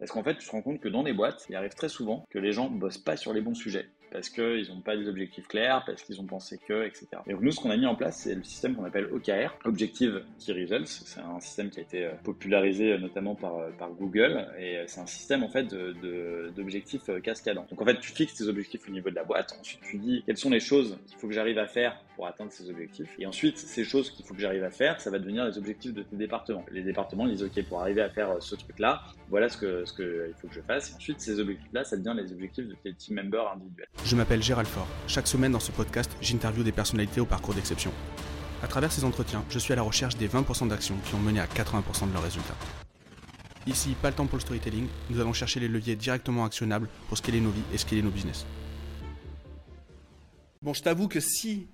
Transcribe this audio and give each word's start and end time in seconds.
Parce 0.00 0.12
qu'en 0.12 0.22
fait, 0.24 0.36
tu 0.38 0.46
te 0.46 0.50
rends 0.50 0.62
compte 0.62 0.80
que 0.80 0.88
dans 0.88 1.02
les 1.02 1.12
boîtes, 1.12 1.44
il 1.50 1.54
arrive 1.54 1.74
très 1.74 1.90
souvent 1.90 2.24
que 2.30 2.38
les 2.38 2.52
gens 2.52 2.70
bossent 2.70 2.98
pas 2.98 3.18
sur 3.18 3.34
les 3.34 3.42
bons 3.42 3.54
sujets 3.54 3.86
parce 4.10 4.28
qu'ils 4.28 4.68
n'ont 4.68 4.80
pas 4.80 4.96
des 4.96 5.08
objectifs 5.08 5.46
clairs, 5.46 5.82
parce 5.86 6.02
qu'ils 6.02 6.20
ont 6.20 6.26
pensé 6.26 6.58
que, 6.58 6.84
etc. 6.84 7.06
Et 7.26 7.32
donc 7.32 7.42
nous, 7.42 7.52
ce 7.52 7.60
qu'on 7.60 7.70
a 7.70 7.76
mis 7.76 7.86
en 7.86 7.94
place, 7.94 8.18
c'est 8.18 8.34
le 8.34 8.42
système 8.42 8.74
qu'on 8.74 8.84
appelle 8.84 9.06
OKR, 9.12 9.56
Objective 9.64 10.22
Key 10.38 10.52
Results. 10.52 10.86
C'est 10.86 11.20
un 11.20 11.40
système 11.40 11.70
qui 11.70 11.78
a 11.80 11.82
été 11.82 12.04
euh, 12.04 12.12
popularisé 12.24 12.92
euh, 12.92 12.98
notamment 12.98 13.34
par, 13.34 13.56
euh, 13.56 13.70
par 13.78 13.90
Google, 13.90 14.46
et 14.58 14.82
c'est 14.86 15.00
un 15.00 15.06
système 15.06 15.42
en 15.42 15.48
fait 15.48 15.74
d'objectifs 16.56 17.10
cascadants. 17.22 17.66
Donc 17.70 17.80
en 17.80 17.84
fait, 17.84 18.00
tu 18.00 18.12
fixes 18.12 18.34
tes 18.34 18.48
objectifs 18.48 18.88
au 18.88 18.92
niveau 18.92 19.10
de 19.10 19.14
la 19.14 19.24
boîte, 19.24 19.56
ensuite 19.58 19.80
tu 19.82 19.98
dis 19.98 20.22
quelles 20.26 20.36
sont 20.36 20.50
les 20.50 20.60
choses 20.60 20.98
qu'il 21.06 21.18
faut 21.18 21.28
que 21.28 21.34
j'arrive 21.34 21.58
à 21.58 21.66
faire 21.66 22.02
pour 22.16 22.26
atteindre 22.26 22.52
ces 22.52 22.68
objectifs, 22.70 23.14
et 23.18 23.26
ensuite 23.26 23.58
ces 23.58 23.84
choses 23.84 24.10
qu'il 24.10 24.24
faut 24.24 24.34
que 24.34 24.40
j'arrive 24.40 24.64
à 24.64 24.70
faire, 24.70 25.00
ça 25.00 25.10
va 25.10 25.18
devenir 25.18 25.44
les 25.44 25.58
objectifs 25.58 25.94
de 25.94 26.02
tes 26.02 26.16
départements. 26.16 26.64
Les 26.70 26.82
départements 26.82 27.26
disent 27.26 27.42
ok, 27.42 27.62
pour 27.68 27.80
arriver 27.80 28.02
à 28.02 28.10
faire 28.10 28.42
ce 28.42 28.54
truc-là, 28.54 29.02
voilà 29.28 29.48
ce 29.48 29.56
que 29.56 29.84
ce 29.84 29.92
que 29.92 30.32
faut 30.40 30.48
que 30.48 30.54
je 30.54 30.60
fasse. 30.60 30.90
Et 30.90 30.94
ensuite, 30.94 31.20
ces 31.20 31.38
objectifs-là, 31.40 31.84
ça 31.84 31.96
devient 31.96 32.14
les 32.16 32.32
objectifs 32.32 32.66
de 32.66 32.74
tes 32.74 32.94
team 32.94 33.16
members 33.16 33.52
individuels. 33.52 33.88
Je 34.04 34.16
m'appelle 34.16 34.42
Gérald 34.42 34.66
Fort. 34.66 34.88
Chaque 35.06 35.26
semaine 35.26 35.52
dans 35.52 35.60
ce 35.60 35.72
podcast, 35.72 36.10
j'interviewe 36.22 36.64
des 36.64 36.72
personnalités 36.72 37.20
au 37.20 37.26
parcours 37.26 37.54
d'exception. 37.54 37.92
À 38.62 38.66
travers 38.66 38.90
ces 38.90 39.04
entretiens, 39.04 39.44
je 39.50 39.58
suis 39.58 39.72
à 39.72 39.76
la 39.76 39.82
recherche 39.82 40.16
des 40.16 40.26
20% 40.26 40.68
d'actions 40.68 40.96
qui 41.04 41.14
ont 41.14 41.18
mené 41.18 41.38
à 41.38 41.46
80% 41.46 42.08
de 42.08 42.12
leurs 42.12 42.22
résultats. 42.22 42.56
Ici, 43.66 43.94
pas 44.00 44.08
le 44.08 44.16
temps 44.16 44.26
pour 44.26 44.38
le 44.38 44.42
storytelling, 44.42 44.88
nous 45.10 45.20
allons 45.20 45.34
chercher 45.34 45.60
les 45.60 45.68
leviers 45.68 45.96
directement 45.96 46.44
actionnables 46.44 46.88
pour 47.08 47.18
scaler 47.18 47.40
nos 47.40 47.50
vies 47.50 47.62
et 47.74 47.78
scaler 47.78 48.02
nos 48.02 48.10
business. 48.10 48.46
Bon, 50.62 50.72
je 50.72 50.82
t'avoue 50.82 51.08
que 51.08 51.20
si 51.20 51.68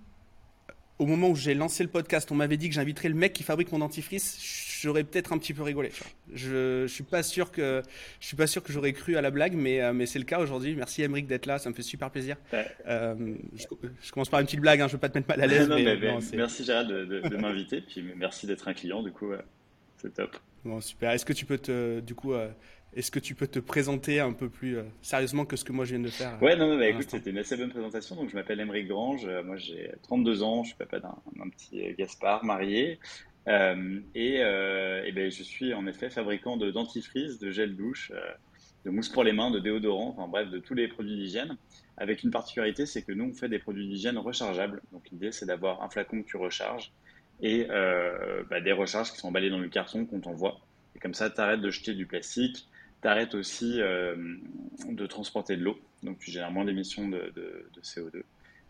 au 0.98 1.06
moment 1.06 1.28
où 1.28 1.36
j'ai 1.36 1.54
lancé 1.54 1.82
le 1.82 1.90
podcast, 1.90 2.30
on 2.32 2.34
m'avait 2.34 2.56
dit 2.56 2.68
que 2.68 2.74
j'inviterais 2.74 3.08
le 3.08 3.14
mec 3.14 3.32
qui 3.32 3.42
fabrique 3.42 3.70
mon 3.70 3.78
dentifrice, 3.78 4.36
j'aurais 4.80 5.04
peut-être 5.04 5.32
un 5.32 5.38
petit 5.38 5.54
peu 5.54 5.62
rigolé. 5.62 5.90
Je, 6.32 6.84
je 6.86 6.92
suis 6.92 7.04
pas 7.04 7.22
sûr 7.22 7.50
que 7.50 7.82
je 8.20 8.26
suis 8.26 8.36
pas 8.36 8.46
sûr 8.46 8.62
que 8.62 8.72
j'aurais 8.72 8.92
cru 8.92 9.16
à 9.16 9.20
la 9.20 9.30
blague, 9.30 9.54
mais 9.54 9.80
euh, 9.80 9.92
mais 9.92 10.06
c'est 10.06 10.18
le 10.18 10.24
cas 10.24 10.38
aujourd'hui. 10.38 10.74
Merci 10.74 11.02
Emeric 11.02 11.26
d'être 11.26 11.46
là, 11.46 11.58
ça 11.58 11.68
me 11.68 11.74
fait 11.74 11.82
super 11.82 12.10
plaisir. 12.10 12.36
Euh, 12.86 13.34
je, 13.54 14.12
commence 14.12 14.28
par 14.28 14.40
une 14.40 14.46
petite 14.46 14.60
blague, 14.60 14.80
hein, 14.80 14.88
je 14.88 14.92
veux 14.92 14.98
pas 14.98 15.08
te 15.08 15.18
mettre 15.18 15.28
mal 15.28 15.40
à 15.40 15.46
l'aise. 15.46 15.68
merci 16.34 16.64
Gérald 16.64 16.90
de, 16.90 17.20
de, 17.20 17.36
m'inviter, 17.36 17.80
puis 17.80 18.02
merci 18.16 18.46
d'être 18.46 18.68
un 18.68 18.74
client, 18.74 19.02
du 19.02 19.12
coup, 19.12 19.32
c'est 19.96 20.14
top. 20.14 20.36
Bon 20.64 20.80
super. 20.80 21.12
Est-ce 21.12 21.24
que 21.24 21.32
tu 21.32 21.46
peux 21.46 21.58
te 21.58 22.00
du 22.00 22.14
coup 22.14 22.32
euh, 22.32 22.48
est-ce 22.96 23.10
que 23.10 23.18
tu 23.18 23.34
peux 23.34 23.46
te 23.46 23.58
présenter 23.58 24.20
un 24.20 24.32
peu 24.32 24.48
plus 24.48 24.78
euh, 24.78 24.82
sérieusement 25.02 25.44
que 25.44 25.54
ce 25.56 25.64
que 25.64 25.72
moi 25.72 25.84
je 25.84 25.94
viens 25.94 26.02
de 26.02 26.08
faire 26.08 26.42
Ouais, 26.42 26.56
non, 26.56 26.76
mais 26.76 26.90
écoute, 26.90 27.10
c'était 27.10 27.30
une 27.30 27.38
assez 27.38 27.56
bonne 27.56 27.68
présentation. 27.68 28.16
Donc, 28.16 28.30
je 28.30 28.34
m'appelle 28.34 28.58
Émeric 28.58 28.88
Grange. 28.88 29.26
Euh, 29.26 29.42
moi, 29.44 29.56
j'ai 29.56 29.92
32 30.04 30.42
ans. 30.42 30.62
Je 30.62 30.68
suis 30.68 30.78
papa 30.78 30.98
d'un 31.00 31.48
petit 31.50 31.94
Gaspard, 31.98 32.42
marié. 32.44 32.98
Euh, 33.48 34.00
et, 34.14 34.36
et 34.36 35.12
ben, 35.12 35.30
je 35.30 35.42
suis 35.42 35.72
en 35.74 35.86
effet 35.86 36.10
fabricant 36.10 36.56
de 36.56 36.70
dentifrice, 36.70 37.38
de 37.38 37.50
gel 37.50 37.76
douche, 37.76 38.12
de 38.84 38.90
mousse 38.90 39.08
pour 39.08 39.24
les 39.24 39.32
mains, 39.32 39.50
de 39.50 39.58
déodorant, 39.58 40.14
enfin 40.16 40.28
bref, 40.28 40.50
de 40.50 40.58
tous 40.58 40.74
les 40.74 40.88
produits 40.88 41.16
d'hygiène. 41.16 41.56
Avec 41.96 42.22
une 42.22 42.30
particularité, 42.30 42.84
c'est 42.84 43.02
que 43.02 43.12
nous, 43.12 43.24
on 43.24 43.34
fait 43.34 43.48
des 43.48 43.58
produits 43.58 43.86
d'hygiène 43.86 44.18
rechargeables. 44.18 44.82
Donc, 44.92 45.08
l'idée, 45.10 45.32
c'est 45.32 45.46
d'avoir 45.46 45.82
un 45.82 45.88
flacon 45.88 46.22
que 46.22 46.28
tu 46.28 46.36
recharges 46.36 46.92
et 47.40 47.66
bah, 48.50 48.60
des 48.60 48.72
recharges 48.72 49.12
qui 49.12 49.18
sont 49.18 49.28
emballées 49.28 49.50
dans 49.50 49.58
le 49.58 49.68
carton 49.68 50.06
qu'on 50.06 50.20
t'envoie. 50.20 50.60
Et 50.94 50.98
comme 50.98 51.14
ça, 51.14 51.30
tu 51.30 51.40
arrêtes 51.40 51.60
de 51.60 51.70
jeter 51.70 51.94
du 51.94 52.06
plastique 52.06 52.66
tu 53.30 53.36
aussi 53.36 53.80
euh, 53.80 54.16
de 54.88 55.06
transporter 55.06 55.56
de 55.56 55.62
l'eau, 55.62 55.78
donc 56.02 56.18
tu 56.18 56.30
génères 56.30 56.50
moins 56.50 56.64
d'émissions 56.64 57.08
de, 57.08 57.32
CO2. 57.82 58.22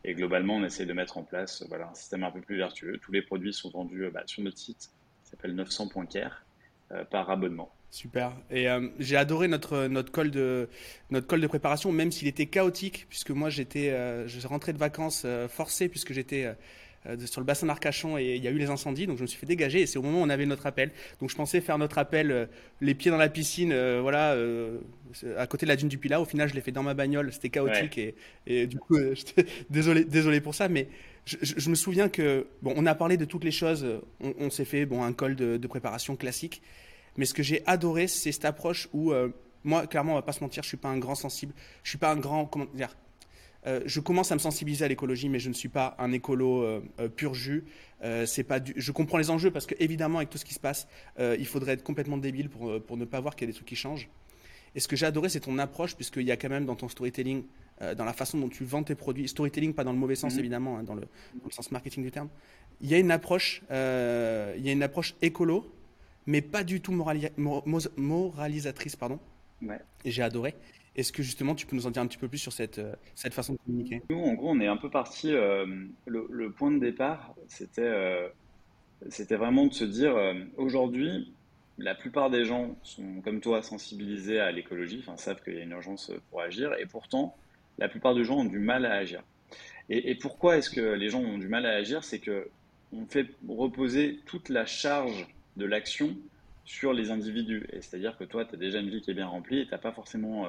Et 0.07 0.15
globalement, 0.15 0.57
on 0.57 0.65
essaie 0.65 0.87
de 0.87 0.93
mettre 0.93 1.19
en 1.19 1.25
place 1.25 1.65
voilà, 1.69 1.89
un 1.91 1.95
système 1.95 2.23
un 2.23 2.31
peu 2.31 2.41
plus 2.41 2.57
vertueux. 2.57 2.99
Tous 3.03 3.11
les 3.11 3.23
produits 3.23 3.53
sont 3.53 3.71
vendus 3.71 4.05
euh, 4.05 4.11
bah, 4.11 4.23
sur 4.27 4.43
notre 4.43 4.57
site, 4.57 4.91
qui 5.25 5.31
s'appelle 5.31 5.55
900.care, 5.55 6.47
euh, 6.93 7.05
par 7.05 7.29
abonnement. 7.29 7.73
Super. 7.91 8.33
Et 8.51 8.67
j'ai 8.99 9.17
adoré 9.17 9.49
notre 9.49 9.87
notre 9.87 10.13
call 10.13 10.31
de 10.31 10.69
notre 11.11 11.37
de 11.37 11.47
préparation, 11.47 11.93
même 11.93 12.11
s'il 12.11 12.29
était 12.29 12.47
chaotique, 12.47 13.07
puisque 13.09 13.31
moi 13.31 13.49
j'étais, 13.49 13.89
je 14.27 14.47
rentré 14.47 14.73
de 14.73 14.79
vacances 14.79 15.25
forcé 15.49 15.89
puisque 15.89 16.13
j'étais 16.13 16.45
euh, 16.45 16.55
sur 17.27 17.41
le 17.41 17.47
bassin 17.47 17.67
d'Arcachon 17.67 18.19
et 18.19 18.37
il 18.37 18.43
y 18.43 18.49
a 18.49 18.51
eu 18.51 18.59
les 18.59 18.71
incendies, 18.71 19.07
donc 19.07 19.17
je 19.17 19.23
me 19.23 19.27
suis 19.27 19.39
fait 19.39 19.47
dégager 19.47 19.81
et 19.83 19.87
c'est 19.87 19.99
au 19.99 20.03
moment 20.03 20.21
où 20.21 20.25
on 20.25 20.29
avait 20.29 20.47
notre 20.47 20.67
appel. 20.67 20.91
Donc 21.21 21.31
je 21.31 21.37
pensais 21.37 21.61
faire 21.61 21.79
notre 21.79 21.99
appel, 21.99 22.31
euh, 22.31 22.47
les 22.81 22.95
pieds 22.95 23.11
dans 23.11 23.17
la 23.17 23.29
piscine, 23.29 23.73
euh, 23.73 24.01
voilà, 24.01 24.37
à 25.39 25.47
côté 25.47 25.67
de 25.67 25.69
la 25.69 25.77
dune 25.77 25.89
du 25.89 25.99
Pilat. 25.99 26.21
Au 26.21 26.25
final, 26.25 26.49
je 26.49 26.55
l'ai 26.55 26.61
fait 26.61 26.73
dans 26.73 26.83
ma 26.83 26.95
bagnole, 26.95 27.33
c'était 27.33 27.51
chaotique 27.51 28.01
et, 28.47 28.67
du 28.67 28.79
coup, 28.79 28.97
désolé, 29.71 30.05
désolé 30.05 30.41
pour 30.41 30.55
ça, 30.55 30.69
mais 30.69 30.89
je, 31.25 31.71
me 31.71 31.75
souviens 31.75 32.09
que 32.09 32.47
bon, 32.63 32.73
on 32.77 32.87
a 32.87 32.95
parlé 32.95 33.17
de 33.17 33.25
toutes 33.25 33.45
les 33.45 33.51
choses, 33.51 33.87
on, 34.21 34.51
s'est 34.51 34.65
fait 34.65 34.87
bon 34.87 35.03
un 35.03 35.13
col 35.13 35.35
de, 35.35 35.57
de, 35.57 35.67
préparation 35.67 36.15
classique, 36.15 36.63
mais 37.17 37.25
ce 37.25 37.35
que 37.35 37.43
j'ai 37.43 37.63
adoré, 37.67 38.07
c'est 38.07 38.31
cette 38.31 38.45
approche 38.45 38.89
où 38.93 39.13
moi, 39.65 39.87
clairement, 39.89 40.13
on 40.13 40.17
va 40.17 40.23
pas 40.23 40.33
se 40.33 40.41
mentir, 40.41 40.63
je 40.63 40.69
suis 40.69 40.77
pas 40.77 40.89
un 40.89 40.99
grand 40.99 41.17
sensible, 41.17 41.53
je 41.83 41.89
suis 41.89 41.99
pas 41.99 42.13
un 42.13 42.17
grand 42.17 42.47
comment 42.47 42.67
dire 42.75 42.97
euh, 43.67 43.81
je 43.85 44.01
commence 44.01 44.31
à 44.31 44.35
me 44.35 44.41
sensibiliser 44.41 44.85
à 44.85 44.89
l'écologie, 44.89 45.29
mais 45.29 45.39
je 45.39 45.49
ne 45.49 45.55
suis 45.55 45.69
pas 45.69 45.97
un 45.99 46.13
écolo 46.13 46.63
euh, 46.63 46.81
euh, 47.01 47.09
pur 47.09 47.35
jus. 47.35 47.65
c'est 48.27 48.45
pas 48.45 48.61
Je 48.65 48.93
comprends 48.93 49.19
les 49.19 49.31
enjeux 49.31 49.51
parce 49.51 49.67
que 49.67 49.75
évidemment, 49.81 50.19
avec 50.19 50.31
tout 50.31 50.39
ce 50.39 50.45
qui 50.45 50.55
se 50.55 50.61
passe, 50.61 50.87
il 51.19 51.47
faudrait 51.47 51.73
être 51.73 51.83
complètement 51.83 52.19
débile 52.19 52.49
pour, 52.49 52.81
pour 52.83 52.97
ne 52.97 53.05
pas 53.05 53.21
voir 53.21 53.35
qu'il 53.35 53.47
y 53.47 53.51
a 53.51 53.53
des 53.53 53.57
trucs 53.57 53.69
qui 53.69 53.77
changent. 53.77 54.09
Et 54.75 54.81
ce 54.81 54.89
que 54.89 54.95
j'ai 54.95 55.07
adoré, 55.07 55.29
c'est 55.29 55.41
ton 55.41 55.59
approche, 55.59 55.97
puisqu'il 55.97 56.25
y 56.25 56.31
a 56.31 56.37
quand 56.37 56.51
même 56.51 56.67
dans 56.67 56.77
ton 56.77 56.89
storytelling, 56.89 57.45
dans 57.97 58.05
la 58.05 58.13
façon 58.13 58.39
dont 58.39 58.49
tu 58.49 58.65
vends 58.65 58.83
tes 58.83 58.95
produits, 58.95 59.27
storytelling 59.27 59.75
pas 59.75 59.85
dans 59.85 59.93
le 59.93 59.99
mauvais 59.99 60.15
sens 60.15 60.35
mhm. 60.35 60.41
évidemment, 60.41 60.79
hein, 60.79 60.83
dans, 60.83 60.95
le, 60.95 61.09
sens 61.51 61.71
marketing 61.73 62.05
du 62.05 62.11
terme, 62.11 62.29
il 62.81 62.91
y 62.91 62.95
a 62.95 62.99
une 62.99 63.11
approche, 63.11 63.63
il 63.71 64.65
y 64.65 64.69
a 64.69 64.73
une 64.73 64.83
approche 64.83 65.15
écolo, 65.23 65.73
mais 66.27 66.43
pas 66.43 66.63
du 66.63 66.81
tout 66.81 66.93
moralisatrice, 66.93 68.97
pardon. 68.97 69.19
J'ai 70.05 70.23
adoré. 70.23 70.55
Est-ce 70.97 71.13
que 71.13 71.23
justement 71.23 71.55
tu 71.55 71.67
peux 71.67 71.77
nous 71.77 71.87
en 71.87 71.91
dire 71.91 72.01
un 72.01 72.07
petit 72.07 72.17
peu 72.17 72.27
plus 72.27 72.39
sur 72.39 72.55
cette, 72.55 72.79
euh, 72.79 72.95
cette 73.15 73.35
façon 73.35 73.53
de 73.53 73.59
communiquer? 73.59 74.03
Nous, 74.09 74.19
en 74.19 74.33
gros, 74.33 74.51
on 74.51 74.61
est 74.61 74.67
un 74.67 74.79
peu 74.79 74.89
parti. 74.89 75.31
Euh, 75.31 75.67
le, 76.07 76.51
point 76.51 76.71
de 76.71 76.79
départ, 76.79 77.35
c'était 77.49 77.83
euh, 77.83 78.29
c'était 79.11 79.37
vraiment 79.37 79.67
de 79.67 79.75
se 79.75 79.85
dire 79.85 80.17
aujourd'hui, 80.57 81.35
la 81.77 81.95
plupart 81.95 82.31
des 82.31 82.47
gens 82.47 82.75
sont 82.83 83.21
comme 83.23 83.41
toi 83.41 83.63
sensibilisés 83.63 84.41
à 84.41 84.51
l'écologie, 84.51 85.05
enfin 85.07 85.19
savent 85.19 85.43
qu'il 85.43 85.55
y 85.55 85.59
a 85.59 85.63
une 85.63 85.73
urgence 85.73 86.11
pour 86.31 86.41
agir, 86.41 86.73
et 86.79 86.87
pourtant, 86.87 87.37
la 87.77 87.91
plupart 87.91 88.15
des 88.15 88.25
gens 88.25 88.39
ont 88.39 88.45
du 88.45 88.59
mal 88.59 88.87
à 88.87 88.95
agir. 88.95 89.23
Et, 89.91 90.17
pourquoi 90.17 90.57
est-ce 90.57 90.71
que 90.71 90.81
les 90.81 91.11
gens 91.11 91.21
ont 91.21 91.39
du 91.39 91.47
mal 91.47 91.67
à 91.67 91.75
agir? 91.75 92.03
C'est 92.03 92.19
que 92.19 92.49
on 92.93 93.05
fait 93.05 93.27
reposer 93.47 94.21
toute 94.25 94.49
la 94.49 94.65
charge 94.65 95.29
de 95.57 95.67
l'action 95.67 96.17
sur 96.65 96.93
les 96.95 97.11
individus. 97.11 97.67
C'est-à-dire 97.75 98.17
que 98.17 98.25
toi, 98.25 98.47
tu 98.47 98.55
as 98.55 98.59
déjà 98.59 98.81
une 98.81 98.89
vie 98.89 99.03
qui 99.03 99.11
est 99.11 99.15
bien 99.15 99.27
remplie 99.27 99.61
et 99.61 99.67
tu 99.67 99.71
n'as 99.71 99.79
pas 99.79 99.93
forcément 99.93 100.47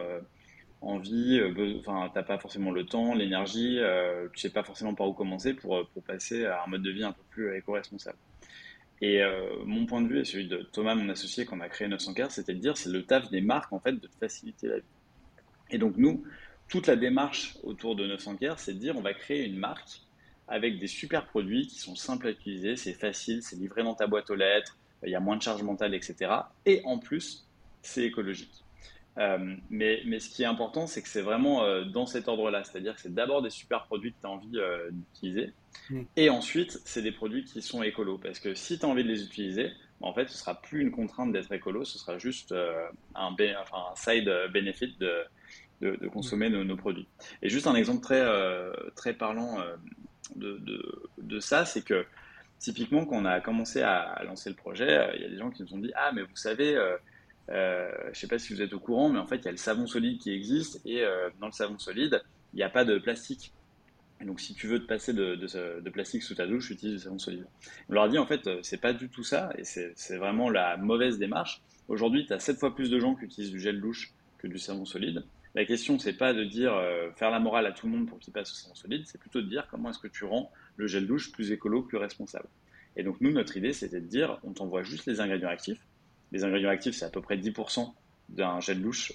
envie, 0.81 1.39
euh, 1.39 1.79
enfin, 1.79 2.09
t'as 2.13 2.23
pas 2.23 2.37
forcément 2.37 2.71
le 2.71 2.85
temps, 2.85 3.13
l'énergie, 3.13 3.79
euh, 3.79 4.27
tu 4.33 4.39
sais 4.39 4.49
pas 4.49 4.63
forcément 4.63 4.93
par 4.93 5.07
où 5.07 5.13
commencer 5.13 5.53
pour, 5.53 5.77
euh, 5.77 5.83
pour 5.93 6.03
passer 6.03 6.45
à 6.45 6.63
un 6.63 6.67
mode 6.67 6.83
de 6.83 6.91
vie 6.91 7.03
un 7.03 7.11
peu 7.11 7.23
plus 7.29 7.55
éco-responsable. 7.55 8.17
Et 8.99 9.21
mon 9.63 9.85
point 9.85 10.01
de 10.01 10.07
vue 10.07 10.21
et 10.21 10.25
celui 10.25 10.47
de 10.47 10.57
Thomas, 10.71 10.95
mon 10.95 11.07
associé, 11.09 11.45
qu'on 11.45 11.59
a 11.59 11.69
créé 11.69 11.87
900 11.87 12.15
k 12.15 12.31
c'était 12.31 12.55
de 12.55 12.59
dire 12.59 12.77
c'est 12.77 12.89
le 12.89 13.05
taf 13.05 13.29
des 13.29 13.41
marques 13.41 13.71
en 13.71 13.79
fait 13.79 13.91
de 13.91 14.09
faciliter 14.19 14.67
la 14.67 14.77
vie. 14.77 14.83
Et 15.69 15.77
donc 15.77 15.97
nous, 15.97 16.23
toute 16.67 16.87
la 16.87 16.95
démarche 16.95 17.57
autour 17.61 17.95
de 17.95 18.07
900 18.07 18.37
k 18.37 18.45
c'est 18.57 18.73
de 18.73 18.79
dire 18.79 18.97
on 18.97 19.01
va 19.01 19.13
créer 19.13 19.45
une 19.45 19.57
marque 19.59 20.01
avec 20.47 20.79
des 20.79 20.87
super 20.87 21.27
produits 21.27 21.67
qui 21.67 21.77
sont 21.77 21.95
simples 21.95 22.25
à 22.25 22.31
utiliser, 22.31 22.75
c'est 22.75 22.93
facile, 22.93 23.43
c'est 23.43 23.57
livré 23.57 23.83
dans 23.83 23.93
ta 23.93 24.07
boîte 24.07 24.31
aux 24.31 24.35
lettres, 24.35 24.75
il 25.03 25.11
y 25.11 25.15
a 25.15 25.19
moins 25.19 25.37
de 25.37 25.43
charge 25.43 25.61
mentale, 25.61 25.93
etc. 25.93 26.31
Et 26.65 26.81
en 26.83 26.97
plus, 26.97 27.45
c'est 27.83 28.03
écologique. 28.03 28.63
Euh, 29.17 29.55
mais, 29.69 30.01
mais, 30.05 30.19
ce 30.19 30.29
qui 30.29 30.43
est 30.43 30.47
important, 30.47 30.85
c'est 30.85 31.01
que 31.01 31.07
c'est 31.07 31.21
vraiment 31.21 31.63
euh, 31.63 31.83
dans 31.83 32.05
cet 32.05 32.27
ordre-là. 32.27 32.63
C'est-à-dire 32.63 32.95
que 32.95 33.01
c'est 33.01 33.13
d'abord 33.13 33.41
des 33.41 33.49
super 33.49 33.85
produits 33.85 34.13
que 34.13 34.17
tu 34.21 34.27
as 34.27 34.29
envie 34.29 34.57
euh, 34.57 34.89
d'utiliser. 34.91 35.53
Mm. 35.89 36.01
Et 36.15 36.29
ensuite, 36.29 36.79
c'est 36.85 37.01
des 37.01 37.11
produits 37.11 37.43
qui 37.43 37.61
sont 37.61 37.81
écolos. 37.81 38.19
Parce 38.19 38.39
que 38.39 38.53
si 38.53 38.77
tu 38.77 38.85
as 38.85 38.89
envie 38.89 39.03
de 39.03 39.09
les 39.09 39.23
utiliser, 39.23 39.71
en 40.01 40.13
fait, 40.13 40.29
ce 40.29 40.37
sera 40.37 40.61
plus 40.61 40.81
une 40.81 40.91
contrainte 40.91 41.31
d'être 41.31 41.51
écolo, 41.51 41.83
ce 41.83 41.97
sera 41.97 42.19
juste 42.19 42.53
un, 43.15 43.31
enfin, 43.33 43.77
un, 43.91 43.95
side 43.95 44.31
benefit 44.53 44.95
de, 44.99 45.23
de, 45.81 45.95
de 45.95 46.07
consommer 46.07 46.49
nos, 46.49 46.63
nos, 46.63 46.77
produits. 46.77 47.07
Et 47.41 47.49
juste 47.49 47.65
un 47.65 47.73
exemple 47.73 48.01
très, 48.01 48.23
très 48.95 49.13
parlant 49.13 49.57
de, 50.35 50.61
de, 51.17 51.39
ça, 51.39 51.65
c'est 51.65 51.83
que 51.83 52.05
typiquement, 52.59 53.07
quand 53.07 53.15
on 53.15 53.25
a 53.25 53.41
commencé 53.41 53.81
à 53.81 54.21
lancer 54.23 54.51
le 54.51 54.55
projet, 54.55 55.09
il 55.15 55.23
y 55.23 55.25
a 55.25 55.29
des 55.29 55.37
gens 55.37 55.49
qui 55.49 55.63
nous 55.63 55.73
ont 55.73 55.79
dit 55.79 55.91
Ah, 55.95 56.11
mais 56.13 56.21
vous 56.21 56.35
savez, 56.35 56.77
euh, 57.49 57.89
je 58.05 58.09
ne 58.09 58.13
sais 58.13 58.27
pas 58.27 58.39
si 58.39 58.53
vous 58.53 58.61
êtes 58.61 58.73
au 58.73 58.79
courant, 58.79 59.09
mais 59.09 59.19
en 59.19 59.27
fait, 59.27 59.37
il 59.37 59.45
y 59.45 59.47
a 59.47 59.51
le 59.51 59.57
savon 59.57 59.87
solide 59.87 60.19
qui 60.19 60.31
existe 60.31 60.81
et 60.85 61.01
euh, 61.01 61.29
dans 61.39 61.47
le 61.47 61.51
savon 61.51 61.77
solide, 61.77 62.21
il 62.53 62.57
n'y 62.57 62.63
a 62.63 62.69
pas 62.69 62.85
de 62.85 62.97
plastique. 62.97 63.53
Donc, 64.25 64.39
si 64.39 64.55
tu 64.55 64.67
veux 64.67 64.79
te 64.79 64.87
passer 64.87 65.13
de, 65.13 65.89
plastique 65.91 66.23
sous 66.23 66.33
ta 66.33 66.47
douche, 66.47 66.71
utilise 66.71 66.95
du 66.95 67.03
savon 67.03 67.19
solide. 67.19 67.45
On 67.87 67.93
leur 67.93 68.05
a 68.05 68.09
dit, 68.09 68.17
en 68.17 68.25
fait, 68.25 68.47
euh, 68.47 68.59
c'est 68.63 68.81
pas 68.81 68.91
du 68.91 69.09
tout 69.09 69.23
ça 69.23 69.51
et 69.57 69.63
c'est 69.63 70.17
vraiment 70.17 70.49
la 70.49 70.75
mauvaise 70.77 71.19
démarche. 71.19 71.61
Aujourd'hui, 71.87 72.25
tu 72.25 72.33
as 72.33 72.39
7 72.39 72.57
fois 72.57 72.73
plus 72.73 72.89
de 72.89 72.99
gens 72.99 73.15
qui 73.15 73.25
utilisent 73.25 73.51
du 73.51 73.59
gel 73.59 73.79
douche 73.79 74.11
que 74.39 74.47
du 74.47 74.57
savon 74.57 74.85
solide. 74.85 75.23
La 75.55 75.65
question, 75.65 75.97
c'est 75.99 76.17
pas 76.17 76.33
de 76.33 76.43
dire 76.43 76.73
faire 77.15 77.31
la 77.31 77.39
morale 77.39 77.65
à 77.65 77.71
tout 77.71 77.87
le 77.87 77.93
monde 77.93 78.07
pour 78.07 78.19
qu'il 78.19 78.33
passe 78.33 78.51
au 78.51 78.55
savon 78.55 78.75
solide, 78.75 79.03
c'est 79.05 79.19
plutôt 79.19 79.41
de 79.41 79.47
dire 79.47 79.67
comment 79.71 79.89
est-ce 79.89 79.97
que 79.97 80.07
tu 80.07 80.23
rends 80.23 80.51
le 80.75 80.85
gel 80.85 81.07
douche 81.07 81.31
plus 81.31 81.51
écolo, 81.51 81.81
plus 81.81 81.97
responsable. 81.97 82.47
Et 82.95 83.03
donc, 83.03 83.21
nous, 83.21 83.31
notre 83.31 83.57
idée, 83.57 83.73
c'était 83.73 84.01
de 84.01 84.05
dire 84.05 84.39
on 84.43 84.51
t'envoie 84.51 84.83
juste 84.83 85.05
les 85.07 85.19
ingrédients 85.19 85.49
actifs 85.49 85.79
les 86.31 86.43
ingrédients 86.43 86.69
actifs, 86.69 86.95
c'est 86.95 87.05
à 87.05 87.09
peu 87.09 87.21
près 87.21 87.37
10% 87.37 87.93
d'un 88.29 88.59
gel 88.59 88.81
douche 88.81 89.13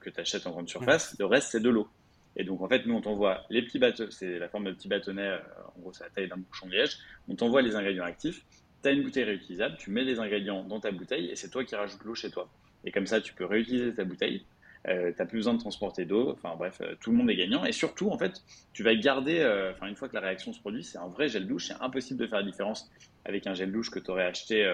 que 0.00 0.10
tu 0.10 0.20
achètes 0.20 0.46
en 0.46 0.50
grande 0.50 0.68
surface. 0.68 1.16
Le 1.18 1.24
reste, 1.24 1.48
c'est 1.52 1.60
de 1.60 1.70
l'eau. 1.70 1.88
Et 2.36 2.44
donc, 2.44 2.60
en 2.60 2.68
fait, 2.68 2.84
nous, 2.84 2.94
on 2.94 3.00
t'envoie 3.00 3.44
les 3.48 3.62
petits 3.62 3.78
bâtonnets, 3.78 4.10
c'est 4.10 4.38
la 4.38 4.48
forme 4.48 4.64
de 4.64 4.72
petits 4.72 4.88
bâtonnets, 4.88 5.38
en 5.74 5.80
gros, 5.80 5.92
c'est 5.94 6.04
la 6.04 6.10
taille 6.10 6.28
d'un 6.28 6.36
bouchon 6.36 6.68
liège. 6.68 6.98
On 7.28 7.34
t'envoie 7.34 7.62
les 7.62 7.76
ingrédients 7.76 8.04
actifs. 8.04 8.44
Tu 8.82 8.88
as 8.88 8.92
une 8.92 9.02
bouteille 9.02 9.24
réutilisable, 9.24 9.76
tu 9.78 9.90
mets 9.90 10.04
les 10.04 10.18
ingrédients 10.18 10.62
dans 10.62 10.80
ta 10.80 10.90
bouteille 10.90 11.30
et 11.30 11.36
c'est 11.36 11.48
toi 11.48 11.64
qui 11.64 11.74
rajoutes 11.74 12.04
l'eau 12.04 12.14
chez 12.14 12.30
toi. 12.30 12.48
Et 12.84 12.92
comme 12.92 13.06
ça, 13.06 13.20
tu 13.20 13.32
peux 13.34 13.44
réutiliser 13.44 13.94
ta 13.94 14.04
bouteille. 14.04 14.44
Euh, 14.88 15.10
tu 15.10 15.18
n'as 15.18 15.26
plus 15.26 15.38
besoin 15.38 15.54
de 15.54 15.58
transporter 15.58 16.04
d'eau. 16.04 16.30
Enfin 16.30 16.54
bref, 16.56 16.78
euh, 16.80 16.94
tout 17.00 17.10
le 17.10 17.16
monde 17.16 17.28
est 17.30 17.36
gagnant. 17.36 17.64
Et 17.64 17.72
surtout, 17.72 18.10
en 18.10 18.18
fait, 18.18 18.42
tu 18.72 18.82
vas 18.84 18.94
garder, 18.94 19.40
euh, 19.40 19.72
enfin 19.72 19.88
une 19.88 19.96
fois 19.96 20.08
que 20.08 20.14
la 20.14 20.20
réaction 20.20 20.52
se 20.52 20.60
produit, 20.60 20.84
c'est 20.84 20.98
un 20.98 21.08
vrai 21.08 21.28
gel 21.28 21.46
douche. 21.46 21.66
C'est 21.68 21.82
impossible 21.82 22.20
de 22.20 22.26
faire 22.26 22.38
la 22.38 22.44
différence 22.44 22.88
avec 23.24 23.46
un 23.46 23.54
gel 23.54 23.72
douche 23.72 23.90
que 23.90 23.98
tu 23.98 24.10
aurais 24.10 24.26
acheté 24.26 24.72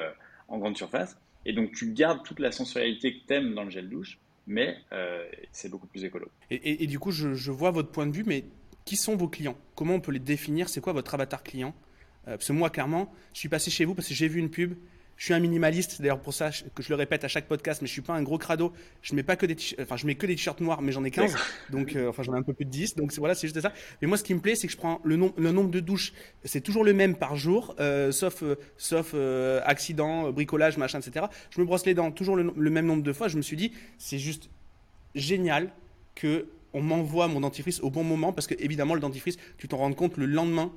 en 0.48 0.58
grande 0.58 0.76
surface. 0.76 1.16
Et 1.44 1.52
donc, 1.52 1.72
tu 1.72 1.92
gardes 1.92 2.22
toute 2.24 2.38
la 2.38 2.52
sensorialité 2.52 3.14
que 3.14 3.26
tu 3.26 3.34
aimes 3.34 3.54
dans 3.54 3.64
le 3.64 3.70
gel 3.70 3.88
douche, 3.88 4.18
mais 4.46 4.78
c'est 5.50 5.70
beaucoup 5.70 5.86
plus 5.86 6.04
écolo. 6.04 6.28
Et, 6.50 6.86
du 6.86 6.98
coup, 6.98 7.10
je, 7.10 7.34
je, 7.34 7.50
vois 7.50 7.70
votre 7.70 7.90
point 7.90 8.06
de 8.06 8.12
vue, 8.12 8.24
mais 8.24 8.44
qui 8.84 8.96
sont 8.96 9.16
vos 9.16 9.28
clients? 9.28 9.56
Comment 9.74 9.94
on 9.94 10.00
peut 10.00 10.12
les 10.12 10.18
définir? 10.18 10.68
C'est 10.68 10.80
quoi 10.80 10.92
votre 10.92 11.14
avatar 11.14 11.42
client? 11.42 11.74
Parce 12.24 12.46
que 12.46 12.52
moi, 12.52 12.70
clairement, 12.70 13.12
je 13.32 13.40
suis 13.40 13.48
passé 13.48 13.70
chez 13.70 13.84
vous 13.84 13.94
parce 13.94 14.08
que 14.08 14.14
j'ai 14.14 14.28
vu 14.28 14.38
une 14.38 14.50
pub 14.50 14.74
je 15.22 15.26
suis 15.26 15.34
un 15.34 15.38
minimaliste, 15.38 16.02
d'ailleurs 16.02 16.18
pour 16.18 16.34
ça 16.34 16.50
que 16.74 16.82
je 16.82 16.88
le 16.88 16.96
répète 16.96 17.22
à 17.22 17.28
chaque 17.28 17.46
podcast, 17.46 17.80
mais 17.80 17.86
je 17.86 17.92
suis 17.92 18.02
pas 18.02 18.12
un 18.12 18.24
gros 18.24 18.38
crado. 18.38 18.72
Je 19.02 19.14
mets 19.14 19.22
pas 19.22 19.36
que 19.36 19.46
des 19.46 19.54
enfin 19.80 19.96
je 19.96 20.04
mets 20.04 20.16
que 20.16 20.26
des 20.26 20.34
t-shirts 20.34 20.60
noirs, 20.60 20.82
mais 20.82 20.90
j'en 20.90 21.04
ai 21.04 21.12
15, 21.12 21.36
donc 21.70 21.94
euh, 21.94 22.08
enfin 22.08 22.24
j'en 22.24 22.34
ai 22.34 22.38
un 22.38 22.42
peu 22.42 22.52
plus 22.52 22.64
de 22.64 22.70
10, 22.70 22.96
donc 22.96 23.12
voilà 23.18 23.36
c'est 23.36 23.46
juste 23.46 23.60
ça. 23.60 23.72
Mais 24.00 24.08
moi 24.08 24.16
ce 24.16 24.24
qui 24.24 24.34
me 24.34 24.40
plaît, 24.40 24.56
c'est 24.56 24.66
que 24.66 24.72
je 24.72 24.76
prends 24.76 25.00
le, 25.04 25.14
le 25.36 25.52
nombre 25.52 25.70
de 25.70 25.78
douches, 25.78 26.12
c'est 26.42 26.60
toujours 26.60 26.82
le 26.82 26.92
même 26.92 27.14
par 27.14 27.36
jour, 27.36 27.76
euh, 27.78 28.10
sauf 28.10 28.42
euh, 28.42 28.56
sauf 28.76 29.14
accident, 29.64 30.32
bricolage, 30.32 30.76
machin, 30.76 30.98
etc. 30.98 31.26
Je 31.50 31.60
me 31.60 31.66
brosse 31.66 31.86
les 31.86 31.94
dents 31.94 32.10
toujours 32.10 32.34
le, 32.34 32.52
le 32.56 32.70
même 32.70 32.86
nombre 32.86 33.04
de 33.04 33.12
fois. 33.12 33.28
Je 33.28 33.36
me 33.36 33.42
suis 33.42 33.56
dit 33.56 33.70
c'est 33.98 34.18
juste 34.18 34.50
génial 35.14 35.70
que 36.16 36.48
on 36.72 36.82
m'envoie 36.82 37.28
mon 37.28 37.42
dentifrice 37.42 37.78
au 37.78 37.90
bon 37.90 38.02
moment 38.02 38.32
parce 38.32 38.48
que 38.48 38.56
évidemment 38.58 38.94
le 38.94 39.00
dentifrice, 39.00 39.36
tu 39.56 39.68
t'en 39.68 39.76
rends 39.76 39.92
compte 39.92 40.16
le 40.16 40.26
lendemain 40.26 40.72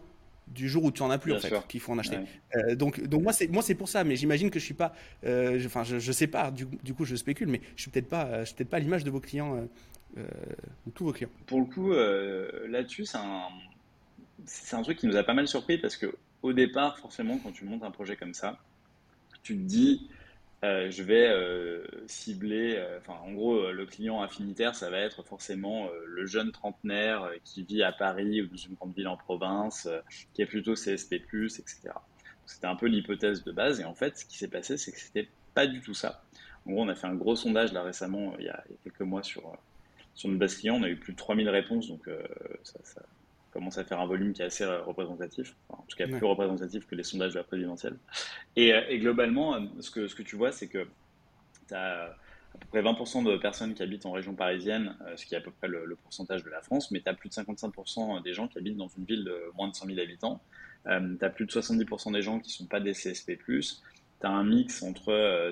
du 0.47 0.69
jour 0.69 0.83
où 0.83 0.92
tu 0.92 1.01
en 1.01 1.09
as 1.09 1.18
plus 1.18 1.33
en 1.33 1.39
fait 1.39 1.53
qu'il 1.68 1.80
faut 1.80 1.92
en 1.92 1.97
acheter. 1.97 2.19
Euh, 2.56 2.75
donc 2.75 3.01
donc 3.07 3.24
moi 3.24 3.33
c'est 3.33 3.47
moi 3.47 3.63
c'est 3.63 3.75
pour 3.75 3.89
ça 3.89 4.03
mais 4.03 4.15
j'imagine 4.15 4.50
que 4.50 4.59
je 4.59 4.65
suis 4.65 4.74
pas 4.74 4.94
euh, 5.25 5.62
enfin 5.65 5.83
je, 5.83 6.00
je, 6.00 6.12
sais 6.12 6.27
pas 6.27 6.51
du, 6.51 6.65
du, 6.83 6.94
coup 6.94 7.06
je 7.06 7.15
spécule 7.15 7.47
mais 7.47 7.62
je 7.75 7.81
suis 7.83 7.92
peut-être 7.92 8.07
pas 8.07 8.42
je 8.42 8.45
suis 8.45 8.56
peut-être 8.56 8.69
pas 8.69 8.80
l'image 8.80 9.03
de 9.03 9.09
vos 9.09 9.19
clients 9.19 9.68
euh, 10.18 10.24
de 10.86 10.92
tous 10.94 11.06
vos 11.06 11.13
clients. 11.13 11.30
Pour 11.47 11.59
le 11.59 11.65
coup 11.65 11.92
là-dessus 12.69 13.06
c'est 13.06 13.18
un 13.18 13.47
c'est 14.45 14.75
un 14.75 14.83
truc 14.83 14.97
qui 14.97 15.07
nous 15.07 15.15
a 15.15 15.24
pas 15.24 15.33
mal 15.33 15.47
surpris 15.47 15.77
parce 15.77 15.97
que 15.97 16.15
au 16.42 16.53
départ 16.53 17.00
forcément 17.00 17.39
quand 17.39 17.51
tu 17.51 17.65
montes 17.65 17.83
un 17.83 17.92
projet 17.92 18.15
comme 18.15 18.33
ça 18.33 18.59
tu 19.44 19.56
te 19.56 19.62
dis 19.62 20.09
euh, 20.63 20.90
je 20.90 21.04
vais 21.04 21.28
euh, 21.28 21.86
cibler, 22.07 22.75
euh, 22.78 22.98
enfin, 23.00 23.19
en 23.24 23.34
gros, 23.34 23.72
le 23.72 23.86
client 23.86 24.22
affinitaire, 24.22 24.75
ça 24.75 24.90
va 24.90 25.00
être 25.00 25.24
forcément 25.24 25.90
le 26.06 26.25
jeune 26.25 26.52
trentenaire 26.52 27.30
qui 27.44 27.63
vit 27.63 27.84
à 27.84 27.92
Paris 27.92 28.42
ou 28.42 28.48
dans 28.48 28.56
une 28.56 28.74
grande 28.75 28.96
ville 28.96 29.07
en 29.07 29.18
province, 29.18 29.88
qui 30.34 30.42
est 30.42 30.46
plutôt 30.46 30.74
CSP+, 30.74 31.13
etc. 31.16 31.90
C'était 32.46 32.68
un 32.68 32.75
peu 32.75 32.88
l'hypothèse 32.88 33.44
de 33.44 33.52
base, 33.52 33.80
et 33.80 33.86
en 33.86 33.96
fait, 33.96 34.18
ce 34.18 34.25
qui 34.25 34.38
s'est 34.38 34.48
passé, 34.48 34.78
c'est 34.78 34.92
que 34.92 35.00
c'était 35.00 35.30
pas 35.54 35.68
du 35.68 35.81
tout 35.81 35.94
ça. 35.94 36.24
En 36.66 36.72
gros, 36.72 36.84
on 36.84 36.90
a 36.90 36.96
fait 36.96 37.07
un 37.07 37.16
gros 37.16 37.36
sondage 37.36 37.74
là 37.74 37.84
récemment, 37.84 38.34
il 38.40 38.46
y 38.46 38.50
a, 38.50 38.63
quelques 38.84 39.02
mois, 39.02 39.24
sur, 39.24 39.57
sur 40.13 40.30
notre 40.30 40.40
base 40.40 40.56
client, 40.57 40.75
on 40.75 40.84
a 40.84 40.90
eu 40.90 40.98
plus 40.98 41.13
de 41.13 41.18
3000 41.18 41.50
réponses, 41.50 41.88
donc 41.88 42.10
ça, 42.63 42.80
ça, 42.84 43.02
commence 43.56 43.78
à 43.78 43.86
faire 43.86 44.02
un 44.02 44.06
volume 44.06 44.34
qui 44.34 44.42
est 44.42 44.46
assez 44.46 44.66
euh, 44.66 44.81
représentatif, 44.81 45.56
en 45.69 45.86
tout 45.88 45.96
cas 45.96 46.07
plus 46.07 46.25
représentatif 46.25 46.86
que 46.88 46.94
les 46.94 47.04
sondages 47.04 47.34
de 47.34 47.38
la 47.38 47.46
présidentielle. 47.46 47.98
Et, 48.57 48.74
euh, 48.74 48.81
et 48.90 49.00
globalement, 49.00 49.56
euh, 49.56 49.62
ce 49.80 49.90
que, 49.90 50.07
ce 50.10 50.16
que 50.16 50.24
tu 50.24 50.36
vois, 50.36 50.52
c'est 50.52 50.68
que 50.68 50.86
tu 51.69 51.74
as 51.74 52.04
à 52.54 52.57
peu 52.60 52.68
près 52.68 52.81
20% 52.81 53.24
de 53.24 53.38
personnes 53.38 53.74
qui 53.74 53.81
habitent 53.81 54.06
en 54.06 54.12
région 54.12 54.34
parisienne, 54.36 54.96
ce 55.16 55.25
qui 55.25 55.36
est 55.36 55.38
à 55.38 55.42
peu 55.42 55.52
près 55.52 55.69
le, 55.69 55.98
pourcentage 56.04 56.44
de 56.44 56.50
la 56.50 56.62
France, 56.62 56.92
mais 56.92 57.00
tu 57.02 57.10
as 57.10 57.13
plus 57.13 57.30
de 57.30 57.34
55% 57.34 58.22
des 58.24 58.34
gens 58.34 58.48
qui 58.48 58.57
habitent 58.57 58.78
dans 58.78 58.90
une 58.98 59.06
ville 59.06 59.24
de 59.24 59.52
moins 59.56 59.69
de 59.69 59.75
100 59.75 59.88
000 59.88 60.00
habitants. 60.00 60.42
tu 60.86 60.92
as 61.25 61.30
plus 61.30 61.46
de 61.46 61.52
70% 61.52 62.13
des 62.13 62.22
gens 62.22 62.40
qui 62.40 62.48
ne 62.50 62.54
sont 62.54 62.66
pas 62.66 62.80
des 62.80 62.94
CSP+. 62.94 63.38
Tu 63.46 63.66
as 64.22 64.30
un 64.30 64.44
mix 64.46 64.84
entre 64.84 65.52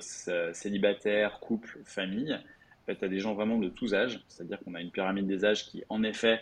célibataires, 0.53 1.39
couples, 1.41 1.77
famille. 1.83 2.39
tu 2.87 3.03
as 3.03 3.07
des 3.09 3.19
gens 3.19 3.33
vraiment 3.33 3.57
de 3.57 3.67
tous 3.67 3.93
âges, 3.93 4.23
c'est-à-dire 4.29 4.59
qu'on 4.59 4.73
a 4.73 4.79
une 4.79 4.91
pyramide 4.91 5.27
des 5.27 5.43
âges 5.43 5.65
qui, 5.65 5.83
en 5.89 6.03
effet, 6.03 6.39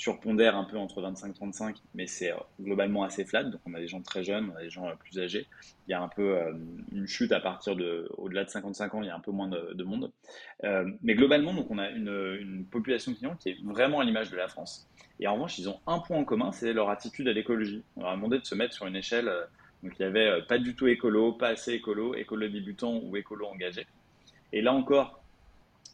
surpondère 0.00 0.56
un 0.56 0.64
peu 0.64 0.78
entre 0.78 1.02
25 1.02 1.28
et 1.28 1.34
35, 1.34 1.76
mais 1.94 2.06
c'est 2.06 2.32
euh, 2.32 2.36
globalement 2.58 3.02
assez 3.04 3.26
flat. 3.26 3.44
Donc 3.44 3.60
on 3.66 3.74
a 3.74 3.80
des 3.80 3.86
gens 3.86 4.00
très 4.00 4.24
jeunes, 4.24 4.50
on 4.50 4.56
a 4.56 4.62
des 4.62 4.70
gens 4.70 4.88
euh, 4.88 4.94
plus 4.94 5.18
âgés. 5.18 5.46
Il 5.86 5.90
y 5.90 5.94
a 5.94 6.00
un 6.00 6.08
peu 6.08 6.38
euh, 6.38 6.54
une 6.90 7.06
chute 7.06 7.32
à 7.32 7.40
partir 7.40 7.76
de, 7.76 8.08
au-delà 8.16 8.44
de 8.44 8.48
55 8.48 8.94
ans, 8.94 9.02
il 9.02 9.08
y 9.08 9.10
a 9.10 9.14
un 9.14 9.20
peu 9.20 9.30
moins 9.30 9.48
de, 9.48 9.84
monde. 9.84 10.10
mais 11.02 11.14
globalement, 11.14 11.52
donc 11.52 11.70
on 11.70 11.78
a 11.78 11.90
une, 11.90 12.64
population 12.70 13.12
de 13.12 13.16
clients 13.16 13.36
qui 13.36 13.50
est 13.50 13.56
vraiment 13.62 14.00
à 14.00 14.04
l'image 14.04 14.30
de 14.30 14.36
la 14.36 14.48
France. 14.48 14.88
Et 15.18 15.26
en 15.26 15.34
revanche, 15.34 15.58
ils 15.58 15.68
ont 15.68 15.80
un 15.86 15.98
point 15.98 16.16
en 16.16 16.24
commun, 16.24 16.50
c'est 16.52 16.72
leur 16.72 16.88
attitude 16.88 17.28
à 17.28 17.32
l'écologie. 17.32 17.82
On 17.96 18.02
leur 18.02 18.10
a 18.10 18.16
demandé 18.16 18.38
de 18.38 18.46
se 18.46 18.54
mettre 18.54 18.72
sur 18.72 18.86
une 18.86 18.96
échelle. 18.96 19.30
donc 19.82 19.92
il 19.98 20.02
y 20.02 20.06
avait 20.06 20.42
pas 20.48 20.58
du 20.58 20.74
tout 20.74 20.86
écolo, 20.86 21.32
pas 21.32 21.48
assez 21.48 21.72
écolo, 21.72 22.14
écolo 22.14 22.48
débutant 22.48 23.00
ou 23.02 23.16
écolo 23.16 23.46
engagé. 23.46 23.86
Et 24.52 24.62
là 24.62 24.72
encore, 24.72 25.19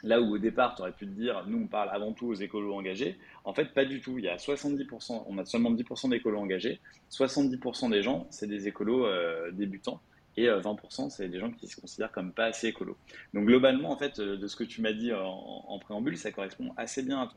Là 0.02 0.20
où 0.20 0.34
au 0.34 0.38
départ, 0.38 0.74
tu 0.74 0.82
aurais 0.82 0.92
pu 0.92 1.06
te 1.06 1.12
dire, 1.12 1.44
nous, 1.46 1.64
on 1.64 1.66
parle 1.66 1.88
avant 1.90 2.12
tout 2.12 2.26
aux 2.26 2.34
écolos 2.34 2.74
engagés. 2.74 3.18
En 3.44 3.54
fait, 3.54 3.72
pas 3.72 3.84
du 3.84 4.00
tout. 4.00 4.18
Il 4.18 4.24
y 4.24 4.28
a 4.28 4.36
70%, 4.36 5.24
on 5.26 5.38
a 5.38 5.44
seulement 5.44 5.72
10% 5.72 6.10
d'écolos 6.10 6.38
engagés. 6.38 6.80
70% 7.10 7.90
des 7.90 8.02
gens, 8.02 8.26
c'est 8.30 8.46
des 8.46 8.68
écolos 8.68 9.06
euh, 9.06 9.50
débutants. 9.52 10.00
Et 10.36 10.48
20%, 10.48 11.06
euh, 11.06 11.08
c'est 11.08 11.28
des 11.28 11.40
gens 11.40 11.50
qui 11.50 11.66
se 11.66 11.80
considèrent 11.80 12.12
comme 12.12 12.32
pas 12.32 12.46
assez 12.46 12.68
écolos. 12.68 12.96
Donc, 13.32 13.46
globalement, 13.46 13.90
en 13.90 13.96
fait, 13.96 14.18
euh, 14.18 14.36
de 14.36 14.46
ce 14.46 14.56
que 14.56 14.64
tu 14.64 14.82
m'as 14.82 14.92
dit 14.92 15.12
en, 15.12 15.78
préambule, 15.78 16.16
ça 16.18 16.30
correspond 16.30 16.74
assez 16.76 17.02
bien 17.02 17.28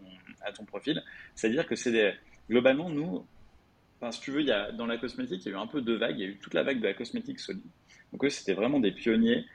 à 0.42 0.52
ton, 0.52 0.66
profil. 0.66 1.02
C'est-à-dire 1.36 1.66
que 1.66 1.76
c'est 1.76 1.92
des. 1.92 2.14
Globalement, 2.50 2.90
nous, 2.90 3.26
enfin, 4.02 4.12
si 4.12 4.20
tu 4.20 4.32
veux, 4.32 4.42
il 4.42 4.48
y 4.48 4.52
a, 4.52 4.72
dans 4.74 4.86
la 4.86 4.98
cosmétique, 4.98 5.46
il 5.46 5.50
y 5.50 5.56
a 5.56 5.58
eu 5.58 5.62
un 5.62 5.68
peu 5.68 5.82
deux 5.82 5.98
vagues. 5.98 6.20
Il 6.20 6.22
y 6.22 6.26
a 6.26 6.30
eu 6.30 6.38
toute 6.38 6.54
la 6.54 6.64
vague 6.64 6.82
de 6.82 6.88
la 6.88 6.94
cosmétique 6.94 7.40
solide. 7.40 7.64
Donc, 8.12 8.26
eux, 8.26 8.30
c'était 8.30 8.54
vraiment 8.54 8.82
des 8.82 8.92
pionniers 8.92 9.46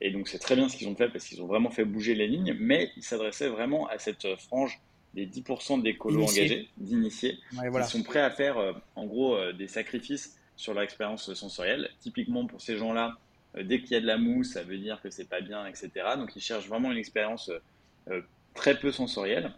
et 0.00 0.10
donc 0.10 0.28
c'est 0.28 0.38
très 0.38 0.56
bien 0.56 0.68
ce 0.68 0.76
qu'ils 0.76 0.88
ont 0.88 0.94
fait 0.94 1.08
parce 1.08 1.26
qu'ils 1.26 1.42
ont 1.42 1.46
vraiment 1.46 1.70
fait 1.70 1.84
bouger 1.84 2.14
les 2.14 2.26
lignes, 2.26 2.56
mais 2.58 2.90
ils 2.96 3.02
s'adressaient 3.02 3.48
vraiment 3.48 3.86
à 3.88 3.98
cette 3.98 4.26
frange 4.36 4.80
des 5.14 5.26
10% 5.26 5.82
des 5.82 5.96
colos 5.96 6.24
engagés, 6.24 6.68
d'initiés, 6.76 7.38
qui 7.50 7.90
sont 7.90 8.02
prêts 8.02 8.20
à 8.20 8.30
faire 8.30 8.58
euh, 8.58 8.72
en 8.96 9.06
gros 9.06 9.34
euh, 9.34 9.52
des 9.52 9.66
sacrifices 9.66 10.38
sur 10.56 10.74
leur 10.74 10.82
expérience 10.82 11.32
sensorielle. 11.34 11.90
Typiquement 12.00 12.46
pour 12.46 12.60
ces 12.60 12.76
gens-là, 12.76 13.16
dès 13.62 13.80
qu'il 13.80 13.92
y 13.92 13.96
a 13.96 14.00
de 14.00 14.06
la 14.06 14.18
mousse, 14.18 14.52
ça 14.52 14.62
veut 14.62 14.78
dire 14.78 15.00
que 15.02 15.10
c'est 15.10 15.28
pas 15.28 15.40
bien, 15.40 15.66
etc. 15.66 15.90
Donc 16.16 16.36
ils 16.36 16.42
cherchent 16.42 16.68
vraiment 16.68 16.92
une 16.92 16.98
expérience 16.98 17.50
très 18.54 18.78
peu 18.78 18.92
sensorielle. 18.92 19.52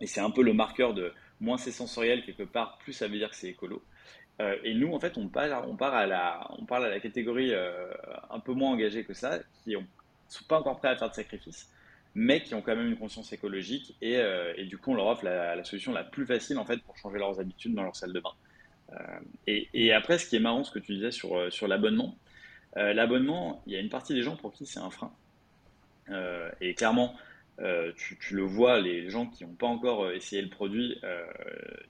Et 0.00 0.06
c'est 0.06 0.20
un 0.20 0.30
peu 0.30 0.42
le 0.42 0.52
marqueur 0.52 0.94
de 0.94 1.12
moins 1.40 1.58
c'est 1.58 1.72
sensoriel 1.72 2.24
quelque 2.24 2.44
part, 2.44 2.78
plus 2.78 2.92
ça 2.92 3.08
veut 3.08 3.18
dire 3.18 3.30
que 3.30 3.36
c'est 3.36 3.48
écolo. 3.48 3.82
Euh, 4.40 4.56
et 4.64 4.74
nous, 4.74 4.92
en 4.92 5.00
fait, 5.00 5.18
on 5.18 5.28
part, 5.28 5.76
part 5.76 5.94
à 5.94 6.06
la, 6.06 6.46
on 6.58 6.64
parle 6.64 6.86
à 6.86 6.90
la 6.90 7.00
catégorie 7.00 7.52
euh, 7.52 7.92
un 8.30 8.40
peu 8.40 8.52
moins 8.52 8.70
engagée 8.70 9.04
que 9.04 9.14
ça, 9.14 9.38
qui 9.62 9.76
ne 9.76 9.82
sont 10.28 10.44
pas 10.44 10.58
encore 10.58 10.78
prêts 10.78 10.88
à 10.88 10.96
faire 10.96 11.10
de 11.10 11.14
sacrifices, 11.14 11.70
mais 12.14 12.42
qui 12.42 12.54
ont 12.54 12.62
quand 12.62 12.74
même 12.74 12.88
une 12.88 12.96
conscience 12.96 13.32
écologique. 13.32 13.94
Et, 14.00 14.16
euh, 14.16 14.54
du 14.64 14.78
coup, 14.78 14.92
on 14.92 14.94
leur 14.94 15.06
offre 15.06 15.24
la, 15.24 15.62
solution 15.64 15.92
la 15.92 16.04
plus 16.04 16.26
facile 16.26 16.58
en 16.58 16.64
fait 16.64 16.78
pour 16.82 16.96
changer 16.96 17.18
leurs 17.18 17.38
habitudes 17.40 17.74
dans 17.74 17.82
leur 17.82 17.96
salle 17.96 18.12
de 18.12 18.20
bain. 18.20 18.32
Et, 19.46 19.70
et, 19.72 19.94
après, 19.94 20.18
ce 20.18 20.26
qui 20.26 20.36
est 20.36 20.40
marrant, 20.40 20.64
ce 20.64 20.70
que 20.70 20.78
tu 20.78 20.92
disais 20.92 21.12
sur, 21.12 21.50
sur 21.50 21.66
l'abonnement, 21.66 22.14
l'abonnement, 22.76 23.62
il 23.66 23.72
y 23.72 23.76
a 23.76 23.80
une 23.80 23.88
partie 23.88 24.12
des 24.12 24.22
gens 24.22 24.36
pour 24.36 24.52
qui 24.52 24.66
c'est 24.66 24.80
un 24.80 24.90
frein. 24.90 25.10
et 26.60 26.74
clairement, 26.74 27.14
euh, 27.60 27.92
tu, 27.96 28.34
le 28.34 28.42
vois, 28.42 28.80
les 28.80 29.10
gens 29.10 29.26
qui 29.26 29.44
n'ont 29.44 29.52
pas 29.52 29.66
encore 29.66 30.04
euh, 30.04 30.14
essayé 30.14 30.40
le 30.40 30.48
produit, 30.48 30.98
euh, 31.04 31.24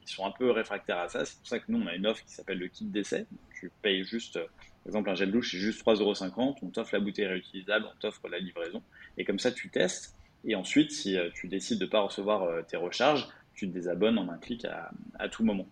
ils 0.03 0.09
sont 0.09 0.27
un 0.27 0.33
peu 0.33 0.51
réfractaires 0.51 0.99
à 0.99 1.09
ça. 1.09 1.25
C'est 1.25 1.39
pour 1.39 1.47
ça 1.47 1.59
que 1.61 1.65
nous, 1.69 1.81
on 1.81 1.87
a 1.87 1.95
une 1.95 2.07
offre 2.07 2.25
qui 2.25 2.33
s'appelle 2.33 2.59
le 2.59 2.69
kit 2.69 2.85
d'essai. 2.85 3.27
Tu 3.55 3.71
payes 3.81 4.05
juste, 4.05 4.35
par 4.35 4.87
exemple, 4.87 5.11
un 5.11 5.15
gel 5.15 5.31
douche, 5.31 5.53
c'est 5.53 5.59
juste 5.59 5.85
3,50€. 5.87 6.57
On 6.63 6.69
t'offre 6.69 6.95
la 6.95 7.01
bouteille 7.01 7.27
réutilisable, 7.27 7.87
on 7.87 7.99
t'offre 8.01 8.29
la 8.29 8.39
livraison. 8.39 8.83
Et 9.17 9.25
comme 9.25 9.39
ça, 9.39 9.53
tu 9.53 9.71
testes. 9.71 10.17
Et 10.45 10.57
ensuite, 10.57 10.91
si 10.91 11.17
tu 11.35 11.47
décides 11.47 11.79
de 11.79 11.85
ne 11.85 11.91
pas 11.91 12.01
recevoir 12.01 12.67
tes 12.67 12.77
recharges, 12.77 13.29
tu 13.55 13.69
te 13.69 13.73
désabonnes 13.73 14.19
en 14.19 14.29
un 14.29 14.39
clic 14.39 14.65
à, 14.65 15.29
tout 15.29 15.45
moment. 15.45 15.69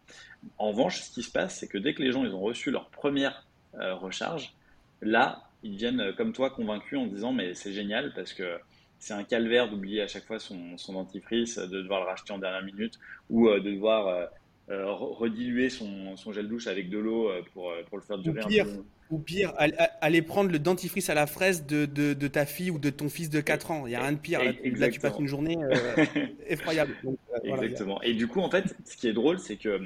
En 0.58 0.68
revanche, 0.68 1.00
ce 1.00 1.10
qui 1.10 1.24
se 1.24 1.32
passe, 1.32 1.58
c'est 1.58 1.66
que 1.66 1.76
dès 1.76 1.92
que 1.92 2.02
les 2.02 2.12
gens 2.12 2.24
ils 2.24 2.32
ont 2.32 2.40
reçu 2.40 2.70
leur 2.70 2.88
première 2.90 3.44
recharge, 3.74 4.54
là, 5.02 5.42
ils 5.64 5.74
viennent 5.74 6.14
comme 6.16 6.32
toi 6.32 6.50
convaincus 6.50 7.00
en 7.00 7.06
disant 7.06 7.32
mais 7.32 7.54
c'est 7.54 7.72
génial 7.72 8.12
parce 8.14 8.32
que 8.32 8.60
c'est 9.00 9.14
un 9.14 9.24
calvaire 9.24 9.68
d'oublier 9.68 10.02
à 10.02 10.06
chaque 10.06 10.26
fois 10.26 10.38
son, 10.38 10.76
dentifrice, 10.88 11.58
de 11.58 11.82
devoir 11.82 12.02
le 12.02 12.06
racheter 12.06 12.32
en 12.32 12.38
dernière 12.38 12.62
minute 12.62 13.00
ou 13.30 13.48
euh, 13.48 13.58
de 13.58 13.70
devoir 13.70 14.06
euh, 14.06 14.26
euh, 14.70 14.92
rediluer 14.92 15.70
son, 15.70 16.14
gel 16.32 16.46
douche 16.46 16.66
avec 16.66 16.90
de 16.90 16.98
l'eau 16.98 17.30
pour, 17.54 17.72
le 17.72 18.02
faire 18.02 18.18
durer 18.18 18.42
ou 18.42 18.46
pire, 18.46 18.66
un 18.66 18.68
peu. 18.68 18.84
Ou 19.10 19.18
pire, 19.18 19.52
aller 19.56 20.22
prendre 20.22 20.50
le 20.50 20.58
dentifrice 20.58 21.08
à 21.08 21.14
la 21.14 21.26
fraise 21.26 21.66
de, 21.66 22.28
ta 22.28 22.44
fille 22.46 22.70
ou 22.70 22.78
de 22.78 22.90
ton 22.90 23.08
fils 23.08 23.30
de 23.30 23.40
4 23.40 23.70
ans. 23.70 23.86
Il 23.86 23.90
n'y 23.90 23.96
a 23.96 24.02
rien 24.02 24.12
de 24.12 24.18
pire. 24.18 24.40
Là, 24.44 24.88
tu 24.90 25.00
passes 25.00 25.18
une 25.18 25.26
journée 25.26 25.56
effroyable. 26.46 26.94
Exactement. 27.42 28.00
Et 28.02 28.12
du 28.12 28.28
coup, 28.28 28.40
en 28.40 28.50
fait, 28.50 28.76
ce 28.84 28.96
qui 28.96 29.08
est 29.08 29.14
drôle, 29.14 29.38
c'est 29.38 29.56
que 29.56 29.80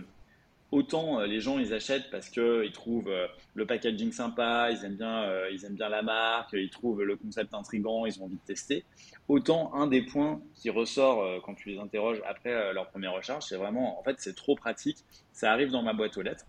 autant 0.75 1.21
les 1.23 1.40
gens 1.40 1.59
ils 1.59 1.73
achètent 1.73 2.11
parce 2.11 2.28
qu'ils 2.28 2.73
trouvent 2.73 3.12
le 3.54 3.66
packaging 3.66 4.12
sympa, 4.12 4.71
ils 4.71 4.85
aiment 4.85 4.97
bien, 4.97 5.49
ils 5.50 5.64
aiment 5.64 5.76
bien 5.76 5.88
la 5.88 6.02
marque, 6.02 6.52
ils 6.52 6.71
trouvent 6.71 7.02
le 7.02 7.16
concept 7.16 7.54
intrigant, 7.54 8.07
ils 8.07 8.21
ont 8.21 8.25
envie 8.25 8.37
de 8.37 8.47
tester. 8.47 8.85
Autant 9.28 9.73
un 9.75 9.87
des 9.87 10.02
points 10.02 10.43
qui 10.54 10.71
ressort 10.71 11.43
quand 11.43 11.54
tu 11.54 11.71
les 11.71 11.78
interroges 11.78 12.21
après 12.26 12.73
leur 12.73 12.88
première 12.88 13.12
recharge, 13.12 13.45
c'est 13.45 13.57
vraiment, 13.57 13.99
en 13.99 14.02
fait, 14.02 14.16
c'est 14.19 14.35
trop 14.35 14.57
pratique. 14.57 14.99
Ça 15.33 15.52
arrive 15.52 15.71
dans 15.71 15.83
ma 15.83 15.93
boîte 15.93 16.16
aux 16.16 16.23
lettres. 16.23 16.45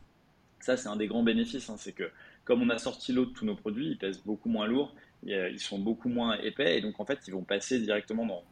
Ça, 0.60 0.76
c'est 0.78 0.88
un 0.88 0.96
des 0.96 1.08
grands 1.08 1.24
bénéfices, 1.24 1.70
hein, 1.70 1.76
c'est 1.78 1.94
que 1.94 2.10
comme 2.44 2.62
on 2.64 2.70
a 2.70 2.78
sorti 2.80 3.14
l'eau 3.14 3.26
de 3.26 3.32
tous 3.32 3.46
nos 3.46 3.56
produits, 3.56 3.90
ils 3.92 3.98
pèsent 3.98 4.24
beaucoup 4.24 4.50
moins 4.50 4.66
lourd, 4.66 4.96
ils 5.24 5.60
sont 5.60 5.78
beaucoup 5.80 6.10
moins 6.10 6.38
épais, 6.40 6.78
et 6.78 6.82
donc 6.82 7.00
en 7.00 7.06
fait, 7.06 7.20
ils 7.28 7.34
vont 7.34 7.44
passer 7.44 7.80
directement 7.80 8.26
dans, 8.26 8.44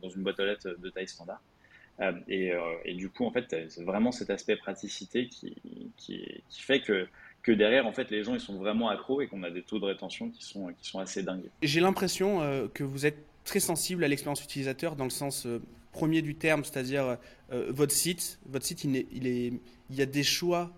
dans 0.00 0.08
une 0.08 0.22
boîte 0.22 0.40
aux 0.40 0.44
lettres 0.44 0.76
de 0.78 0.90
taille 0.90 1.08
standard. 1.08 1.40
Euh, 2.00 2.12
euh, 2.30 2.74
et, 2.84 2.94
du 2.94 3.08
coup, 3.08 3.24
en 3.24 3.30
fait, 3.30 3.54
c'est 3.68 3.84
vraiment 3.84 4.12
cet 4.12 4.30
aspect 4.30 4.56
praticité 4.56 5.28
qui, 5.28 6.42
fait 6.50 6.80
que, 6.80 7.52
derrière, 7.52 7.86
en 7.86 7.92
fait, 7.92 8.10
les 8.10 8.24
gens, 8.24 8.34
ils 8.34 8.40
sont 8.40 8.56
vraiment 8.56 8.88
accros 8.88 9.20
et 9.20 9.26
qu'on 9.26 9.42
a 9.42 9.50
des 9.50 9.62
taux 9.62 9.78
de 9.78 9.86
rétention 9.86 10.30
qui 10.30 10.44
sont, 10.44 10.98
assez 10.98 11.22
dingues. 11.22 11.48
J'ai 11.62 11.80
l'impression 11.80 12.42
euh, 12.42 12.66
que 12.72 12.84
vous 12.84 13.06
êtes 13.06 13.18
très 13.44 13.60
sensible 13.60 14.04
à 14.04 14.08
l'expérience 14.08 14.42
utilisateur 14.42 14.96
dans 14.96 15.04
le 15.04 15.10
sens 15.10 15.46
premier 15.92 16.20
du 16.20 16.34
terme, 16.34 16.64
c'est-à-dire 16.64 17.16
votre 17.50 17.92
site. 17.92 18.40
Votre 18.46 18.66
site, 18.66 18.84
il 18.84 19.60
y 19.90 20.02
a 20.02 20.06
des 20.06 20.22
choix 20.24 20.72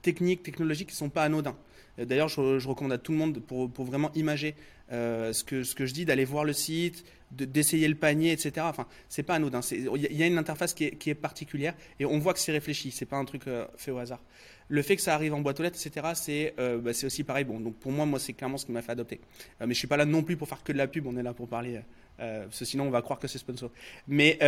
techniques, 0.00 0.42
technologiques 0.42 0.88
qui 0.88 0.94
ne 0.94 0.98
sont 0.98 1.10
pas 1.10 1.24
anodins. 1.24 1.56
D'ailleurs, 1.98 2.28
je, 2.28 2.66
recommande 2.66 2.92
à 2.92 2.98
tout 2.98 3.12
le 3.12 3.18
monde 3.18 3.40
pour, 3.40 3.70
pour 3.70 3.84
vraiment 3.84 4.10
imager 4.14 4.54
ce, 4.92 5.44
que, 5.44 5.62
ce 5.64 5.74
que 5.74 5.86
je 5.86 5.94
dis, 5.94 6.04
d'aller 6.04 6.24
voir 6.24 6.44
le 6.44 6.52
site, 6.52 7.04
d'essayer 7.32 7.88
le 7.88 7.94
panier, 7.94 8.32
etc. 8.32 8.66
Enfin, 8.68 8.86
c'est 9.08 9.22
pas 9.22 9.34
anodin. 9.34 9.60
Il 9.70 10.16
y 10.16 10.22
a 10.22 10.26
une 10.26 10.38
interface 10.38 10.74
qui 10.74 10.84
est, 10.84 10.96
qui 10.96 11.10
est, 11.10 11.14
particulière 11.14 11.74
et 11.98 12.04
on 12.04 12.18
voit 12.18 12.34
que 12.34 12.40
c'est 12.40 12.52
réfléchi. 12.52 12.90
C'est 12.90 13.06
pas 13.06 13.16
un 13.16 13.24
truc 13.24 13.46
euh, 13.46 13.66
fait 13.76 13.90
au 13.90 13.98
hasard. 13.98 14.20
Le 14.68 14.82
fait 14.82 14.96
que 14.96 15.02
ça 15.02 15.14
arrive 15.14 15.34
en 15.34 15.40
boîte 15.40 15.60
aux 15.60 15.62
lettres, 15.62 15.78
etc. 15.84 16.08
C'est 16.14 16.54
euh, 16.58 16.78
bah, 16.78 16.90
aussi 16.90 17.24
pareil. 17.24 17.44
Bon, 17.44 17.60
donc 17.60 17.76
pour 17.76 17.92
moi, 17.92 18.06
moi 18.06 18.18
c'est 18.18 18.32
clairement 18.32 18.58
ce 18.58 18.66
qui 18.66 18.72
m'a 18.72 18.82
fait 18.82 18.92
adopter. 18.92 19.20
Euh, 19.60 19.66
mais 19.66 19.74
je 19.74 19.78
suis 19.78 19.88
pas 19.88 19.96
là 19.96 20.04
non 20.04 20.22
plus 20.22 20.36
pour 20.36 20.48
faire 20.48 20.62
que 20.62 20.72
de 20.72 20.78
la 20.78 20.86
pub. 20.86 21.06
On 21.06 21.16
est 21.16 21.22
là 21.22 21.32
pour 21.32 21.48
parler. 21.48 21.80
parce 22.18 22.58
que 22.58 22.64
sinon, 22.64 22.84
on 22.84 22.90
va 22.90 23.02
croire 23.02 23.18
que 23.18 23.28
c'est 23.28 23.38
sponsor. 23.38 23.70
Mais 24.08 24.38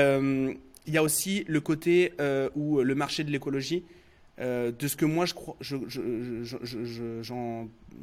il 0.86 0.92
y 0.92 0.98
a 0.98 1.02
aussi 1.02 1.44
le 1.48 1.60
côté 1.60 2.12
où 2.54 2.80
le 2.80 2.94
marché 2.94 3.24
de 3.24 3.30
l'écologie. 3.30 3.84
De 4.38 4.88
ce 4.88 4.96
que 4.96 5.04
moi 5.04 5.26
je 5.26 5.34
crois, 5.34 5.56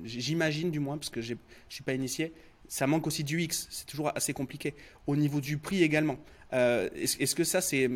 j'imagine 0.04 0.72
du 0.72 0.80
moins, 0.80 0.98
parce 0.98 1.10
que 1.10 1.22
je 1.22 1.34
ne 1.34 1.40
suis 1.70 1.84
pas 1.84 1.94
initié, 1.94 2.34
ça 2.72 2.88
manque 2.88 3.06
aussi 3.06 3.26
du 3.26 3.42
X. 3.42 3.68
C'est 3.70 3.86
toujours 3.86 4.12
assez 4.16 4.32
compliqué. 4.34 4.74
Au 5.06 5.18
niveau 5.18 5.42
du 5.42 5.58
prix 5.58 5.84
également. 5.84 6.18
Euh, 6.54 6.90
est-ce, 6.96 7.36
que 7.36 7.44
ça, 7.44 7.60
c'est. 7.60 7.90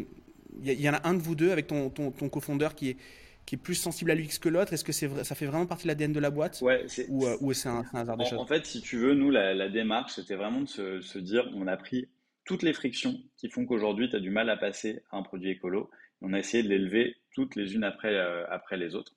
Il 0.61 0.81
y, 0.81 0.89
en 0.89 0.93
a 0.93 1.07
un 1.07 1.13
de 1.13 1.19
vous 1.19 1.33
deux 1.33 1.51
avec 1.51 1.67
ton, 1.67 1.89
ton, 1.89 2.11
ton 2.11 2.27
cofondeur 2.27 2.75
qui 2.75 2.89
est, 2.89 2.97
qui 3.45 3.55
est 3.55 3.57
plus 3.57 3.75
sensible 3.75 4.11
à 4.11 4.15
l'UX 4.15 4.37
que 4.39 4.49
l'autre? 4.49 4.73
Est-ce 4.73 4.83
que 4.83 4.91
c'est, 4.91 5.23
ça 5.23 5.33
fait 5.33 5.45
vraiment 5.45 5.65
partie 5.65 5.83
de 5.83 5.87
l'ADN 5.87 6.11
de 6.11 6.19
la 6.19 6.29
boîte? 6.29 6.59
Ouais, 6.61 6.85
Ou, 7.07 7.25
euh, 7.25 7.53
c'est, 7.53 7.69
un, 7.69 7.85
hasard 7.93 8.17
des 8.17 8.25
en, 8.25 8.29
choses 8.29 8.39
En 8.39 8.45
fait, 8.45 8.65
si 8.65 8.81
tu 8.81 8.97
veux, 8.97 9.13
nous, 9.13 9.31
la, 9.31 9.69
démarche, 9.69 10.15
c'était 10.15 10.35
vraiment 10.35 10.59
de 10.61 10.67
se, 10.67 10.99
se, 10.99 11.19
dire 11.19 11.49
on 11.55 11.67
a 11.67 11.77
pris 11.77 12.09
toutes 12.43 12.61
les 12.61 12.73
frictions 12.73 13.17
qui 13.37 13.49
font 13.49 13.65
qu'aujourd'hui, 13.65 14.09
tu 14.09 14.17
as 14.17 14.19
du 14.19 14.29
mal 14.29 14.49
à 14.49 14.57
passer 14.57 15.03
à 15.09 15.17
un 15.17 15.23
produit 15.23 15.51
écolo. 15.51 15.89
On 16.21 16.33
a 16.33 16.39
essayé 16.39 16.63
de 16.63 16.69
les 16.69 16.79
lever 16.79 17.15
toutes 17.35 17.55
les 17.55 17.75
unes 17.75 17.83
après, 17.83 18.15
euh, 18.15 18.45
après 18.49 18.77
les 18.77 18.95
autres. 18.95 19.13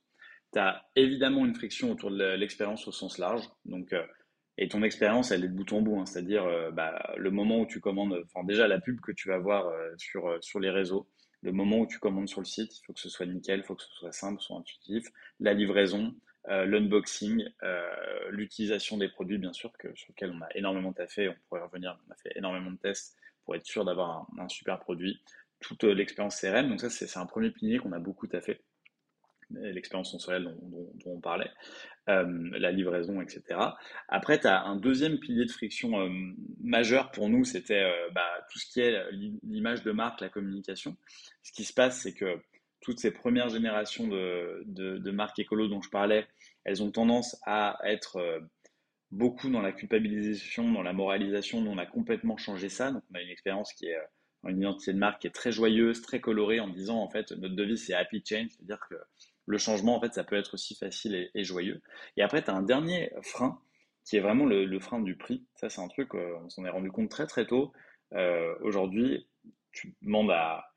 Tu 0.52 0.58
as 0.58 0.84
évidemment 0.96 1.46
une 1.46 1.54
friction 1.54 1.90
autour 1.92 2.10
de 2.10 2.34
l'expérience 2.34 2.86
au 2.86 2.92
sens 2.92 3.18
large. 3.18 3.48
Donc, 3.64 3.94
et 4.60 4.68
ton 4.68 4.82
expérience, 4.82 5.30
elle 5.30 5.44
est 5.44 5.48
de 5.48 5.54
bout 5.54 5.72
en 5.72 5.80
bout, 5.80 6.00
hein. 6.00 6.04
c'est-à-dire 6.04 6.44
euh, 6.44 6.72
bah, 6.72 7.14
le 7.16 7.30
moment 7.30 7.60
où 7.60 7.66
tu 7.66 7.80
commandes, 7.80 8.20
enfin 8.24 8.44
déjà 8.44 8.66
la 8.66 8.80
pub 8.80 9.00
que 9.00 9.12
tu 9.12 9.28
vas 9.28 9.38
voir 9.38 9.68
euh, 9.68 9.94
sur, 9.96 10.26
euh, 10.26 10.38
sur 10.40 10.58
les 10.58 10.68
réseaux, 10.68 11.08
le 11.42 11.52
moment 11.52 11.78
où 11.78 11.86
tu 11.86 12.00
commandes 12.00 12.28
sur 12.28 12.40
le 12.40 12.44
site, 12.44 12.76
il 12.76 12.84
faut 12.84 12.92
que 12.92 12.98
ce 12.98 13.08
soit 13.08 13.24
nickel, 13.24 13.60
il 13.60 13.62
faut 13.62 13.76
que 13.76 13.84
ce 13.84 13.94
soit 13.94 14.10
simple, 14.10 14.42
soit 14.42 14.56
intuitif, 14.56 15.06
la 15.38 15.54
livraison, 15.54 16.12
l'unboxing, 16.48 17.44
l'utilisation 18.30 18.96
des 18.96 19.08
produits, 19.08 19.38
bien 19.38 19.52
sûr, 19.52 19.70
que, 19.78 19.94
sur 19.94 20.08
lesquels 20.08 20.32
on 20.34 20.40
a 20.42 20.48
énormément 20.56 20.92
taffé, 20.92 21.28
on 21.28 21.36
pourrait 21.46 21.62
revenir, 21.62 21.96
on 22.08 22.10
a 22.10 22.16
fait 22.16 22.32
énormément 22.34 22.72
de 22.72 22.78
tests 22.78 23.16
pour 23.44 23.54
être 23.54 23.66
sûr 23.66 23.84
d'avoir 23.84 24.26
un, 24.36 24.48
super 24.48 24.80
produit, 24.80 25.22
toute 25.60 25.84
l'expérience 25.84 26.40
CRM, 26.40 26.68
donc 26.68 26.80
ça 26.80 26.90
c'est 26.90 27.16
un 27.18 27.26
premier 27.26 27.50
pilier 27.50 27.78
qu'on 27.78 27.92
a 27.92 27.98
beaucoup 27.98 28.26
taffé 28.26 28.60
l'expérience 29.50 30.10
sensorielle 30.10 30.54
dont, 30.62 30.90
on 31.06 31.20
parlait, 31.20 31.50
euh, 32.08 32.50
la 32.52 32.70
livraison, 32.70 33.20
etc. 33.20 33.42
Après, 34.08 34.40
tu 34.40 34.46
as 34.46 34.62
un 34.62 34.76
deuxième 34.76 35.18
pilier 35.18 35.44
de 35.44 35.50
friction 35.50 36.00
euh, 36.00 36.10
majeur 36.60 37.10
pour 37.10 37.28
nous, 37.28 37.44
c'était 37.44 37.82
euh, 37.82 38.10
bah, 38.12 38.28
tout 38.50 38.58
ce 38.58 38.66
qui 38.66 38.80
est 38.80 39.02
l'image 39.42 39.82
de 39.82 39.92
marque, 39.92 40.20
la 40.20 40.28
communication. 40.28 40.96
Ce 41.42 41.52
qui 41.52 41.64
se 41.64 41.72
passe, 41.72 42.00
c'est 42.00 42.14
que 42.14 42.40
toutes 42.80 42.98
ces 42.98 43.10
premières 43.10 43.48
générations 43.48 44.06
de, 44.06 44.62
de, 44.66 45.10
marques 45.10 45.38
écolo 45.38 45.68
dont 45.68 45.82
je 45.82 45.90
parlais, 45.90 46.26
elles 46.64 46.82
ont 46.82 46.92
tendance 46.92 47.36
à 47.44 47.78
être 47.84 48.40
beaucoup 49.10 49.50
dans 49.50 49.62
la 49.62 49.72
culpabilisation, 49.72 50.70
dans 50.70 50.82
la 50.82 50.92
moralisation. 50.92 51.60
Nous, 51.60 51.70
on 51.70 51.78
a 51.78 51.86
complètement 51.86 52.36
changé 52.36 52.68
ça. 52.68 52.92
Donc, 52.92 53.02
on 53.10 53.16
a 53.16 53.22
une 53.22 53.30
expérience 53.30 53.72
qui 53.72 53.86
est 53.86 53.98
une 54.44 54.60
identité 54.60 54.92
de 54.92 54.98
marque 54.98 55.22
qui 55.22 55.26
est 55.26 55.34
très 55.34 55.52
joyeuse, 55.52 56.02
très 56.02 56.20
colorée, 56.20 56.60
en 56.60 56.68
disant 56.68 56.98
en 56.98 57.08
fait 57.10 57.32
notre 57.32 57.54
devise 57.54 57.84
c'est 57.84 57.94
happy 57.94 58.22
change, 58.26 58.50
c'est-à-dire 58.50 58.80
que 58.88 58.96
le 59.48 59.58
changement, 59.58 59.96
en 59.96 60.00
fait, 60.00 60.12
ça 60.12 60.24
peut 60.24 60.36
être 60.36 60.54
aussi 60.54 60.76
facile 60.76 61.30
et, 61.34 61.44
joyeux. 61.44 61.80
Et 62.16 62.22
après, 62.22 62.42
tu 62.44 62.50
as 62.50 62.54
un 62.54 62.62
dernier 62.62 63.10
frein 63.22 63.58
qui 64.04 64.16
est 64.16 64.20
vraiment 64.20 64.44
le, 64.44 64.78
frein 64.78 65.00
du 65.00 65.16
prix. 65.16 65.46
Ça, 65.54 65.70
c'est 65.70 65.80
un 65.80 65.88
truc, 65.88 66.14
euh, 66.14 66.36
on 66.44 66.50
s'en 66.50 66.64
est 66.66 66.70
rendu 66.70 66.90
compte 66.90 67.10
très 67.10 67.26
très 67.26 67.46
tôt. 67.46 67.72
Euh, 68.12 68.54
aujourd'hui, 68.60 69.26
tu 69.72 69.94
demandes 70.02 70.30
à, 70.30 70.70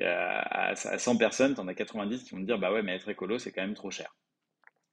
à, 0.00 0.74
100 0.74 1.18
personnes, 1.18 1.54
tu 1.54 1.60
en 1.60 1.68
as 1.68 1.74
90 1.74 2.24
qui 2.24 2.30
vont 2.34 2.40
te 2.40 2.46
dire 2.46 2.58
Bah 2.58 2.72
ouais, 2.72 2.82
mais 2.82 2.96
être 2.96 3.08
écolo, 3.08 3.38
c'est 3.38 3.52
quand 3.52 3.62
même 3.62 3.74
trop 3.74 3.92
cher. 3.92 4.16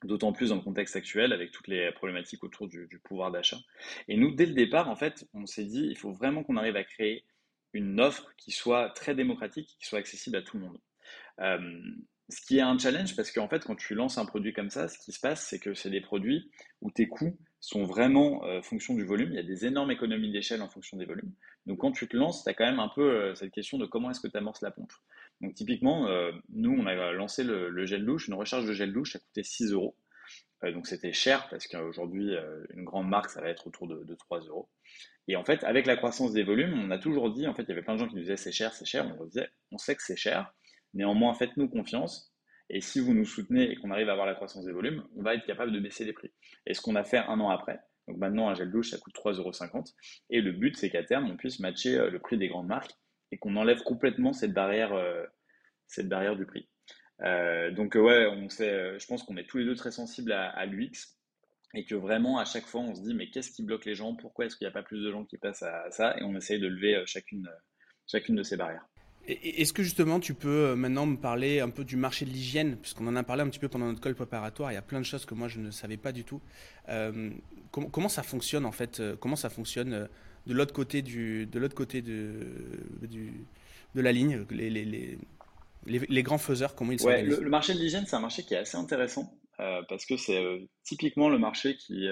D'autant 0.04 0.32
plus 0.32 0.50
dans 0.50 0.56
le 0.56 0.62
contexte 0.62 0.96
actuel 0.96 1.34
avec 1.34 1.52
toutes 1.52 1.68
les 1.68 1.92
problématiques 1.94 2.44
autour 2.44 2.68
du, 2.68 2.88
pouvoir 3.04 3.32
d'achat. 3.32 3.58
Et 4.08 4.16
nous, 4.16 4.30
dès 4.30 4.46
le 4.46 4.54
départ, 4.54 4.90
en 4.90 4.96
fait, 4.96 5.26
on 5.34 5.48
s'est 5.48 5.66
dit 5.66 5.88
il 5.88 5.98
faut 5.98 6.12
vraiment 6.12 6.44
qu'on 6.44 6.58
arrive 6.58 6.76
à 6.76 6.84
créer 6.84 7.26
une 7.74 8.00
offre 8.00 8.34
qui 8.38 8.52
soit 8.52 8.90
très 8.90 9.16
démocratique, 9.16 9.76
qui 9.80 9.88
soit 9.88 10.00
accessible 10.00 10.38
à 10.38 10.42
tout 10.42 10.58
le 10.58 10.64
monde. 10.64 10.80
Euh, 11.40 11.82
ce 12.30 12.42
qui 12.42 12.58
est 12.58 12.62
un 12.62 12.78
challenge 12.78 13.16
parce 13.16 13.32
qu'en 13.32 13.48
fait, 13.48 13.64
quand 13.64 13.76
tu 13.76 13.96
lances 13.96 14.18
un 14.18 14.26
produit 14.26 14.52
comme 14.52 14.70
ça, 14.70 14.90
ce 14.90 14.98
qui 15.00 15.14
se 15.14 15.20
passe, 15.20 15.48
c'est 15.48 15.60
que 15.60 15.74
c'est 15.74 15.90
des 15.90 16.02
produits 16.02 16.52
où 16.82 16.92
tes 16.92 17.08
coûts 17.08 17.38
sont 17.62 17.86
vraiment 17.86 18.44
euh, 18.46 18.62
fonction 18.62 18.96
du 18.96 19.06
volume. 19.06 19.30
Il 19.32 19.36
y 19.36 19.40
a 19.40 19.44
des 19.44 19.66
énormes 19.66 19.92
économies 19.92 20.32
d'échelle 20.32 20.62
en 20.62 20.70
fonction 20.70 20.98
des 20.98 21.06
volumes. 21.06 21.32
Donc, 21.66 21.80
quand 21.80 21.92
tu 21.92 22.08
te 22.08 22.18
lances, 22.18 22.44
tu 22.44 22.50
as 22.50 22.54
quand 22.54 22.66
même 22.66 22.80
un 22.80 22.90
peu 22.90 23.10
euh, 23.10 23.36
cette 23.36 23.52
question 23.52 23.78
de 23.78 23.86
comment 23.86 24.12
est-ce 24.12 24.20
que 24.20 24.28
tu 24.28 24.38
amorces 24.38 24.62
la 24.62 24.72
pompe. 24.72 24.92
Donc, 25.40 25.54
typiquement, 25.54 26.08
nous, 26.50 26.72
on 26.72 26.88
a 26.88 27.12
lancé 27.12 27.44
le, 27.44 27.86
gel 27.86 28.04
douche. 28.04 28.28
Une 28.28 28.34
recharge 28.34 28.66
de 28.66 28.74
gel 28.74 28.92
douche, 28.92 29.14
ça 29.14 29.20
coûtait 29.20 29.44
6 29.44 29.72
euros. 29.72 29.96
donc, 30.64 30.88
c'était 30.88 31.14
cher 31.14 31.48
parce 31.50 31.68
qu'aujourd'hui, 31.68 32.34
une 32.74 32.84
grande 32.84 33.08
marque, 33.08 33.30
ça 33.30 33.42
va 33.42 33.50
être 33.50 33.68
autour 33.68 33.88
de, 33.88 34.04
de 34.04 34.16
3 34.16 34.40
euros. 34.48 34.68
Et 35.28 35.36
en 35.36 35.44
fait, 35.44 35.64
avec 35.64 35.86
la 35.86 35.98
croissance 35.98 36.34
des 36.34 36.44
volumes, 36.44 36.80
on 36.80 36.92
a 36.92 36.98
toujours 36.98 37.32
dit, 37.32 37.48
en 37.48 37.54
fait, 37.54 37.64
il 37.64 37.70
y 37.70 37.72
avait 37.74 37.82
plein 37.82 37.96
de 37.96 38.00
gens 38.00 38.08
qui 38.08 38.16
nous 38.16 38.22
disaient 38.22 38.38
c'est 38.38 38.52
cher, 38.52 38.74
c'est 38.74 38.86
cher. 38.86 39.14
On 39.20 39.26
disait, 39.26 39.50
on 39.72 39.78
sait 39.78 39.96
que 39.96 40.04
c'est 40.04 40.16
cher 40.16 40.54
Néanmoins, 40.94 41.34
faites-nous 41.34 41.70
confiance. 41.70 42.34
Et 42.70 42.82
si 42.82 43.00
vous 43.00 43.14
nous 43.14 43.26
soutenez 43.26 43.72
et 43.72 43.76
qu'on 43.76 43.92
arrive 43.92 44.10
à 44.10 44.14
avoir 44.14 44.28
la 44.28 44.36
croissance 44.36 44.66
des 44.66 44.72
volumes, 44.72 45.04
on 45.16 45.22
va 45.22 45.36
être 45.36 45.46
capable 45.46 45.72
de 45.72 45.80
baisser 45.80 46.06
les 46.06 46.14
prix. 46.14 46.32
Et 46.66 46.74
ce 46.74 46.82
qu'on 46.82 46.96
a 46.96 47.04
fait 47.04 47.18
un 47.18 47.40
an 47.40 47.50
après, 47.50 47.80
donc 48.08 48.18
maintenant 48.18 48.50
un 48.50 48.56
gel 48.56 48.72
douche, 48.72 48.90
ça 48.90 48.98
coûte 48.98 49.14
3,50€. 49.16 49.94
Et 50.30 50.42
le 50.42 50.52
but, 50.52 50.76
c'est 50.76 50.90
qu'à 50.90 51.04
terme, 51.04 51.30
on 51.30 51.38
puisse 51.38 51.60
matcher 51.60 51.98
euh, 51.98 52.10
le 52.10 52.20
prix 52.20 52.38
des 52.38 52.48
grandes 52.48 52.68
marques 52.68 52.94
et 53.32 53.38
qu'on 53.38 53.56
enlève 53.56 53.84
complètement 53.84 54.34
cette 54.34 54.54
barrière, 54.54 54.94
euh, 54.94 55.24
cette 55.88 56.10
barrière 56.10 56.36
du 56.36 56.46
prix. 56.46 56.70
Euh, 57.22 57.72
donc 57.72 57.96
ouais, 57.96 58.28
on 58.28 58.48
je 58.50 59.06
pense 59.08 59.24
qu'on 59.24 59.38
est 59.38 59.48
tous 59.48 59.58
les 59.58 59.66
deux 59.66 59.76
très 59.76 59.92
sensibles 59.92 60.32
à, 60.32 60.66
l'UX 60.66 61.17
et 61.74 61.86
que 61.86 61.96
vraiment 61.96 62.40
à 62.40 62.46
chaque 62.46 62.66
fois 62.66 62.82
on 62.82 62.96
se 62.96 63.02
dit 63.02 63.14
mais 63.14 63.30
qu'est-ce 63.30 63.52
qui 63.52 63.64
bloque 63.64 63.86
les 63.86 63.96
gens? 63.96 64.16
Pourquoi 64.16 64.46
est-ce 64.46 64.56
qu'il 64.56 64.66
n'y 64.66 64.70
a 64.70 64.74
pas 64.74 64.84
plus 64.84 65.04
de 65.04 65.12
gens 65.12 65.26
qui 65.26 65.38
passent 65.38 65.64
à 65.64 65.90
ça? 65.92 66.18
Et 66.18 66.24
on 66.24 66.36
essaye 66.36 66.60
de 66.60 66.68
lever 66.68 67.04
chacune, 67.06 67.50
chacune 68.08 68.36
de 68.36 68.44
ces 68.44 68.58
barrières. 68.58 68.86
Est-ce 69.28 69.74
que 69.74 69.84
justement 69.84 70.22
tu 70.22 70.34
peux 70.34 70.68
euh, 70.68 70.76
maintenant 70.76 71.06
me 71.06 71.18
parler 71.18 71.60
un 71.60 71.70
peu 71.70 71.84
du 71.84 71.98
marché 71.98 72.24
de 72.24 72.30
l'hygiène, 72.30 72.78
puisqu'on 72.78 73.08
en 73.08 73.16
a 73.18 73.24
parlé 73.24 73.44
un 73.44 73.50
petit 73.50 73.60
peu 73.60 73.68
pendant 73.68 73.88
notre 73.88 74.00
call 74.00 74.16
préparatoire, 74.16 74.72
il 74.72 74.76
y 74.76 74.78
a 74.78 74.82
plein 74.82 75.00
de 75.00 75.06
choses 75.06 75.26
que 75.26 75.34
moi 75.34 75.50
je 75.50 75.60
ne 75.60 75.70
savais 75.70 75.98
pas 75.98 76.14
du 76.14 76.24
tout. 76.24 76.42
Euh, 76.88 77.32
comment, 77.72 78.08
ça 78.08 78.24
fonctionne 78.24 78.66
en 78.66 78.72
fait 78.72 79.02
euh, 79.02 79.18
Comment 79.18 79.36
ça 79.36 79.50
fonctionne 79.50 80.08
de 80.46 80.54
l'autre 80.54 80.74
côté, 80.74 81.02
du, 81.02 81.46
de, 81.46 81.60
l'autre 81.60 81.76
côté 81.76 82.02
de, 82.02 82.48
du, 83.02 83.46
de 83.96 84.02
la 84.02 84.14
ligne 84.14 84.46
les, 84.50 84.70
les, 84.70 84.86
les, 84.86 85.20
les, 85.86 86.24
grands 86.24 86.38
faiseurs, 86.38 86.74
comment 86.74 86.94
ils 86.94 87.02
ouais, 87.04 87.24
le, 87.24 87.42
le, 87.42 87.50
marché 87.50 87.74
de 87.74 87.80
l'hygiène, 87.80 88.06
c'est 88.08 88.16
un 88.16 88.22
marché 88.22 88.44
qui 88.44 88.54
est 88.54 88.60
assez 88.60 88.78
intéressant. 88.78 89.30
Parce 89.58 90.06
que 90.06 90.18
c'est 90.18 90.70
typiquement 90.84 91.30
le 91.30 91.40
marché 91.40 91.78
qui, 91.78 92.08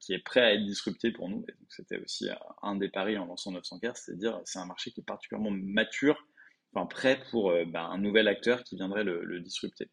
qui 0.00 0.12
est 0.12 0.24
prêt 0.24 0.40
à 0.40 0.54
être 0.54 0.64
disrupté 0.64 1.12
pour 1.12 1.28
nous. 1.28 1.44
C'était 1.68 1.98
aussi 1.98 2.28
un 2.62 2.76
des 2.76 2.88
paris 2.88 3.16
en 3.16 3.26
lançant 3.26 3.52
900 3.52 3.78
k 3.78 3.90
c'est-à-dire 3.94 4.40
c'est 4.44 4.58
un 4.58 4.66
marché 4.66 4.90
qui 4.90 5.00
est 5.00 5.04
particulièrement 5.04 5.50
mature 5.52 6.26
enfin, 6.74 6.86
prêt 6.86 7.20
pour 7.30 7.50
euh, 7.50 7.64
ben, 7.66 7.84
un 7.84 7.98
nouvel 7.98 8.28
acteur 8.28 8.64
qui 8.64 8.76
viendrait 8.76 9.04
le, 9.04 9.40
disrupter. 9.40 9.90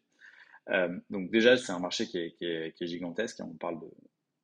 Euh, 0.70 0.98
donc 1.10 1.30
déjà, 1.30 1.56
c'est 1.56 1.72
un 1.72 1.78
marché 1.78 2.06
qui 2.06 2.18
est, 2.18 2.74
gigantesque. 2.80 3.40
On 3.40 3.54
parle 3.54 3.80
de 3.80 3.90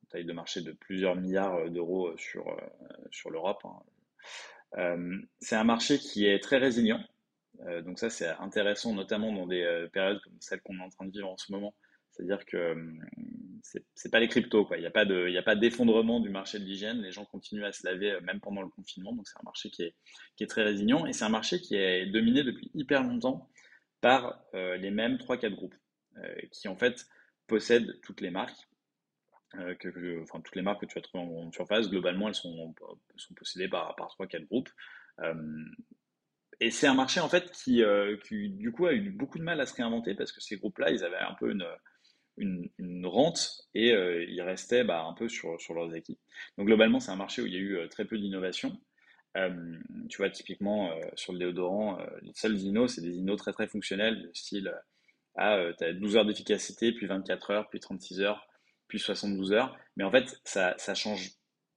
taille 0.09 0.25
de 0.25 0.33
marché 0.33 0.61
de 0.61 0.71
plusieurs 0.71 1.15
milliards 1.15 1.55
euh, 1.55 1.69
d'euros 1.69 2.15
sur, 2.17 2.45
sur 3.11 3.29
l'Europe. 3.29 3.63
Hein. 3.65 4.97
c'est 5.39 5.55
un 5.55 5.63
marché 5.63 5.99
qui 5.99 6.25
est 6.25 6.39
très 6.39 6.57
résilient. 6.57 7.01
donc 7.83 7.99
ça, 7.99 8.09
c'est 8.09 8.27
intéressant, 8.27 8.93
notamment 8.93 9.31
dans 9.31 9.47
des 9.47 9.87
périodes 9.93 10.21
comme 10.21 10.37
celle 10.39 10.61
qu'on 10.61 10.77
est 10.79 10.83
en 10.83 10.89
train 10.89 11.05
de 11.05 11.11
vivre 11.11 11.29
en 11.29 11.37
ce 11.37 11.51
moment. 11.51 11.73
C'est-à-dire 12.15 12.45
que 12.45 12.75
c'est 13.93 14.11
pas 14.11 14.19
les 14.19 14.27
cryptos. 14.27 14.67
Il 14.75 14.79
n'y 14.79 14.85
a 14.85 14.91
pas 14.91 15.05
de, 15.05 15.59
d'effondrement 15.59 16.19
du 16.19 16.29
marché 16.29 16.59
de 16.59 16.63
l'hygiène. 16.63 17.01
Les 17.01 17.11
gens 17.11 17.25
continuent 17.25 17.65
à 17.65 17.71
se 17.71 17.85
laver 17.85 18.19
même 18.21 18.39
pendant 18.39 18.61
le 18.61 18.69
confinement. 18.69 19.13
Donc 19.13 19.27
c'est 19.27 19.37
un 19.37 19.43
marché 19.43 19.69
qui 19.69 19.83
est, 19.83 20.47
très 20.47 20.63
résilient 20.63 21.05
et 21.05 21.13
c'est 21.13 21.25
un 21.25 21.29
marché 21.29 21.59
qui 21.59 21.75
est 21.75 22.05
dominé 22.05 22.43
depuis 22.43 22.71
hyper 22.73 23.03
longtemps 23.03 23.49
par 24.01 24.39
les 24.53 24.91
mêmes 24.91 25.15
3-4 25.15 25.55
groupes 25.55 25.75
qui 26.51 26.67
en 26.69 26.77
fait 26.77 27.05
possèdent 27.47 27.99
toutes 28.01 28.21
les 28.21 28.31
marques 28.31 28.65
euh, 29.59 29.75
que, 29.75 30.21
enfin, 30.23 30.41
toutes 30.41 30.55
les 30.55 30.61
marques 30.61 30.81
que 30.81 30.85
tu 30.85 30.95
vas 30.95 31.01
trouver 31.01 31.23
en, 31.23 31.51
surface, 31.51 31.89
globalement, 31.89 32.27
elles 32.27 32.35
sont, 32.35 32.73
possédées 33.35 33.69
par, 33.69 33.95
par 33.95 34.07
3-4 34.19 34.45
groupes. 34.47 34.69
Euh, 35.19 35.33
et 36.59 36.71
c'est 36.71 36.87
un 36.87 36.93
marché, 36.93 37.19
en 37.19 37.29
fait, 37.29 37.51
qui, 37.51 37.83
euh, 37.83 38.17
qui, 38.27 38.49
du 38.49 38.71
coup, 38.71 38.85
a 38.85 38.93
eu 38.93 39.11
beaucoup 39.11 39.37
de 39.37 39.43
mal 39.43 39.61
à 39.61 39.65
se 39.65 39.73
réinventer 39.75 40.15
parce 40.15 40.31
que 40.31 40.41
ces 40.41 40.57
groupes-là, 40.57 40.91
ils 40.91 41.03
avaient 41.03 41.17
un 41.17 41.35
peu 41.35 41.51
une, 41.51 41.65
une, 42.37 43.05
rente 43.05 43.67
et 43.73 43.89
ils 43.89 44.41
restaient 44.41 44.83
bah, 44.83 45.03
un 45.03 45.13
peu 45.13 45.29
sur, 45.29 45.59
sur 45.61 45.73
leurs 45.73 45.93
équipes. 45.95 46.19
Donc, 46.57 46.67
globalement, 46.67 46.99
c'est 46.99 47.11
un 47.11 47.15
marché 47.15 47.41
où 47.41 47.45
il 47.45 47.53
y 47.53 47.57
a 47.57 47.59
eu 47.59 47.89
très 47.89 48.05
peu 48.05 48.17
d'innovation. 48.17 48.77
tu 50.09 50.17
vois, 50.17 50.29
typiquement, 50.29 50.91
sur 51.15 51.33
le 51.33 51.39
déodorant, 51.39 51.97
les 52.21 52.33
seuls 52.33 52.57
inos, 52.57 52.95
c'est 52.95 53.01
des 53.01 53.17
inos 53.17 53.37
très 53.37 53.53
très 53.53 53.67
fonctionnels, 53.67 54.29
style 54.33 54.73
ah, 55.35 55.59
tu 55.77 55.83
as 55.83 55.93
12 55.93 56.17
heures 56.17 56.25
d'efficacité, 56.25 56.91
puis 56.93 57.07
24 57.07 57.51
heures, 57.51 57.69
puis 57.69 57.79
36 57.79 58.21
heures, 58.21 58.47
puis 58.87 58.99
72 58.99 59.51
heures. 59.51 59.77
Mais 59.97 60.03
en 60.03 60.11
fait, 60.11 60.39
ça, 60.43 60.75
ça 60.77 60.95
change 60.95 61.31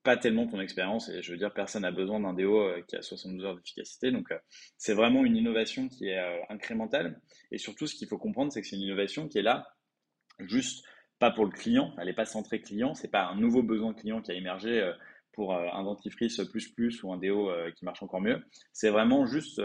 pas 0.04 0.16
tellement 0.16 0.46
ton 0.46 0.60
expérience. 0.60 1.08
Et 1.08 1.22
je 1.22 1.32
veux 1.32 1.38
dire, 1.38 1.52
personne 1.52 1.82
n'a 1.82 1.90
besoin 1.90 2.20
d'un 2.20 2.36
euh, 2.38 2.82
qui 2.86 2.96
a 2.96 3.02
72 3.02 3.44
heures 3.44 3.56
d'efficacité. 3.56 4.12
Donc, 4.12 4.30
euh, 4.30 4.38
c'est 4.76 4.94
vraiment 4.94 5.24
une 5.24 5.36
innovation 5.36 5.88
qui 5.88 6.08
est 6.08 6.18
euh, 6.18 6.40
incrémentale. 6.48 7.20
Et 7.50 7.58
surtout, 7.58 7.86
ce 7.86 7.94
qu'il 7.94 8.08
faut 8.08 8.18
comprendre, 8.18 8.52
c'est 8.52 8.60
que 8.60 8.66
c'est 8.66 8.76
une 8.76 8.82
innovation 8.82 9.28
qui 9.28 9.38
est 9.38 9.42
là 9.42 9.66
juste 10.40 10.84
pas 11.18 11.30
pour 11.30 11.44
le 11.44 11.50
client. 11.50 11.92
Elle 11.98 12.06
n'est 12.06 12.14
pas 12.14 12.24
centrée 12.24 12.60
client. 12.60 12.94
C'est 12.94 13.10
pas 13.10 13.26
un 13.26 13.36
nouveau 13.36 13.62
besoin 13.62 13.94
client 13.94 14.22
qui 14.22 14.30
a 14.30 14.34
émergé 14.34 14.92
pour 15.32 15.54
un 15.54 15.82
dentifrice 15.84 16.40
plus 16.50 16.68
plus 16.68 17.02
ou 17.02 17.12
un 17.12 17.18
déo 17.18 17.50
qui 17.76 17.84
marche 17.84 18.02
encore 18.02 18.20
mieux. 18.20 18.42
C'est 18.72 18.90
vraiment 18.90 19.26
juste 19.26 19.60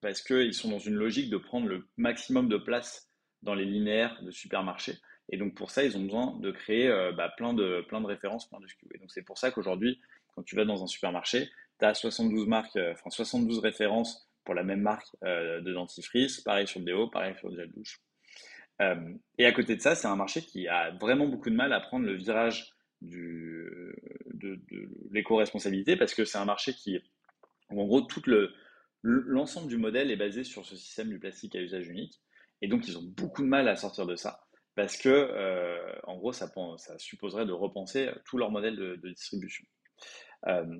parce 0.00 0.22
qu'ils 0.22 0.54
sont 0.54 0.70
dans 0.70 0.78
une 0.78 0.94
logique 0.94 1.30
de 1.30 1.36
prendre 1.36 1.66
le 1.66 1.88
maximum 1.96 2.48
de 2.48 2.56
place 2.56 3.10
dans 3.42 3.54
les 3.54 3.64
linéaires 3.64 4.22
de 4.22 4.30
supermarchés. 4.30 4.98
Et 5.30 5.36
donc 5.36 5.54
pour 5.54 5.70
ça, 5.70 5.84
ils 5.84 5.96
ont 5.96 6.02
besoin 6.02 6.36
de 6.40 6.50
créer 6.50 6.88
euh, 6.88 7.12
bah, 7.12 7.32
plein, 7.36 7.54
de, 7.54 7.84
plein 7.88 8.00
de 8.00 8.06
références, 8.06 8.48
plein 8.48 8.60
de 8.60 8.66
SKU. 8.66 8.88
Et 8.94 8.98
donc 8.98 9.10
c'est 9.10 9.22
pour 9.22 9.38
ça 9.38 9.50
qu'aujourd'hui, 9.50 10.00
quand 10.34 10.42
tu 10.42 10.56
vas 10.56 10.64
dans 10.64 10.82
un 10.82 10.86
supermarché, 10.86 11.50
tu 11.78 11.84
as 11.86 11.94
72 11.94 12.46
marques, 12.46 12.76
euh, 12.76 12.92
enfin 12.92 13.10
72 13.10 13.60
références 13.60 14.28
pour 14.44 14.54
la 14.54 14.64
même 14.64 14.80
marque 14.80 15.06
euh, 15.24 15.60
de 15.60 15.72
dentifrice, 15.72 16.40
pareil 16.40 16.66
sur 16.66 16.80
le 16.80 16.86
déo, 16.86 17.08
pareil 17.08 17.34
sur 17.38 17.48
le 17.48 17.56
gel 17.56 17.70
douche. 17.72 18.00
Et 19.38 19.44
à 19.46 19.52
côté 19.52 19.76
de 19.76 19.80
ça, 19.80 19.94
c'est 19.94 20.08
un 20.08 20.16
marché 20.16 20.42
qui 20.42 20.68
a 20.68 20.90
vraiment 20.92 21.26
beaucoup 21.26 21.50
de 21.50 21.54
mal 21.54 21.72
à 21.72 21.80
prendre 21.80 22.06
le 22.06 22.14
virage 22.14 22.72
du, 23.02 23.94
de, 24.32 24.58
l'éco-responsabilité 25.10 25.96
parce 25.96 26.14
que 26.14 26.24
c'est 26.24 26.38
un 26.38 26.44
marché 26.44 26.72
qui, 26.72 26.98
en 27.68 27.84
gros, 27.84 28.00
tout 28.00 28.22
le, 28.26 28.52
l'ensemble 29.02 29.68
du 29.68 29.76
modèle 29.76 30.10
est 30.10 30.16
basé 30.16 30.44
sur 30.44 30.64
ce 30.64 30.76
système 30.76 31.08
du 31.08 31.18
plastique 31.18 31.54
à 31.56 31.60
usage 31.60 31.88
unique. 31.88 32.20
Et 32.62 32.68
donc, 32.68 32.86
ils 32.88 32.98
ont 32.98 33.02
beaucoup 33.02 33.42
de 33.42 33.48
mal 33.48 33.68
à 33.68 33.76
sortir 33.76 34.06
de 34.06 34.16
ça 34.16 34.40
parce 34.74 34.96
que, 34.96 35.08
euh, 35.08 35.92
en 36.04 36.16
gros, 36.16 36.32
ça, 36.32 36.50
supposerait 36.98 37.46
de 37.46 37.52
repenser 37.52 38.10
tout 38.24 38.38
leur 38.38 38.50
modèle 38.50 38.76
de, 38.76 38.96
distribution. 39.08 39.64
Euh, 40.46 40.78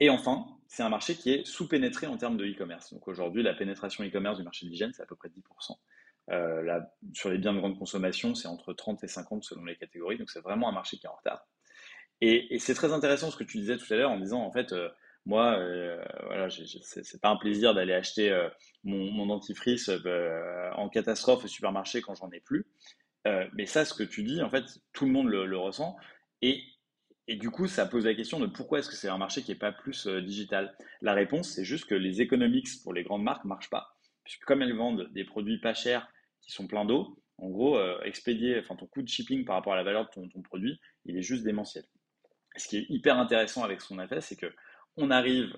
et 0.00 0.10
enfin, 0.10 0.46
c'est 0.66 0.82
un 0.82 0.88
marché 0.88 1.14
qui 1.14 1.30
est 1.32 1.46
sous-pénétré 1.46 2.06
en 2.06 2.16
termes 2.16 2.36
de 2.36 2.46
e-commerce. 2.46 2.92
Donc 2.92 3.08
aujourd'hui, 3.08 3.42
la 3.42 3.54
pénétration 3.54 4.04
e-commerce 4.04 4.38
du 4.38 4.44
marché 4.44 4.66
de 4.66 4.70
l'hygiène, 4.70 4.92
c'est 4.92 5.02
à 5.02 5.06
peu 5.06 5.16
près 5.16 5.28
10%. 5.28 5.76
Euh, 6.30 6.80
sur 7.14 7.30
les 7.30 7.38
biens 7.38 7.54
de 7.54 7.58
grande 7.58 7.78
consommation, 7.78 8.34
c'est 8.34 8.48
entre 8.48 8.72
30 8.72 9.02
et 9.04 9.08
50 9.08 9.44
selon 9.44 9.64
les 9.64 9.76
catégories. 9.76 10.18
Donc 10.18 10.30
c'est 10.30 10.40
vraiment 10.40 10.68
un 10.68 10.72
marché 10.72 10.98
qui 10.98 11.06
est 11.06 11.10
en 11.10 11.16
retard. 11.16 11.46
Et, 12.20 12.58
c'est 12.58 12.74
très 12.74 12.92
intéressant 12.92 13.30
ce 13.30 13.36
que 13.36 13.44
tu 13.44 13.58
disais 13.58 13.76
tout 13.76 13.92
à 13.92 13.96
l'heure 13.96 14.10
en 14.10 14.18
disant, 14.18 14.42
en 14.42 14.50
fait, 14.50 14.74
moi, 15.24 15.56
euh, 15.58 16.02
voilà, 16.26 16.48
c'est 16.50 17.20
pas 17.20 17.28
un 17.28 17.36
plaisir 17.36 17.74
d'aller 17.74 17.92
acheter 17.92 18.36
mon, 18.82 19.12
mon, 19.12 19.26
dentifrice 19.26 19.88
en 20.74 20.88
catastrophe 20.88 21.44
au 21.44 21.48
supermarché 21.48 22.02
quand 22.02 22.14
j'en 22.14 22.30
ai 22.32 22.40
plus. 22.40 22.66
Euh, 23.26 23.46
mais 23.54 23.66
ça, 23.66 23.84
ce 23.84 23.94
que 23.94 24.02
tu 24.02 24.22
dis, 24.22 24.42
en 24.42 24.50
fait, 24.50 24.64
tout 24.92 25.04
le 25.04 25.12
monde 25.12 25.28
le, 25.28 25.58
ressent. 25.58 25.96
Et, 26.42 26.62
et, 27.26 27.36
du 27.36 27.50
coup, 27.50 27.66
ça 27.66 27.86
pose 27.86 28.06
la 28.06 28.14
question 28.14 28.40
de 28.40 28.46
pourquoi 28.46 28.78
est-ce 28.78 28.88
que 28.88 28.96
c'est 28.96 29.08
un 29.08 29.18
marché 29.18 29.42
qui 29.42 29.50
n'est 29.50 29.58
pas 29.58 29.72
plus 29.72 30.06
euh, 30.06 30.22
digital? 30.22 30.76
La 31.02 31.14
réponse, 31.14 31.50
c'est 31.50 31.64
juste 31.64 31.86
que 31.86 31.94
les 31.94 32.20
economics 32.22 32.68
pour 32.82 32.92
les 32.92 33.02
grandes 33.02 33.22
marques 33.22 33.44
ne 33.44 33.48
marchent 33.48 33.70
pas. 33.70 33.96
Puisque 34.24 34.44
comme 34.44 34.62
elles 34.62 34.76
vendent 34.76 35.10
des 35.12 35.24
produits 35.24 35.60
pas 35.60 35.74
chers 35.74 36.08
sont 36.52 36.66
pleins 36.66 36.84
d'eau, 36.84 37.18
en 37.38 37.48
gros, 37.50 37.78
euh, 37.78 38.00
expédier, 38.02 38.58
enfin 38.58 38.76
ton 38.76 38.86
coût 38.86 39.02
de 39.02 39.08
shipping 39.08 39.44
par 39.44 39.56
rapport 39.56 39.72
à 39.72 39.76
la 39.76 39.84
valeur 39.84 40.04
de 40.04 40.28
ton, 40.28 40.42
produit, 40.42 40.80
il 41.04 41.16
est 41.16 41.22
juste 41.22 41.44
démentiel. 41.44 41.84
Ce 42.56 42.66
qui 42.68 42.78
est 42.78 42.86
hyper 42.88 43.18
intéressant 43.18 43.62
avec 43.62 43.80
ce 43.80 43.88
qu'on 43.88 43.98
a 43.98 44.08
fait, 44.08 44.20
c'est 44.20 44.36
que 44.36 44.52
on 45.00 45.12
arrive, 45.12 45.56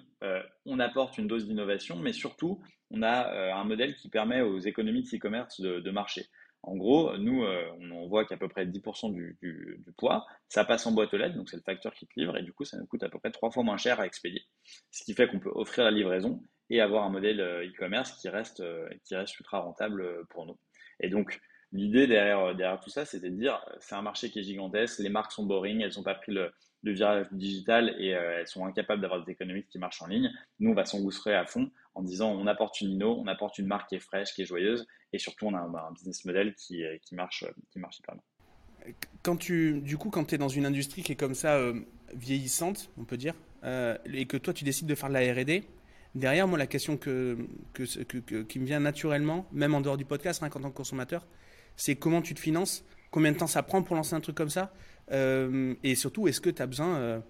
on 0.67 0.79
apporte 0.81 1.17
une 1.17 1.27
dose 1.27 1.47
d'innovation, 1.47 1.97
mais 1.97 2.13
surtout, 2.13 2.61
on 2.91 3.03
a 3.03 3.55
un 3.55 3.65
modèle 3.65 3.97
qui 3.97 4.11
permet 4.11 4.43
aux 4.43 4.59
économies 4.59 5.03
de 5.03 5.17
e-commerce 5.17 5.63
de, 5.63 5.81
de 5.81 5.91
marcher. 5.91 6.27
En 6.63 6.77
gros, 6.77 7.17
nous, 7.17 7.43
euh, 7.45 7.71
on 7.81 8.07
voit 8.09 8.27
qu'à 8.27 8.37
peu 8.37 8.49
près 8.49 8.67
10% 8.67 9.15
du, 9.15 9.83
poids, 9.97 10.27
ça 10.49 10.65
passe 10.65 10.87
en 10.87 10.93
boîte 10.93 11.13
aux 11.15 11.17
lettres, 11.17 11.37
donc 11.37 11.49
c'est 11.49 11.57
le 11.57 11.63
facteur 11.63 11.95
qui 11.95 12.07
te 12.07 12.13
livre, 12.17 12.37
et 12.37 12.43
du 12.43 12.53
coup, 12.53 12.65
ça 12.65 12.77
nous 12.77 12.87
coûte 12.87 13.03
à 13.03 13.09
peu 13.09 13.19
près 13.19 13.31
trois 13.31 13.51
fois 13.51 13.63
moins 13.63 13.79
cher 13.79 13.99
à 13.99 14.07
expédier. 14.07 14.43
Ce 14.91 15.05
qui 15.05 15.15
fait 15.15 15.27
qu'on 15.27 15.41
peut 15.41 15.53
offrir 15.55 15.85
la 15.85 15.91
livraison 15.91 16.43
et 16.69 16.81
avoir 16.81 17.05
un 17.05 17.11
modèle 17.11 17.41
euh, 17.41 17.67
e-commerce 17.67 18.13
qui 18.21 18.29
reste, 18.29 18.61
euh, 18.61 18.89
qui 19.05 19.17
reste 19.17 19.39
ultra 19.39 19.61
rentable 19.61 20.27
pour 20.29 20.45
nous. 20.45 20.59
Et 21.01 21.09
donc, 21.09 21.41
l'idée 21.73 22.07
derrière, 22.07 22.55
derrière 22.55 22.81
tout 22.81 22.91
ça, 22.91 23.05
c'était 23.05 23.31
de 23.31 23.37
dire, 23.37 23.65
c'est 23.81 23.95
un 23.95 24.03
marché 24.03 24.31
qui 24.31 24.41
est 24.41 24.43
gigantesque, 24.43 24.99
les 25.01 25.09
marques 25.09 25.33
sont 25.33 25.45
boring, 25.45 25.81
elles 25.81 25.93
n'ont 25.97 26.03
pas 26.03 26.15
pris 26.15 26.33
le, 26.33 26.53
virage 26.83 27.27
digital 27.33 27.95
et 27.99 28.09
elles 28.09 28.47
sont 28.47 28.65
incapables 28.65 29.03
d'avoir 29.03 29.23
des 29.23 29.33
économies 29.33 29.65
qui 29.65 29.79
marchent 29.79 30.01
en 30.01 30.07
ligne. 30.07 30.31
Nous, 30.61 30.71
on 30.71 30.75
va 30.75 30.87
s'engouffrer 30.87 31.35
à 31.35 31.45
fond 31.45 31.71
en 31.95 32.03
disant, 32.03 32.31
on 32.31 32.47
apporte 32.47 32.81
une 32.81 32.93
inno, 32.93 33.19
on 33.19 33.27
apporte 33.27 33.59
une 33.59 33.67
marque 33.67 33.91
qui 33.91 33.97
est 33.97 34.01
fraîche, 34.01 34.33
qui 34.33 34.43
est 34.43 34.47
joyeuse, 34.47 34.87
et 35.13 35.19
surtout 35.19 35.47
on 35.47 35.55
a 35.55 35.59
un, 35.59 35.93
business 35.93 36.25
model 36.25 36.55
qui, 36.55 36.85
euh, 36.85 36.97
marche, 37.13 37.45
qui 37.71 37.79
marche 37.79 37.99
hyper 37.99 38.15
bien. 38.15 38.95
Quand 39.23 39.37
tu, 39.37 39.81
du 39.83 39.99
coup, 39.99 40.11
quand 40.11 40.25
tu 40.25 40.35
es 40.37 40.39
dans 40.39 40.49
une 40.49 40.65
industrie 40.65 41.03
qui 41.03 41.13
est 41.13 41.17
comme 41.17 41.35
ça 41.35 41.57
euh, 41.57 41.81
vieillissante, 42.15 42.91
on 42.97 43.05
peut 43.05 43.17
dire, 43.17 43.35
euh, 43.65 43.97
et 44.07 44.27
que 44.27 44.37
toi 44.37 44.55
tu 44.55 44.65
décides 44.65 44.87
de 44.87 44.95
faire 44.95 45.09
de 45.09 45.15
la 45.15 45.21
R&D, 45.21 45.65
derrière 46.15 46.49
moi 46.49 46.59
la 46.59 46.67
question 46.67 46.97
que, 46.97 47.39
que, 47.73 47.85
que, 48.03 48.43
qui 48.43 48.59
me 48.59 48.67
vient 48.67 48.81
naturellement, 48.81 49.47
même 49.53 49.75
en 49.75 49.81
dehors 49.81 49.97
du 49.97 50.05
podcast, 50.05 50.43
hein, 50.43 50.49
en 50.55 50.61
tant 50.61 50.71
que 50.71 50.77
consommateur, 50.77 51.27
c'est 51.77 51.97
comment 51.97 52.23
tu 52.23 52.35
te 52.35 52.41
finances, 52.41 52.85
combien 53.11 53.33
de 53.33 53.39
temps 53.39 53.47
ça 53.47 53.63
prend 53.63 53.83
pour 53.83 53.97
lancer 53.97 54.15
un 54.15 54.21
truc 54.21 54.37
comme 54.37 54.51
ça, 54.51 54.73
et 55.13 55.95
surtout 55.97 56.29
est-ce 56.29 56.41
que 56.41 56.51
tu 56.51 56.63
as 56.63 56.67
besoin 56.67 57.23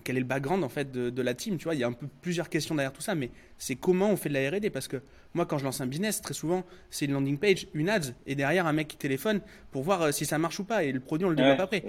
quel 0.00 0.16
est 0.16 0.20
le 0.20 0.26
background 0.26 0.64
en 0.64 0.68
fait 0.68 0.90
de, 0.90 1.22
la 1.22 1.34
team 1.34 1.58
Tu 1.58 1.64
vois, 1.64 1.74
il 1.74 1.80
y 1.80 1.84
a 1.84 1.86
un 1.86 1.92
peu 1.92 2.06
plusieurs 2.20 2.48
questions 2.48 2.74
derrière 2.74 2.92
tout 2.92 3.02
ça, 3.02 3.14
mais 3.14 3.30
c'est 3.58 3.76
comment 3.76 4.10
on 4.10 4.16
fait 4.16 4.28
de 4.28 4.34
la 4.34 4.50
R&D 4.50 4.70
Parce 4.70 4.88
que 4.88 5.02
moi, 5.34 5.46
quand 5.46 5.58
je 5.58 5.64
lance 5.64 5.80
un 5.80 5.86
business, 5.86 6.20
très 6.20 6.34
souvent, 6.34 6.64
c'est 6.90 7.06
une 7.06 7.12
landing 7.12 7.38
page, 7.38 7.66
une 7.74 7.88
ads, 7.88 8.12
et 8.26 8.34
derrière 8.34 8.66
un 8.66 8.72
mec 8.72 8.88
qui 8.88 8.96
téléphone 8.96 9.40
pour 9.70 9.82
voir 9.82 10.02
euh, 10.02 10.12
si 10.12 10.26
ça 10.26 10.38
marche 10.38 10.58
ou 10.60 10.64
pas, 10.64 10.84
et 10.84 10.92
le 10.92 11.00
produit 11.00 11.26
on 11.26 11.30
le 11.30 11.36
développe 11.36 11.60
après. 11.60 11.84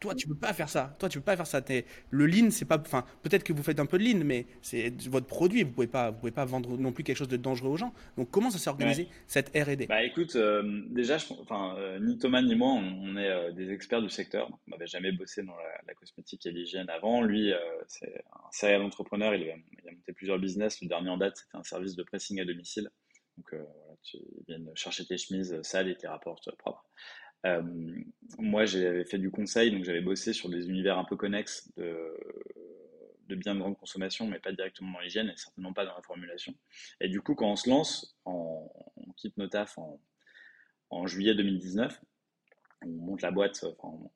Toi, 0.00 0.14
tu 0.14 0.26
peux 0.26 0.34
pas 0.34 0.54
faire 0.54 0.70
ça. 0.70 0.96
Toi, 0.98 1.10
tu 1.10 1.18
peux 1.18 1.24
pas 1.24 1.36
faire 1.36 1.46
ça. 1.46 1.60
Le 2.08 2.26
lean, 2.26 2.50
c'est 2.50 2.64
pas. 2.64 2.78
Enfin, 2.78 3.04
peut-être 3.22 3.44
que 3.44 3.52
vous 3.52 3.62
faites 3.62 3.80
un 3.80 3.86
peu 3.86 3.98
de 3.98 4.04
lean, 4.04 4.24
mais 4.24 4.46
c'est 4.62 4.90
votre 5.08 5.26
produit. 5.26 5.62
Vous 5.62 5.72
pouvez 5.72 5.86
pas, 5.86 6.10
vous 6.10 6.18
pouvez 6.18 6.32
pas 6.32 6.46
vendre 6.46 6.78
non 6.78 6.90
plus 6.90 7.04
quelque 7.04 7.18
chose 7.18 7.28
de 7.28 7.36
dangereux 7.36 7.68
aux 7.68 7.76
gens. 7.76 7.92
Donc, 8.16 8.30
comment 8.30 8.50
ça 8.50 8.56
s'est 8.56 8.70
organisé 8.70 9.08
cette 9.26 9.50
R&D 9.50 9.86
Bah, 9.88 10.02
écoute, 10.02 10.36
euh, 10.36 10.82
déjà, 10.88 11.18
enfin, 11.42 11.76
euh, 11.76 11.98
ni 12.00 12.16
Thomas 12.16 12.40
ni 12.40 12.54
moi, 12.54 12.72
on, 12.72 13.14
est 13.18 13.28
euh, 13.28 13.52
des 13.52 13.70
experts 13.72 14.00
du 14.00 14.08
secteur. 14.08 14.50
On 14.66 14.70
n'avait 14.70 14.86
jamais 14.86 15.12
bossé 15.12 15.42
dans 15.42 15.56
la, 15.86 15.94
cosmétique 15.94 16.46
et 16.46 16.50
l'hygiène 16.50 16.88
avant. 16.88 17.20
Lui, 17.20 17.52
c'est 17.86 18.24
un 18.32 18.52
serial 18.52 18.80
entrepreneur. 18.80 19.34
Il 19.34 19.50
a, 19.50 19.54
il 19.54 19.88
a, 19.88 19.92
monté 19.92 20.14
plusieurs 20.14 20.38
business. 20.38 20.80
Le 20.80 20.88
dernier 20.88 21.10
en 21.10 21.18
date, 21.18 21.36
c'était 21.36 21.58
un 21.58 21.62
service 21.62 21.94
de 21.94 22.02
pressing 22.04 22.40
à 22.40 22.46
domicile. 22.46 22.90
Donc, 23.36 23.48
voilà, 23.50 23.96
tu 24.02 24.16
viens 24.48 24.58
chercher 24.74 25.04
tes 25.04 25.18
chemises 25.18 25.60
sales 25.60 25.90
et 25.90 25.96
tes 25.96 26.08
rapports 26.08 26.40
propres. 26.58 26.86
Euh, 27.46 27.62
moi, 28.38 28.64
j'avais 28.64 29.04
fait 29.04 29.18
du 29.18 29.30
conseil, 29.30 29.70
donc 29.70 29.84
j'avais 29.84 30.00
bossé 30.00 30.32
sur 30.32 30.48
des 30.48 30.68
univers 30.68 30.98
un 30.98 31.04
peu 31.04 31.16
connexes 31.16 31.70
de, 31.76 33.34
biens 33.34 33.54
de 33.54 33.60
grande 33.60 33.78
consommation, 33.78 34.26
mais 34.26 34.38
pas 34.38 34.52
directement 34.52 34.92
dans 34.92 35.00
l'hygiène 35.00 35.28
et 35.28 35.36
certainement 35.36 35.72
pas 35.72 35.84
dans 35.84 35.94
la 35.94 36.02
formulation. 36.02 36.54
Et 37.00 37.08
du 37.08 37.20
coup, 37.20 37.34
quand 37.34 37.50
on 37.50 37.56
se 37.56 37.70
lance, 37.70 38.18
on 38.24 38.68
quitte 39.16 39.36
nos 39.38 39.46
tafs 39.46 39.78
en, 39.78 41.06
juillet 41.06 41.34
2019, 41.34 42.00
on 42.82 42.88
monte 42.88 43.22
la 43.22 43.30
boîte, 43.30 43.64
on, 43.82 44.10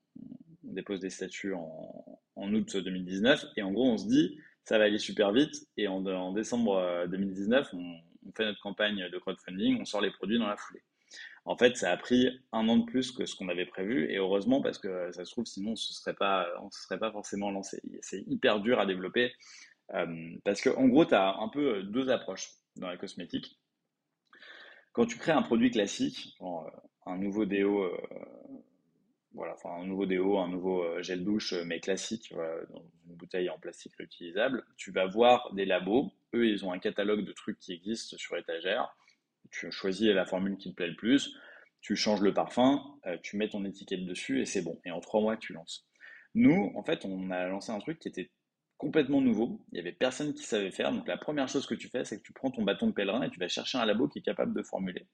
dépose 0.62 1.00
des 1.00 1.10
statuts 1.10 1.54
en, 1.54 2.18
août 2.37 2.76
2019, 2.76 3.46
et 3.56 3.62
en 3.62 3.70
gros, 3.70 3.88
on 3.88 3.96
se 3.96 4.08
dit, 4.08 4.38
ça 4.64 4.78
va 4.78 4.84
aller 4.84 4.98
super 4.98 5.32
vite, 5.32 5.68
et 5.76 5.87
en, 5.87 6.32
décembre 6.32 7.06
2019, 7.08 7.68
on, 7.74 8.00
on 8.26 8.32
fait 8.32 8.44
notre 8.44 8.60
campagne 8.60 9.08
de 9.08 9.18
crowdfunding, 9.18 9.80
on 9.80 9.84
sort 9.84 10.00
les 10.00 10.10
produits 10.10 10.38
dans 10.38 10.48
la 10.48 10.56
foulée. 10.56 10.82
En 11.46 11.57
fait, 11.57 11.76
ça 11.76 11.90
a 11.90 11.96
pris 11.96 12.28
un 12.52 12.68
an 12.68 12.78
de 12.78 12.85
plus 12.85 13.12
que 13.12 13.26
ce 13.26 13.37
qu'on 13.37 13.48
avait 13.48 13.66
prévu, 13.66 14.11
et 14.11 14.16
heureusement 14.16 14.62
parce 14.62 14.78
que 14.78 15.12
ça 15.12 15.24
se 15.24 15.30
trouve, 15.30 15.44
sinon 15.44 15.70
on 15.70 15.72
ne 15.72 15.76
se 15.76 15.92
serait 15.92 16.14
pas, 16.14 17.12
forcément 17.12 17.50
lancé. 17.50 17.83
C'est 18.00 18.22
hyper 18.26 18.61
dur 18.61 18.80
à 18.80 18.87
développer 18.87 19.33
euh, 19.92 20.37
parce 20.44 20.62
qu'en 20.62 20.88
gros, 20.88 21.04
tu 21.04 21.14
as 21.14 21.37
un 21.37 21.48
peu 21.48 21.83
deux 21.83 22.09
approches 22.09 22.50
dans 22.76 22.88
la 22.88 22.96
cosmétique. 22.96 23.59
quand 24.92 25.07
tu 25.07 25.18
crées 25.18 25.33
un 25.33 25.42
produit 25.42 25.70
classique, 25.70 26.35
un 27.04 27.18
nouveau 27.18 27.44
déo, 27.44 27.90
voilà, 29.35 29.54
un 29.64 29.85
nouveau 29.85 30.07
déo, 30.07 30.38
un 30.38 30.48
nouveau 30.48 31.02
gel 31.02 31.24
douche, 31.24 31.52
mais 31.66 31.80
classique, 31.80 32.33
dans 32.33 32.83
une 33.07 33.16
bouteille 33.16 33.50
en 33.50 33.59
plastique 33.59 33.94
réutilisable, 33.96 34.64
tu 34.78 34.92
vas 34.92 35.07
voir 35.07 35.52
des 35.52 35.66
labos. 35.66 36.11
Eux, 36.35 36.46
ils 36.48 36.64
ont 36.64 36.72
un 36.72 36.78
catalogue 36.78 37.24
de 37.24 37.33
trucs 37.33 37.59
qui 37.59 37.74
existent 37.74 38.16
sur 38.16 38.37
étagère. 38.38 38.96
Tu 39.58 39.70
choisis 39.72 40.08
la 40.08 40.26
formule 40.26 40.56
qui 40.56 40.70
te 40.70 40.76
plaît 40.76 40.88
le 40.88 40.96
plus 40.96 41.36
tu 41.84 41.96
changes 41.96 42.22
le 42.22 42.32
parfum, 42.32 42.82
euh, 43.06 43.18
tu 43.22 43.36
mets 43.36 43.50
ton 43.50 43.62
étiquette 43.66 44.06
dessus 44.06 44.40
et 44.40 44.46
c'est 44.46 44.62
bon. 44.62 44.80
Et 44.86 44.90
en 44.90 45.00
trois 45.00 45.20
mois, 45.20 45.36
tu 45.36 45.52
lances. 45.52 45.86
Nous, 46.34 46.72
en 46.74 46.82
fait, 46.82 47.04
on 47.04 47.30
a 47.30 47.46
lancé 47.46 47.72
un 47.72 47.78
truc 47.78 47.98
qui 47.98 48.08
était 48.08 48.30
complètement 48.78 49.20
nouveau. 49.20 49.60
Il 49.70 49.74
n'y 49.74 49.80
avait 49.80 49.92
personne 49.92 50.32
qui 50.32 50.44
savait 50.44 50.70
faire. 50.70 50.92
Donc 50.92 51.06
la 51.06 51.18
première 51.18 51.46
chose 51.46 51.66
que 51.66 51.74
tu 51.74 51.90
fais, 51.90 52.06
c'est 52.06 52.16
que 52.16 52.22
tu 52.22 52.32
prends 52.32 52.50
ton 52.50 52.62
bâton 52.62 52.86
de 52.86 52.92
pèlerin 52.92 53.22
et 53.22 53.28
tu 53.28 53.38
vas 53.38 53.48
chercher 53.48 53.76
un 53.76 53.84
labo 53.84 54.08
qui 54.08 54.20
est 54.20 54.22
capable 54.22 54.54
de 54.54 54.62
formuler. 54.62 55.06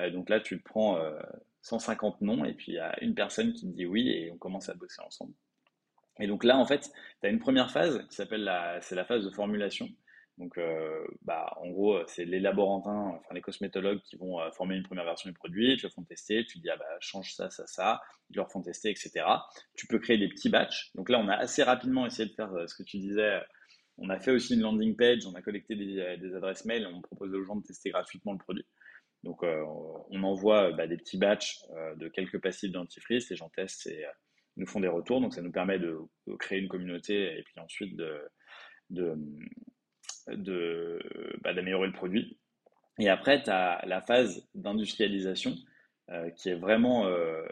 Euh, 0.00 0.10
donc 0.10 0.28
là, 0.28 0.38
tu 0.38 0.60
prends 0.60 1.02
150 1.62 2.16
euh, 2.20 2.26
noms 2.26 2.44
et 2.44 2.52
puis 2.52 2.72
il 2.72 2.74
y 2.74 2.78
a 2.78 3.02
une 3.02 3.14
personne 3.14 3.54
qui 3.54 3.62
te 3.62 3.74
dit 3.74 3.86
oui 3.86 4.10
et 4.10 4.30
on 4.30 4.36
commence 4.36 4.68
à 4.68 4.74
bosser 4.74 5.00
ensemble. 5.00 5.32
Et 6.20 6.26
donc 6.26 6.44
là, 6.44 6.58
en 6.58 6.66
fait, 6.66 6.90
tu 7.22 7.26
as 7.26 7.30
une 7.30 7.38
première 7.38 7.70
phase 7.70 8.06
qui 8.10 8.16
s'appelle 8.16 8.44
la, 8.44 8.82
c'est 8.82 8.96
la 8.96 9.06
phase 9.06 9.24
de 9.24 9.30
formulation. 9.30 9.88
Donc, 10.38 10.56
euh, 10.56 11.06
bah, 11.22 11.52
en 11.58 11.68
gros, 11.68 11.98
c'est 12.06 12.24
les 12.24 12.40
laborantins, 12.40 13.18
enfin 13.18 13.34
les 13.34 13.42
cosmétologues 13.42 14.00
qui 14.02 14.16
vont 14.16 14.40
euh, 14.40 14.50
former 14.52 14.76
une 14.76 14.82
première 14.82 15.04
version 15.04 15.28
du 15.28 15.34
produit, 15.34 15.76
te 15.76 15.86
le 15.86 15.90
font 15.90 16.02
tester, 16.04 16.44
tu 16.46 16.58
dis, 16.58 16.70
ah 16.70 16.76
bah, 16.76 16.86
change 17.00 17.34
ça, 17.34 17.50
ça, 17.50 17.66
ça, 17.66 18.00
ils 18.30 18.36
leur 18.36 18.50
font 18.50 18.62
tester, 18.62 18.90
etc. 18.90 19.24
Tu 19.76 19.86
peux 19.86 19.98
créer 19.98 20.16
des 20.16 20.28
petits 20.28 20.48
batchs. 20.48 20.90
Donc 20.94 21.10
là, 21.10 21.18
on 21.18 21.28
a 21.28 21.34
assez 21.34 21.62
rapidement 21.62 22.06
essayé 22.06 22.28
de 22.28 22.34
faire 22.34 22.52
euh, 22.54 22.66
ce 22.66 22.74
que 22.74 22.82
tu 22.82 22.98
disais. 22.98 23.40
On 23.98 24.08
a 24.08 24.18
fait 24.18 24.30
aussi 24.30 24.54
une 24.54 24.62
landing 24.62 24.96
page, 24.96 25.26
on 25.26 25.34
a 25.34 25.42
collecté 25.42 25.76
des, 25.76 26.34
adresses 26.34 26.64
mail, 26.64 26.86
on 26.86 27.02
propose 27.02 27.32
aux 27.34 27.44
gens 27.44 27.56
de 27.56 27.62
tester 27.62 27.90
gratuitement 27.90 28.32
le 28.32 28.38
produit. 28.38 28.66
Donc, 29.22 29.44
on 29.44 30.22
envoie 30.24 30.72
bah, 30.72 30.86
des 30.88 30.96
petits 30.96 31.18
batchs 31.18 31.60
de 31.96 32.08
quelques 32.08 32.40
passifs 32.40 32.72
dentifrice, 32.72 33.28
les 33.30 33.36
gens 33.36 33.50
testent 33.50 33.86
et 33.86 34.04
nous 34.56 34.66
font 34.66 34.80
des 34.80 34.88
retours. 34.88 35.20
Donc, 35.20 35.34
ça 35.34 35.42
nous 35.42 35.52
permet 35.52 35.78
de, 35.78 35.98
créer 36.40 36.58
une 36.58 36.68
communauté 36.68 37.38
et 37.38 37.42
puis 37.42 37.60
ensuite 37.60 37.94
de 37.94 39.14
bah, 40.26 41.52
d'améliorer 41.54 41.86
le 41.86 41.92
produit. 41.92 42.38
Et 42.98 43.08
après, 43.08 43.42
tu 43.42 43.50
as 43.50 43.82
la 43.86 44.00
phase 44.00 44.46
d'industrialisation 44.54 45.54
euh, 46.10 46.30
qui 46.30 46.50
est 46.50 46.54
vraiment 46.54 47.06
euh, 47.06 47.42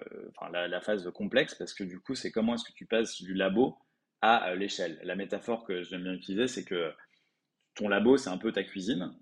la, 0.52 0.80
phase 0.80 1.10
complexe 1.12 1.54
parce 1.54 1.72
que 1.72 1.84
du 1.84 2.00
coup, 2.00 2.14
c'est 2.14 2.30
comment 2.30 2.54
est-ce 2.54 2.64
que 2.64 2.72
tu 2.72 2.86
passes 2.86 3.22
du 3.22 3.34
labo 3.34 3.78
à 4.20 4.54
l'échelle. 4.54 5.00
La 5.02 5.16
métaphore 5.16 5.64
que 5.64 5.82
j'aime 5.82 6.02
bien 6.02 6.12
utiliser, 6.12 6.46
c'est 6.46 6.64
que 6.64 6.92
ton 7.74 7.88
labo, 7.88 8.16
c'est 8.16 8.28
un 8.28 8.36
peu 8.36 8.52
ta 8.52 8.62
cuisine. 8.62 9.12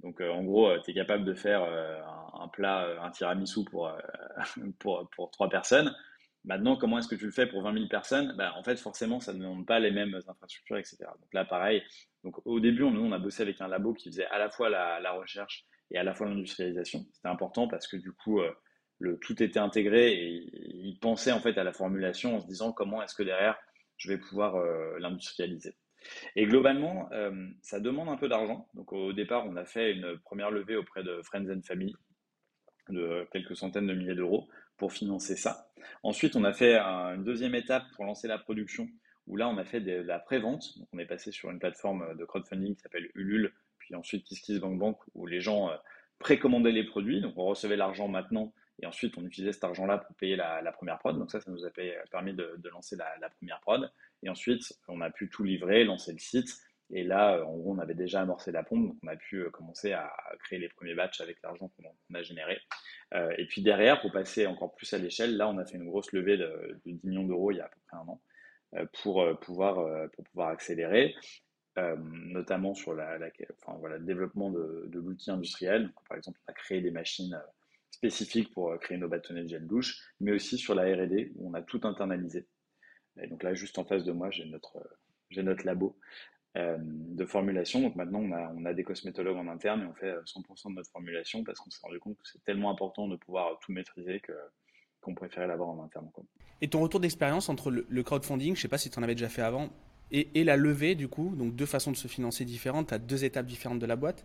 Donc, 0.00 0.20
euh, 0.20 0.30
en 0.30 0.44
gros, 0.44 0.70
tu 0.84 0.92
es 0.92 0.94
capable 0.94 1.24
de 1.24 1.34
faire 1.34 1.62
un, 1.64 2.44
un, 2.44 2.48
plat, 2.48 3.02
un 3.02 3.10
tiramisu 3.10 3.64
pour, 3.64 3.92
pour, 4.78 5.10
pour 5.10 5.30
trois 5.32 5.48
personnes. 5.48 5.92
Maintenant, 6.44 6.76
comment 6.76 6.98
est-ce 6.98 7.08
que 7.08 7.14
tu 7.14 7.26
le 7.26 7.32
fais 7.32 7.46
pour 7.46 7.62
20 7.62 7.74
000 7.74 7.88
personnes? 7.88 8.34
Bah, 8.36 8.54
En 8.56 8.62
fait, 8.62 8.76
forcément, 8.78 9.20
ça 9.20 9.32
ne 9.32 9.40
demande 9.40 9.66
pas 9.66 9.80
les 9.80 9.90
mêmes 9.90 10.14
infrastructures, 10.14 10.78
etc. 10.78 10.98
Donc 11.00 11.34
là, 11.34 11.44
pareil. 11.44 11.82
Donc, 12.24 12.34
au 12.46 12.60
début, 12.60 12.84
nous, 12.84 13.04
on 13.04 13.12
a 13.12 13.18
bossé 13.18 13.42
avec 13.42 13.60
un 13.60 13.68
labo 13.68 13.92
qui 13.92 14.08
faisait 14.08 14.26
à 14.26 14.38
la 14.38 14.50
fois 14.50 14.68
la, 14.70 15.12
recherche 15.12 15.64
et 15.90 15.98
à 15.98 16.04
la 16.04 16.14
fois 16.14 16.28
l'industrialisation. 16.28 17.06
C'était 17.12 17.28
important 17.28 17.68
parce 17.68 17.86
que 17.86 17.96
du 17.96 18.12
coup, 18.12 18.40
euh, 18.40 19.16
tout 19.20 19.42
était 19.42 19.58
intégré 19.58 20.12
et, 20.12 20.50
il 20.86 20.98
pensait 21.00 21.32
en 21.32 21.40
fait 21.40 21.58
à 21.58 21.64
la 21.64 21.72
formulation 21.72 22.36
en 22.36 22.40
se 22.40 22.46
disant 22.46 22.72
comment 22.72 23.02
est-ce 23.02 23.14
que 23.14 23.22
derrière, 23.22 23.58
je 23.96 24.08
vais 24.08 24.18
pouvoir 24.18 24.56
euh, 24.56 24.98
l'industrialiser. 25.00 25.74
Et 26.36 26.46
globalement, 26.46 27.10
euh, 27.12 27.48
ça 27.62 27.80
demande 27.80 28.08
un 28.08 28.16
peu 28.16 28.28
d'argent. 28.28 28.68
Donc 28.74 28.92
au 28.92 29.12
départ, 29.12 29.44
on 29.46 29.56
a 29.56 29.64
fait 29.64 29.92
une 29.92 30.18
première 30.20 30.50
levée 30.50 30.76
auprès 30.76 31.02
de 31.02 31.20
Friends 31.22 31.50
and 31.50 31.62
Family 31.66 31.94
de 32.88 33.26
quelques 33.32 33.56
centaines 33.56 33.86
de 33.86 33.94
milliers 33.94 34.14
d'euros 34.14 34.48
pour 34.78 34.92
financer 34.92 35.36
ça. 35.36 35.68
Ensuite, 36.02 36.36
on 36.36 36.44
a 36.44 36.52
fait 36.52 36.78
une 36.78 37.24
deuxième 37.24 37.54
étape 37.54 37.84
pour 37.94 38.04
lancer 38.04 38.28
la 38.28 38.38
production, 38.38 38.88
où 39.26 39.36
là, 39.36 39.48
on 39.48 39.58
a 39.58 39.64
fait 39.64 39.80
de 39.80 39.92
la 39.92 40.18
pré-vente. 40.18 40.78
On 40.92 40.98
est 40.98 41.06
passé 41.06 41.32
sur 41.32 41.50
une 41.50 41.58
plateforme 41.58 42.16
de 42.16 42.24
crowdfunding 42.24 42.74
qui 42.74 42.80
s'appelle 42.80 43.10
Ulule, 43.14 43.52
puis 43.78 43.94
ensuite 43.94 44.24
KissKissBankBank, 44.24 44.96
où 45.14 45.26
les 45.26 45.40
gens 45.40 45.70
euh, 45.70 45.76
précommandaient 46.18 46.72
les 46.72 46.84
produits. 46.84 47.20
Donc, 47.20 47.34
on 47.36 47.44
recevait 47.44 47.76
l'argent 47.76 48.08
maintenant, 48.08 48.52
et 48.80 48.86
ensuite, 48.86 49.18
on 49.18 49.26
utilisait 49.26 49.52
cet 49.52 49.64
argent-là 49.64 49.98
pour 49.98 50.14
payer 50.16 50.36
la, 50.36 50.72
première 50.72 50.98
prod. 50.98 51.18
Donc, 51.18 51.30
ça, 51.30 51.40
ça 51.40 51.50
nous 51.50 51.64
a 51.64 51.70
permis 52.10 52.32
de, 52.32 52.68
lancer 52.72 52.96
la, 52.96 53.28
première 53.30 53.60
prod. 53.60 53.90
Et 54.22 54.28
ensuite, 54.28 54.72
on 54.86 55.00
a 55.00 55.10
pu 55.10 55.28
tout 55.28 55.42
livrer, 55.42 55.84
lancer 55.84 56.12
le 56.12 56.18
site. 56.18 56.56
Et 56.90 57.04
là, 57.04 57.36
euh, 57.36 57.44
en 57.44 57.56
gros, 57.56 57.74
on 57.74 57.78
avait 57.78 57.94
déjà 57.94 58.22
amorcé 58.22 58.50
la 58.50 58.62
pompe, 58.62 58.88
donc 58.88 58.96
on 59.02 59.08
a 59.08 59.16
pu 59.16 59.40
euh, 59.40 59.50
commencer 59.50 59.92
à 59.92 60.10
créer 60.40 60.58
les 60.58 60.68
premiers 60.68 60.94
batchs 60.94 61.20
avec 61.20 61.40
l'argent 61.42 61.70
qu'on 61.76 62.14
a 62.14 62.22
généré. 62.22 62.58
Euh, 63.14 63.32
et 63.36 63.46
puis 63.46 63.62
derrière, 63.62 64.00
pour 64.00 64.10
passer 64.12 64.46
encore 64.46 64.74
plus 64.74 64.92
à 64.94 64.98
l'échelle, 64.98 65.36
là, 65.36 65.48
on 65.48 65.58
a 65.58 65.64
fait 65.64 65.76
une 65.76 65.86
grosse 65.86 66.12
levée 66.12 66.38
de, 66.38 66.80
10 66.86 67.00
millions 67.04 67.24
d'euros 67.24 67.50
il 67.50 67.58
y 67.58 67.60
a 67.60 67.66
à 67.66 67.68
peu 67.68 67.80
près 67.86 67.96
un 67.96 68.08
an 68.08 68.20
pour, 69.02 69.24
pouvoir, 69.40 70.10
pour 70.10 70.24
pouvoir 70.24 70.48
accélérer. 70.48 71.14
notamment 71.76 72.74
sur 72.74 72.94
la, 72.94 73.16
le 73.16 73.98
développement 74.00 74.50
de, 74.50 74.90
l'outil 74.92 75.30
industriel. 75.30 75.90
par 76.06 76.18
exemple, 76.18 76.38
on 76.46 76.50
a 76.50 76.54
créé 76.54 76.82
des 76.82 76.90
machines 76.90 77.40
spécifiques 77.90 78.52
pour 78.52 78.78
créer 78.78 78.98
nos 78.98 79.08
bâtonnets 79.08 79.44
de 79.44 79.48
gel 79.48 79.66
douche, 79.66 79.98
mais 80.20 80.32
aussi 80.32 80.58
sur 80.58 80.74
la 80.74 80.82
R&D 80.82 81.32
où 81.36 81.50
on 81.50 81.54
a 81.54 81.62
tout 81.62 81.80
internalisé. 81.84 82.46
Et 83.22 83.26
donc 83.26 83.42
là, 83.42 83.54
juste 83.54 83.78
en 83.78 83.86
face 83.86 84.04
de 84.04 84.12
moi, 84.12 84.30
j'ai 84.30 84.44
notre, 84.44 84.86
j'ai 85.30 85.42
notre 85.42 85.64
labo 85.64 85.98
de 86.56 87.24
formulation. 87.24 87.80
Donc 87.80 87.94
maintenant, 87.94 88.20
on 88.20 88.32
a, 88.32 88.52
on 88.56 88.64
a 88.64 88.74
des 88.74 88.82
cosmétologues 88.82 89.36
en 89.36 89.46
interne 89.48 89.82
et 89.82 89.86
on 89.86 89.94
fait 89.94 90.12
100% 90.12 90.70
de 90.70 90.74
notre 90.74 90.90
formulation 90.90 91.44
parce 91.44 91.60
qu'on 91.60 91.70
s'est 91.70 91.80
rendu 91.82 92.00
compte 92.00 92.16
que 92.16 92.26
c'est 92.26 92.42
tellement 92.42 92.70
important 92.70 93.06
de 93.06 93.16
pouvoir 93.16 93.58
tout 93.60 93.72
maîtriser 93.72 94.18
que 94.20 94.32
qu'on 95.00 95.14
préférait 95.14 95.46
l'avoir 95.46 95.68
en 95.68 95.82
interne. 95.82 96.10
Et 96.60 96.68
ton 96.68 96.80
retour 96.80 97.00
d'expérience 97.00 97.48
entre 97.48 97.70
le, 97.70 98.02
crowdfunding, 98.02 98.56
je 98.56 98.60
sais 98.60 98.68
pas 98.68 98.78
si 98.78 98.90
tu 98.90 98.98
en 98.98 99.02
avais 99.02 99.14
déjà 99.14 99.28
fait 99.28 99.42
avant, 99.42 99.70
et, 100.10 100.42
la 100.42 100.56
levée, 100.56 100.94
du 100.94 101.06
coup, 101.06 101.34
donc 101.36 101.54
deux 101.54 101.66
façons 101.66 101.92
de 101.92 101.96
se 101.96 102.08
financer 102.08 102.46
différentes, 102.46 102.88
tu 102.88 102.94
as 102.94 102.98
deux 102.98 103.24
étapes 103.24 103.44
différentes 103.44 103.78
de 103.78 103.84
la 103.84 103.94
boîte. 103.94 104.24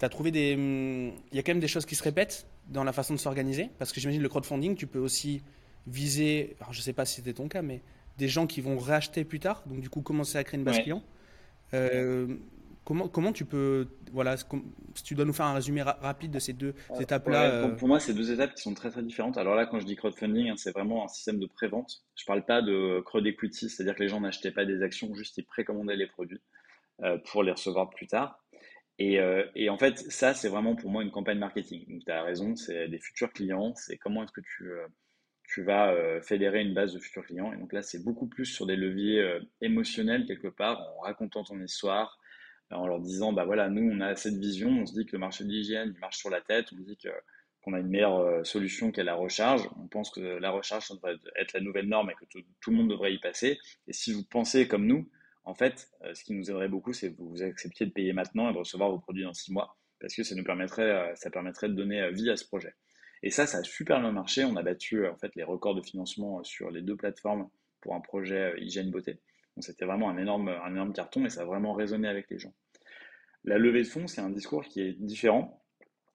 Tu 0.00 0.04
as 0.04 0.08
trouvé 0.08 0.32
des. 0.32 0.54
Hum, 0.54 1.12
il 1.30 1.36
y 1.36 1.38
a 1.38 1.42
quand 1.42 1.52
même 1.52 1.60
des 1.60 1.68
choses 1.68 1.86
qui 1.86 1.94
se 1.94 2.02
répètent 2.02 2.48
dans 2.66 2.82
la 2.82 2.92
façon 2.92 3.14
de 3.14 3.18
s'organiser, 3.18 3.70
parce 3.78 3.92
que 3.92 4.00
j'imagine 4.00 4.22
le 4.22 4.28
crowdfunding, 4.28 4.74
tu 4.74 4.86
peux 4.86 4.98
aussi 4.98 5.42
viser, 5.86 6.56
alors 6.60 6.72
je 6.72 6.80
sais 6.80 6.92
pas 6.92 7.04
si 7.04 7.16
c'était 7.16 7.32
ton 7.32 7.48
cas, 7.48 7.62
mais 7.62 7.80
des 8.18 8.28
gens 8.28 8.46
qui 8.46 8.60
vont 8.60 8.76
racheter 8.76 9.24
plus 9.24 9.40
tard, 9.40 9.62
donc 9.66 9.80
du 9.80 9.88
coup 9.88 10.02
commencer 10.02 10.36
à 10.36 10.44
créer 10.44 10.58
une 10.58 10.64
base 10.64 10.80
client. 10.80 11.02
Euh, 11.74 12.36
comment, 12.84 13.08
comment 13.08 13.32
tu 13.32 13.44
peux, 13.44 13.88
voilà, 14.12 14.36
si 14.36 15.02
tu 15.04 15.14
dois 15.14 15.24
nous 15.24 15.32
faire 15.32 15.46
un 15.46 15.54
résumé 15.54 15.82
rapide 15.82 16.30
de 16.30 16.38
ces 16.38 16.52
deux 16.52 16.74
étapes-là. 17.00 17.50
Euh, 17.50 17.68
pour, 17.68 17.88
moi, 17.88 18.00
c'est 18.00 18.14
deux 18.14 18.32
étapes 18.32 18.54
qui 18.54 18.62
sont 18.62 18.74
très 18.74 18.90
très 18.90 19.02
différentes. 19.02 19.38
Alors 19.38 19.54
là, 19.54 19.66
quand 19.66 19.80
je 19.80 19.86
dis 19.86 19.96
crowdfunding, 19.96 20.50
hein, 20.50 20.54
c'est 20.56 20.72
vraiment 20.72 21.04
un 21.04 21.08
système 21.08 21.38
de 21.38 21.46
prévente. 21.46 22.02
Je 22.16 22.24
parle 22.24 22.44
pas 22.44 22.62
de 22.62 23.00
crowd 23.00 23.26
equity, 23.26 23.68
c'est-à-dire 23.68 23.94
que 23.94 24.02
les 24.02 24.08
gens 24.08 24.20
n'achetaient 24.20 24.52
pas 24.52 24.64
des 24.64 24.82
actions, 24.82 25.14
juste 25.14 25.38
ils 25.38 25.44
précommandaient 25.44 25.96
les 25.96 26.06
produits 26.06 26.40
euh, 27.02 27.18
pour 27.30 27.42
les 27.42 27.52
recevoir 27.52 27.90
plus 27.90 28.06
tard. 28.06 28.42
Et, 29.00 29.20
et, 29.54 29.70
en 29.70 29.78
fait, 29.78 29.96
ça, 30.10 30.34
c'est 30.34 30.48
vraiment 30.48 30.74
pour 30.74 30.90
moi 30.90 31.04
une 31.04 31.12
campagne 31.12 31.38
marketing. 31.38 31.86
Donc, 31.88 32.04
tu 32.04 32.10
as 32.10 32.24
raison, 32.24 32.56
c'est 32.56 32.88
des 32.88 32.98
futurs 32.98 33.32
clients, 33.32 33.72
c'est 33.76 33.96
comment 33.96 34.24
est-ce 34.24 34.32
que 34.32 34.40
tu, 34.40 34.72
tu 35.48 35.62
vas 35.62 35.92
euh, 35.92 36.20
fédérer 36.20 36.60
une 36.60 36.74
base 36.74 36.92
de 36.92 36.98
futurs 36.98 37.24
clients. 37.24 37.52
Et 37.52 37.56
donc 37.56 37.72
là, 37.72 37.82
c'est 37.82 38.04
beaucoup 38.04 38.26
plus 38.26 38.44
sur 38.44 38.66
des 38.66 38.76
leviers 38.76 39.20
euh, 39.20 39.40
émotionnels 39.62 40.26
quelque 40.26 40.48
part, 40.48 40.80
en 40.98 41.00
racontant 41.00 41.42
ton 41.42 41.58
histoire, 41.60 42.18
en 42.70 42.86
leur 42.86 43.00
disant, 43.00 43.32
bah 43.32 43.46
voilà, 43.46 43.70
nous, 43.70 43.90
on 43.90 44.00
a 44.02 44.14
cette 44.14 44.36
vision, 44.36 44.68
on 44.68 44.86
se 44.86 44.92
dit 44.92 45.06
que 45.06 45.12
le 45.12 45.18
marché 45.18 45.44
de 45.44 45.48
l'hygiène, 45.48 45.92
il 45.94 46.00
marche 46.00 46.18
sur 46.18 46.28
la 46.28 46.42
tête, 46.42 46.66
on 46.72 46.76
dit 46.76 46.98
que 47.02 47.08
qu'on 47.62 47.72
a 47.72 47.80
une 47.80 47.88
meilleure 47.88 48.18
euh, 48.18 48.44
solution 48.44 48.92
qu'est 48.92 49.02
la 49.02 49.14
recharge. 49.14 49.68
On 49.82 49.88
pense 49.88 50.10
que 50.10 50.20
la 50.20 50.50
recharge, 50.50 50.86
ça 50.86 50.94
devrait 50.94 51.16
être 51.34 51.54
la 51.54 51.60
nouvelle 51.60 51.88
norme 51.88 52.10
et 52.10 52.14
que 52.14 52.26
tout, 52.26 52.70
le 52.70 52.76
monde 52.76 52.90
devrait 52.90 53.14
y 53.14 53.18
passer. 53.18 53.58
Et 53.88 53.92
si 53.92 54.12
vous 54.12 54.24
pensez 54.24 54.68
comme 54.68 54.86
nous, 54.86 55.10
en 55.44 55.54
fait, 55.54 55.90
ce 56.12 56.22
qui 56.24 56.34
nous 56.34 56.50
aimerait 56.50 56.68
beaucoup, 56.68 56.92
c'est 56.92 57.10
que 57.10 57.16
vous 57.22 57.42
acceptiez 57.42 57.86
de 57.86 57.90
payer 57.90 58.12
maintenant 58.12 58.50
et 58.50 58.52
de 58.52 58.58
recevoir 58.58 58.90
vos 58.90 58.98
produits 58.98 59.24
dans 59.24 59.32
six 59.32 59.50
mois, 59.50 59.78
parce 59.98 60.14
que 60.14 60.22
ça 60.22 60.34
nous 60.34 60.44
permettrait, 60.44 61.12
ça 61.16 61.30
permettrait 61.30 61.70
de 61.70 61.74
donner 61.74 62.10
vie 62.12 62.28
à 62.28 62.36
ce 62.36 62.44
projet. 62.44 62.74
Et 63.22 63.30
ça, 63.30 63.46
ça 63.46 63.58
a 63.58 63.62
super 63.62 64.00
bien 64.00 64.12
marché. 64.12 64.44
On 64.44 64.56
a 64.56 64.62
battu 64.62 65.06
en 65.06 65.16
fait 65.16 65.34
les 65.34 65.42
records 65.42 65.74
de 65.74 65.82
financement 65.82 66.42
sur 66.44 66.70
les 66.70 66.82
deux 66.82 66.96
plateformes 66.96 67.48
pour 67.80 67.94
un 67.94 68.00
projet 68.00 68.52
euh, 68.52 68.60
hygiène 68.60 68.90
beauté. 68.90 69.20
Donc 69.56 69.64
c'était 69.64 69.84
vraiment 69.84 70.10
un 70.10 70.18
énorme, 70.18 70.48
un 70.48 70.70
énorme 70.70 70.92
carton 70.92 71.24
et 71.24 71.30
ça 71.30 71.42
a 71.42 71.44
vraiment 71.44 71.72
résonné 71.72 72.08
avec 72.08 72.30
les 72.30 72.38
gens. 72.38 72.54
La 73.44 73.58
levée 73.58 73.82
de 73.82 73.88
fonds, 73.88 74.06
c'est 74.06 74.20
un 74.20 74.30
discours 74.30 74.64
qui 74.64 74.80
est 74.80 74.92
différent 74.92 75.64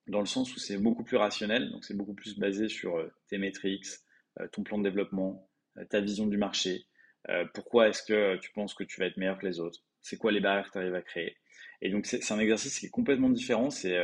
dans 0.06 0.20
le 0.20 0.26
sens 0.26 0.54
où 0.54 0.58
c'est 0.58 0.76
beaucoup 0.76 1.02
plus 1.02 1.16
rationnel, 1.16 1.70
donc 1.70 1.84
c'est 1.84 1.96
beaucoup 1.96 2.14
plus 2.14 2.38
basé 2.38 2.68
sur 2.68 2.96
euh, 2.96 3.10
tes 3.28 3.38
métriques, 3.38 3.86
euh, 4.40 4.48
ton 4.48 4.62
plan 4.62 4.78
de 4.78 4.84
développement, 4.84 5.48
ta 5.88 6.00
vision 6.00 6.26
du 6.26 6.36
marché, 6.36 6.86
pourquoi 7.52 7.88
est-ce 7.88 8.04
que 8.04 8.36
tu 8.36 8.52
penses 8.52 8.74
que 8.74 8.84
tu 8.84 9.00
vas 9.00 9.06
être 9.06 9.16
meilleur 9.16 9.38
que 9.38 9.46
les 9.46 9.58
autres, 9.58 9.80
c'est 10.02 10.16
quoi 10.16 10.30
les 10.30 10.38
barrières 10.38 10.66
que 10.66 10.72
tu 10.72 10.78
arrives 10.78 10.94
à 10.94 11.02
créer. 11.02 11.36
Et 11.80 11.90
donc 11.90 12.06
c'est 12.06 12.30
un 12.30 12.38
exercice 12.38 12.78
qui 12.78 12.86
est 12.86 12.90
complètement 12.90 13.28
différent, 13.28 13.70
c'est 13.70 13.98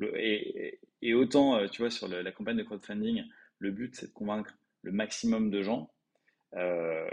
et, 0.00 0.80
et, 1.04 1.14
autant, 1.14 1.56
euh, 1.56 1.68
tu 1.68 1.82
vois, 1.82 1.90
sur 1.90 2.08
la 2.08 2.32
campagne 2.32 2.56
de 2.56 2.62
crowdfunding, 2.62 3.24
le 3.58 3.70
but, 3.70 3.94
c'est 3.94 4.08
de 4.08 4.12
convaincre 4.12 4.52
le 4.82 4.92
maximum 4.92 5.50
de 5.50 5.62
gens. 5.62 5.90
Euh, 6.54 7.08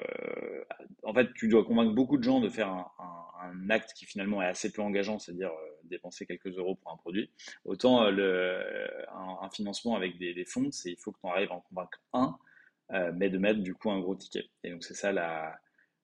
en 1.04 1.14
fait, 1.14 1.34
tu 1.34 1.48
dois 1.48 1.64
convaincre 1.66 1.94
beaucoup 1.94 2.18
de 2.18 2.24
gens 2.24 2.40
de 2.40 2.50
faire 2.50 2.70
un, 2.70 2.90
acte 3.70 3.94
qui 3.94 4.06
finalement 4.06 4.42
est 4.42 4.48
assez 4.48 4.72
peu 4.72 4.82
engageant, 4.82 5.20
c'est-à-dire 5.20 5.52
euh, 5.52 5.80
dépenser 5.84 6.26
quelques 6.26 6.58
euros 6.58 6.76
pour 6.76 6.92
un 6.92 6.98
produit. 6.98 7.32
Autant 7.66 8.10
le, 8.10 8.62
un, 9.14 9.50
financement 9.50 9.96
avec 9.96 10.18
des, 10.18 10.46
fonds, 10.46 10.72
c'est 10.72 10.92
il 10.92 10.98
faut 10.98 11.12
que 11.12 11.20
tu 11.20 11.28
arrives 11.28 11.52
à 11.52 11.56
en 11.56 11.62
convaincre 11.62 12.00
un, 12.14 12.38
mais 13.14 13.30
de 13.30 13.38
mettre 13.38 13.62
du 13.62 13.74
coup 13.74 13.92
un 13.92 14.00
gros 14.00 14.16
ticket. 14.16 14.46
Et 14.64 14.72
donc 14.72 14.84
c'est 14.84 14.94
ça 14.94 15.12
la, 15.12 15.60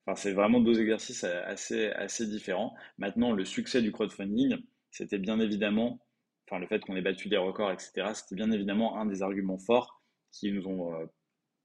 Enfin, 0.07 0.15
c'est 0.15 0.31
vraiment 0.31 0.61
deux 0.61 0.79
exercices 0.79 1.25
assez, 1.25 1.89
assez 1.89 2.25
différents. 2.27 2.73
Maintenant, 2.97 3.33
le 3.33 3.43
succès 3.43 3.81
du 3.81 3.91
crowdfunding, 3.91 4.55
c'était 4.89 5.17
bien 5.17 5.37
évidemment, 5.41 5.99
enfin, 6.47 6.59
le 6.59 6.67
fait 6.67 6.79
qu'on 6.79 6.95
ait 6.95 7.01
battu 7.01 7.29
des 7.29 7.37
records, 7.37 7.71
etc., 7.71 8.11
c'était 8.13 8.35
bien 8.35 8.51
évidemment 8.51 8.97
un 8.97 9.05
des 9.05 9.21
arguments 9.21 9.57
forts 9.57 10.01
qui 10.31 10.51
nous 10.51 10.67
ont, 10.67 10.93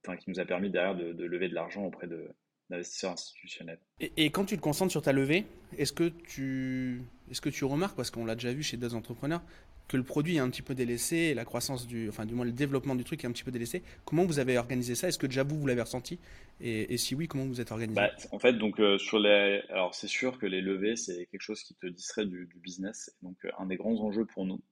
enfin, 0.05 0.17
qui 0.17 0.31
nous 0.31 0.41
a 0.41 0.45
permis 0.45 0.71
derrière 0.71 0.95
de, 0.95 1.13
de 1.13 1.25
lever 1.25 1.49
de 1.49 1.55
l'argent 1.55 1.85
auprès 1.85 2.07
de, 2.07 2.29
d'investisseurs 2.71 3.13
institutionnels. 3.13 3.79
Et, 4.01 4.13
et, 4.17 4.31
quand 4.31 4.45
tu 4.45 4.57
te 4.57 4.63
concentres 4.63 4.91
sur 4.91 5.03
ta 5.03 5.13
levée, 5.13 5.45
est-ce 5.79 5.93
que 5.93 6.09
tu, 6.09 7.03
est-ce 7.31 7.41
que 7.41 7.49
tu 7.49 7.65
remarques, 7.65 7.97
parce 7.97 8.11
qu'on 8.11 8.25
l'a 8.25 8.35
déjà 8.35 8.53
vu 8.53 8.63
chez 8.63 8.77
d'autres 8.77 8.97
entrepreneurs, 8.97 9.43
que 9.89 9.97
le 9.97 10.03
produit 10.03 10.37
est 10.37 10.41
un 10.41 10.49
petit 10.49 10.63
peu 10.63 10.75
délaissé, 10.75 11.35
la 11.35 11.45
croissance 11.45 11.87
du, 11.87 12.09
enfin 12.09 12.25
du 12.25 12.35
moins 12.35 12.47
le 12.47 12.53
développement 12.53 12.95
du 12.95 13.05
truc 13.05 13.25
est 13.25 13.27
un 13.27 13.33
petit 13.33 13.45
peu 13.45 13.51
délaissé? 13.51 13.83
Comment 14.05 14.25
vous 14.25 14.39
avez 14.39 14.57
organisé 14.57 14.95
ça? 14.95 15.09
Est-ce 15.09 15.19
que 15.19 15.27
déjà 15.27 15.43
vous, 15.43 15.61
vous 15.61 15.67
l'avez 15.67 15.83
ressenti? 15.83 16.19
Et, 16.61 16.97
si 16.97 17.15
oui, 17.15 17.29
comment 17.29 17.45
vous 17.45 17.61
êtes 17.61 17.73
organisé? 17.73 18.01
Bah, 18.01 18.11
En 18.31 18.39
fait, 18.39 18.55
donc 18.55 18.81
euh, 18.81 18.97
sur 18.97 19.19
les, 19.19 19.63
alors 19.69 19.95
c'est 19.95 20.09
sûr 20.09 20.39
que 20.39 20.47
les 20.47 20.61
levées 20.61 20.97
c'est 20.97 21.27
quelque 21.27 21.43
chose 21.43 21.63
qui 21.63 21.75
te 21.75 21.87
distrait 21.87 22.25
du, 22.25 22.49
business. 22.63 23.15
Donc 23.23 23.37
euh, 23.45 23.51
un 23.59 23.67
des 23.67 23.77
grands 23.77 24.01
enjeux 24.01 24.25
pour 24.25 24.47
nous, 24.47 24.55
euh, 24.55 24.72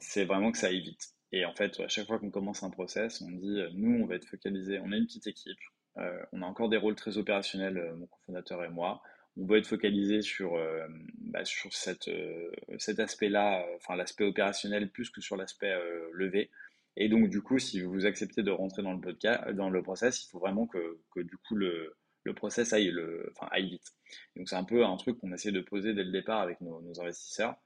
c'est 0.00 0.24
vraiment 0.24 0.52
que 0.52 0.58
ça 0.58 0.68
aille 0.68 0.80
vite. 0.80 1.14
Et 1.32 1.44
en 1.44 1.54
fait, 1.54 1.80
à 1.80 1.88
chaque 1.88 2.06
fois 2.06 2.18
qu'on 2.18 2.30
commence 2.30 2.62
un 2.62 2.70
process, 2.70 3.20
on 3.20 3.30
dit 3.30 3.60
nous, 3.74 4.02
on 4.02 4.06
va 4.06 4.16
être 4.16 4.26
focalisé. 4.26 4.78
On 4.80 4.92
est 4.92 4.98
une 4.98 5.06
petite 5.06 5.26
équipe. 5.26 5.58
on 5.96 6.42
a 6.42 6.46
encore 6.46 6.68
des 6.68 6.76
rôles 6.76 6.94
très 6.94 7.18
opérationnels, 7.18 7.94
mon 7.96 8.06
cofondateur 8.06 8.64
et 8.64 8.68
moi 8.68 9.02
on 9.36 9.44
doit 9.44 9.58
être 9.58 9.66
focalisé 9.66 10.22
sur, 10.22 10.54
euh, 10.56 10.86
bah, 11.18 11.44
sur 11.44 11.72
cette, 11.72 12.08
euh, 12.08 12.50
cet 12.78 13.00
aspect-là, 13.00 13.62
euh, 13.62 13.76
enfin 13.76 13.96
l'aspect 13.96 14.24
opérationnel 14.24 14.90
plus 14.90 15.10
que 15.10 15.20
sur 15.20 15.36
l'aspect 15.36 15.74
levé. 16.12 16.50
Et 16.96 17.08
donc 17.08 17.28
du 17.28 17.42
coup, 17.42 17.58
si 17.58 17.82
vous 17.82 18.06
acceptez 18.06 18.42
de 18.42 18.50
rentrer 18.50 18.82
dans 18.82 18.92
le 18.92 19.00
podcast, 19.00 19.50
dans 19.50 19.68
le 19.68 19.82
process, 19.82 20.24
il 20.24 20.28
faut 20.30 20.38
vraiment 20.38 20.66
que, 20.66 20.98
que 21.14 21.20
du 21.20 21.36
coup 21.36 21.54
le, 21.54 21.94
le 22.24 22.34
process 22.34 22.72
aille, 22.72 22.90
le, 22.90 23.32
aille 23.50 23.68
vite. 23.68 23.92
Donc 24.36 24.48
c'est 24.48 24.56
un 24.56 24.64
peu 24.64 24.84
un 24.84 24.96
truc 24.96 25.18
qu'on 25.18 25.32
essaie 25.32 25.52
de 25.52 25.60
poser 25.60 25.92
dès 25.92 26.04
le 26.04 26.12
départ 26.12 26.40
avec 26.40 26.60
nos 26.62 27.00
investisseurs, 27.00 27.56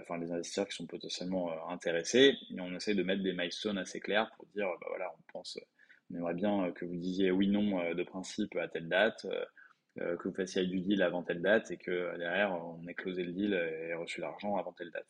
enfin 0.00 0.18
les 0.18 0.32
investisseurs 0.32 0.68
qui 0.68 0.76
sont 0.76 0.86
potentiellement 0.86 1.50
intéressés, 1.68 2.34
et 2.50 2.60
on 2.60 2.74
essaie 2.74 2.94
de 2.94 3.02
mettre 3.02 3.22
des 3.22 3.32
milestones 3.32 3.78
assez 3.78 4.00
clairs 4.00 4.30
pour 4.36 4.46
dire, 4.46 4.66
bah 4.80 4.86
voilà, 4.88 5.12
on 5.18 5.32
pense, 5.32 5.58
on 6.10 6.16
aimerait 6.16 6.34
bien 6.34 6.72
que 6.72 6.84
vous 6.84 6.96
disiez 6.96 7.30
oui 7.30 7.48
non 7.48 7.94
de 7.94 8.02
principe 8.02 8.56
à 8.56 8.68
telle 8.68 8.88
date. 8.88 9.26
Euh, 10.00 10.16
que 10.16 10.26
vous 10.26 10.34
fassiez 10.34 10.66
du 10.66 10.80
deal 10.80 11.02
avant 11.02 11.22
telle 11.22 11.40
date 11.40 11.70
et 11.70 11.76
que 11.76 12.16
derrière 12.18 12.52
on 12.52 12.84
ait 12.88 12.94
closé 12.94 13.22
le 13.22 13.32
deal 13.32 13.54
et 13.54 13.94
reçu 13.94 14.20
l'argent 14.20 14.56
avant 14.56 14.72
telle 14.72 14.90
date. 14.90 15.06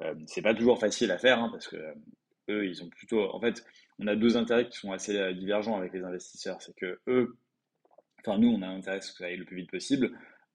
Euh, 0.00 0.14
c'est 0.26 0.42
pas 0.42 0.54
toujours 0.54 0.78
facile 0.78 1.10
à 1.10 1.16
faire 1.16 1.38
hein, 1.38 1.48
parce 1.50 1.68
que 1.68 1.76
euh, 1.76 1.94
eux 2.50 2.66
ils 2.66 2.84
ont 2.84 2.90
plutôt 2.90 3.22
en 3.34 3.40
fait 3.40 3.64
on 3.98 4.06
a 4.06 4.14
deux 4.14 4.36
intérêts 4.36 4.68
qui 4.68 4.76
sont 4.76 4.92
assez 4.92 5.32
divergents 5.32 5.78
avec 5.78 5.94
les 5.94 6.04
investisseurs 6.04 6.60
c'est 6.60 6.76
que 6.76 7.00
eux 7.06 7.38
enfin 8.20 8.36
nous 8.36 8.48
on 8.48 8.60
a 8.60 8.66
intérêt 8.66 8.98
à 8.98 9.00
ce 9.00 9.12
que 9.12 9.18
ça 9.18 9.24
aille 9.24 9.38
le 9.38 9.46
plus 9.46 9.56
vite 9.56 9.70
possible 9.70 10.10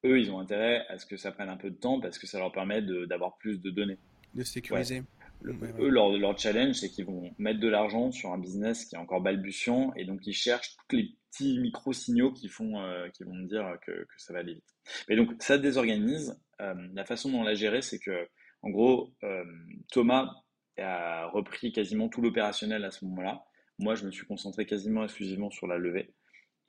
eux 0.05 0.19
ils 0.19 0.31
ont 0.31 0.39
intérêt 0.39 0.85
à 0.87 0.97
ce 0.97 1.05
que 1.05 1.17
ça 1.17 1.31
prenne 1.31 1.49
un 1.49 1.57
peu 1.57 1.69
de 1.69 1.75
temps 1.75 1.99
parce 1.99 2.17
que 2.17 2.27
ça 2.27 2.39
leur 2.39 2.51
permet 2.51 2.81
d'avoir 2.81 3.37
plus 3.37 3.59
de 3.61 3.69
données 3.69 3.97
de 4.35 4.43
sécuriser 4.43 5.03
eux, 5.45 5.89
leur, 5.89 6.11
leur, 6.17 6.37
challenge, 6.37 6.75
c'est 6.75 6.89
qu'ils 6.89 7.05
vont 7.05 7.33
mettre 7.37 7.59
de 7.59 7.67
l'argent 7.67 8.11
sur 8.11 8.31
un 8.31 8.37
business 8.37 8.85
qui 8.85 8.95
est 8.95 8.97
encore 8.97 9.21
balbutiant 9.21 9.93
et 9.95 10.05
donc 10.05 10.25
ils 10.27 10.33
cherchent 10.33 10.75
tous 10.87 10.95
les 10.97 11.15
petits 11.31 11.59
micro-signaux 11.59 12.31
qui, 12.31 12.49
font, 12.49 12.79
euh, 12.79 13.07
qui 13.09 13.23
vont 13.23 13.37
dire 13.39 13.77
que, 13.85 13.91
que, 13.91 14.13
ça 14.17 14.33
va 14.33 14.39
aller 14.39 14.55
vite. 14.55 14.75
Mais 15.07 15.15
donc 15.15 15.31
ça 15.39 15.57
désorganise. 15.57 16.39
Euh, 16.61 16.73
la 16.93 17.05
façon 17.05 17.31
dont 17.31 17.39
on 17.39 17.43
l'a 17.43 17.55
géré, 17.55 17.81
c'est 17.81 17.99
que, 17.99 18.27
en 18.61 18.69
gros, 18.69 19.13
euh, 19.23 19.45
Thomas 19.91 20.29
a 20.77 21.27
repris 21.27 21.71
quasiment 21.71 22.09
tout 22.09 22.21
l'opérationnel 22.21 22.83
à 22.83 22.91
ce 22.91 23.05
moment-là. 23.05 23.45
Moi, 23.79 23.95
je 23.95 24.05
me 24.05 24.11
suis 24.11 24.25
concentré 24.25 24.65
quasiment 24.65 25.05
exclusivement 25.05 25.49
sur 25.49 25.67
la 25.67 25.77
levée. 25.77 26.13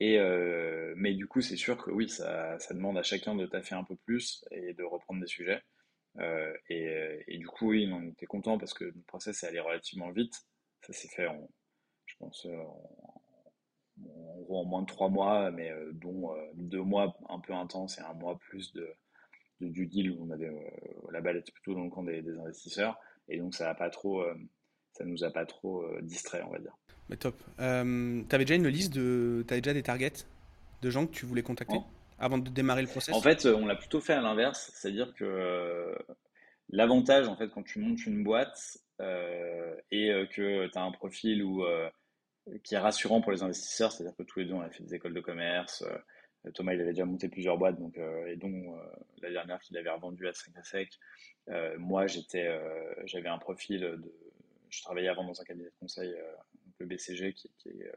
Et 0.03 0.17
mais 0.95 1.13
du 1.13 1.27
coup, 1.27 1.41
c'est 1.41 1.57
sûr 1.57 1.77
que 1.77 1.91
oui, 1.91 2.09
ça, 2.09 2.57
demande 2.71 2.97
à 2.97 3.03
chacun 3.03 3.35
de 3.35 3.45
taffer 3.45 3.75
un 3.75 3.83
peu 3.83 3.95
plus 3.95 4.43
et 4.49 4.73
de 4.73 4.83
reprendre 4.83 5.21
des 5.21 5.27
sujets. 5.27 5.61
Euh, 6.19 6.53
et, 6.69 7.37
du 7.37 7.47
coup, 7.47 7.69
oui, 7.69 7.89
on 7.91 8.09
était 8.09 8.25
content 8.25 8.57
parce 8.57 8.73
que 8.73 8.85
le 8.85 9.01
process 9.07 9.43
est 9.43 9.47
allé 9.47 9.59
relativement 9.59 10.11
vite. 10.11 10.33
Ça 10.81 10.93
s'est 10.93 11.07
fait, 11.07 11.27
je 12.05 12.15
pense, 12.17 12.47
euh, 12.47 12.63
en, 14.03 14.45
en, 14.49 14.65
moins 14.65 14.81
de 14.81 14.87
trois 14.87 15.09
mois, 15.09 15.51
mais 15.51 15.71
euh, 15.71 15.91
dont 15.93 16.33
deux 16.55 16.81
mois 16.81 17.15
un 17.29 17.39
peu 17.39 17.53
intenses 17.53 17.99
et 17.99 18.01
un 18.01 18.13
mois 18.13 18.37
plus 18.39 18.73
de, 18.73 18.91
de 19.59 19.67
du 19.67 19.85
deal 19.85 20.11
où 20.11 20.25
on 20.25 20.31
avait 20.31 20.51
la 21.11 21.21
balle 21.21 21.37
était 21.37 21.51
plutôt 21.51 21.75
dans 21.75 21.83
le 21.83 21.91
camp 21.91 22.03
des, 22.03 22.27
investisseurs. 22.39 22.99
Et 23.27 23.37
donc, 23.37 23.53
ça 23.53 23.69
a 23.69 23.75
pas 23.75 23.91
nous 25.05 25.23
a 25.23 25.31
pas 25.31 25.45
trop 25.45 25.85
distrait, 26.01 26.41
on 26.43 26.51
va 26.51 26.59
dire. 26.59 26.75
Mais 27.11 27.17
top. 27.17 27.35
Euh, 27.59 28.23
tu 28.27 28.35
avais 28.35 28.45
déjà 28.45 28.55
une 28.55 28.67
liste 28.69 28.93
de, 28.93 29.43
tu 29.47 29.53
avais 29.53 29.61
déjà 29.61 29.73
des 29.73 29.83
targets 29.83 30.25
de 30.81 30.89
gens 30.89 31.05
que 31.05 31.11
tu 31.11 31.25
voulais 31.25 31.43
contacter 31.43 31.77
avant 32.21 32.37
de 32.37 32.49
démarrer 32.49 32.83
le 32.83 32.87
process? 32.87 33.13
En 33.13 33.21
fait, 33.21 33.45
on 33.45 33.65
l'a 33.65 33.75
plutôt 33.75 33.99
fait 33.99 34.13
à 34.13 34.21
l'inverse, 34.21 34.71
c'est-à-dire 34.73 35.13
que 35.15 35.25
euh, 35.25 35.95
l'avantage, 36.69 37.27
en 37.27 37.35
fait, 37.35 37.49
quand 37.49 37.63
tu 37.63 37.79
montes 37.79 38.05
une 38.05 38.23
boîte 38.23 38.77
euh, 39.01 39.75
et 39.91 40.11
euh, 40.11 40.25
que 40.25 40.67
tu 40.67 40.77
as 40.77 40.81
un 40.81 40.91
profil 40.91 41.43
où, 41.43 41.65
qui 42.63 42.75
est 42.75 42.79
rassurant 42.79 43.21
pour 43.21 43.31
les 43.31 43.43
investisseurs, 43.43 43.91
c'est-à-dire 43.91 44.15
que 44.15 44.23
tous 44.23 44.39
les 44.39 44.45
deux, 44.45 44.53
on 44.53 44.61
a 44.61 44.69
fait 44.69 44.83
des 44.83 44.95
écoles 44.95 45.13
de 45.13 45.19
commerce. 45.19 45.83
Thomas, 46.55 46.73
il 46.73 46.81
avait 46.81 46.91
déjà 46.91 47.05
monté 47.05 47.27
plusieurs 47.27 47.57
boîtes, 47.57 47.79
donc, 47.79 47.99
et 48.27 48.35
dont 48.35 48.75
la 49.21 49.31
dernière 49.31 49.59
qu'il 49.59 49.77
avait 49.77 49.91
revendue 49.91 50.27
à 50.27 50.33
5 50.33 50.55
à 50.57 50.63
sec. 50.63 50.99
moi, 51.77 52.07
j'étais, 52.07 52.49
j'avais 53.05 53.29
un 53.29 53.37
profil 53.37 53.81
de. 53.81 54.13
Je 54.69 54.81
travaillais 54.81 55.09
avant 55.09 55.25
dans 55.25 55.39
un 55.39 55.43
cabinet 55.43 55.67
de 55.67 55.73
conseil, 55.81 56.15
le 56.81 56.87
BCG, 56.87 57.33
qui, 57.33 57.49
est 57.65 57.91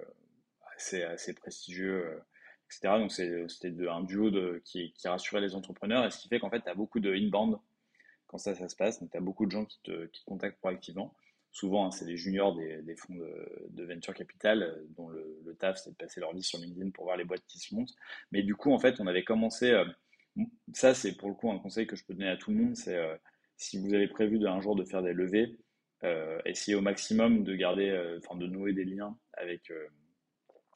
assez, 0.76 1.02
assez 1.02 1.34
prestigieux 1.34 2.20
donc 2.82 3.12
c'était 3.12 3.88
un 3.88 4.02
duo 4.02 4.30
qui, 4.64 4.92
rassurait 5.04 5.40
les 5.40 5.54
entrepreneurs, 5.54 6.04
et 6.04 6.10
ce 6.10 6.18
qui 6.18 6.28
fait 6.28 6.38
qu'en 6.38 6.50
fait, 6.50 6.60
tu 6.60 6.68
as 6.68 6.74
beaucoup 6.74 7.00
de 7.00 7.12
inbound 7.14 7.56
quand 8.26 8.38
ça, 8.38 8.54
ça 8.54 8.68
se 8.68 8.76
passe. 8.76 9.00
Donc 9.00 9.10
tu 9.10 9.16
as 9.16 9.20
beaucoup 9.20 9.46
de 9.46 9.50
gens 9.50 9.64
qui 9.64 9.80
te, 9.82 10.08
contactent 10.26 10.58
proactivement. 10.58 11.14
Souvent, 11.52 11.86
hein, 11.86 11.90
c'est 11.92 12.04
les 12.04 12.16
juniors 12.16 12.54
des, 12.56 12.96
fonds 12.96 13.14
de, 13.14 13.84
venture 13.84 14.12
capital, 14.12 14.62
euh, 14.62 14.86
dont 14.96 15.08
le, 15.08 15.56
taf, 15.58 15.78
c'est 15.78 15.90
de 15.90 15.94
passer 15.94 16.20
leur 16.20 16.34
vie 16.34 16.42
sur 16.42 16.58
LinkedIn 16.58 16.90
pour 16.90 17.04
voir 17.04 17.16
les 17.16 17.24
boîtes 17.24 17.44
qui 17.46 17.60
se 17.60 17.74
montent. 17.74 17.94
Mais 18.32 18.42
du 18.42 18.56
coup, 18.56 18.72
en 18.72 18.78
fait, 18.80 19.00
on 19.00 19.06
avait 19.06 19.22
commencé. 19.22 19.70
Euh, 19.70 19.84
ça, 20.72 20.94
c'est 20.94 21.16
pour 21.16 21.28
le 21.28 21.34
coup 21.34 21.50
un 21.50 21.58
conseil 21.60 21.86
que 21.86 21.94
je 21.94 22.04
peux 22.04 22.14
donner 22.14 22.28
à 22.28 22.36
tout 22.36 22.50
le 22.50 22.56
monde 22.56 22.74
c'est 22.74 22.96
euh, 22.96 23.14
si 23.56 23.78
vous 23.78 23.94
avez 23.94 24.08
prévu 24.08 24.40
de, 24.40 24.48
un 24.48 24.60
jour 24.60 24.74
de 24.74 24.84
faire 24.84 25.00
des 25.00 25.12
levées, 25.12 25.56
essayez 26.44 26.76
au 26.76 26.80
maximum 26.80 27.44
de 27.44 27.54
garder, 27.54 28.16
enfin 28.18 28.36
de 28.36 28.46
nouer 28.46 28.72
des 28.72 28.84
liens 28.84 29.16
avec, 29.34 29.72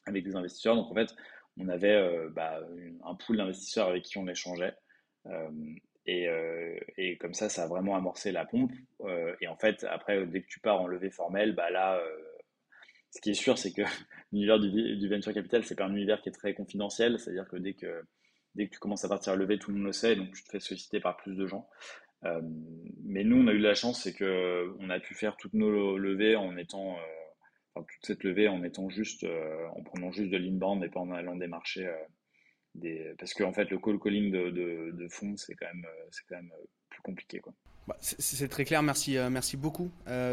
avec 0.07 0.25
des 0.25 0.37
investisseurs. 0.37 0.77
Donc 0.77 0.91
en 0.91 0.95
fait, 0.95 1.15
on 1.59 1.69
avait 1.69 1.95
euh, 1.95 2.29
bah, 2.31 2.61
un 3.05 3.15
pool 3.15 3.37
d'investisseurs 3.37 3.89
avec 3.89 4.05
qui 4.05 4.19
on 4.19 4.29
échangeait. 4.29 4.75
Euh, 5.27 5.51
et, 6.07 6.29
euh, 6.29 6.79
et, 6.97 7.19
comme 7.19 7.35
ça, 7.35 7.49
ça 7.49 7.65
a 7.65 7.67
vraiment 7.67 7.97
amorcé 7.97 8.33
la 8.33 8.47
pompe. 8.47 8.73
et 9.41 9.49
en 9.49 9.57
fait, 9.57 9.85
après, 9.85 10.27
dès 10.27 10.43
que 10.43 10.49
tu 10.49 10.61
pars 10.61 10.81
en 10.81 10.87
levée 10.87 11.11
formelle, 11.11 11.55
bah 11.55 11.71
là, 11.71 12.01
ce 13.11 13.21
qui 13.21 13.31
est 13.31 13.35
sûr, 13.35 13.59
c'est 13.59 13.73
que 13.73 13.83
l'univers 14.33 14.59
du, 14.59 14.97
du, 14.97 15.09
venture 15.09 15.35
capital, 15.35 15.65
c'est 15.65 15.75
pas 15.75 15.85
un 15.85 15.95
univers 15.95 16.23
qui 16.23 16.31
est 16.31 16.33
très 16.33 16.55
confidentiel. 16.55 17.19
C'est-à-dire 17.19 17.47
que 17.49 17.57
dès 17.57 17.75
que 17.75 18.03
dès 18.55 18.67
que 18.67 18.73
tu 18.73 18.79
commences 18.79 19.05
à 19.05 19.09
partir 19.09 19.35
à 19.35 19.37
lever, 19.37 19.59
tout 19.59 19.71
le 19.71 19.77
monde 19.77 19.87
le 19.87 19.93
sait, 19.93 20.17
donc 20.17 20.33
tu 20.33 20.43
te 20.43 20.51
fais 20.51 20.61
solliciter 20.61 20.99
par 20.99 21.17
plus 21.17 21.37
de 21.37 21.47
gens. 21.47 21.69
Euh, 22.25 22.41
mais 23.05 23.25
nous, 23.25 23.37
on 23.37 23.47
a 23.47 23.53
eu 23.53 23.59
de 23.59 23.65
la 23.65 23.75
chance, 23.75 24.03
c'est 24.03 24.15
que 24.15 24.75
on 24.81 24.91
a 24.91 25.01
pu 25.01 25.15
faire 25.15 25.37
toutes 25.37 25.55
nos 25.55 25.97
levées 25.97 26.37
en 26.37 26.57
étant 26.57 26.97
toute 27.87 28.07
cette 28.07 28.25
levée 28.25 28.49
en 28.49 28.63
étant 28.63 28.89
juste, 28.89 29.25
euh, 29.25 29.67
en 29.77 29.83
prenant 29.83 30.11
juste 30.11 30.31
de 30.31 30.37
l'inbound 30.37 30.83
et 30.85 30.89
pas 30.89 31.01
en 31.01 31.11
allant 31.13 31.37
démarcher 31.37 31.87
euh, 31.87 31.95
des, 32.75 33.15
parce 33.19 33.35
qu'en 33.35 33.49
en 33.49 33.53
fait 33.53 33.71
le 33.71 33.79
call 33.79 33.99
calling 33.99 34.31
de, 34.31 34.51
de, 34.51 34.91
de 34.93 35.09
fonds 35.09 35.37
c'est 35.37 35.55
quand 35.55 35.67
même, 35.67 35.85
euh, 35.85 36.07
c'est 36.11 36.23
quand 36.29 36.37
même 36.37 36.51
plus 36.89 37.03
compliqué 37.03 37.41
quoi. 37.41 37.53
Bah, 37.87 37.97
c'est 38.01 38.49
très 38.49 38.67
clair, 38.67 38.83
merci, 38.83 39.17
merci 39.31 39.57
beaucoup. 39.57 39.91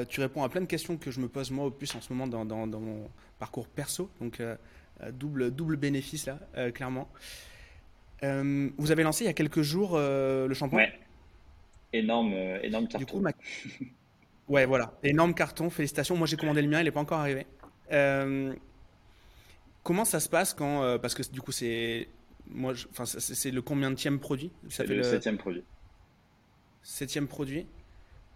tu 0.09 0.19
réponds 0.19 0.43
à 0.43 0.49
plein 0.49 0.59
de 0.59 0.65
questions 0.65 0.97
que 0.97 1.09
je 1.09 1.21
me 1.21 1.29
pose 1.29 1.51
moi 1.51 1.67
au 1.67 1.71
plus 1.71 1.95
en 1.95 2.01
ce 2.01 2.11
moment 2.11 2.27
dans, 2.27 2.43
dans, 2.43 2.67
dans 2.67 2.81
mon 2.81 3.09
parcours 3.39 3.69
perso, 3.69 4.09
donc 4.19 4.41
double, 5.13 5.51
double 5.51 5.77
bénéfice 5.77 6.25
là, 6.25 6.37
clairement. 6.71 7.07
vous 8.21 8.91
avez 8.91 9.03
lancé 9.03 9.23
il 9.23 9.27
y 9.27 9.29
a 9.29 9.33
quelques 9.33 9.61
jours 9.61 9.97
le 9.97 10.53
shampoing? 10.53 10.79
Ouais, 10.79 10.99
énorme, 11.97 12.33
énorme 12.63 12.87
carton. 12.87 13.05
Du 13.05 13.05
coup, 13.05 13.19
ma... 13.19 13.31
Ouais, 14.47 14.65
voilà. 14.65 14.93
Énorme 15.03 15.33
carton, 15.33 15.69
félicitations. 15.69 16.15
Moi, 16.15 16.27
j'ai 16.27 16.37
commandé 16.37 16.61
le 16.61 16.67
mien, 16.67 16.79
il 16.79 16.85
n'est 16.85 16.91
pas 16.91 16.99
encore 16.99 17.19
arrivé. 17.19 17.47
Euh, 17.91 18.53
comment 19.83 20.05
ça 20.05 20.19
se 20.19 20.29
passe 20.29 20.53
quand. 20.53 20.83
Euh, 20.83 20.97
parce 20.97 21.15
que 21.15 21.23
du 21.31 21.41
coup, 21.41 21.51
c'est. 21.51 22.07
Moi, 22.47 22.73
enfin, 22.91 23.05
c'est 23.05 23.49
le 23.49 23.61
combien 23.63 23.89
de 23.89 24.17
produit 24.17 24.51
C'est 24.69 24.85
le, 24.85 24.97
le 24.97 25.03
septième 25.03 25.37
produit. 25.37 25.63
Septième 26.83 27.27
produit. 27.27 27.65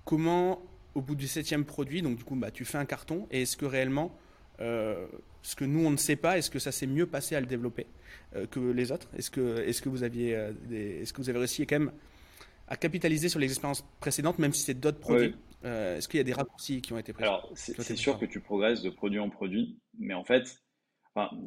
Comment, 0.04 0.64
au 0.96 1.02
bout 1.02 1.14
du 1.14 1.28
septième 1.28 1.64
produit, 1.64 2.02
donc 2.02 2.18
du 2.18 2.24
coup, 2.24 2.36
bah, 2.36 2.50
tu 2.50 2.66
fais 2.66 2.80
un 2.80 2.86
carton, 2.86 3.28
et 3.30 3.44
est-ce 3.44 3.56
que 3.56 3.66
réellement. 3.66 4.16
Euh, 4.62 5.08
ce 5.42 5.56
que 5.56 5.64
nous 5.64 5.86
on 5.86 5.90
ne 5.90 5.96
sait 5.96 6.18
pas, 6.18 6.38
est-ce 6.38 6.50
que 6.50 6.60
ça 6.60 6.74
s'est 6.74 6.86
mieux 6.86 7.06
passé 7.06 7.34
à 7.34 7.40
le 7.40 7.46
développer 7.46 7.88
que 8.52 8.60
les 8.60 8.92
autres? 8.92 9.08
Est-ce 9.18 9.32
que, 9.32 9.60
est 9.60 9.80
que 9.82 9.88
vous 9.88 10.04
aviez, 10.04 10.32
est-ce 10.70 11.14
que 11.14 11.22
vous 11.22 11.30
avez 11.30 11.40
réussi 11.40 11.66
quand 11.66 11.80
même 11.80 11.92
à 12.70 12.78
capitaliser 12.78 13.28
sur 13.28 13.40
les 13.40 13.48
expériences 13.48 13.82
précédentes, 14.00 14.40
même 14.40 14.54
si 14.54 14.62
c'est 14.62 14.80
d'autres 14.80 15.00
produits 15.00 15.36
Est-ce 15.64 16.08
qu'il 16.08 16.20
y 16.20 16.22
a 16.22 16.24
des 16.24 16.34
raccourcis 16.34 16.82
qui 16.82 16.94
ont 16.94 16.98
été 16.98 17.12
pris? 17.12 17.24
Alors, 17.24 17.52
c'est 17.56 17.96
sûr 17.96 18.18
que 18.18 18.26
tu 18.26 18.40
progresses 18.40 18.82
de 18.82 18.90
produit 18.90 19.20
en 19.20 19.30
produit, 19.30 19.78
mais 19.98 20.14
en 20.14 20.24
fait, 20.24 20.62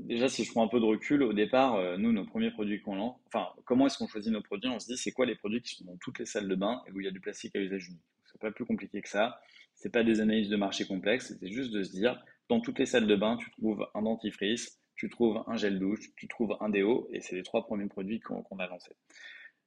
déjà, 0.05 0.29
si 0.29 0.45
je 0.45 0.51
prends 0.51 0.65
un 0.65 0.69
peu 0.69 0.81
de 0.81 0.85
recul, 0.85 1.23
au 1.23 1.33
départ, 1.33 1.77
euh, 1.77 1.97
nous, 1.97 2.13
nos 2.13 2.25
premiers 2.25 2.51
produits 2.51 2.81
qu'on 2.83 2.97
lance, 2.97 3.17
enfin, 3.27 3.49
comment 3.65 3.87
est-ce 3.87 3.99
qu'on 3.99 4.09
choisit 4.09 4.33
nos 4.33 4.43
produits? 4.43 4.71
On 4.71 4.79
se 4.79 4.87
dit, 4.87 4.97
c'est 4.97 5.13
quoi 5.13 5.27
les 5.27 5.37
produits 5.37 5.63
qui 5.63 5.77
sont 5.77 5.85
dans 5.85 5.97
toutes 5.99 6.19
les 6.19 6.27
salles 6.27 6.49
de 6.49 6.55
bain 6.55 6.83
et 6.87 6.93
où 6.93 7.01
il 7.01 7.05
y 7.05 7.09
a 7.09 7.11
du 7.11 7.21
plastique 7.21 7.55
à 7.57 7.61
usage 7.61 7.89
unique? 7.89 8.03
C'est 8.31 8.41
pas 8.41 8.51
plus 8.51 8.65
compliqué 8.65 9.01
que 9.03 9.09
ça. 9.09 9.41
C'est 9.75 9.91
pas 9.91 10.05
des 10.05 10.21
analyses 10.21 10.49
de 10.49 10.57
marché 10.57 10.87
complexes. 10.87 11.29
C'était 11.29 11.51
juste 11.51 11.71
de 11.71 11.83
se 11.83 11.93
dire, 11.93 12.23
dans 12.49 12.61
toutes 12.61 12.79
les 12.79 12.87
salles 12.87 13.07
de 13.07 13.17
bain, 13.17 13.37
tu 13.37 13.51
trouves 13.53 13.87
un 13.95 14.03
dentifrice, 14.03 14.81
tu 14.97 15.09
trouves 15.09 15.43
un 15.47 15.57
gel 15.57 15.79
douche, 15.79 16.11
tu 16.17 16.29
trouves 16.29 16.57
un 16.61 16.69
déo, 16.69 17.09
et 17.13 17.21
c'est 17.21 17.35
les 17.35 17.43
trois 17.43 17.65
premiers 17.65 17.89
produits 17.89 18.21
qu'on 18.21 18.59
a 18.59 18.67
lancés. 18.67 18.97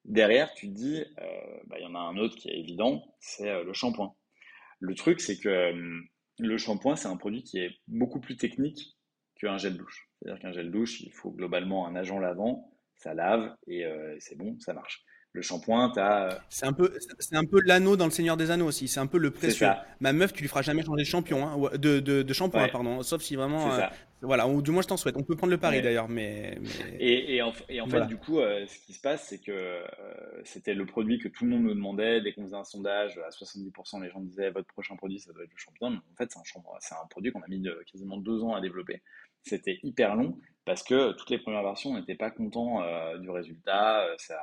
Derrière, 0.06 0.54
tu 0.54 0.68
te 0.70 0.74
dis, 0.74 1.04
euh, 1.20 1.60
bah, 1.66 1.78
il 1.80 1.84
y 1.84 1.88
en 1.88 1.96
a 1.96 2.00
un 2.00 2.18
autre 2.18 2.36
qui 2.36 2.50
est 2.50 2.60
évident, 2.60 3.04
c'est 3.20 3.50
euh, 3.50 3.64
le 3.64 3.74
shampoing. 3.74 4.16
Le 4.80 4.94
truc, 4.94 5.20
c'est 5.20 5.38
que 5.38 5.74
le 6.40 6.58
shampoing, 6.58 6.96
c'est 6.96 7.08
un 7.08 7.18
produit 7.18 7.44
qui 7.44 7.60
est 7.60 7.72
beaucoup 7.88 8.20
plus 8.20 8.38
technique 8.38 8.98
qu'un 9.36 9.58
gel 9.58 9.78
douche. 9.78 10.10
C'est-à-dire 10.22 10.42
qu'un 10.42 10.52
gel 10.52 10.72
douche, 10.72 11.02
il 11.02 11.12
faut 11.12 11.32
globalement 11.32 11.88
un 11.88 11.96
agent 11.96 12.20
lavant, 12.20 12.72
ça 12.96 13.14
lave 13.14 13.56
et 13.68 13.86
euh, 13.86 14.16
c'est 14.20 14.38
bon, 14.38 14.58
ça 14.60 14.74
marche. 14.74 15.04
Le 15.36 15.42
shampoing, 15.42 15.92
tu 15.92 16.00
as. 16.00 16.32
Euh, 16.32 16.40
c'est 16.50 16.66
un 16.66 16.72
peu, 16.72 16.98
c'est 17.20 17.36
un 17.36 17.44
peu 17.44 17.60
l'anneau 17.66 17.98
dans 17.98 18.06
le 18.06 18.12
Seigneur 18.12 18.38
des 18.38 18.52
Anneaux 18.52 18.68
aussi. 18.68 18.88
C'est 18.88 19.02
un 19.02 19.06
peu 19.06 19.18
le 19.18 19.32
précieux. 19.32 19.68
Ma 20.00 20.14
meuf, 20.14 20.32
tu 20.32 20.42
lui 20.42 20.48
feras 20.48 20.62
jamais 20.62 20.84
changer 20.84 21.04
de 21.04 21.08
champion, 21.08 21.46
hein, 21.46 21.78
de, 21.78 22.00
de, 22.00 22.22
de, 22.22 22.34
shampoing, 22.34 22.70
pardon. 22.70 23.04
Sauf 23.04 23.22
si 23.22 23.36
vraiment. 23.36 23.74
Euh, 23.74 23.82
voilà, 24.22 24.48
ou 24.48 24.62
du 24.62 24.72
moins 24.72 24.82
je 24.82 24.88
t'en 24.88 24.98
souhaite. 24.98 25.18
On 25.18 25.24
peut 25.24 25.36
prendre 25.36 25.52
le 25.52 25.58
pari 25.58 25.82
d'ailleurs, 25.82 26.08
mais, 26.08 26.58
Et, 27.00 27.36
et, 27.36 27.42
en, 27.42 27.52
et 27.68 27.82
en 27.82 27.88
fait, 27.88 28.08
du 28.08 28.18
coup, 28.18 28.38
ce 28.40 28.86
qui 28.86 28.94
se 28.94 29.02
passe, 29.02 29.28
c'est 29.28 29.40
que 29.40 29.84
c'était 30.44 30.74
le 30.74 30.86
produit 30.86 31.20
que 31.20 31.28
tout 31.28 31.44
le 31.44 31.52
monde 31.52 31.64
nous 31.64 31.76
demandait. 31.76 32.22
Dès 32.22 32.34
qu'on 32.34 32.44
faisait 32.44 32.56
un 32.56 32.64
sondage, 32.64 33.20
à 33.20 33.30
70%, 33.30 34.02
les 34.02 34.10
gens 34.10 34.22
disaient 34.22 34.52
votre 34.52 34.68
prochain 34.68 34.96
produit, 34.96 35.20
ça 35.20 35.34
doit 35.34 35.44
être 35.44 35.52
le 35.52 35.58
champion. 35.58 35.88
en 35.88 36.16
fait, 36.18 36.32
c'est 36.32 36.40
un, 36.40 36.62
c'est 36.80 36.96
un 36.96 37.08
produit 37.10 37.32
qu'on 37.32 37.42
a 37.42 37.48
mis 37.48 37.62
quasiment 37.92 38.18
deux 38.18 38.42
ans 38.42 38.56
à 38.56 38.62
développer 38.62 39.02
c'était 39.46 39.80
hyper 39.84 40.16
long 40.16 40.38
parce 40.66 40.84
que 40.84 41.14
toutes 41.14 41.30
les 41.30 41.38
premières 41.38 41.64
versions, 41.64 41.92
on 41.92 42.00
n'était 42.00 42.16
pas 42.16 42.32
content 42.32 42.82
euh, 42.82 43.18
du 43.20 43.30
résultat. 43.30 44.06
Euh, 44.06 44.16
ça, 44.18 44.40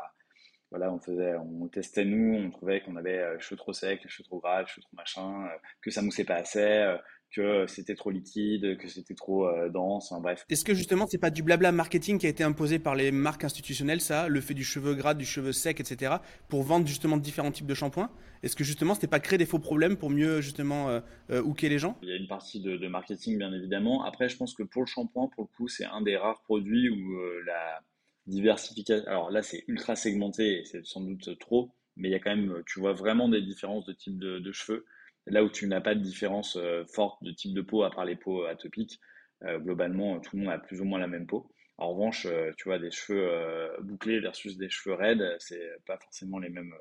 voilà, 0.72 0.92
on 0.92 0.98
faisait, 0.98 1.34
on 1.36 1.68
testait 1.68 2.04
nous, 2.04 2.34
on 2.34 2.50
trouvait 2.50 2.80
qu'on 2.80 2.96
avait 2.96 3.18
euh, 3.18 3.38
cheveux 3.38 3.56
trop 3.56 3.72
secs, 3.72 4.00
les 4.02 4.10
cheveux 4.10 4.24
trop 4.24 4.40
gras, 4.40 4.64
cheveux 4.66 4.82
trop 4.82 4.96
machin, 4.96 5.48
que 5.80 5.90
ça 5.90 6.02
moussait 6.02 6.24
pas 6.24 6.36
assez, 6.36 6.96
que 7.30 7.66
c'était 7.66 7.94
trop 7.94 8.10
liquide, 8.10 8.76
que 8.78 8.88
c'était 8.88 9.14
trop 9.14 9.48
dense, 9.70 10.12
bref. 10.20 10.44
Est-ce 10.50 10.64
que 10.64 10.74
justement 10.74 11.06
c'est 11.06 11.18
pas 11.18 11.30
du 11.30 11.42
blabla 11.42 11.72
marketing 11.72 12.18
qui 12.18 12.26
a 12.26 12.28
été 12.28 12.44
imposé 12.44 12.78
par 12.78 12.94
les 12.94 13.12
marques 13.12 13.44
institutionnelles, 13.44 14.00
ça, 14.00 14.28
le 14.28 14.40
fait 14.40 14.54
du 14.54 14.64
cheveu 14.64 14.94
gras, 14.94 15.14
du 15.14 15.24
cheveu 15.24 15.52
sec, 15.52 15.80
etc., 15.80 16.16
pour 16.48 16.62
vendre 16.62 16.86
justement 16.86 17.16
différents 17.16 17.52
types 17.52 17.66
de 17.66 17.74
shampoings? 17.74 18.10
Est-ce 18.42 18.56
que 18.56 18.64
justement, 18.64 18.94
c'était 18.94 19.06
pas 19.06 19.20
créer 19.20 19.38
des 19.38 19.46
faux 19.46 19.60
problèmes 19.60 19.96
pour 19.96 20.10
mieux 20.10 20.40
justement 20.40 20.88
euh, 20.88 21.00
euh, 21.30 21.42
hooker 21.42 21.68
les 21.68 21.78
gens? 21.78 21.96
Il 22.02 22.08
y 22.08 22.12
a 22.12 22.16
une 22.16 22.26
partie 22.26 22.60
de, 22.60 22.88
marketing, 22.88 23.38
bien 23.38 23.52
évidemment. 23.52 24.04
Après, 24.04 24.28
je 24.28 24.36
pense 24.36 24.54
que 24.54 24.64
pour 24.64 24.82
le 24.82 24.86
shampoing, 24.86 25.28
pour 25.28 25.44
le 25.44 25.56
coup, 25.56 25.68
c'est 25.68 25.84
un 25.84 26.00
des 26.00 26.16
rares 26.16 26.42
produits 26.42 26.90
où 26.90 27.14
euh, 27.14 27.42
la 27.46 27.80
diversification. 28.26 29.06
Alors 29.06 29.30
là, 29.30 29.42
c'est 29.42 29.64
ultra 29.68 29.96
segmenté 29.96 30.64
c'est 30.64 30.84
sans 30.84 31.00
doute 31.00 31.38
trop, 31.38 31.70
mais 31.96 32.08
il 32.08 32.12
y 32.12 32.14
a 32.14 32.18
quand 32.18 32.34
même, 32.34 32.62
tu 32.66 32.80
vois 32.80 32.92
vraiment 32.92 33.28
des 33.28 33.42
différences 33.42 33.84
de 33.86 33.92
type 33.92 34.18
de, 34.18 34.52
cheveux. 34.52 34.86
Là 35.26 35.44
où 35.44 35.50
tu 35.50 35.66
n'as 35.68 35.80
pas 35.80 35.94
de 35.94 36.00
différence 36.00 36.58
forte 36.92 37.22
de 37.22 37.30
type 37.32 37.54
de 37.54 37.62
peau, 37.62 37.84
à 37.84 37.90
part 37.90 38.04
les 38.04 38.16
peaux 38.16 38.44
atopiques, 38.44 39.00
globalement, 39.44 40.20
tout 40.20 40.36
le 40.36 40.42
monde 40.42 40.52
a 40.52 40.58
plus 40.58 40.80
ou 40.80 40.84
moins 40.84 40.98
la 40.98 41.06
même 41.06 41.26
peau. 41.26 41.50
En 41.78 41.92
revanche, 41.92 42.26
tu 42.56 42.64
vois, 42.64 42.78
des 42.78 42.90
cheveux 42.90 43.70
bouclés 43.82 44.20
versus 44.20 44.56
des 44.56 44.68
cheveux 44.68 44.94
raides, 44.94 45.36
c'est 45.38 45.70
pas 45.86 45.98
forcément 45.98 46.38
les 46.38 46.48
mêmes 46.48 46.74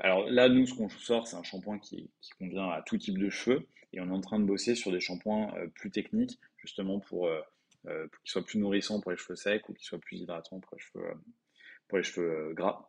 alors 0.00 0.28
là, 0.30 0.48
nous, 0.48 0.66
ce 0.66 0.74
qu'on 0.74 0.88
sort, 0.88 1.26
c'est 1.26 1.36
un 1.36 1.42
shampoing 1.42 1.78
qui, 1.78 2.10
convient 2.38 2.70
à 2.70 2.82
tout 2.82 2.98
type 2.98 3.18
de 3.18 3.30
cheveux. 3.30 3.66
Et 3.92 4.00
on 4.00 4.08
est 4.08 4.12
en 4.12 4.20
train 4.20 4.38
de 4.38 4.44
bosser 4.44 4.74
sur 4.74 4.92
des 4.92 5.00
shampoings 5.00 5.54
euh, 5.56 5.68
plus 5.68 5.90
techniques, 5.90 6.38
justement 6.58 7.00
pour, 7.00 7.28
euh, 7.86 8.04
euh, 8.04 8.08
soient 8.24 8.44
plus 8.44 8.58
nourrissants 8.58 9.00
pour 9.00 9.10
les 9.10 9.16
cheveux 9.16 9.36
secs 9.36 9.68
ou 9.68 9.74
qu'ils 9.74 9.86
soient 9.86 9.98
plus 9.98 10.18
hydratants 10.18 10.60
pour 10.60 10.76
les 10.76 10.82
cheveux, 10.82 11.14
pour 11.88 11.98
les 11.98 12.04
cheveux 12.04 12.52
gras. 12.54 12.88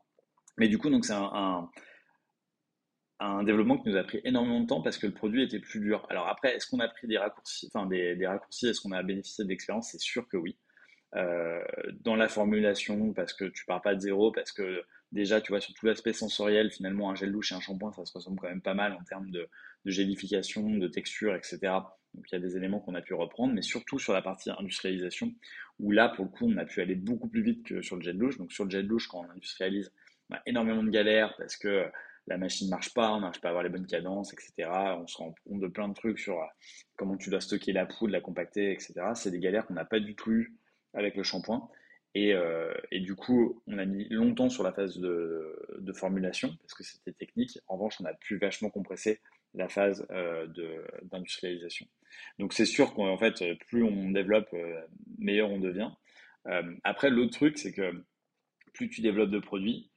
Mais 0.58 0.68
du 0.68 0.78
coup, 0.78 0.90
donc 0.90 1.06
c'est 1.06 1.14
un, 1.14 1.70
un, 3.20 3.44
développement 3.44 3.78
qui 3.78 3.90
nous 3.90 3.98
a 3.98 4.04
pris 4.04 4.22
énormément 4.24 4.62
de 4.62 4.68
temps 4.68 4.82
parce 4.82 4.98
que 4.98 5.08
le 5.08 5.14
produit 5.14 5.44
était 5.44 5.60
plus 5.60 5.80
dur. 5.80 6.06
Alors 6.10 6.28
après, 6.28 6.56
est-ce 6.56 6.68
qu'on 6.68 6.80
a 6.80 6.88
pris 6.88 7.08
des 7.08 7.18
raccourcis, 7.18 7.70
enfin 7.74 7.86
des, 7.86 8.16
des 8.16 8.28
raccourcis, 8.28 8.68
est-ce 8.68 8.82
qu'on 8.82 8.92
a 8.92 9.04
bénéficié 9.04 9.46
d'expérience 9.46 9.92
C'est 9.92 10.00
sûr 10.00 10.28
que 10.28 10.38
oui. 10.38 10.58
dans 11.14 12.16
la 12.16 12.28
formulation, 12.28 13.14
parce 13.14 13.34
que 13.34 13.46
tu 13.46 13.66
pars 13.66 13.82
pas 13.82 13.96
de 13.96 14.00
zéro, 14.00 14.32
parce 14.32 14.52
que 14.52 14.84
déjà, 15.12 15.42
tu 15.42 15.52
vois, 15.52 15.62
sur 15.62 15.74
tout 15.76 15.86
l'aspect 15.86 16.14
sensoriel, 16.14 16.72
finalement, 16.72 17.12
un 17.12 17.16
gel 17.16 17.32
douche 17.32 17.52
et 17.52 17.56
un 17.56 17.62
shampoing, 17.62 17.92
ça 17.94 18.06
se 18.06 18.14
ressemble 18.14 18.40
quand 18.40 18.50
même 18.50 18.62
pas 18.62 18.74
mal 18.74 18.94
en 18.94 19.04
termes 19.04 19.30
de 19.30 19.48
gélification, 19.86 20.70
de 20.70 20.88
texture, 20.88 21.36
etc. 21.36 21.74
Donc 22.18 22.26
il 22.30 22.36
y 22.36 22.38
a 22.38 22.42
des 22.42 22.58
éléments 22.58 22.80
qu'on 22.80 22.96
a 22.96 23.02
pu 23.02 23.14
reprendre, 23.14 23.54
mais 23.54 23.62
surtout 23.62 24.00
sur 24.00 24.12
la 24.12 24.22
partie 24.22 24.50
industrialisation, 24.50 25.34
où 25.80 25.92
là, 25.92 26.10
pour 26.10 26.26
le 26.26 26.32
coup, 26.32 26.46
on 26.50 26.58
a 26.58 26.66
pu 26.66 26.82
aller 26.82 26.96
beaucoup 26.96 27.30
plus 27.30 27.44
vite 27.44 27.64
que 27.64 27.82
sur 27.82 27.96
le 27.96 28.02
gel 28.02 28.18
douche. 28.18 28.38
Donc 28.38 28.52
sur 28.52 28.66
le 28.66 28.70
gel 28.70 28.88
douche, 28.88 29.08
quand 29.08 29.20
on 29.20 29.30
industrialise, 29.30 29.94
on 30.30 30.36
a 30.36 30.42
énormément 30.46 30.84
de 30.84 30.90
galères 30.90 31.34
parce 31.38 31.56
que 31.56 31.86
la 32.28 32.38
machine 32.38 32.68
ne 32.68 32.72
marche 32.72 32.94
pas, 32.94 33.14
on 33.14 33.22
n'arrive 33.22 33.40
pas 33.40 33.48
à 33.48 33.52
avoir 33.52 33.64
les 33.64 33.70
bonnes 33.70 33.88
cadences, 33.88 34.34
etc. 34.34 34.70
On 35.00 35.08
se 35.08 35.18
rend 35.18 35.34
compte 35.46 35.62
de 35.62 35.68
plein 35.68 35.88
de 35.88 35.94
trucs 35.94 36.20
sur 36.20 36.40
euh, 36.40 36.46
comment 36.98 37.16
tu 37.16 37.30
dois 37.30 37.40
stocker 37.40 37.72
la 37.72 37.86
poudre, 37.86 38.12
la 38.12 38.20
compacter, 38.20 38.74
etc. 38.74 38.94
C'est 39.14 39.32
des 39.32 39.40
galères 39.40 39.66
qu'on 39.66 39.76
n'a 39.76 39.86
pas 39.86 40.02
du 40.02 40.16
tout 40.16 40.32
eu 40.32 40.58
avec 40.94 41.16
le 41.16 41.24
shampoing. 41.24 41.70
Euh, 42.18 42.74
et, 42.92 43.00
du 43.00 43.16
coup, 43.16 43.62
on 43.68 43.78
a 43.78 43.86
mis 43.86 44.08
longtemps 44.10 44.50
sur 44.50 44.64
la 44.64 44.74
phase 44.74 44.98
de, 44.98 45.94
formulation 45.94 46.56
parce 46.62 46.74
que 46.74 46.84
c'était 46.84 47.12
technique. 47.12 47.60
En 47.68 47.76
revanche, 47.76 47.98
on 48.02 48.06
a 48.06 48.14
pu 48.14 48.38
vachement 48.38 48.70
compresser 48.70 49.20
la 49.54 49.68
phase 49.68 50.06
euh, 50.12 50.48
d'industrialisation. 51.04 51.88
Donc 52.40 52.54
c'est 52.54 52.66
sûr 52.66 52.94
qu'en 52.94 53.18
fait, 53.18 53.44
plus 53.68 53.84
on 53.84 54.12
développe, 54.12 54.50
euh, 54.54 54.82
meilleur 55.18 55.52
on 55.52 55.60
devient. 55.60 55.92
après, 56.84 57.10
l'autre 57.10 57.34
truc, 57.34 57.58
c'est 57.58 57.74
que 57.74 58.04
plus 58.74 58.90
tu 58.90 59.02
développes 59.02 59.32
de 59.32 59.40
produits, 59.40 59.92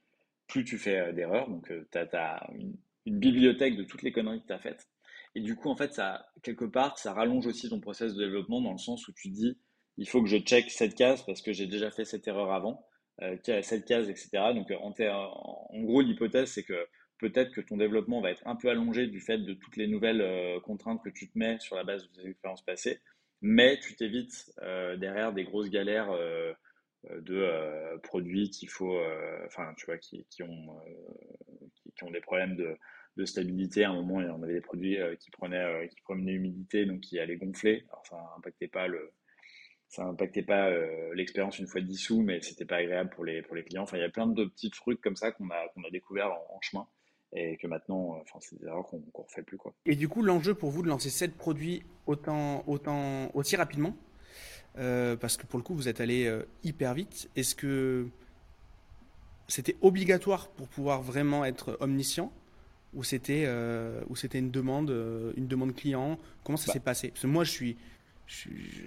plus 0.47 0.65
tu 0.65 0.77
fais 0.77 1.13
d'erreurs. 1.13 1.49
Donc 1.49 1.71
tu 1.91 1.97
as, 1.97 2.49
une, 2.55 2.75
bibliothèque 3.05 3.77
de 3.77 3.83
toutes 3.83 4.01
les 4.03 4.11
conneries 4.11 4.41
que 4.41 4.47
tu 4.47 4.53
as 4.53 4.59
faites. 4.59 4.87
Et 5.35 5.41
du 5.41 5.55
coup, 5.55 5.69
en 5.69 5.75
fait, 5.75 5.93
ça, 5.93 6.27
quelque 6.43 6.65
part, 6.65 6.97
ça 6.99 7.13
rallonge 7.13 7.47
aussi 7.47 7.69
ton 7.69 7.79
process 7.79 8.13
de 8.13 8.23
développement 8.23 8.61
dans 8.61 8.73
le 8.73 8.77
sens 8.77 9.07
où 9.07 9.13
tu 9.13 9.29
dis, 9.29 9.57
il 9.97 10.07
faut 10.07 10.21
que 10.21 10.27
je 10.27 10.37
check 10.37 10.69
cette 10.69 10.95
case 10.95 11.23
parce 11.25 11.41
que 11.41 11.53
j'ai 11.53 11.67
déjà 11.67 11.91
fait 11.91 12.05
cette 12.05 12.27
erreur 12.27 12.51
avant, 12.51 12.85
euh, 13.21 13.37
cette 13.61 13.85
case, 13.85 14.09
etc. 14.09 14.29
Donc, 14.53 14.71
en, 14.71 15.81
gros, 15.81 16.01
l'hypothèse, 16.01 16.51
c'est 16.51 16.63
que 16.63 16.87
peut-être 17.21 17.51
que 17.51 17.61
ton 17.61 17.77
développement 17.77 18.19
va 18.19 18.31
être 18.31 18.45
un 18.45 18.55
peu 18.55 18.69
allongé 18.69 19.07
du 19.07 19.21
fait 19.21 19.37
de 19.37 19.53
toutes 19.53 19.77
les 19.77 19.87
nouvelles 19.87 20.21
euh, 20.21 20.59
contraintes 20.59 21.01
que 21.03 21.09
tu 21.09 21.29
te 21.29 21.37
mets 21.37 21.57
sur 21.59 21.75
la 21.75 21.83
base 21.83 22.03
de 22.03 22.21
tes 22.21 22.27
expériences 22.27 22.65
passées, 22.65 22.99
mais 23.41 23.79
tu 23.79 23.95
t'évites 23.95 24.51
euh, 24.61 24.97
derrière 24.97 25.31
des 25.31 25.45
grosses 25.45 25.69
galères 25.69 26.11
de 27.09 27.97
produits 28.03 28.49
qu'il 28.49 28.69
faut, 28.69 28.99
enfin, 29.45 29.73
tu 29.77 29.85
vois, 29.85 29.97
qui, 29.97 30.25
ont, 30.43 30.79
qui, 31.95 32.03
ont 32.03 32.11
des 32.11 32.21
problèmes 32.21 32.55
de, 32.55 33.25
stabilité. 33.25 33.83
À 33.83 33.91
un 33.91 33.93
moment, 33.93 34.15
on 34.15 34.43
avait 34.43 34.53
des 34.53 34.61
produits 34.61 34.97
qui 35.19 35.31
prenaient, 35.31 35.87
qui 35.89 36.01
prenaient 36.01 36.33
l'humidité, 36.33 36.85
donc 36.85 37.01
qui 37.01 37.19
allaient 37.19 37.37
gonfler. 37.37 37.85
Ça 38.03 38.17
n'impactait 38.35 38.67
pas 38.67 38.87
le, 38.87 39.11
ça 39.91 40.13
pas 40.47 40.69
euh, 40.69 41.13
l'expérience 41.15 41.59
une 41.59 41.67
fois 41.67 41.81
dissous, 41.81 42.21
mais 42.21 42.41
c'était 42.41 42.65
pas 42.65 42.77
agréable 42.77 43.09
pour 43.09 43.25
les, 43.25 43.41
pour 43.41 43.55
les 43.55 43.63
clients. 43.63 43.83
Enfin, 43.83 43.97
il 43.97 44.01
y 44.01 44.05
a 44.05 44.09
plein 44.09 44.25
de 44.27 44.45
petits 44.45 44.71
trucs 44.71 45.01
comme 45.01 45.17
ça 45.17 45.31
qu'on 45.31 45.49
a, 45.49 45.67
qu'on 45.69 45.83
a 45.83 45.89
découvert 45.89 46.31
en, 46.31 46.61
chemin 46.61 46.87
et 47.33 47.57
que 47.57 47.67
maintenant, 47.67 48.15
euh, 48.15 48.21
enfin, 48.21 48.39
c'est 48.41 48.59
des 48.59 48.67
erreurs 48.67 48.85
qu'on 48.85 48.97
ne 48.97 49.03
refait 49.13 49.43
plus. 49.43 49.57
Quoi. 49.57 49.73
Et 49.85 49.95
du 49.95 50.09
coup, 50.09 50.21
l'enjeu 50.21 50.53
pour 50.53 50.69
vous 50.71 50.83
de 50.83 50.87
lancer 50.87 51.09
7 51.09 51.35
produits 51.35 51.83
autant, 52.05 52.63
autant, 52.67 53.29
aussi 53.33 53.55
rapidement, 53.55 53.95
euh, 54.77 55.15
parce 55.15 55.37
que 55.37 55.45
pour 55.45 55.57
le 55.57 55.63
coup, 55.63 55.75
vous 55.75 55.87
êtes 55.87 56.01
allé 56.01 56.31
hyper 56.63 56.93
vite, 56.93 57.29
est-ce 57.35 57.55
que 57.55 58.07
c'était 59.47 59.75
obligatoire 59.81 60.49
pour 60.49 60.67
pouvoir 60.67 61.01
vraiment 61.01 61.43
être 61.45 61.77
omniscient 61.81 62.31
ou 62.93 63.03
c'était 63.03 63.47
ou 64.09 64.15
c'était 64.15 64.39
une 64.39 64.51
demande 64.51 64.89
une 65.35 65.47
demande 65.47 65.75
client? 65.75 66.17
Comment 66.43 66.57
ça 66.57 66.67
bah. 66.67 66.73
s'est 66.73 66.79
passé? 66.79 67.09
Parce 67.09 67.21
que 67.21 67.27
moi 67.27 67.43
je 67.43 67.51
suis 67.51 67.77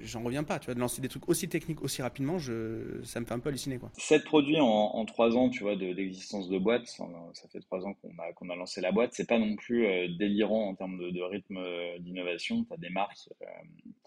j'en 0.02 0.22
reviens 0.22 0.44
pas, 0.44 0.58
tu 0.58 0.66
vois, 0.66 0.74
de 0.74 0.80
lancer 0.80 1.02
des 1.02 1.08
trucs 1.08 1.28
aussi 1.28 1.48
techniques 1.48 1.82
aussi 1.82 2.02
rapidement, 2.02 2.38
ça 2.38 3.20
me 3.20 3.26
fait 3.26 3.32
un 3.32 3.38
peu 3.38 3.48
halluciner, 3.48 3.78
quoi. 3.78 3.90
Sept 3.94 4.24
produits 4.24 4.60
en, 4.60 5.04
trois 5.04 5.36
ans, 5.36 5.50
tu 5.50 5.62
vois, 5.62 5.76
d'existence 5.76 6.48
de, 6.48 6.58
boîte, 6.58 6.86
ça 6.86 7.48
fait 7.48 7.60
trois 7.60 7.84
ans 7.84 7.94
qu'on 7.94 8.18
a, 8.18 8.52
a 8.52 8.56
lancé 8.56 8.80
la 8.80 8.92
boîte, 8.92 9.12
c'est 9.12 9.28
pas 9.28 9.38
non 9.38 9.56
plus 9.56 9.86
euh, 9.86 10.08
délirant 10.18 10.68
en 10.68 10.74
termes 10.74 10.98
de, 10.98 11.20
rythme 11.20 11.58
euh, 11.58 11.98
d'innovation. 11.98 12.64
Tu 12.64 12.72
as 12.72 12.76
des 12.76 12.90
marques 12.90 13.28
euh, 13.42 13.46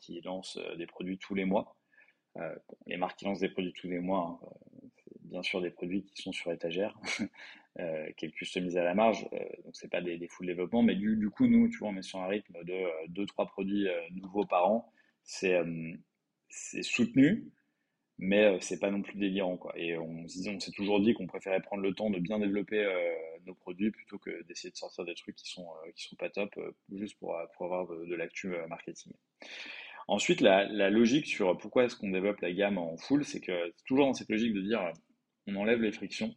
qui 0.02 0.22
lancent 0.22 0.60
des 0.78 0.88
produits 0.88 1.18
tous 1.18 1.36
les 1.36 1.46
mois. 1.46 1.76
les 2.86 2.98
marques 2.98 3.20
qui 3.20 3.26
lancent 3.26 3.40
des 3.40 3.50
produits 3.50 3.74
tous 3.74 3.88
les 3.88 4.00
mois, 4.00 4.40
hein, 4.42 4.88
bien 5.22 5.44
sûr 5.44 5.62
des 5.62 5.72
produits 5.72 6.04
qui 6.04 6.22
sont 6.22 6.32
sur 6.32 6.52
étagère, 6.52 7.00
qui 8.18 8.32
customisés 8.32 8.80
à 8.80 8.84
la 8.84 8.96
marge, 8.96 9.24
donc 9.64 9.76
c'est 9.76 9.90
pas 9.90 10.02
des, 10.02 10.18
des 10.18 10.28
full 10.28 10.48
développement, 10.48 10.82
mais 10.82 10.96
du, 10.96 11.16
du, 11.16 11.30
coup, 11.30 11.48
nous, 11.48 11.70
tu 11.70 11.78
vois, 11.78 11.90
on 11.90 11.98
est 11.98 12.02
sur 12.02 12.20
un 12.20 12.28
rythme 12.28 12.58
de 12.64 13.08
deux, 13.10 13.26
trois 13.28 13.46
produits 13.46 13.88
nouveaux 14.16 14.46
par 14.46 14.68
an 14.70 14.92
euh, 14.92 14.97
c'est 15.28 16.84
soutenu, 16.84 17.52
mais 18.18 18.58
c'est 18.62 18.80
pas 18.80 18.90
non 18.90 19.02
plus 19.02 19.18
délirant. 19.18 19.58
Quoi. 19.58 19.78
Et 19.78 19.98
on, 19.98 20.28
s'est 20.28 20.72
toujours 20.72 21.02
dit 21.02 21.14
qu'on 21.14 21.28
préférait 21.28 21.62
prendre 21.62 21.84
le 21.84 21.94
temps 21.94 22.10
de 22.10 22.20
bien 22.20 22.40
développer 22.40 22.84
nos 23.46 23.54
produits 23.54 23.92
plutôt 23.92 24.18
que 24.18 24.44
d'essayer 24.44 24.72
de 24.72 24.78
sortir 24.78 25.06
des 25.06 25.14
trucs 25.14 25.36
qui 25.36 25.50
sont, 25.50 25.68
qui 25.96 26.08
sont 26.08 26.16
pas 26.16 26.30
top 26.30 26.58
juste 26.94 27.20
pour, 27.20 27.38
pour 27.56 27.66
avoir 27.66 27.88
de, 27.88 28.06
de 28.06 28.16
l'actu 28.16 28.56
marketing. 28.70 29.14
Ensuite, 30.08 30.40
la, 30.40 30.66
la, 30.66 30.90
logique 30.90 31.28
sur 31.28 31.58
pourquoi 31.58 31.84
est-ce 31.84 31.98
qu'on 31.98 32.10
développe 32.10 32.40
la 32.40 32.54
gamme 32.54 32.78
en 32.78 32.96
full, 32.96 33.26
c'est 33.26 33.42
que 33.42 33.74
toujours 33.86 34.06
dans 34.06 34.14
cette 34.14 34.30
logique 34.30 34.54
de 34.54 34.62
dire 34.62 34.82
on 35.48 35.56
enlève 35.56 35.82
les 35.82 35.92
frictions. 35.92 36.34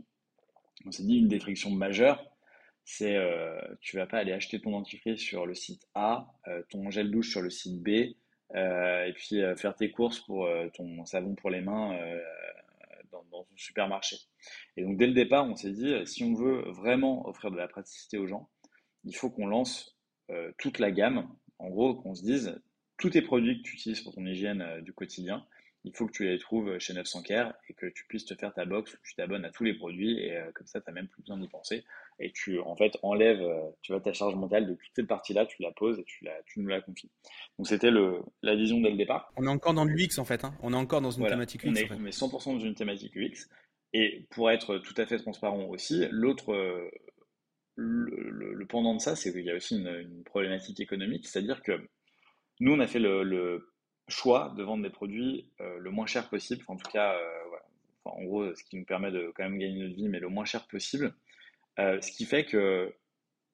On 0.84 0.90
s'est 0.90 1.04
dit 1.04 1.18
une 1.18 1.28
des 1.28 1.38
frictions 1.38 1.70
majeures, 1.70 2.24
c'est 2.84 3.16
tu 3.80 3.96
vas 3.96 4.06
pas 4.06 4.18
aller 4.18 4.32
acheter 4.32 4.60
ton 4.60 4.72
dentifrice 4.72 5.20
sur 5.20 5.46
le 5.46 5.54
site 5.54 5.86
A, 5.94 6.26
ton 6.70 6.90
gel 6.90 7.10
douche 7.10 7.30
sur 7.30 7.42
le 7.42 7.50
site 7.50 7.80
B, 7.80 8.16
et 8.54 9.12
puis 9.14 9.42
euh, 9.42 9.56
faire 9.56 9.74
tes 9.74 9.90
courses 9.90 10.20
pour 10.20 10.48
ton 10.74 11.04
savon 11.04 11.34
pour 11.34 11.50
les 11.50 11.60
mains 11.60 11.98
dans, 13.12 13.22
ton 13.22 13.46
supermarché. 13.56 14.16
Et 14.76 14.82
donc 14.82 14.96
dès 14.96 15.06
le 15.06 15.12
départ, 15.12 15.46
on 15.46 15.56
s'est 15.56 15.72
dit 15.72 15.94
si 16.06 16.24
on 16.24 16.34
veut 16.34 16.62
vraiment 16.70 17.26
offrir 17.28 17.50
de 17.50 17.56
la 17.56 17.68
praticité 17.68 18.18
aux 18.18 18.26
gens, 18.26 18.48
il 19.04 19.14
faut 19.14 19.30
qu'on 19.30 19.46
lance 19.46 19.96
toute 20.58 20.78
la 20.78 20.90
gamme. 20.90 21.28
En 21.58 21.68
gros, 21.68 21.94
qu'on 21.94 22.14
se 22.14 22.22
dise 22.22 22.60
tous 22.96 23.10
tes 23.10 23.22
produits 23.22 23.58
que 23.58 23.68
tu 23.68 23.74
utilises 23.74 24.00
pour 24.00 24.14
ton 24.14 24.24
hygiène 24.24 24.80
du 24.82 24.92
quotidien, 24.92 25.46
il 25.84 25.96
faut 25.96 26.06
que 26.06 26.12
tu 26.12 26.24
les 26.24 26.38
trouves 26.38 26.78
chez 26.78 26.92
900 26.92 27.22
Care 27.22 27.54
et 27.68 27.74
que 27.74 27.86
tu 27.86 28.04
puisses 28.06 28.26
te 28.26 28.34
faire 28.34 28.52
ta 28.52 28.64
box 28.64 28.92
où 28.92 28.96
tu 29.02 29.14
t'abonnes 29.14 29.44
à 29.44 29.50
tous 29.50 29.64
les 29.64 29.74
produits 29.74 30.18
et 30.18 30.36
euh, 30.36 30.50
comme 30.52 30.66
ça, 30.66 30.80
tu 30.80 30.86
n'as 30.88 30.94
même 30.94 31.08
plus 31.08 31.22
besoin 31.22 31.38
d'y 31.38 31.48
penser. 31.48 31.84
Et 32.20 32.32
tu, 32.32 32.60
en 32.60 32.76
fait, 32.76 32.96
enlèves, 33.02 33.40
euh, 33.40 33.70
tu 33.82 33.92
vois, 33.92 34.00
ta 34.00 34.12
charge 34.12 34.34
mentale 34.34 34.66
de 34.66 34.74
toute 34.74 34.92
cette 34.94 35.06
partie-là, 35.06 35.46
tu 35.46 35.62
la 35.62 35.72
poses 35.72 35.98
et 35.98 36.04
tu, 36.04 36.24
la, 36.24 36.32
tu 36.46 36.60
nous 36.60 36.68
la 36.68 36.80
confies. 36.80 37.10
Donc, 37.58 37.66
c'était 37.66 37.90
la 37.90 38.54
vision 38.54 38.80
dès 38.80 38.90
le 38.90 38.96
départ. 38.96 39.32
On 39.36 39.44
est 39.44 39.48
encore 39.48 39.74
dans 39.74 39.84
l'UX, 39.84 40.18
en 40.18 40.24
fait. 40.24 40.44
Hein. 40.44 40.54
On 40.62 40.72
est 40.72 40.76
encore 40.76 41.00
dans 41.00 41.10
une 41.10 41.26
thématique 41.26 41.64
UX. 41.64 41.70
On 41.70 41.74
est, 41.74 41.92
on 41.92 42.06
est 42.06 42.18
100% 42.18 42.44
dans 42.54 42.60
une 42.60 42.74
thématique 42.74 43.16
UX. 43.16 43.48
Et 43.92 44.26
pour 44.30 44.50
être 44.50 44.78
tout 44.78 44.94
à 44.98 45.06
fait 45.06 45.18
transparent 45.18 45.64
aussi, 45.64 46.06
l'autre, 46.10 46.54
le, 47.74 48.66
pendant 48.68 48.94
de 48.94 49.00
ça, 49.00 49.16
c'est 49.16 49.32
qu'il 49.32 49.44
y 49.44 49.50
a 49.50 49.56
aussi 49.56 49.76
une, 49.76 50.22
problématique 50.24 50.78
économique. 50.78 51.26
C'est-à-dire 51.26 51.62
que 51.62 51.72
nous, 52.60 52.72
on 52.72 52.80
a 52.80 52.86
fait 52.86 53.00
le 53.00 53.70
choix 54.10 54.52
de 54.56 54.62
vendre 54.62 54.82
des 54.82 54.90
produits 54.90 55.48
euh, 55.60 55.78
le 55.78 55.90
moins 55.90 56.06
cher 56.06 56.28
possible, 56.28 56.62
en 56.68 56.76
tout 56.76 56.90
cas, 56.90 57.14
euh, 57.14 57.56
en 58.04 58.22
gros, 58.24 58.54
ce 58.54 58.64
qui 58.64 58.76
nous 58.76 58.84
permet 58.84 59.10
de 59.10 59.32
quand 59.34 59.44
même 59.44 59.58
gagner 59.58 59.82
notre 59.82 59.94
vie, 59.94 60.08
mais 60.08 60.20
le 60.20 60.28
moins 60.28 60.44
cher 60.44 60.66
possible. 60.66 61.14
Euh, 61.80 62.00
ce 62.00 62.12
qui 62.12 62.24
fait 62.24 62.44
que, 62.44 62.94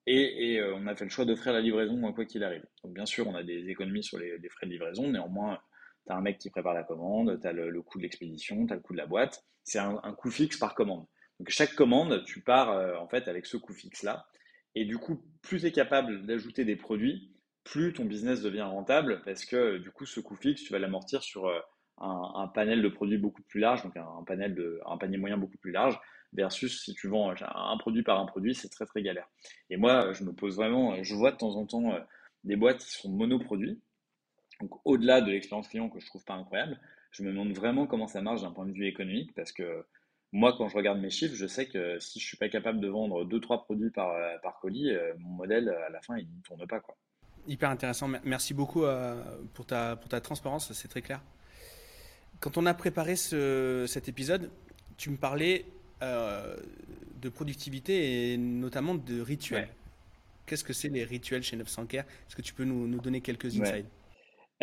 et, 0.05 0.61
on 0.75 0.87
a 0.87 0.95
fait 0.95 1.05
le 1.05 1.09
choix 1.09 1.25
d'offrir 1.25 1.53
la 1.53 1.61
livraison 1.61 2.11
quoi 2.13 2.25
qu'il 2.25 2.43
arrive. 2.43 2.65
Donc 2.83 2.93
bien 2.93 3.05
sûr, 3.05 3.27
on 3.27 3.35
a 3.35 3.43
des 3.43 3.69
économies 3.69 4.03
sur 4.03 4.17
les, 4.17 4.37
frais 4.49 4.67
de 4.67 4.71
livraison, 4.71 5.09
néanmoins, 5.09 5.59
tu 6.05 6.13
as 6.13 6.15
un 6.15 6.21
mec 6.21 6.37
qui 6.37 6.49
prépare 6.49 6.73
la 6.73 6.83
commande, 6.83 7.39
tu 7.41 7.47
as 7.47 7.51
le, 7.51 7.81
coût 7.81 7.97
de 7.97 8.03
l'expédition, 8.03 8.65
tu 8.65 8.73
as 8.73 8.75
le 8.75 8.81
coût 8.81 8.93
de 8.93 8.97
la 8.97 9.05
boîte, 9.05 9.43
c'est 9.63 9.79
un, 9.79 10.13
coût 10.17 10.31
fixe 10.31 10.57
par 10.57 10.75
commande. 10.75 11.05
Donc 11.39 11.49
chaque 11.49 11.73
commande, 11.73 12.23
tu 12.25 12.41
pars 12.41 13.01
en 13.01 13.07
fait 13.07 13.27
avec 13.27 13.45
ce 13.45 13.57
coût 13.57 13.73
fixe-là, 13.73 14.27
et 14.75 14.85
du 14.85 14.99
coup, 14.99 15.23
plus 15.41 15.61
tu 15.61 15.65
es 15.65 15.71
capable 15.71 16.25
d'ajouter 16.27 16.63
des 16.63 16.75
produits, 16.75 17.33
plus 17.63 17.93
ton 17.93 18.05
business 18.05 18.43
devient 18.43 18.61
rentable 18.61 19.21
parce 19.25 19.43
que 19.43 19.77
du 19.77 19.89
coup, 19.91 20.05
ce 20.05 20.19
coût 20.19 20.35
fixe, 20.35 20.63
tu 20.63 20.71
vas 20.71 20.77
l'amortir 20.77 21.23
sur 21.23 21.47
euh, 21.47 21.59
un, 21.97 22.47
panel 22.53 22.83
de 22.83 22.87
produits 22.87 23.17
beaucoup 23.17 23.41
plus 23.41 23.59
large, 23.59 23.83
donc 23.83 23.97
un, 23.97 24.23
panel 24.25 24.53
de, 24.53 24.79
un 24.85 24.97
panier 24.97 25.17
moyen 25.17 25.37
beaucoup 25.37 25.57
plus 25.57 25.71
large, 25.71 25.99
versus 26.33 26.83
si 26.83 26.93
tu 26.93 27.07
vends 27.07 27.31
un 27.31 27.77
produit 27.77 28.03
par 28.03 28.19
un 28.19 28.25
produit, 28.25 28.55
c'est 28.55 28.69
très 28.69 28.85
très 28.85 29.01
galère. 29.01 29.27
Et 29.69 29.77
moi, 29.77 30.13
je 30.13 30.23
me 30.23 30.33
pose 30.33 30.55
vraiment, 30.55 31.01
je 31.03 31.15
vois 31.15 31.31
de 31.31 31.37
temps 31.37 31.55
en 31.55 31.65
temps 31.65 31.93
euh, 31.93 31.99
des 32.43 32.55
boîtes 32.55 32.79
qui 32.79 32.91
sont 32.91 33.09
monoproduits, 33.09 33.81
donc 34.61 34.71
au-delà 34.85 35.21
de 35.21 35.31
l'expérience 35.31 35.67
client 35.67 35.89
que 35.89 35.99
je 35.99 36.05
trouve 36.07 36.23
pas 36.23 36.33
incroyable, 36.33 36.79
je 37.11 37.23
me 37.23 37.31
demande 37.31 37.51
vraiment 37.51 37.87
comment 37.87 38.07
ça 38.07 38.21
marche 38.21 38.41
d'un 38.41 38.51
point 38.51 38.65
de 38.65 38.73
vue 38.73 38.87
économique 38.87 39.33
parce 39.35 39.51
que 39.51 39.85
moi, 40.33 40.53
quand 40.57 40.67
je 40.67 40.75
regarde 40.75 40.99
mes 40.99 41.09
chiffres, 41.09 41.35
je 41.35 41.47
sais 41.47 41.67
que 41.67 41.99
si 41.99 42.19
je 42.19 42.25
suis 42.25 42.37
pas 42.37 42.49
capable 42.49 42.81
de 42.81 42.89
vendre 42.89 43.23
2-3 43.23 43.63
produits 43.63 43.91
par, 43.91 44.13
par 44.43 44.59
colis, 44.59 44.91
euh, 44.91 45.13
mon 45.19 45.29
modèle, 45.29 45.69
à 45.69 45.89
la 45.89 46.01
fin, 46.01 46.17
il 46.17 46.27
ne 46.27 46.41
tourne 46.41 46.67
pas. 46.67 46.81
Quoi. 46.81 46.97
Hyper 47.47 47.69
intéressant. 47.69 48.09
Merci 48.25 48.53
beaucoup 48.53 48.83
euh, 48.83 49.23
pour, 49.53 49.65
ta, 49.65 49.95
pour 49.95 50.09
ta 50.09 50.19
transparence, 50.19 50.73
c'est 50.73 50.89
très 50.89 51.01
clair. 51.01 51.21
Quand 52.41 52.57
on 52.57 52.65
a 52.65 52.73
préparé 52.73 53.15
ce, 53.15 53.85
cet 53.87 54.09
épisode, 54.09 54.51
tu 54.97 55.09
me 55.09 55.17
parlais 55.17 55.65
euh, 56.01 56.55
de 57.21 57.29
productivité 57.29 58.33
et 58.33 58.37
notamment 58.37 58.95
de 58.95 59.21
rituels. 59.21 59.69
Qu'est-ce 60.45 60.63
que 60.63 60.73
c'est 60.73 60.89
les 60.89 61.03
rituels 61.03 61.43
chez 61.43 61.57
900 61.57 61.87
Care? 61.87 62.05
Est-ce 62.05 62.35
que 62.35 62.41
tu 62.41 62.53
peux 62.53 62.63
nous, 62.63 62.87
nous 62.87 62.99
donner 62.99 63.21
quelques 63.21 63.59
insights? 63.59 63.85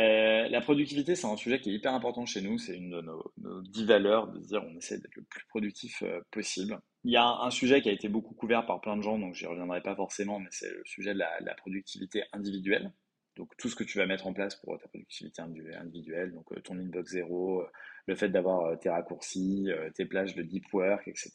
Euh, 0.00 0.48
la 0.48 0.60
productivité, 0.60 1.14
c'est 1.14 1.26
un 1.26 1.36
sujet 1.36 1.60
qui 1.60 1.70
est 1.70 1.74
hyper 1.74 1.94
important 1.94 2.26
chez 2.26 2.40
nous. 2.40 2.58
C'est 2.58 2.76
une 2.76 2.90
de 2.90 3.00
nos, 3.00 3.32
nos, 3.38 3.62
dix 3.62 3.84
valeurs 3.84 4.28
de 4.28 4.40
dire 4.40 4.64
on 4.64 4.76
essaie 4.76 4.98
d'être 4.98 5.14
le 5.14 5.22
plus 5.22 5.44
productif 5.46 6.02
possible. 6.30 6.80
Il 7.04 7.12
y 7.12 7.18
a 7.18 7.26
un, 7.26 7.50
sujet 7.50 7.82
qui 7.82 7.90
a 7.90 7.92
été 7.92 8.08
beaucoup 8.08 8.32
couvert 8.32 8.64
par 8.64 8.80
plein 8.80 8.96
de 8.96 9.02
gens, 9.02 9.18
donc 9.18 9.34
j'y 9.34 9.44
reviendrai 9.44 9.82
pas 9.82 9.94
forcément, 9.94 10.40
mais 10.40 10.48
c'est 10.50 10.70
le 10.70 10.82
sujet 10.86 11.12
de 11.12 11.18
la, 11.18 11.54
productivité 11.54 12.24
individuelle. 12.32 12.92
Donc 13.36 13.54
tout 13.58 13.68
ce 13.68 13.76
que 13.76 13.84
tu 13.84 13.98
vas 13.98 14.06
mettre 14.06 14.26
en 14.26 14.32
place 14.32 14.56
pour 14.56 14.78
ta 14.78 14.88
productivité 14.88 15.42
individuelle, 15.42 16.32
donc 16.32 16.50
euh, 16.52 16.60
ton 16.60 16.78
inbox 16.78 17.10
zéro, 17.10 17.60
euh, 17.60 17.66
le 18.06 18.14
fait 18.14 18.28
d'avoir 18.28 18.66
euh, 18.66 18.76
tes 18.76 18.90
raccourcis, 18.90 19.68
tes 19.94 20.04
plages 20.04 20.34
de 20.34 20.42
deep 20.42 20.64
work, 20.72 21.06
etc. 21.08 21.32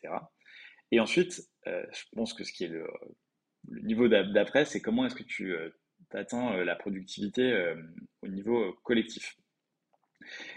Et 0.91 0.99
ensuite, 0.99 1.41
je 1.65 2.03
pense 2.13 2.33
que 2.33 2.43
ce 2.43 2.51
qui 2.51 2.63
est 2.63 2.69
le, 2.69 2.87
niveau 3.83 4.07
d'après, 4.07 4.65
c'est 4.65 4.81
comment 4.81 5.05
est-ce 5.05 5.15
que 5.15 5.23
tu 5.23 5.55
atteins 6.11 6.63
la 6.63 6.75
productivité 6.75 7.75
au 8.23 8.27
niveau 8.27 8.73
collectif. 8.83 9.37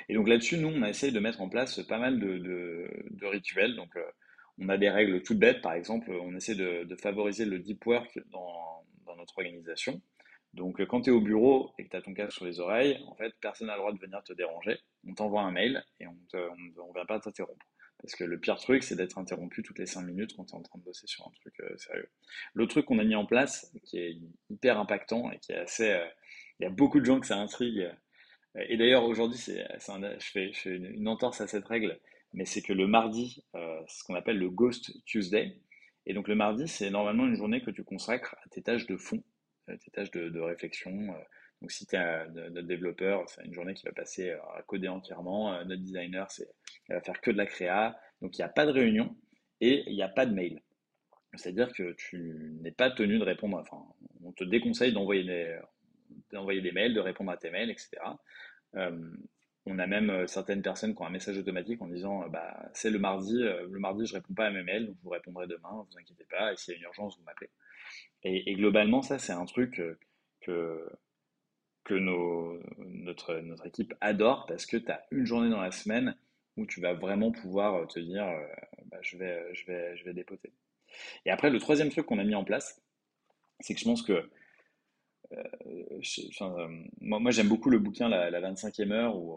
Et 0.08 0.14
donc 0.14 0.28
là-dessus, 0.28 0.56
nous, 0.56 0.68
on 0.68 0.82
a 0.82 0.88
essayé 0.88 1.12
de 1.12 1.20
mettre 1.20 1.42
en 1.42 1.50
place 1.50 1.82
pas 1.82 1.98
mal 1.98 2.18
de, 2.18 2.38
de 3.10 3.26
rituels. 3.26 3.76
Donc 3.76 3.94
on 4.58 4.68
a 4.68 4.78
des 4.78 4.90
règles 4.90 5.22
toutes 5.22 5.38
bêtes, 5.38 5.62
par 5.62 5.72
exemple, 5.72 6.10
on 6.10 6.34
essaie 6.36 6.54
de, 6.54 6.96
favoriser 7.00 7.44
le 7.44 7.58
deep 7.58 7.84
work 7.86 8.18
dans, 8.30 8.84
notre 9.16 9.38
organisation. 9.38 10.00
Donc, 10.54 10.84
quand 10.86 11.02
tu 11.02 11.10
es 11.10 11.12
au 11.12 11.20
bureau 11.20 11.72
et 11.78 11.84
que 11.84 11.90
tu 11.90 11.96
as 11.96 12.02
ton 12.02 12.12
casque 12.12 12.32
sur 12.32 12.44
les 12.44 12.60
oreilles, 12.60 13.02
en 13.06 13.14
fait, 13.14 13.32
personne 13.40 13.68
n'a 13.68 13.74
le 13.74 13.80
droit 13.80 13.92
de 13.92 13.98
venir 13.98 14.22
te 14.22 14.32
déranger. 14.32 14.78
On 15.06 15.14
t'envoie 15.14 15.42
un 15.42 15.50
mail 15.50 15.82
et 15.98 16.06
on 16.06 16.12
ne 16.12 16.92
vient 16.94 17.06
pas 17.06 17.18
t'interrompre. 17.20 17.66
Parce 18.02 18.14
que 18.16 18.24
le 18.24 18.38
pire 18.38 18.56
truc, 18.56 18.82
c'est 18.82 18.96
d'être 18.96 19.16
interrompu 19.18 19.62
toutes 19.62 19.78
les 19.78 19.86
5 19.86 20.02
minutes 20.02 20.34
quand 20.36 20.44
tu 20.44 20.54
es 20.54 20.58
en 20.58 20.62
train 20.62 20.78
de 20.78 20.84
bosser 20.84 21.06
sur 21.06 21.26
un 21.26 21.30
truc 21.40 21.54
euh, 21.60 21.76
sérieux. 21.76 22.08
L'autre 22.54 22.72
truc 22.72 22.86
qu'on 22.86 22.98
a 22.98 23.04
mis 23.04 23.14
en 23.14 23.24
place, 23.24 23.72
qui 23.84 23.98
est 23.98 24.18
hyper 24.50 24.78
impactant 24.78 25.30
et 25.30 25.38
qui 25.38 25.52
est 25.52 25.58
assez. 25.58 25.90
Euh, 25.90 26.06
il 26.58 26.64
y 26.64 26.66
a 26.66 26.70
beaucoup 26.70 27.00
de 27.00 27.04
gens 27.04 27.20
que 27.20 27.26
ça 27.26 27.36
intrigue. 27.36 27.90
Et 28.56 28.76
d'ailleurs, 28.76 29.04
aujourd'hui, 29.04 29.38
c'est, 29.38 29.64
je, 29.78 30.30
fais, 30.30 30.52
une 30.76 31.08
entorse 31.08 31.40
à 31.40 31.46
cette 31.46 31.64
règle 31.64 31.98
mais 32.32 32.44
c'est 32.44 32.62
que 32.62 32.72
le 32.72 32.86
mardi, 32.86 33.44
euh, 33.54 33.80
ce 33.88 34.04
qu'on 34.04 34.14
appelle 34.14 34.38
le 34.38 34.50
Ghost 34.50 34.92
Tuesday. 35.04 35.58
Et 36.06 36.14
donc 36.14 36.28
le 36.28 36.34
mardi, 36.34 36.66
c'est 36.66 36.90
normalement 36.90 37.26
une 37.26 37.36
journée 37.36 37.62
que 37.62 37.70
tu 37.70 37.84
consacres 37.84 38.34
à 38.44 38.48
tes 38.48 38.62
tâches 38.62 38.86
de 38.86 38.96
fond, 38.96 39.22
tes 39.76 39.90
tâches 39.90 40.10
de, 40.10 40.40
réflexion. 40.40 40.92
Euh. 40.92 41.22
Donc 41.60 41.70
si 41.70 41.86
tu 41.86 41.96
es 41.96 42.28
notre 42.28 42.66
développeur, 42.66 43.28
c'est 43.28 43.44
une 43.44 43.54
journée 43.54 43.74
qui 43.74 43.84
va 43.84 43.92
passer 43.92 44.30
à 44.30 44.62
coder 44.66 44.88
entièrement. 44.88 45.54
Euh, 45.54 45.64
notre 45.64 45.82
designer, 45.82 46.30
c'est, 46.30 46.48
elle 46.88 46.96
va 46.96 47.02
faire 47.02 47.20
que 47.20 47.30
de 47.30 47.36
la 47.36 47.46
créa. 47.46 47.98
Donc 48.20 48.36
il 48.36 48.40
n'y 48.40 48.44
a 48.44 48.48
pas 48.48 48.66
de 48.66 48.72
réunion 48.72 49.16
et 49.60 49.84
il 49.86 49.94
n'y 49.94 50.02
a 50.02 50.08
pas 50.08 50.26
de 50.26 50.34
mail. 50.34 50.60
C'est-à-dire 51.34 51.72
que 51.72 51.92
tu 51.92 52.56
n'es 52.60 52.72
pas 52.72 52.90
tenu 52.90 53.18
de 53.18 53.24
répondre, 53.24 53.56
enfin, 53.58 53.82
on 54.22 54.32
te 54.32 54.44
déconseille 54.44 54.92
d'envoyer 54.92 55.24
des, 55.24 55.58
d'envoyer 56.30 56.60
des 56.60 56.72
mails, 56.72 56.92
de 56.92 57.00
répondre 57.00 57.30
à 57.30 57.36
tes 57.38 57.50
mails, 57.50 57.70
etc. 57.70 57.90
On 59.64 59.78
a 59.78 59.86
même 59.86 60.10
euh, 60.10 60.26
certaines 60.26 60.62
personnes 60.62 60.94
qui 60.94 61.02
ont 61.02 61.06
un 61.06 61.10
message 61.10 61.38
automatique 61.38 61.80
en 61.82 61.86
disant 61.86 62.24
euh, 62.24 62.28
bah, 62.28 62.68
c'est 62.74 62.90
le 62.90 62.98
mardi, 62.98 63.40
euh, 63.42 63.66
le 63.70 63.78
mardi 63.78 64.06
je 64.06 64.14
réponds 64.14 64.34
pas 64.34 64.46
à 64.46 64.50
mes 64.50 64.62
mails, 64.62 64.86
donc 64.86 64.96
vous 65.02 65.10
répondrai 65.10 65.46
demain, 65.46 65.86
vous 65.88 65.98
inquiétez 65.98 66.24
pas, 66.24 66.52
et 66.52 66.56
s'il 66.56 66.72
y 66.72 66.76
a 66.76 66.78
une 66.78 66.84
urgence, 66.84 67.16
vous 67.16 67.24
m'appelez. 67.24 67.50
Et, 68.24 68.54
globalement, 68.54 69.02
ça 69.02 69.18
c'est 69.18 69.32
un 69.32 69.44
truc 69.44 69.80
que, 70.40 70.88
notre, 71.90 73.66
équipe 73.66 73.94
adore 74.00 74.46
parce 74.46 74.66
que 74.66 74.76
tu 74.76 74.90
as 74.90 75.04
une 75.10 75.26
journée 75.26 75.50
dans 75.50 75.60
la 75.60 75.72
semaine 75.72 76.16
où 76.56 76.66
tu 76.66 76.80
vas 76.80 76.94
vraiment 76.94 77.30
pouvoir 77.32 77.86
te 77.88 77.98
dire 77.98 78.26
bah, 78.86 78.98
je, 79.02 79.16
vais, 79.16 79.54
je, 79.54 79.64
je 79.96 80.04
vais 80.04 80.12
dépoter. 80.12 80.52
Et 81.24 81.30
après, 81.30 81.50
le 81.50 81.58
troisième 81.58 81.88
truc 81.88 82.06
qu'on 82.06 82.18
a 82.18 82.24
mis 82.24 82.34
en 82.34 82.44
place, 82.44 82.80
c'est 83.60 83.74
que 83.74 83.80
je 83.80 83.84
pense 83.84 84.02
que 84.02 84.28
euh, 85.32 86.68
moi, 87.00 87.18
moi 87.18 87.30
j'aime 87.30 87.48
beaucoup 87.48 87.70
le 87.70 87.78
bouquin 87.78 88.08
La, 88.08 88.40
25e 88.40 88.92
heure 88.92 89.16
où 89.16 89.32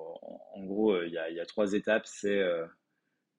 en, 0.54 0.64
gros 0.66 0.94
euh, 0.94 1.08
il 1.08 1.14
y, 1.14 1.40
a, 1.40 1.46
trois 1.46 1.74
étapes. 1.74 2.06
C'est 2.06 2.40
euh, 2.40 2.66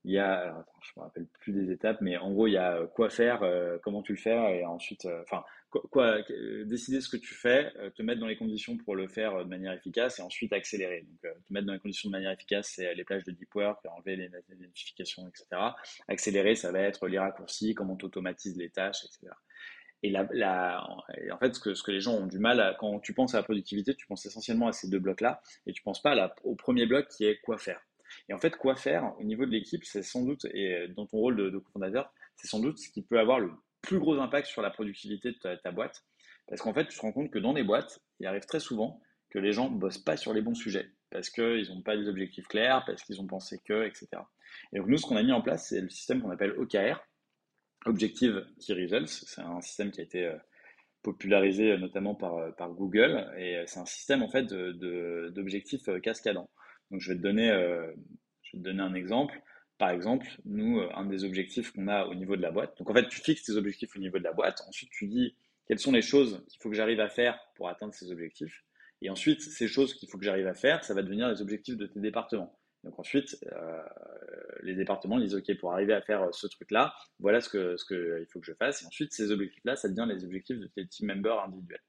il 0.05 0.13
y 0.13 0.19
a, 0.19 0.65
je 0.83 0.93
me 0.97 1.03
rappelle 1.05 1.27
plus 1.41 1.53
des 1.53 1.73
étapes, 1.73 2.01
mais 2.01 2.17
en 2.17 2.33
gros 2.33 2.47
il 2.47 2.53
y 2.53 2.59
a 2.59 2.87
quoi 2.95 3.11
faire, 3.11 3.41
comment 3.83 4.03
tu 4.03 4.13
le 4.13 4.19
fais, 4.19 4.59
et 4.59 4.65
ensuite, 4.65 5.05
enfin 5.23 5.45
quoi, 5.91 6.19
décider 6.65 7.01
ce 7.01 7.09
que 7.09 7.17
tu 7.17 7.35
fais, 7.35 7.73
te 7.97 8.03
mettre 8.03 8.21
dans 8.21 8.29
les 8.29 8.37
conditions 8.37 8.77
pour 8.77 8.95
le 8.95 9.09
faire 9.09 9.37
de 9.39 9.49
manière 9.49 9.73
efficace, 9.73 10.21
et 10.21 10.23
ensuite 10.23 10.53
accélérer. 10.53 11.01
Donc 11.25 11.45
te 11.45 11.53
mettre 11.53 11.67
dans 11.67 11.73
les 11.73 11.81
conditions 11.81 12.09
de 12.09 12.13
manière 12.13 12.31
efficace, 12.31 12.75
c'est 12.77 12.95
les 12.95 13.03
plages 13.03 13.25
de 13.25 13.33
deep 13.33 13.53
work, 13.53 13.85
enlever 13.85 14.15
les, 14.15 14.31
notifications, 14.61 15.27
etc. 15.27 15.61
Accélérer, 16.07 16.55
ça 16.55 16.71
va 16.71 16.83
être 16.83 17.09
les 17.09 17.19
raccourcis, 17.19 17.75
comment 17.75 17.97
tu 17.97 18.05
automatises 18.05 18.57
les 18.57 18.71
tâches, 18.71 19.05
etc. 19.05 19.33
Et, 20.03 20.11
la, 20.11 20.87
en 21.33 21.39
fait, 21.39 21.55
ce 21.55 21.61
que, 21.61 21.75
ce 21.75 21.83
que 21.83 21.91
les 21.91 22.01
gens 22.01 22.15
ont 22.15 22.27
du 22.27 22.39
mal, 22.39 22.61
à, 22.61 22.75
quand 22.79 23.01
tu 23.01 23.13
penses 23.13 23.35
à 23.35 23.39
la 23.39 23.43
productivité, 23.43 23.95
tu 23.95 24.07
penses 24.07 24.27
essentiellement 24.27 24.69
à 24.69 24.73
ces 24.73 24.89
deux 24.89 24.99
blocs-là, 24.99 25.41
et 25.67 25.73
tu 25.73 25.83
penses 25.83 26.03
pas 26.03 26.13
à 26.13 26.35
au 26.45 26.55
premier 26.55 26.87
bloc 26.87 27.09
qui 27.09 27.25
est 27.25 27.41
quoi 27.41 27.59
faire. 27.59 27.81
Et 28.29 28.35
en 28.35 28.39
fait, 28.39 28.57
quoi 28.57 28.77
faire 28.77 29.15
au 29.19 29.25
niveau 29.25 29.47
de 29.47 29.51
l'équipe, 29.51 29.85
c'est 29.85 30.03
sans 30.03 30.23
doute, 30.23 30.47
et 30.53 30.89
dans 30.89 31.07
ton 31.07 31.19
rôle 31.19 31.37
de, 31.37 31.51
de 31.51 31.59
cofondateur, 31.59 32.13
c'est 32.37 32.49
sans 32.49 32.61
doute 32.61 32.79
ce 32.79 32.91
qui 32.91 33.03
peut 33.03 33.19
avoir 33.19 33.41
le 33.41 33.51
plus 33.87 33.99
gros 33.99 34.19
impact 34.19 34.49
sur 34.49 34.63
la 34.63 34.71
productivité 34.71 35.33
de 35.33 35.57
ta, 35.57 35.71
boîte. 35.71 36.05
Parce 36.49 36.61
qu'en 36.61 36.75
fait, 36.75 36.87
tu 36.87 36.97
te 36.97 37.03
rends 37.03 37.13
compte 37.13 37.31
que 37.31 37.39
dans 37.39 37.53
les 37.53 37.63
boîtes, 37.63 38.01
il 38.21 38.27
arrive 38.27 38.45
très 38.45 38.61
souvent 38.61 39.01
que 39.31 39.39
les 39.39 39.53
gens 39.53 39.71
ne 39.71 39.79
bossent 39.79 39.99
pas 39.99 40.17
sur 40.17 40.35
les 40.35 40.43
bons 40.43 40.55
sujets, 40.55 40.91
parce 41.11 41.31
qu'ils 41.31 41.69
n'ont 41.69 41.83
pas 41.83 41.97
des 41.97 42.09
objectifs 42.09 42.47
clairs, 42.47 42.85
parce 42.87 43.03
qu'ils 43.03 43.21
ont 43.21 43.27
pensé 43.27 43.61
que, 43.65 43.87
etc. 43.87 44.09
Et 44.73 44.79
donc 44.79 44.89
nous, 44.89 44.99
ce 44.99 45.07
qu'on 45.07 45.17
a 45.17 45.23
mis 45.23 45.33
en 45.33 45.43
place, 45.43 45.69
c'est 45.69 45.81
le 45.81 45.89
système 45.89 46.23
qu'on 46.23 46.31
appelle 46.31 46.53
OKR, 46.53 47.01
Objective 47.87 48.45
Key 48.61 48.75
Results. 48.75 49.25
C'est 49.27 49.41
un 49.41 49.61
système 49.61 49.91
qui 49.91 50.01
a 50.01 50.05
été 50.05 50.27
euh, 50.27 50.37
popularisé 51.03 51.73
euh, 51.73 51.79
notamment 51.79 52.15
par, 52.15 52.37
euh, 52.37 52.51
par 52.51 52.71
Google, 52.71 53.33
et 53.39 53.63
c'est 53.67 53.79
un 53.79 53.87
système 53.87 54.23
en 54.23 54.29
fait 54.29 54.47
d'objectifs 54.47 55.89
cascadants. 56.03 56.51
Donc 56.91 57.01
je 57.01 57.13
vais 57.13 57.19
te 57.19 57.23
donner, 57.23 57.49
je 58.43 58.57
vais 58.57 58.59
te 58.59 58.65
donner 58.65 58.83
un 58.83 58.95
exemple. 58.95 59.41
Par 59.79 59.91
exemple, 59.91 60.27
nous, 60.45 60.81
un 60.95 61.05
des 61.05 61.25
objectifs 61.25 61.73
qu'on 61.73 61.89
a 61.89 62.07
au 62.07 62.15
niveau 62.15 62.37
de 62.37 62.43
la 62.43 62.51
boîte, 62.51 62.79
donc 62.79 62.89
en 62.89 62.95
fait, 62.95 63.09
tu 63.09 63.21
fixes 63.21 63.45
tes 63.45 63.57
objectifs 63.57 63.95
au 63.97 63.99
niveau 63.99 64.19
de 64.19 64.25
la 64.25 64.33
boîte, 64.33 64.63
ensuite 64.69 64.91
tu 64.91 65.07
dis 65.07 65.37
quelles 65.67 65.81
sont 65.81 65.93
les 65.93 66.01
choses 66.01 66.43
qu'il 66.49 66.63
faut 66.63 66.71
que 66.71 66.77
j'arrive 66.77 67.01
à 67.01 67.09
faire 67.09 67.39
pour 67.57 67.69
atteindre 67.69 67.93
ces 67.93 68.11
objectifs, 68.11 68.65
et 69.03 69.11
ensuite, 69.11 69.43
ces 69.43 69.69
choses 69.69 69.95
qu'il 69.95 70.09
faut 70.09 70.17
que 70.17 70.25
j'arrive 70.25 70.47
à 70.47 70.55
faire, 70.55 70.83
ça 70.85 70.95
va 70.95 71.03
devenir 71.03 71.29
les 71.29 71.43
objectifs 71.43 71.77
de 71.77 71.87
tes 71.87 72.01
départements. 72.01 72.57
Donc 72.85 72.99
ensuite, 72.99 73.37
les 74.67 74.75
départements 74.75 75.19
disent 75.19 75.35
OK 75.35 75.57
pour 75.59 75.73
arriver 75.73 75.95
à 75.95 76.01
faire 76.01 76.29
ce 76.33 76.47
truc-là, 76.47 76.95
voilà 77.19 77.41
ce 77.41 77.49
que 77.49 77.77
ce 77.77 77.85
que 77.85 78.21
il 78.21 78.27
faut 78.27 78.41
que 78.41 78.47
je 78.47 78.55
fasse. 78.55 78.83
Et 78.83 78.87
ensuite, 78.87 79.13
ces 79.13 79.31
objectifs-là, 79.31 79.77
ça 79.77 79.89
devient 79.89 80.07
les 80.09 80.25
objectifs 80.25 80.59
de 80.59 80.67
tes 80.67 80.87
team 80.87 81.09
members 81.09 81.43
individuels. 81.43 81.83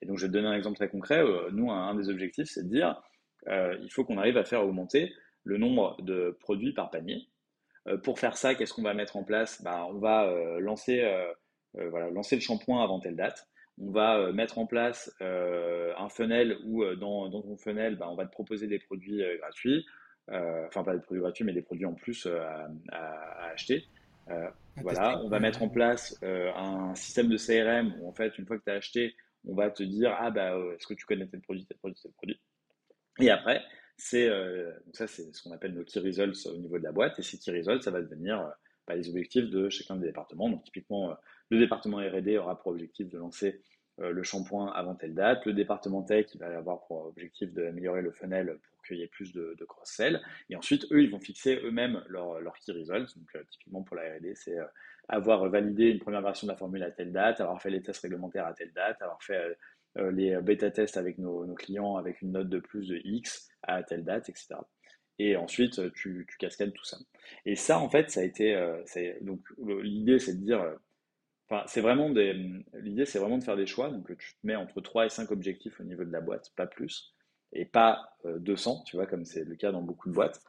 Et 0.00 0.06
donc 0.06 0.18
je 0.18 0.26
vais 0.26 0.28
te 0.28 0.32
donner 0.32 0.48
un 0.48 0.54
exemple 0.54 0.76
très 0.76 0.88
concret. 0.88 1.22
Euh, 1.22 1.50
nous, 1.52 1.70
un, 1.70 1.94
des 1.94 2.08
objectifs, 2.08 2.48
c'est 2.48 2.64
de 2.64 2.68
dire 2.68 3.00
euh, 3.48 3.76
il 3.82 3.90
faut 3.90 4.04
qu'on 4.04 4.18
arrive 4.18 4.36
à 4.36 4.44
faire 4.44 4.64
augmenter 4.64 5.12
le 5.44 5.58
nombre 5.58 6.00
de 6.02 6.36
produits 6.40 6.72
par 6.72 6.90
panier. 6.90 7.28
pour 8.04 8.18
faire 8.20 8.36
ça, 8.36 8.54
qu'est-ce 8.54 8.72
qu'on 8.72 8.82
va 8.82 8.94
mettre 8.94 9.16
en 9.16 9.24
place? 9.24 9.60
Bah, 9.62 9.86
on 9.90 9.98
va 9.98 10.32
lancer 10.60 11.04
voilà 11.74 12.10
lancer 12.10 12.36
le 12.36 12.40
shampoing 12.40 12.82
avant 12.84 13.00
telle 13.00 13.16
date 13.16 13.48
on 13.80 13.90
va 13.90 14.18
euh, 14.18 14.32
mettre 14.32 14.58
en 14.58 14.66
place 14.66 15.14
euh, 15.20 15.92
un 15.96 16.08
funnel 16.08 16.58
où 16.64 16.82
euh, 16.82 16.96
dans, 16.96 17.28
dans 17.28 17.42
ton 17.42 17.56
funnel, 17.56 17.96
bah, 17.96 18.08
on 18.10 18.16
va 18.16 18.26
te 18.26 18.32
proposer 18.32 18.66
des 18.66 18.78
produits 18.78 19.22
gratuits, 19.38 19.86
enfin 20.28 20.84
pas 20.84 20.94
des 20.94 21.02
produits 21.02 21.22
gratuits, 21.22 21.44
mais 21.44 21.52
des 21.52 21.62
produits 21.62 21.86
en 21.86 21.94
plus 21.94 22.26
à, 22.26 22.68
acheter. 23.52 23.84
voilà, 24.76 25.20
on 25.22 25.28
va 25.28 25.40
mettre 25.40 25.62
en 25.62 25.68
place 25.68 26.16
un 26.22 26.94
système 26.94 27.28
de 27.28 27.36
CRM 27.36 27.94
où 28.00 28.08
en 28.08 28.12
fait, 28.12 28.36
une 28.38 28.46
fois 28.46 28.58
que 28.58 28.64
tu 28.64 28.70
as 28.70 28.74
acheté, 28.74 29.14
on 29.46 29.54
va 29.54 29.70
te 29.70 29.82
dire 29.82 30.16
ah 30.18 30.30
bah 30.30 30.56
est-ce 30.74 30.86
que 30.86 30.94
tu 30.94 31.04
connais 31.06 31.26
tel 31.26 31.40
produit, 31.40 31.66
tel 31.66 31.76
produit, 31.78 32.00
tel 32.00 32.12
produit? 32.12 32.40
Et 33.20 33.30
après, 33.30 33.62
c'est 33.96 34.30
ça 34.92 35.06
c'est 35.06 35.34
ce 35.34 35.42
qu'on 35.42 35.52
appelle 35.52 35.74
nos 35.74 35.84
key 35.84 36.00
results 36.00 36.46
au 36.46 36.56
niveau 36.56 36.78
de 36.78 36.84
la 36.84 36.92
boîte 36.92 37.18
et 37.18 37.22
ces 37.22 37.38
key 37.38 37.52
results 37.52 37.82
ça 37.82 37.90
va 37.90 38.00
devenir 38.00 38.50
bah, 38.86 38.96
les 38.96 39.08
objectifs 39.08 39.48
de 39.50 39.68
chacun 39.68 39.96
des 39.96 40.06
départements. 40.06 40.48
Donc 40.48 40.64
typiquement 40.64 41.16
le 41.50 41.58
département 41.58 41.98
R&D 41.98 42.38
aura 42.38 42.58
pour 42.58 42.72
objectif 42.72 43.08
de 43.08 43.18
lancer 43.18 43.48
euh, 43.48 43.71
le 43.98 44.22
shampoing 44.22 44.72
avant 44.72 44.94
telle 44.94 45.14
date. 45.14 45.44
Le 45.46 45.52
département 45.52 46.02
tech, 46.02 46.26
il 46.34 46.40
va 46.40 46.46
avoir 46.56 46.80
pour 46.86 47.06
objectif 47.06 47.52
d'améliorer 47.52 48.02
le 48.02 48.10
funnel 48.10 48.58
pour 48.62 48.82
qu'il 48.82 48.96
y 48.98 49.02
ait 49.02 49.08
plus 49.08 49.32
de, 49.32 49.56
cross-sell. 49.66 50.20
Et 50.50 50.56
ensuite, 50.56 50.86
eux, 50.90 51.02
ils 51.02 51.10
vont 51.10 51.20
fixer 51.20 51.60
eux-mêmes 51.62 52.02
leurs 52.08 52.40
leur 52.40 52.56
key 52.58 52.72
results. 52.72 53.16
Donc, 53.16 53.28
euh, 53.36 53.42
typiquement 53.50 53.82
pour 53.82 53.96
la 53.96 54.02
R&D, 54.02 54.34
c'est 54.34 54.58
euh, 54.58 54.64
avoir 55.08 55.48
validé 55.48 55.84
une 55.86 55.98
première 55.98 56.22
version 56.22 56.46
de 56.46 56.52
la 56.52 56.56
formule 56.56 56.82
à 56.82 56.90
telle 56.90 57.12
date, 57.12 57.40
avoir 57.40 57.60
fait 57.60 57.70
les 57.70 57.82
tests 57.82 58.02
réglementaires 58.02 58.46
à 58.46 58.54
telle 58.54 58.72
date, 58.72 59.00
avoir 59.02 59.22
fait 59.22 59.56
les 59.96 60.40
bêta-tests 60.40 60.96
avec 60.96 61.18
nos, 61.18 61.44
clients 61.54 61.96
avec 61.96 62.22
une 62.22 62.32
note 62.32 62.48
de 62.48 62.60
plus 62.60 62.88
de 62.88 62.98
X 63.04 63.50
à 63.62 63.82
telle 63.82 64.04
date, 64.04 64.30
etc. 64.30 64.54
Et 65.18 65.36
ensuite, 65.36 65.92
tu, 65.92 66.24
tu 66.26 66.38
cascades 66.38 66.72
tout 66.72 66.84
ça. 66.84 66.96
Et 67.44 67.56
ça, 67.56 67.78
en 67.78 67.90
fait, 67.90 68.10
ça 68.10 68.20
a 68.20 68.22
été. 68.22 68.56
donc, 69.20 69.40
l'idée, 69.58 70.18
c'est 70.18 70.34
de 70.34 70.44
dire 70.44 70.64
c'est 71.66 71.80
vraiment 71.80 72.10
des. 72.10 72.32
L'idée, 72.74 73.04
c'est 73.04 73.18
vraiment 73.18 73.38
de 73.38 73.44
faire 73.44 73.56
des 73.56 73.66
choix. 73.66 73.90
Donc, 73.90 74.06
tu 74.16 74.34
te 74.34 74.46
mets 74.46 74.56
entre 74.56 74.80
3 74.80 75.06
et 75.06 75.08
5 75.08 75.30
objectifs 75.30 75.80
au 75.80 75.84
niveau 75.84 76.04
de 76.04 76.12
la 76.12 76.20
boîte, 76.20 76.52
pas 76.56 76.66
plus, 76.66 77.14
et 77.52 77.64
pas 77.64 78.16
200, 78.24 78.70
euh, 78.70 78.84
tu 78.86 78.96
vois, 78.96 79.06
comme 79.06 79.24
c'est 79.24 79.44
le 79.44 79.56
cas 79.56 79.72
dans 79.72 79.82
beaucoup 79.82 80.08
de 80.08 80.14
boîtes. 80.14 80.40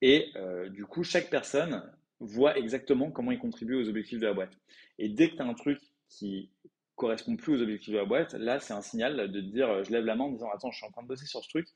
Et 0.00 0.30
euh, 0.36 0.68
du 0.68 0.84
coup, 0.84 1.04
chaque 1.04 1.30
personne 1.30 1.82
voit 2.20 2.58
exactement 2.58 3.10
comment 3.10 3.32
il 3.32 3.38
contribue 3.38 3.76
aux 3.76 3.88
objectifs 3.88 4.18
de 4.18 4.26
la 4.26 4.34
boîte. 4.34 4.52
Et 4.98 5.08
dès 5.08 5.30
que 5.30 5.36
tu 5.36 5.42
as 5.42 5.46
un 5.46 5.54
truc 5.54 5.78
qui 6.08 6.50
correspond 6.94 7.36
plus 7.36 7.54
aux 7.54 7.62
objectifs 7.62 7.92
de 7.92 7.98
la 7.98 8.04
boîte, 8.04 8.34
là, 8.34 8.60
c'est 8.60 8.74
un 8.74 8.82
signal 8.82 9.30
de 9.30 9.40
te 9.40 9.46
dire, 9.46 9.82
je 9.84 9.90
lève 9.90 10.04
la 10.04 10.14
main 10.14 10.24
en 10.24 10.30
disant, 10.30 10.50
attends, 10.50 10.70
je 10.70 10.76
suis 10.76 10.86
en 10.86 10.90
train 10.90 11.02
de 11.02 11.08
bosser 11.08 11.26
sur 11.26 11.42
ce 11.42 11.48
truc. 11.48 11.68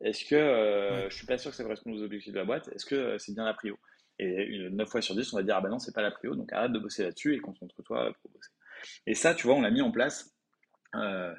Est-ce 0.00 0.24
que 0.24 0.34
euh, 0.34 1.10
je 1.10 1.16
suis 1.16 1.26
pas 1.26 1.36
sûr 1.36 1.50
que 1.50 1.56
ça 1.56 1.62
correspond 1.62 1.92
aux 1.92 2.02
objectifs 2.02 2.32
de 2.32 2.38
la 2.38 2.44
boîte? 2.44 2.68
Est-ce 2.68 2.86
que 2.86 3.18
c'est 3.18 3.34
bien 3.34 3.44
la 3.44 3.54
prio 3.54 3.78
et 4.20 4.68
9 4.70 4.88
fois 4.88 5.00
sur 5.00 5.14
10, 5.14 5.32
on 5.32 5.36
va 5.38 5.42
dire, 5.42 5.56
ah 5.56 5.60
ben 5.60 5.70
non, 5.70 5.78
c'est 5.78 5.94
pas 5.94 6.02
la 6.02 6.10
prio, 6.10 6.34
donc 6.34 6.52
arrête 6.52 6.72
de 6.72 6.78
bosser 6.78 7.04
là-dessus 7.04 7.34
et 7.34 7.38
concentre-toi 7.38 8.12
pour 8.20 8.30
bosser. 8.30 8.50
Et 9.06 9.14
ça, 9.14 9.34
tu 9.34 9.46
vois, 9.46 9.56
on 9.56 9.62
l'a 9.62 9.70
mis 9.70 9.82
en 9.82 9.90
place 9.90 10.34
euh, 10.94 11.34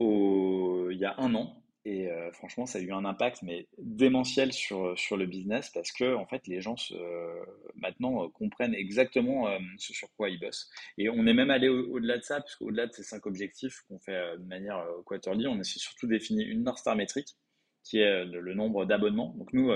il 0.00 0.98
y 0.98 1.04
a 1.04 1.14
un 1.18 1.34
an. 1.34 1.58
Et 1.84 2.08
euh, 2.08 2.30
franchement, 2.32 2.64
ça 2.64 2.78
a 2.78 2.82
eu 2.82 2.92
un 2.92 3.04
impact 3.04 3.42
mais 3.42 3.66
démentiel 3.78 4.52
sur, 4.52 4.96
sur 4.96 5.16
le 5.16 5.26
business 5.26 5.68
parce 5.70 5.90
que 5.90 6.14
en 6.14 6.26
fait, 6.26 6.46
les 6.46 6.60
gens 6.60 6.76
se, 6.76 6.94
maintenant 7.74 8.28
comprennent 8.30 8.74
exactement 8.74 9.48
euh, 9.48 9.58
ce 9.78 9.92
sur 9.92 10.08
quoi 10.16 10.28
ils 10.28 10.38
bossent. 10.38 10.70
Et 10.96 11.08
on 11.08 11.26
est 11.26 11.34
même 11.34 11.50
allé 11.50 11.68
au-delà 11.68 12.18
de 12.18 12.22
ça, 12.22 12.40
puisqu'au 12.40 12.70
delà 12.70 12.86
de 12.86 12.92
ces 12.92 13.02
cinq 13.02 13.26
objectifs 13.26 13.80
qu'on 13.88 13.98
fait 13.98 14.36
de 14.38 14.44
manière 14.44 14.84
quarterly, 15.06 15.48
on 15.48 15.58
a 15.58 15.64
surtout 15.64 16.06
défini 16.06 16.44
une 16.44 16.62
North 16.62 16.78
Star 16.78 16.94
métrique 16.94 17.34
qui 17.82 17.98
est 17.98 18.24
le 18.24 18.54
nombre 18.54 18.84
d'abonnements. 18.84 19.34
Donc 19.36 19.52
nous, 19.52 19.72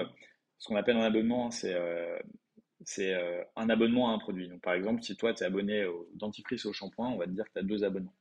ce 0.58 0.68
qu'on 0.68 0.76
appelle 0.76 0.96
un 0.96 1.02
abonnement, 1.02 1.50
c'est 1.50 1.74
euh, 1.74 2.18
euh, 2.98 3.44
un 3.56 3.68
abonnement 3.68 4.10
à 4.10 4.12
un 4.12 4.18
produit. 4.18 4.48
Donc, 4.48 4.60
par 4.62 4.74
exemple, 4.74 5.02
si 5.02 5.16
toi, 5.16 5.34
tu 5.34 5.42
es 5.42 5.46
abonné 5.46 5.84
au 5.84 6.08
dentifrice 6.14 6.64
ou 6.64 6.70
au 6.70 6.72
shampoing, 6.72 7.08
on 7.08 7.18
va 7.18 7.26
te 7.26 7.30
dire 7.30 7.44
que 7.44 7.52
tu 7.52 7.58
as 7.58 7.62
deux 7.62 7.84
abonnements. 7.84 8.14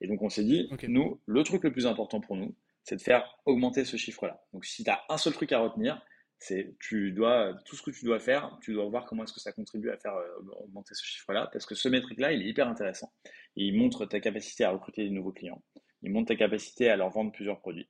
Et 0.00 0.08
donc, 0.08 0.22
on 0.22 0.28
s'est 0.28 0.44
dit, 0.44 0.68
nous, 0.88 1.20
le 1.26 1.42
truc 1.42 1.64
le 1.64 1.72
plus 1.72 1.86
important 1.86 2.20
pour 2.20 2.36
nous, 2.36 2.54
c'est 2.82 2.96
de 2.96 3.00
faire 3.00 3.38
augmenter 3.46 3.84
ce 3.84 3.96
chiffre-là. 3.96 4.44
Donc, 4.52 4.64
si 4.64 4.84
tu 4.84 4.90
as 4.90 5.00
un 5.08 5.16
seul 5.16 5.32
truc 5.32 5.52
à 5.52 5.60
retenir, 5.60 6.02
c'est 6.38 6.74
tu 6.80 7.12
dois 7.12 7.54
tout 7.64 7.76
ce 7.76 7.82
que 7.82 7.92
tu 7.92 8.04
dois 8.04 8.18
faire, 8.18 8.58
tu 8.60 8.72
dois 8.72 8.84
voir 8.86 9.06
comment 9.06 9.22
est-ce 9.22 9.32
que 9.32 9.40
ça 9.40 9.52
contribue 9.52 9.90
à 9.90 9.96
faire 9.96 10.14
euh, 10.14 10.28
augmenter 10.64 10.94
ce 10.94 11.04
chiffre-là, 11.04 11.48
parce 11.52 11.66
que 11.66 11.76
ce 11.76 11.88
métrique-là, 11.88 12.32
il 12.32 12.42
est 12.42 12.48
hyper 12.48 12.66
intéressant. 12.68 13.12
il 13.54 13.78
montre 13.78 14.06
ta 14.06 14.18
capacité 14.18 14.64
à 14.64 14.70
recruter 14.70 15.04
des 15.04 15.10
nouveaux 15.10 15.32
clients. 15.32 15.62
Il 16.02 16.10
montre 16.10 16.28
ta 16.28 16.36
capacité 16.36 16.90
à 16.90 16.96
leur 16.96 17.10
vendre 17.10 17.30
plusieurs 17.30 17.60
produits. 17.60 17.88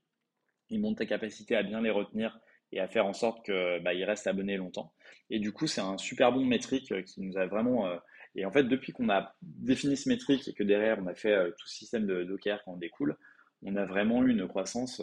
Il 0.68 0.80
montre 0.80 0.98
ta 0.98 1.06
capacité 1.06 1.56
à 1.56 1.62
bien 1.62 1.80
les 1.80 1.90
retenir 1.90 2.38
et 2.72 2.80
à 2.80 2.88
faire 2.88 3.06
en 3.06 3.12
sorte 3.12 3.44
qu'ils 3.44 3.80
bah, 3.84 3.92
restent 4.04 4.26
abonnés 4.26 4.56
longtemps. 4.56 4.92
Et 5.30 5.38
du 5.38 5.52
coup, 5.52 5.66
c'est 5.66 5.80
un 5.80 5.98
super 5.98 6.32
bon 6.32 6.44
métrique 6.44 6.92
euh, 6.92 7.02
qui 7.02 7.20
nous 7.20 7.36
a 7.36 7.46
vraiment. 7.46 7.86
Euh, 7.86 7.96
et 8.34 8.44
en 8.46 8.52
fait, 8.52 8.64
depuis 8.64 8.92
qu'on 8.92 9.10
a 9.10 9.34
défini 9.42 9.96
ce 9.96 10.08
métrique 10.08 10.48
et 10.48 10.54
que 10.54 10.62
derrière, 10.62 10.98
on 11.00 11.06
a 11.06 11.14
fait 11.14 11.32
euh, 11.32 11.50
tout 11.50 11.66
ce 11.66 11.76
système 11.76 12.06
de 12.06 12.24
Docker 12.24 12.62
qui 12.62 12.70
en 12.70 12.76
découle, 12.76 13.16
on 13.62 13.76
a 13.76 13.84
vraiment 13.84 14.22
eu 14.24 14.30
une 14.30 14.48
croissance. 14.48 15.00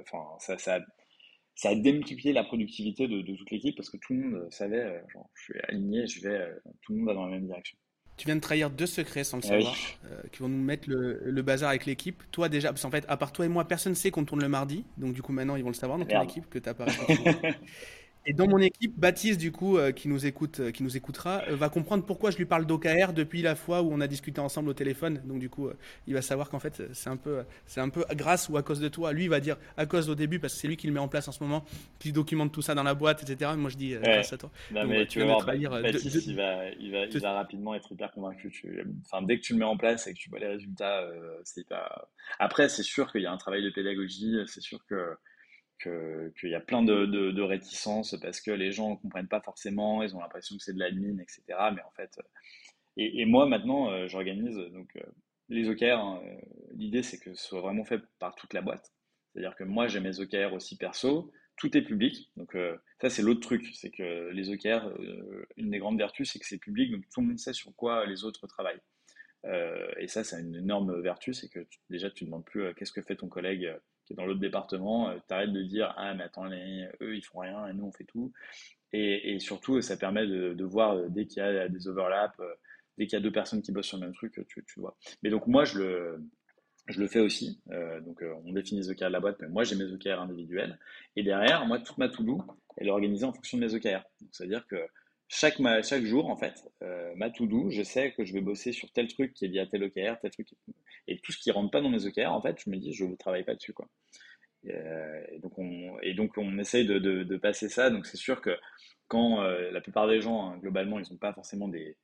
Enfin, 0.00 0.56
ça, 0.56 0.78
a 1.68 1.74
démultiplié 1.74 2.32
la 2.32 2.42
productivité 2.42 3.06
de, 3.06 3.20
de 3.20 3.36
toute 3.36 3.50
l'équipe 3.50 3.76
parce 3.76 3.90
que 3.90 3.98
tout 3.98 4.14
le 4.14 4.20
monde 4.20 4.52
savait, 4.52 5.02
genre, 5.12 5.30
je 5.34 5.42
suis 5.42 5.60
aligné, 5.68 6.06
je 6.06 6.20
vais, 6.20 6.48
tout 6.82 6.92
le 6.92 6.98
monde 6.98 7.08
va 7.08 7.14
dans 7.14 7.26
la 7.26 7.32
même 7.32 7.46
direction 7.46 7.78
tu 8.20 8.26
viens 8.26 8.36
de 8.36 8.40
trahir 8.42 8.68
deux 8.68 8.84
secrets 8.84 9.24
sans 9.24 9.38
le 9.38 9.42
ah 9.46 9.48
savoir, 9.48 9.74
euh, 10.04 10.20
qui 10.30 10.42
vont 10.42 10.48
nous 10.50 10.62
mettre 10.62 10.90
le, 10.90 11.40
bazar 11.40 11.70
avec 11.70 11.86
l'équipe. 11.86 12.22
Toi 12.30 12.50
déjà, 12.50 12.68
parce 12.68 12.82
qu'en 12.82 12.90
fait, 12.90 13.06
à 13.08 13.16
part 13.16 13.32
toi 13.32 13.46
et 13.46 13.48
moi, 13.48 13.66
personne 13.66 13.92
ne 13.92 13.96
sait 13.96 14.10
qu'on 14.10 14.26
tourne 14.26 14.42
le 14.42 14.48
mardi. 14.48 14.84
Donc 14.98 15.14
du 15.14 15.22
coup, 15.22 15.32
maintenant, 15.32 15.56
ils 15.56 15.62
vont 15.62 15.70
le 15.70 15.74
savoir 15.74 15.98
dans 15.98 16.04
ton 16.04 16.20
équipe 16.20 16.46
que 16.50 16.58
tu 16.58 16.68
as 16.68 16.74
pas 16.74 16.84
Et 18.26 18.34
dans 18.34 18.46
mon 18.46 18.58
équipe, 18.58 18.98
Baptiste, 18.98 19.40
du 19.40 19.50
coup, 19.50 19.78
euh, 19.78 19.92
qui 19.92 20.06
nous 20.06 20.26
écoute, 20.26 20.60
euh, 20.60 20.70
qui 20.70 20.82
nous 20.82 20.94
écoutera, 20.94 21.42
euh, 21.48 21.56
va 21.56 21.70
comprendre 21.70 22.04
pourquoi 22.04 22.30
je 22.30 22.36
lui 22.36 22.44
parle 22.44 22.66
d'OKR 22.66 23.14
depuis 23.14 23.40
la 23.40 23.54
fois 23.54 23.80
où 23.80 23.90
on 23.90 24.00
a 24.00 24.06
discuté 24.06 24.40
ensemble 24.40 24.68
au 24.68 24.74
téléphone. 24.74 25.22
Donc 25.24 25.38
du 25.38 25.48
coup, 25.48 25.70
il 26.06 26.12
va 26.12 26.20
savoir 26.20 26.50
qu'en 26.50 26.58
fait, 26.58 26.82
c'est 26.92 27.08
un 27.08 27.16
peu, 27.16 27.44
c'est 27.66 27.80
un 27.80 27.88
peu 27.88 28.04
grâce 28.14 28.50
ou 28.50 28.58
à 28.58 28.62
cause 28.62 28.78
de 28.80 28.88
toi. 28.88 29.12
Lui, 29.12 29.24
il 29.24 29.30
va 29.30 29.40
dire 29.40 29.56
à 29.78 29.86
cause 29.86 30.10
au 30.10 30.14
début 30.14 30.38
parce 30.38 30.54
que 30.54 30.60
c'est 30.60 30.68
lui 30.68 30.76
qui 30.76 30.86
le 30.86 30.92
met 30.92 31.00
en 31.00 31.08
place 31.08 31.28
en 31.28 31.32
ce 31.32 31.42
moment, 31.42 31.64
qui 31.98 32.12
documente 32.12 32.52
tout 32.52 32.62
ça 32.62 32.74
dans 32.74 32.82
la 32.82 32.94
boîte, 32.94 33.22
etc. 33.22 33.52
moi, 33.56 33.70
je 33.70 33.76
dis 33.76 33.94
grâce 33.94 34.32
à 34.32 34.38
toi. 34.38 34.50
Non, 34.70 34.86
mais 34.86 35.06
tu 35.06 35.20
vas 35.20 35.24
voir, 35.24 35.44
Baptiste, 35.82 36.26
il 36.26 36.36
va, 36.36 36.68
il 36.78 36.92
va, 36.92 37.06
il 37.06 37.20
va 37.20 37.32
rapidement 37.32 37.74
être 37.74 37.90
hyper 37.90 38.10
convaincu. 38.12 38.52
Enfin, 39.06 39.24
dès 39.24 39.38
que 39.38 39.42
tu 39.42 39.54
le 39.54 39.60
mets 39.60 39.64
en 39.64 39.78
place 39.78 40.06
et 40.06 40.12
que 40.12 40.18
tu 40.18 40.28
vois 40.28 40.40
les 40.40 40.48
résultats, 40.48 41.08
c'est 41.44 41.66
pas. 41.66 42.08
Après, 42.38 42.68
c'est 42.68 42.82
sûr 42.82 43.10
qu'il 43.10 43.22
y 43.22 43.26
a 43.26 43.32
un 43.32 43.38
travail 43.38 43.64
de 43.64 43.70
pédagogie. 43.70 44.36
C'est 44.46 44.60
sûr 44.60 44.84
que 44.86 45.16
qu'il 45.80 46.50
y 46.50 46.54
a 46.54 46.60
plein 46.60 46.82
de, 46.82 47.42
réticences 47.42 48.16
parce 48.20 48.40
que 48.40 48.50
les 48.50 48.72
gens 48.72 48.90
ne 48.90 48.96
comprennent 48.96 49.28
pas 49.28 49.40
forcément, 49.40 50.02
ils 50.02 50.14
ont 50.14 50.20
l'impression 50.20 50.56
que 50.56 50.62
c'est 50.62 50.74
de 50.74 50.78
l'admin, 50.78 51.18
etc. 51.18 51.42
Mais 51.74 51.82
en 51.82 51.90
fait, 51.96 52.18
et, 52.96 53.24
moi 53.24 53.46
maintenant, 53.46 53.90
euh, 53.90 54.08
j'organise 54.08 54.56
donc 54.72 54.94
euh, 54.96 55.02
les 55.48 55.68
OKR. 55.68 55.98
Hein, 55.98 56.22
euh, 56.24 56.36
l'idée, 56.74 57.02
c'est 57.02 57.18
que 57.18 57.34
ce 57.34 57.46
soit 57.46 57.60
vraiment 57.60 57.84
fait 57.84 58.00
par 58.18 58.34
toute 58.34 58.52
la 58.52 58.62
boîte. 58.62 58.92
C'est-à-dire 59.32 59.56
que 59.56 59.64
moi, 59.64 59.86
j'ai 59.86 60.00
mes 60.00 60.20
OKR 60.20 60.52
aussi 60.52 60.76
perso, 60.76 61.32
tout 61.56 61.76
est 61.76 61.82
public. 61.82 62.30
Donc 62.36 62.56
ça, 63.00 63.10
c'est 63.10 63.22
l'autre 63.22 63.40
truc, 63.40 63.64
c'est 63.74 63.90
que 63.90 64.30
les 64.30 64.50
OKR, 64.50 64.92
une 65.56 65.70
des 65.70 65.78
grandes 65.78 65.98
vertus, 65.98 66.32
c'est 66.32 66.40
que 66.40 66.46
c'est 66.46 66.58
public, 66.58 66.90
donc 66.90 67.02
tout 67.12 67.20
le 67.20 67.28
monde 67.28 67.38
sait 67.38 67.52
sur 67.52 67.72
quoi 67.76 68.06
les 68.06 68.24
autres 68.24 68.48
travaillent. 68.48 68.80
et 69.98 70.08
ça, 70.08 70.24
c'est 70.24 70.40
une 70.40 70.56
énorme 70.56 71.00
vertu, 71.00 71.32
c'est 71.32 71.48
que 71.48 71.64
déjà, 71.90 72.10
tu 72.10 72.24
ne 72.24 72.30
demandes 72.30 72.44
plus 72.44 72.74
qu'est-ce 72.74 72.92
que 72.92 73.02
fait 73.02 73.14
ton 73.14 73.28
collègue 73.28 73.72
dans 74.14 74.26
l'autre 74.26 74.40
département, 74.40 75.10
euh, 75.10 75.16
tu 75.26 75.34
arrêtes 75.34 75.52
de 75.52 75.62
dire 75.62 75.94
Ah, 75.96 76.14
mais 76.14 76.24
attends, 76.24 76.48
eux, 76.48 77.16
ils 77.16 77.22
font 77.22 77.40
rien 77.40 77.66
et 77.68 77.72
nous, 77.72 77.84
on 77.84 77.92
fait 77.92 78.04
tout. 78.04 78.32
Et, 78.92 79.38
surtout, 79.38 79.80
ça 79.82 79.96
permet 79.96 80.26
de, 80.26 80.64
voir 80.64 80.96
euh, 80.96 81.06
dès 81.08 81.26
qu'il 81.26 81.42
y 81.42 81.46
a 81.46 81.68
des 81.68 81.86
overlaps, 81.86 82.38
euh, 82.40 82.52
dès 82.98 83.06
qu'il 83.06 83.16
y 83.16 83.20
a 83.20 83.22
deux 83.22 83.30
personnes 83.30 83.62
qui 83.62 83.70
bossent 83.70 83.86
sur 83.86 83.98
le 83.98 84.06
même 84.06 84.14
truc, 84.14 84.40
tu, 84.48 84.64
tu 84.64 84.80
vois. 84.80 84.96
Mais 85.22 85.30
donc 85.30 85.46
moi, 85.46 85.64
je 85.64 85.78
le, 85.78 86.24
je 86.88 87.00
le 87.00 87.06
fais 87.06 87.20
aussi. 87.20 87.60
Donc 88.04 88.22
on 88.44 88.52
définit 88.52 88.80
les 88.80 88.90
OKR 88.90 89.06
de 89.06 89.12
la 89.12 89.20
boîte, 89.20 89.36
mais 89.40 89.48
moi 89.48 89.62
j'ai 89.62 89.76
mes 89.76 89.92
OKR 89.92 90.20
individuels. 90.20 90.78
Et 91.14 91.22
derrière, 91.22 91.64
moi, 91.66 91.78
toute 91.78 91.98
ma 91.98 92.08
to-do, 92.08 92.42
elle 92.76 92.88
est 92.88 92.90
organisée 92.90 93.24
en 93.24 93.32
fonction 93.32 93.58
de 93.58 93.64
mes 93.64 93.74
OKR. 93.74 94.02
Donc 94.20 94.30
c'est-à-dire 94.32 94.66
que 94.66 94.76
chaque, 95.32 95.58
chaque 95.84 96.04
jour, 96.04 96.28
en 96.28 96.36
fait, 96.36 96.68
ma 97.14 97.30
to-do, 97.30 97.70
je 97.70 97.84
sais 97.84 98.12
que 98.12 98.24
je 98.24 98.32
vais 98.32 98.40
bosser 98.40 98.72
sur 98.72 98.90
tel 98.90 99.06
truc 99.06 99.32
qui 99.32 99.44
est 99.44 99.48
lié 99.48 99.60
à 99.60 99.66
tel 99.66 99.84
OKR, 99.84 100.18
tel 100.20 100.32
truc. 100.32 100.48
Et 101.06 101.20
tout 101.20 101.30
ce 101.30 101.38
qui 101.38 101.52
rentre 101.52 101.70
pas 101.70 101.80
dans 101.80 101.88
mes 101.88 102.04
OKR, 102.04 102.32
en 102.32 102.42
fait, 102.42 102.60
je 102.64 102.68
me 102.68 102.76
dis, 102.76 102.92
je 102.92 103.04
ne 103.04 103.14
travaille 103.14 103.44
pas 103.44 103.54
dessus. 103.54 103.72
Quoi. 103.72 103.88
Et, 104.64 105.38
donc, 105.38 105.56
on, 105.56 106.00
et 106.02 106.14
donc, 106.14 106.36
on 106.36 106.58
essaye 106.58 106.84
de, 106.84 106.98
de, 106.98 107.36
passer 107.36 107.68
ça. 107.68 107.90
Donc, 107.90 108.06
c'est 108.06 108.16
sûr 108.16 108.40
que 108.40 108.58
quand 109.06 109.40
la 109.40 109.80
plupart 109.80 110.08
des 110.08 110.20
gens, 110.20 110.50
hein, 110.50 110.58
globalement, 110.58 110.98
ils 110.98 111.08
n'ont 111.12 111.18
pas 111.18 111.32
forcément 111.32 111.68
des, 111.68 111.96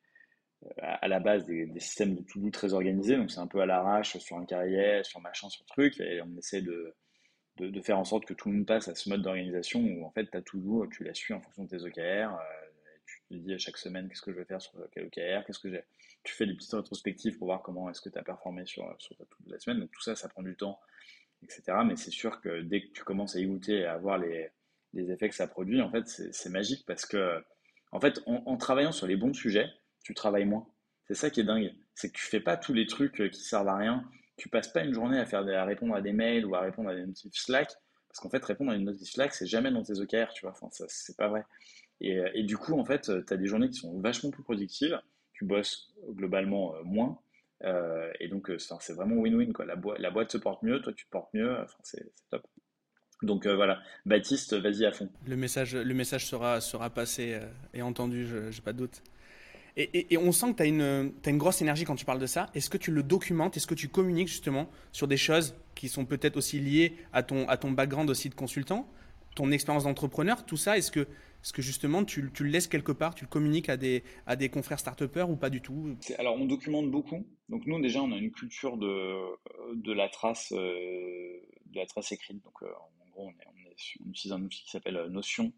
à 0.79 1.09
la 1.09 1.19
base 1.19 1.45
des, 1.47 1.69
systèmes 1.81 2.15
de 2.15 2.23
to-do 2.23 2.51
très 2.51 2.75
organisés. 2.75 3.17
Donc, 3.17 3.33
c'est 3.33 3.41
un 3.41 3.49
peu 3.49 3.61
à 3.61 3.67
l'arrache 3.67 4.17
sur 4.19 4.37
un 4.37 4.47
carrière, 4.47 5.05
sur 5.05 5.21
machin, 5.21 5.49
sur 5.49 5.67
truc. 5.67 5.99
Et 5.99 6.23
on 6.23 6.39
essaie 6.39 6.63
de, 6.63 6.95
de, 7.59 7.83
faire 7.83 7.99
en 7.99 8.05
sorte 8.05 8.25
que 8.25 8.35
tout 8.35 8.51
le 8.51 8.59
monde 8.59 8.67
passe 8.67 8.87
à 8.87 8.95
ce 8.95 9.09
mode 9.09 9.23
d'organisation 9.23 9.81
où, 9.81 10.07
en 10.07 10.13
fait, 10.13 10.27
ta 10.27 10.43
to-do, 10.43 10.87
tu 10.87 11.03
la 11.03 11.13
suis 11.13 11.35
en 11.35 11.41
fonction 11.41 11.65
de 11.65 11.71
tes 11.71 11.83
OKR 11.83 12.39
tu 13.29 13.39
dis 13.39 13.55
à 13.55 13.59
chaque 13.59 13.77
semaine 13.77 14.09
qu'est-ce 14.09 14.23
que 14.23 14.33
je 14.33 14.39
vais 14.39 14.45
faire 14.45 14.61
sur 14.61 14.73
quel 14.93 15.07
OKR, 15.07 15.45
qu'est-ce 15.47 15.59
que. 15.59 15.69
Tu 16.23 16.35
fais 16.35 16.47
des 16.47 16.55
petites 16.55 16.73
rétrospectives 16.73 17.39
pour 17.39 17.47
voir 17.47 17.63
comment 17.63 17.89
est-ce 17.89 18.01
que 18.01 18.09
tu 18.09 18.19
as 18.19 18.23
performé 18.23 18.67
sur, 18.67 18.95
sur 18.99 19.17
toute 19.17 19.29
la 19.47 19.59
semaine. 19.61 19.81
Donc 19.81 19.93
tout 19.93 20.03
ça, 20.03 20.17
ça 20.17 20.29
prend 20.29 20.43
du 20.43 20.57
temps, 20.57 20.81
etc. 21.43 21.79
Mais 21.87 21.97
c'est 21.97 22.11
sûr 22.11 22.41
que 22.41 22.63
dès 22.63 22.83
que 22.83 22.93
tu 22.93 23.05
commences 23.05 23.37
à 23.37 23.41
y 23.41 23.47
goûter 23.47 23.81
et 23.81 23.87
à 23.87 23.97
voir 23.97 24.19
les, 24.19 24.51
effets 24.95 25.29
que 25.29 25.35
ça 25.35 25.47
produit, 25.47 25.83
en 25.83 25.91
fait, 25.91 26.09
c'est 26.09 26.49
magique 26.49 26.85
parce 26.87 27.05
que, 27.05 27.45
en 27.93 28.01
fait, 28.01 28.23
en, 28.27 28.57
travaillant 28.57 28.93
sur 28.93 29.07
les 29.07 29.17
bons 29.17 29.35
sujets, 29.35 29.69
tu 30.03 30.15
travailles 30.15 30.47
moins. 30.47 30.67
C'est 31.07 31.15
ça 31.15 31.31
qui 31.31 31.41
est 31.41 31.45
dingue. 31.45 31.73
C'est 31.95 32.11
que 32.11 32.17
tu 32.17 32.25
fais 32.25 32.41
pas 32.41 32.57
tous 32.57 32.73
les 32.73 32.87
trucs 32.87 33.31
qui 33.31 33.41
servent 33.41 33.69
à 33.69 33.77
rien. 33.77 34.05
Tu 34.37 34.49
passes 34.49 34.69
pas 34.69 34.83
une 34.83 34.95
journée 34.95 35.19
à 35.19 35.27
faire 35.27 35.45
répondre 35.67 35.95
à 35.95 36.01
des 36.01 36.13
mails 36.13 36.47
ou 36.47 36.55
à 36.55 36.61
répondre 36.61 36.89
à 36.91 36.95
des 36.95 37.07
notifs 37.07 37.35
Slack. 37.35 37.71
Parce 38.09 38.21
qu'en 38.21 38.31
fait, 38.31 38.45
répondre 38.45 38.73
à 38.73 38.75
une 38.75 38.85
notif 38.85 39.11
Slack, 39.11 39.35
c'est 39.35 39.47
jamais 39.47 39.71
dans 39.71 39.83
tes 39.83 40.01
OKR, 40.01 40.33
tu 40.33 40.43
vois. 40.43 40.53
Enfin, 40.53 40.69
c'est 40.89 41.17
pas 41.17 41.29
vrai. 41.29 41.45
Et, 42.01 42.43
du 42.43 42.57
coup, 42.57 42.79
en 42.79 42.85
fait, 42.85 43.11
tu 43.27 43.33
as 43.33 43.37
des 43.37 43.47
journées 43.47 43.71
qui 43.71 43.81
sont 43.81 43.99
vachement 44.01 44.31
plus 44.31 44.43
productives, 44.43 45.01
tu 45.33 45.45
bosses 45.45 45.93
globalement 46.11 46.75
euh, 46.75 46.83
moins, 46.85 47.19
euh, 47.65 48.11
et 48.21 48.29
donc 48.29 48.51
euh, 48.51 48.59
c'est 48.59 48.93
vraiment 48.93 49.17
win-win. 49.17 49.53
La, 49.99 50.11
boîte 50.11 50.31
se 50.31 50.39
porte 50.39 50.63
mieux, 50.63 50.81
toi 50.81 50.93
tu 50.93 51.07
te 51.07 51.11
portes 51.11 51.33
mieux, 51.33 51.57
c'est 51.83 52.13
top. 52.31 52.47
Donc 53.23 53.47
voilà, 53.47 53.81
Baptiste, 54.05 54.55
vas-y 54.55 54.85
à 54.85 54.93
fond. 54.93 55.09
Le 55.27 55.37
message, 55.37 55.75
le 55.75 55.95
message 55.95 56.27
sera, 56.27 56.61
sera 56.61 56.91
passé 56.91 57.41
et 57.73 57.81
entendu, 57.81 58.27
je 58.27 58.37
n'ai 58.37 58.61
pas 58.63 58.75
de 58.75 58.79
doute. 58.79 59.03
Et, 59.79 60.17
on 60.17 60.33
sent 60.33 60.53
que 60.53 60.57
tu 60.57 60.63
as 60.63 60.67
as 60.67 61.31
une 61.31 61.39
grosse 61.39 61.61
énergie 61.61 61.85
quand 61.85 61.97
tu 61.97 62.07
parles 62.07 62.19
de 62.19 62.27
ça. 62.27 62.49
Est-ce 62.55 62.71
que 62.71 62.79
tu 62.79 62.91
le 62.91 63.03
documentes? 63.03 63.59
Est-ce 63.59 63.67
que 63.67 63.75
tu 63.75 63.89
communiques 63.89 64.29
justement 64.29 64.71
sur 64.91 65.07
des 65.07 65.19
choses 65.19 65.55
qui 65.75 65.89
sont 65.89 66.07
peut-être 66.07 66.39
aussi 66.39 66.59
liées 66.61 66.97
à 67.13 67.23
ton, 67.23 67.47
à 67.49 67.59
ton 67.59 67.71
background 67.73 68.09
aussi 68.09 68.31
de 68.31 68.35
consultant, 68.35 68.89
ton 69.35 69.51
expérience 69.51 69.85
d'entrepreneur, 69.85 70.47
tout 70.47 70.57
ça 70.57 70.79
Est-ce 70.79 70.91
que 70.91 71.07
est-ce 71.47 71.53
que 71.53 71.63
justement, 71.63 72.05
tu, 72.05 72.23
le 72.23 72.47
laisses 72.49 72.67
quelque 72.67 72.91
part, 72.91 73.15
tu 73.15 73.25
le 73.25 73.29
communiques 73.29 73.69
à 73.69 73.77
des, 73.77 74.03
à 74.27 74.35
des 74.35 74.49
confrères 74.49 74.81
start 74.81 75.01
ou 75.03 75.37
pas 75.37 75.49
du 75.49 75.63
tout? 75.63 75.97
Alors, 76.19 76.35
on 76.35 76.45
documente 76.45 76.91
beaucoup. 76.91 77.25
Donc, 77.49 77.67
nous, 77.67 77.81
déjà, 77.81 78.03
on 78.03 78.11
a 78.11 78.17
une 78.17 78.33
culture 78.33 78.77
de, 78.77 79.15
de, 79.77 79.93
la, 79.93 80.09
trace, 80.09 80.53
euh, 80.57 81.39
de 81.67 81.77
la 81.79 81.87
trace 81.87 82.11
écrite. 82.11 82.43
Donc, 82.43 82.65
euh, 82.65 82.67
en 82.67 83.11
gros, 83.11 83.29
on, 83.29 84.11
utilise 84.11 84.33
un 84.33 84.43
outil 84.43 84.65
qui 84.65 84.71
s'appelle 84.71 84.97
euh, 84.97 85.09
Notion, 85.09 85.53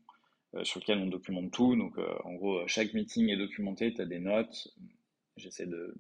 sur 0.63 0.79
lequel 0.79 0.99
on 0.99 1.07
documente 1.07 1.53
tout. 1.53 1.75
Donc, 1.75 1.97
en 2.25 2.35
gros, 2.35 2.69
chaque 2.69 2.93
meeting 2.93 3.31
est 3.31 3.39
documenté, 3.39 3.95
tu 3.95 4.03
as 4.03 4.07
des 4.07 4.19
notes. 4.19 4.69
J'essaie 5.39 5.67
de 5.67 5.95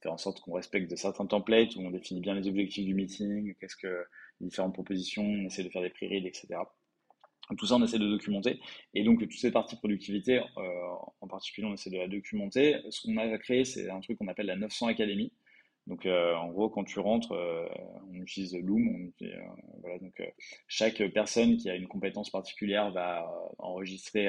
faire 0.00 0.14
en 0.14 0.18
sorte 0.18 0.40
qu'on 0.40 0.54
respecte 0.54 0.90
de 0.90 0.96
certains 0.96 1.26
templates 1.26 1.76
où 1.76 1.80
on 1.80 1.90
définit 1.90 2.22
bien 2.22 2.34
les 2.34 2.48
objectifs 2.48 2.86
du 2.86 2.94
meeting, 2.94 3.54
qu'est-ce 3.60 3.76
que 3.76 4.06
les 4.40 4.46
différentes 4.46 4.72
propositions, 4.72 5.24
on 5.24 5.44
essaie 5.44 5.62
de 5.62 5.68
faire 5.68 5.82
des 5.82 5.90
pré-reads, 5.90 6.26
etc. 6.26 6.56
Tout 7.54 7.66
ça, 7.66 7.76
on 7.76 7.84
essaie 7.84 7.98
de 7.98 8.08
documenter. 8.08 8.60
Et 8.94 9.04
donc, 9.04 9.20
toute 9.20 9.32
cette 9.32 9.52
partie 9.52 9.76
productivité, 9.76 10.40
euh, 10.58 10.94
en 11.20 11.28
particulier, 11.28 11.66
on 11.66 11.74
essaie 11.74 11.90
de 11.90 11.98
la 11.98 12.08
documenter. 12.08 12.80
Ce 12.90 13.02
qu'on 13.02 13.16
a 13.18 13.38
créé, 13.38 13.64
c'est 13.64 13.88
un 13.88 14.00
truc 14.00 14.18
qu'on 14.18 14.28
appelle 14.28 14.46
la 14.46 14.56
900 14.56 14.88
Academy. 14.88 15.32
Donc, 15.86 16.06
euh, 16.06 16.34
en 16.34 16.48
gros, 16.50 16.68
quand 16.68 16.82
tu 16.82 16.98
rentres, 16.98 17.32
euh, 17.32 17.68
on 18.10 18.14
utilise 18.14 18.56
Loom. 18.56 19.12
donc, 20.00 20.22
chaque 20.66 21.02
personne 21.12 21.56
qui 21.56 21.70
a 21.70 21.76
une 21.76 21.86
compétence 21.86 22.30
particulière 22.30 22.90
va 22.90 23.30
enregistrer 23.58 24.28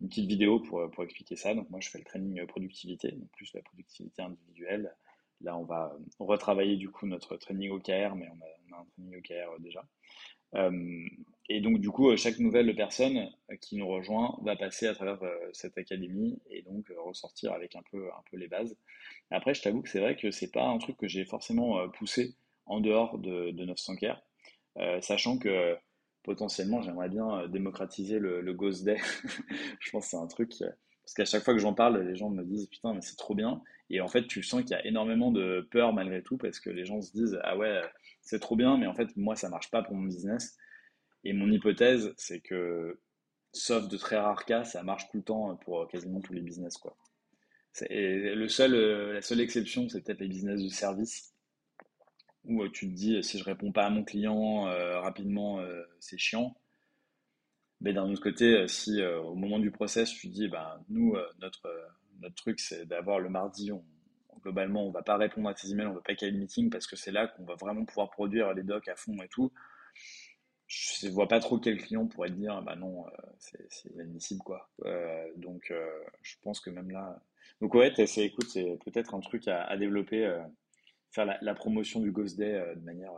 une 0.00 0.08
petite 0.08 0.28
vidéo 0.28 0.60
pour, 0.60 1.02
expliquer 1.02 1.34
ça. 1.34 1.54
Donc, 1.54 1.68
moi, 1.70 1.80
je 1.80 1.90
fais 1.90 1.98
le 1.98 2.04
training 2.04 2.46
productivité, 2.46 3.12
plus 3.32 3.52
la 3.54 3.62
productivité 3.62 4.22
individuelle. 4.22 4.94
Là, 5.40 5.58
on 5.58 5.64
va 5.64 5.92
retravailler 6.20 6.76
du 6.76 6.90
coup 6.90 7.06
notre 7.06 7.36
training 7.36 7.70
OKR, 7.70 8.14
mais 8.14 8.28
on 8.28 8.40
a, 8.40 8.48
on 8.70 8.76
a 8.76 8.80
un 8.80 8.86
training 8.94 9.16
OKR 9.18 9.60
déjà. 9.60 9.84
Euh, 10.54 11.06
et 11.48 11.60
donc, 11.60 11.80
du 11.80 11.90
coup, 11.90 12.16
chaque 12.16 12.38
nouvelle 12.38 12.74
personne 12.74 13.30
qui 13.60 13.76
nous 13.76 13.86
rejoint 13.86 14.36
va 14.42 14.56
passer 14.56 14.86
à 14.88 14.94
travers 14.94 15.22
euh, 15.22 15.50
cette 15.52 15.78
académie 15.78 16.40
et 16.50 16.62
donc 16.62 16.90
euh, 16.90 17.00
ressortir 17.00 17.52
avec 17.52 17.76
un 17.76 17.82
peu, 17.90 18.08
un 18.08 18.22
peu 18.30 18.36
les 18.36 18.48
bases. 18.48 18.76
Après, 19.30 19.54
je 19.54 19.62
t'avoue 19.62 19.82
que 19.82 19.88
c'est 19.88 20.00
vrai 20.00 20.16
que 20.16 20.30
c'est 20.30 20.50
pas 20.50 20.64
un 20.66 20.78
truc 20.78 20.96
que 20.96 21.08
j'ai 21.08 21.24
forcément 21.24 21.88
poussé 21.90 22.34
en 22.66 22.80
dehors 22.80 23.18
de, 23.18 23.52
de 23.52 23.64
900 23.64 23.96
k 23.96 24.06
sachant 25.00 25.38
que 25.38 25.76
potentiellement, 26.22 26.82
j'aimerais 26.82 27.08
bien 27.08 27.48
démocratiser 27.48 28.18
le 28.18 28.52
Ghost 28.52 28.84
Day. 28.84 28.98
je 29.80 29.90
pense 29.90 30.04
que 30.04 30.10
c'est 30.10 30.16
un 30.16 30.26
truc. 30.26 30.52
Parce 31.06 31.14
qu'à 31.14 31.24
chaque 31.24 31.44
fois 31.44 31.54
que 31.54 31.60
j'en 31.60 31.72
parle, 31.72 32.02
les 32.02 32.16
gens 32.16 32.30
me 32.30 32.42
disent 32.42 32.66
putain, 32.66 32.92
mais 32.92 33.00
c'est 33.00 33.16
trop 33.16 33.36
bien. 33.36 33.62
Et 33.90 34.00
en 34.00 34.08
fait, 34.08 34.26
tu 34.26 34.42
sens 34.42 34.62
qu'il 34.62 34.72
y 34.72 34.74
a 34.74 34.84
énormément 34.84 35.30
de 35.30 35.66
peur 35.70 35.92
malgré 35.92 36.20
tout 36.20 36.36
parce 36.36 36.58
que 36.58 36.68
les 36.68 36.84
gens 36.84 37.00
se 37.00 37.12
disent 37.12 37.38
ah 37.44 37.56
ouais, 37.56 37.80
c'est 38.22 38.40
trop 38.40 38.56
bien, 38.56 38.76
mais 38.76 38.86
en 38.88 38.94
fait, 38.94 39.16
moi, 39.16 39.36
ça 39.36 39.48
marche 39.48 39.70
pas 39.70 39.82
pour 39.82 39.94
mon 39.94 40.06
business. 40.06 40.56
Et 41.22 41.32
mon 41.32 41.50
hypothèse, 41.50 42.12
c'est 42.16 42.40
que, 42.40 42.98
sauf 43.52 43.88
de 43.88 43.96
très 43.96 44.16
rares 44.18 44.44
cas, 44.44 44.64
ça 44.64 44.82
marche 44.82 45.08
tout 45.10 45.18
le 45.18 45.22
temps 45.22 45.56
pour 45.64 45.86
quasiment 45.88 46.20
tous 46.20 46.32
les 46.32 46.40
business. 46.40 46.76
Et 47.88 48.34
seul, 48.48 49.12
la 49.12 49.22
seule 49.22 49.40
exception, 49.40 49.88
c'est 49.88 50.02
peut-être 50.02 50.20
les 50.20 50.28
business 50.28 50.60
de 50.60 50.68
service, 50.68 51.34
où 52.44 52.66
tu 52.68 52.88
te 52.88 52.94
dis, 52.94 53.22
si 53.22 53.38
je 53.38 53.44
réponds 53.44 53.72
pas 53.72 53.86
à 53.86 53.90
mon 53.90 54.04
client 54.04 54.66
euh, 54.68 55.00
rapidement, 55.00 55.60
euh, 55.60 55.82
c'est 56.00 56.18
chiant. 56.18 56.56
Mais 57.80 57.92
d'un 57.92 58.10
autre 58.10 58.22
côté, 58.22 58.66
si 58.68 59.00
euh, 59.00 59.20
au 59.20 59.34
moment 59.34 59.58
du 59.58 59.70
process, 59.70 60.10
tu 60.10 60.28
dis, 60.28 60.48
ben, 60.48 60.80
nous, 60.88 61.16
notre, 61.40 61.68
notre 62.20 62.34
truc, 62.34 62.60
c'est 62.60 62.86
d'avoir 62.86 63.20
le 63.20 63.28
mardi, 63.28 63.70
globalement, 64.42 64.86
on 64.86 64.90
va 64.90 65.02
pas 65.02 65.16
répondre 65.16 65.48
à 65.48 65.54
tes 65.54 65.68
emails, 65.70 65.86
on 65.86 65.94
va 65.94 66.00
pas 66.00 66.14
caler 66.14 66.32
le 66.32 66.38
meeting 66.38 66.70
parce 66.70 66.86
que 66.86 66.96
c'est 66.96 67.10
là 67.10 67.26
qu'on 67.26 67.44
va 67.44 67.56
vraiment 67.56 67.84
pouvoir 67.84 68.10
produire 68.10 68.54
les 68.54 68.62
docs 68.62 68.88
à 68.88 68.94
fond 68.94 69.20
et 69.22 69.28
tout. 69.28 69.52
Je 70.66 71.06
ne 71.06 71.12
vois 71.12 71.28
pas 71.28 71.40
trop 71.40 71.58
quel 71.58 71.78
client 71.78 72.06
pourrait 72.06 72.28
te 72.28 72.34
dire, 72.34 72.60
bah 72.62 72.76
non, 72.76 73.06
euh, 73.06 73.10
c'est 73.38 73.90
inadmissible 73.92 74.42
quoi. 74.42 74.68
Euh, 74.84 75.26
donc, 75.36 75.70
euh, 75.70 75.88
je 76.22 76.34
pense 76.42 76.60
que 76.60 76.70
même 76.70 76.90
là. 76.90 77.20
Donc, 77.60 77.74
ouais, 77.74 77.92
écoute, 77.98 78.48
c'est 78.48 78.78
peut-être 78.84 79.14
un 79.14 79.20
truc 79.20 79.46
à, 79.48 79.76
développer, 79.76 80.30
faire 81.10 81.24
la, 81.40 81.54
promotion 81.54 82.00
du 82.00 82.10
Ghost 82.10 82.36
Day 82.36 82.74
de 82.76 82.84
manière. 82.84 83.12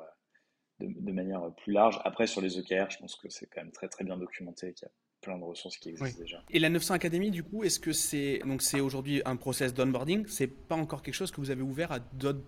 De, 0.81 1.13
manière 1.13 1.43
plus 1.57 1.73
large. 1.73 2.01
Après, 2.05 2.29
sur 2.29 2.41
les 2.41 2.59
EKR, 2.59 2.89
je 2.91 2.99
pense 2.99 3.17
que 3.17 3.29
c'est 3.29 3.47
quand 3.47 3.61
même 3.61 3.73
très 3.73 3.89
très 3.89 4.05
bien 4.05 4.17
documenté, 4.17 4.73
qu'il 4.75 4.87
y 4.87 4.89
a 4.89 4.93
plein 5.21 5.37
de 5.37 5.43
ressources 5.43 5.77
qui 5.77 5.89
existent 5.89 6.21
déjà. 6.21 6.43
Et 6.51 6.61
la 6.61 6.69
900 6.69 6.95
Academy, 6.95 7.31
du 7.31 7.43
coup, 7.43 7.65
est-ce 7.65 7.81
que 7.81 7.93
c'est 7.93 8.39
donc 8.47 8.63
c'est 8.63 8.81
aujourd'hui 8.81 9.21
un 9.25 9.37
process 9.37 9.75
d'onboarding? 9.75 10.27
C'est 10.29 10.47
pas 10.47 10.77
encore 10.77 11.03
quelque 11.03 11.15
chose 11.15 11.33
que 11.33 11.41
vous 11.41 11.51
avez 11.51 11.63
ouvert 11.63 11.91
à 11.91 11.99
d'autres 11.99 12.45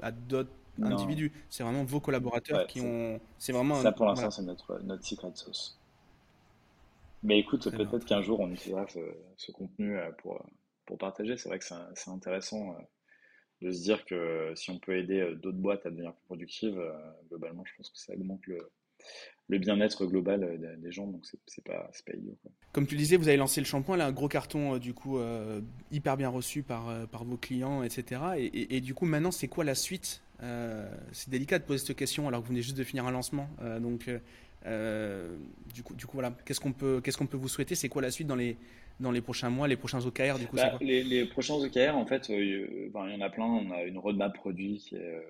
à 0.00 0.12
d'autres 0.12 0.52
individus? 0.80 1.32
C'est 1.50 1.62
vraiment 1.64 1.84
vos 1.84 2.00
collaborateurs 2.00 2.66
qui 2.66 2.80
ont. 2.80 3.20
C'est 3.38 3.52
vraiment. 3.52 3.82
Ça 3.82 3.92
pour 3.92 4.06
l'instant, 4.06 4.30
c'est 4.30 4.42
notre 4.42 4.80
notre 4.84 5.04
secret 5.04 5.32
sauce. 5.34 5.78
Mais 7.22 7.38
écoute, 7.38 7.70
peut-être 7.70 8.04
qu'un 8.04 8.22
jour 8.22 8.40
on 8.40 8.50
utilisera 8.50 8.86
ce, 9.36 9.52
contenu 9.52 9.96
euh, 9.96 10.12
pour 10.18 10.44
pour 10.86 10.98
partager. 10.98 11.36
C'est 11.36 11.48
vrai 11.48 11.58
que 11.58 11.64
c'est 11.64 12.10
intéressant 12.10 12.70
euh, 12.70 12.82
de 13.64 13.72
se 13.72 13.82
dire 13.82 14.04
que 14.04 14.52
si 14.54 14.70
on 14.70 14.78
peut 14.78 14.96
aider 14.96 15.20
euh, 15.20 15.34
d'autres 15.34 15.58
boîtes 15.58 15.86
à 15.86 15.90
devenir 15.90 16.12
plus 16.12 16.24
productives, 16.26 16.80
globalement, 17.28 17.64
je 17.64 17.72
pense 17.76 17.90
que 17.90 17.98
ça 17.98 18.14
augmente 18.14 18.42
le 19.48 19.58
bien-être 19.58 20.06
global 20.06 20.42
euh, 20.42 20.76
des 20.76 20.92
gens, 20.92 21.06
donc 21.06 21.24
c'est 21.46 21.64
pas, 21.64 21.90
pas 22.06 22.14
idiot. 22.14 22.36
Comme 22.72 22.86
tu 22.86 22.96
disais, 22.96 23.16
vous 23.16 23.28
avez 23.28 23.36
lancé 23.36 23.60
le 23.60 23.66
shampoing, 23.66 24.00
un 24.00 24.12
gros 24.12 24.28
carton, 24.28 24.74
euh, 24.74 24.78
du 24.78 24.94
coup, 24.94 25.18
euh, 25.18 25.60
hyper 25.90 26.16
bien 26.16 26.28
reçu 26.28 26.62
par, 26.62 27.06
par 27.08 27.24
vos 27.24 27.36
clients, 27.36 27.82
etc. 27.82 28.20
Et, 28.52 28.80
du 28.80 28.94
coup, 28.94 29.06
maintenant, 29.06 29.30
c'est 29.30 29.48
quoi 29.48 29.64
la 29.64 29.74
suite 29.74 30.22
C'est 31.12 31.30
délicat 31.30 31.58
de 31.58 31.64
poser 31.64 31.84
cette 31.84 31.96
question 31.96 32.28
alors 32.28 32.40
que 32.40 32.46
vous 32.46 32.52
venez 32.52 32.62
juste 32.62 32.76
de 32.76 32.84
finir 32.84 33.06
un 33.06 33.10
lancement. 33.10 33.48
donc, 33.80 34.08
du, 35.74 35.82
coup, 35.82 35.94
du 35.94 36.06
coup, 36.06 36.14
voilà, 36.14 36.34
qu'est-ce 36.44 36.60
qu'on 36.60 36.72
peut, 36.72 37.00
qu'est-ce 37.02 37.18
qu'on 37.18 37.26
peut 37.26 37.36
vous 37.36 37.48
souhaiter? 37.48 37.74
C'est 37.74 37.88
quoi 37.88 38.02
la 38.02 38.10
suite 38.10 38.26
dans 38.26 38.36
les, 38.36 38.56
dans 39.00 39.10
les 39.10 39.20
prochains 39.20 39.50
mois, 39.50 39.68
les 39.68 39.76
prochains 39.76 40.04
OKR 40.04 40.38
du 40.38 40.46
coup, 40.46 40.56
bah, 40.56 40.78
les, 40.80 41.02
les, 41.02 41.26
prochains 41.26 41.54
OKR, 41.54 41.96
en 41.96 42.06
fait, 42.06 42.28
il 42.28 42.90
y 42.92 42.96
en 42.96 43.20
a 43.20 43.30
plein. 43.30 43.44
On 43.44 43.70
a 43.70 43.82
une 43.82 43.98
roadmap 43.98 44.34
produit 44.34 44.78
qui 44.78 44.96
est 44.96 45.22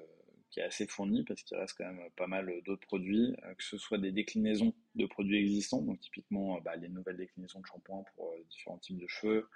qui 0.55 0.61
est 0.61 0.63
assez 0.63 0.87
fourni 0.87 1.25
parce 1.25 1.43
qu'il 1.43 1.57
reste 1.57 1.77
quand 1.77 1.85
même 1.85 2.09
pas 2.17 2.29
mal 2.29 2.49
d'autres 2.65 2.87
produits, 2.87 3.35
euh, 3.43 3.55
que 3.55 3.65
ce 3.65 3.77
soit 3.77 3.99
des 3.99 4.13
déclinaisons 4.13 4.73
de 4.95 5.05
produits 5.05 5.39
existants, 5.39 5.83
donc 5.83 5.99
typiquement 5.99 6.57
euh, 6.57 6.61
bah, 6.61 6.77
les 6.77 6.89
nouvelles 6.89 7.17
déclinaisons 7.17 7.59
de 7.59 7.67
shampoing 7.67 8.05
pour 8.15 8.31
euh, 8.31 8.45
différents 8.49 8.79
types 8.79 8.99
de 8.99 9.09
cheveux, 9.09 9.49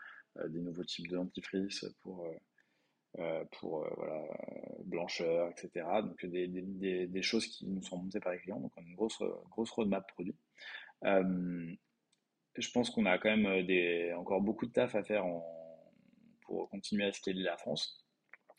des 0.48 0.58
nouveaux 0.60 0.84
types 0.84 1.06
de 1.06 1.16
dentifrice 1.16 1.86
pour 2.02 2.28
pour 3.52 3.88
voilà, 3.96 4.22
blancheur, 4.84 5.50
etc. 5.50 5.86
Donc 6.02 6.24
des, 6.24 6.46
des, 6.46 7.06
des, 7.06 7.22
choses 7.22 7.46
qui 7.46 7.66
nous 7.66 7.82
sont 7.82 7.96
montées 7.96 8.20
par 8.20 8.32
les 8.32 8.38
clients. 8.38 8.60
Donc 8.60 8.70
on 8.76 8.80
a 8.80 8.84
une 8.84 8.94
grosse, 8.94 9.20
grosse 9.50 9.70
roadmap 9.70 10.06
produit. 10.12 10.36
Je 12.58 12.70
pense 12.70 12.90
qu'on 12.90 13.06
a 13.06 13.18
quand 13.18 13.34
même 13.34 13.66
des, 13.66 14.12
encore 14.16 14.40
beaucoup 14.40 14.66
de 14.66 14.72
taf 14.72 14.94
à 14.94 15.02
faire 15.02 15.24
pour 16.42 16.68
continuer 16.70 17.04
à 17.04 17.12
scaler 17.12 17.42
la 17.42 17.56
France. 17.56 18.04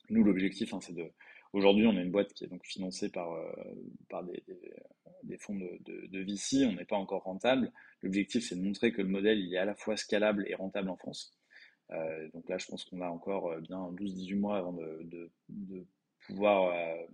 Nous, 0.10 0.24
l'objectif, 0.24 0.74
hein, 0.74 0.80
c'est 0.82 0.96
de. 0.96 1.12
Aujourd'hui, 1.52 1.88
on 1.88 1.98
a 1.98 2.02
une 2.02 2.12
boîte 2.12 2.32
qui 2.34 2.44
est 2.44 2.48
donc 2.48 2.64
financée 2.66 3.12
par, 3.12 3.30
par 4.08 4.24
des, 4.24 5.38
fonds 5.40 5.56
de, 5.56 5.80
de, 6.08 6.20
VC. 6.20 6.66
On 6.68 6.74
n'est 6.74 6.86
pas 6.86 6.96
encore 6.96 7.24
rentable. 7.24 7.72
L'objectif, 8.04 8.48
c'est 8.48 8.56
de 8.56 8.62
montrer 8.62 8.92
que 8.92 9.02
le 9.02 9.08
modèle 9.08 9.40
il 9.40 9.54
est 9.56 9.58
à 9.58 9.66
la 9.66 9.74
fois 9.74 9.98
scalable 9.98 10.46
et 10.48 10.54
rentable 10.54 10.90
en 10.90 10.96
France. 10.96 11.40
Euh, 11.92 12.28
donc 12.34 12.48
là, 12.50 12.58
je 12.58 12.68
pense 12.68 12.86
qu'on 12.86 13.02
a 13.02 13.10
encore 13.10 13.52
euh, 13.52 13.60
bien 13.62 13.92
12-18 13.92 14.40
mois 14.40 14.58
avant 14.58 14.74
de, 14.74 15.32
pouvoir 16.28 16.72
euh, 16.72 17.06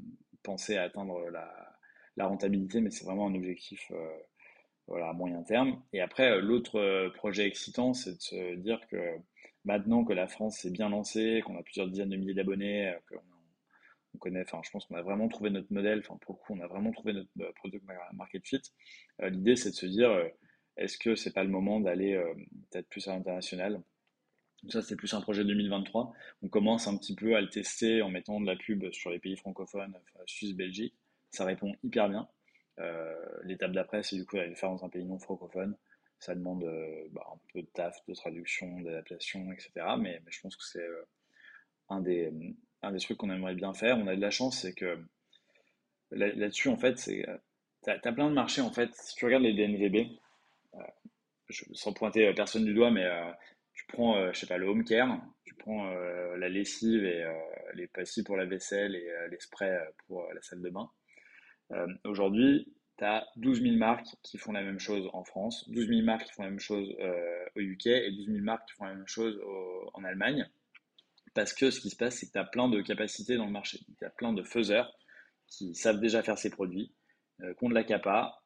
penser 0.43 0.75
à 0.75 0.83
atteindre 0.83 1.29
la, 1.29 2.27
rentabilité, 2.27 2.81
mais 2.81 2.91
c'est 2.91 3.05
vraiment 3.05 3.27
un 3.27 3.35
objectif 3.35 3.91
voilà, 4.87 5.09
à 5.09 5.13
moyen 5.13 5.41
terme. 5.43 5.81
Et 5.93 6.01
après, 6.01 6.41
l'autre 6.41 7.09
projet 7.15 7.45
excitant, 7.45 7.93
c'est 7.93 8.15
de 8.15 8.21
se 8.21 8.55
dire 8.55 8.79
que 8.87 8.97
maintenant 9.63 10.03
que 10.03 10.13
la 10.13 10.27
France 10.27 10.57
s'est 10.57 10.71
bien 10.71 10.89
lancée, 10.89 11.41
qu'on 11.45 11.57
a 11.57 11.63
plusieurs 11.63 11.87
dizaines 11.87 12.09
de 12.09 12.17
milliers 12.17 12.33
d'abonnés, 12.33 12.93
qu'on 13.09 13.19
on 14.13 14.17
connaît, 14.17 14.43
enfin, 14.43 14.61
je 14.63 14.71
pense 14.71 14.85
qu'on 14.85 14.95
a 14.95 15.01
vraiment 15.01 15.27
trouvé 15.27 15.49
notre 15.49 15.73
modèle, 15.73 15.99
enfin, 15.99 16.17
pour 16.21 16.35
le 16.35 16.39
coup, 16.39 16.53
on 16.53 16.63
a 16.63 16.67
vraiment 16.67 16.91
trouvé 16.91 17.13
notre 17.13 17.29
product 17.55 17.85
market 18.13 18.45
fit. 18.47 18.61
L'idée, 19.19 19.55
c'est 19.55 19.71
de 19.71 19.75
se 19.75 19.85
dire, 19.85 20.09
est-ce 20.77 20.97
que 20.97 21.15
c'est 21.15 21.33
pas 21.33 21.43
le 21.43 21.49
moment 21.49 21.79
d'aller 21.79 22.17
peut-être 22.71 22.87
plus 22.87 23.07
à 23.07 23.15
l'international? 23.15 23.81
Ça, 24.69 24.81
c'est 24.81 24.95
plus 24.95 25.13
un 25.13 25.21
projet 25.21 25.43
2023. 25.43 26.13
On 26.41 26.47
commence 26.47 26.87
un 26.87 26.97
petit 26.97 27.13
peu 27.13 27.35
à 27.35 27.41
le 27.41 27.49
tester 27.49 28.01
en 28.01 28.09
mettant 28.09 28.39
de 28.39 28.45
la 28.45 28.55
pub 28.55 28.89
sur 28.93 29.11
les 29.11 29.19
pays 29.19 29.35
francophones, 29.35 29.93
Suisse, 30.25 30.55
Belgique. 30.55 30.95
Ça 31.31 31.43
répond 31.43 31.75
hyper 31.83 32.09
bien. 32.09 32.27
Euh, 32.79 33.15
l'étape 33.43 33.71
d'après, 33.71 34.03
c'est 34.03 34.15
du 34.15 34.25
coup 34.25 34.35
d'aller 34.35 34.49
le 34.49 34.55
faire 34.55 34.69
dans 34.69 34.83
un 34.83 34.89
pays 34.89 35.05
non 35.05 35.19
francophone. 35.19 35.75
Ça 36.19 36.35
demande 36.35 36.63
euh, 36.63 37.07
bah, 37.11 37.25
un 37.33 37.39
peu 37.53 37.61
de 37.61 37.67
taf, 37.67 37.97
de 38.07 38.13
traduction, 38.13 38.79
d'adaptation, 38.81 39.51
etc. 39.51 39.71
Mais, 39.99 40.21
je 40.29 40.41
pense 40.41 40.55
que 40.55 40.63
c'est 40.63 40.83
euh, 40.83 41.07
un, 41.89 42.01
des, 42.01 42.31
un 42.81 42.91
des 42.91 42.99
trucs 42.99 43.17
qu'on 43.17 43.31
aimerait 43.31 43.55
bien 43.55 43.73
faire. 43.73 43.97
On 43.97 44.07
a 44.07 44.15
de 44.15 44.21
la 44.21 44.31
chance, 44.31 44.61
c'est 44.61 44.73
que 44.73 44.99
là-dessus, 46.11 46.69
en 46.69 46.77
fait, 46.77 46.97
c'est 46.97 47.25
tu 47.83 47.89
as, 47.89 47.99
plein 47.99 48.29
de 48.29 48.33
marchés. 48.33 48.61
En 48.61 48.71
fait, 48.71 48.93
si 48.93 49.15
tu 49.15 49.25
regardes 49.25 49.43
les 49.43 49.53
DNVB, 49.53 50.17
sans 51.73 51.93
pointer 51.93 52.33
personne 52.33 52.65
du 52.65 52.73
doigt, 52.73 52.91
mais 52.91 53.05
tu 53.73 53.85
prends, 53.87 54.31
je 54.31 54.39
sais 54.39 54.47
pas, 54.47 54.57
le 54.57 54.67
home 54.67 54.83
care, 54.83 55.21
tu 55.43 55.53
prends 55.55 55.87
la 56.35 56.49
lessive 56.49 57.05
et 57.05 57.25
les 57.73 57.87
pastilles 57.87 58.23
pour 58.23 58.37
la 58.37 58.45
vaisselle 58.45 58.95
et 58.95 59.11
les 59.29 59.39
sprays 59.39 59.77
pour 60.07 60.25
la 60.33 60.41
salle 60.41 60.61
de 60.61 60.69
bain. 60.69 60.89
Aujourd'hui, 62.03 62.73
tu 62.97 63.03
as 63.03 63.27
12 63.37 63.61
000 63.61 63.75
marques 63.75 64.07
qui 64.23 64.37
font 64.37 64.51
la 64.51 64.61
même 64.61 64.79
chose 64.79 65.09
en 65.13 65.23
France, 65.23 65.69
12 65.69 65.87
000 65.87 66.01
marques 66.03 66.25
qui 66.25 66.33
font 66.33 66.43
la 66.43 66.49
même 66.49 66.59
chose 66.59 66.95
au 67.55 67.59
UK 67.59 67.87
et 67.87 68.11
12 68.11 68.27
000 68.27 68.39
marques 68.43 68.67
qui 68.67 68.75
font 68.75 68.85
la 68.85 68.95
même 68.95 69.07
chose 69.07 69.39
en 69.93 70.03
Allemagne. 70.03 70.47
Parce 71.33 71.53
que 71.53 71.69
ce 71.69 71.81
qui 71.81 71.89
se 71.89 71.97
passe, 71.97 72.17
c'est 72.17 72.27
que 72.27 72.31
tu 72.31 72.37
as 72.37 72.45
plein 72.45 72.69
de 72.69 72.81
capacités 72.81 73.35
dans 73.35 73.45
le 73.45 73.51
marché. 73.51 73.79
Tu 73.97 74.05
as 74.05 74.09
plein 74.09 74.31
de 74.31 74.43
faiseurs 74.43 74.97
qui 75.47 75.75
savent 75.75 75.99
déjà 75.99 76.23
faire 76.23 76.37
ces 76.37 76.49
produits, 76.49 76.93
qui 77.39 77.63
ont 77.63 77.69
de 77.69 77.73
la 77.73 77.83
capa, 77.83 78.41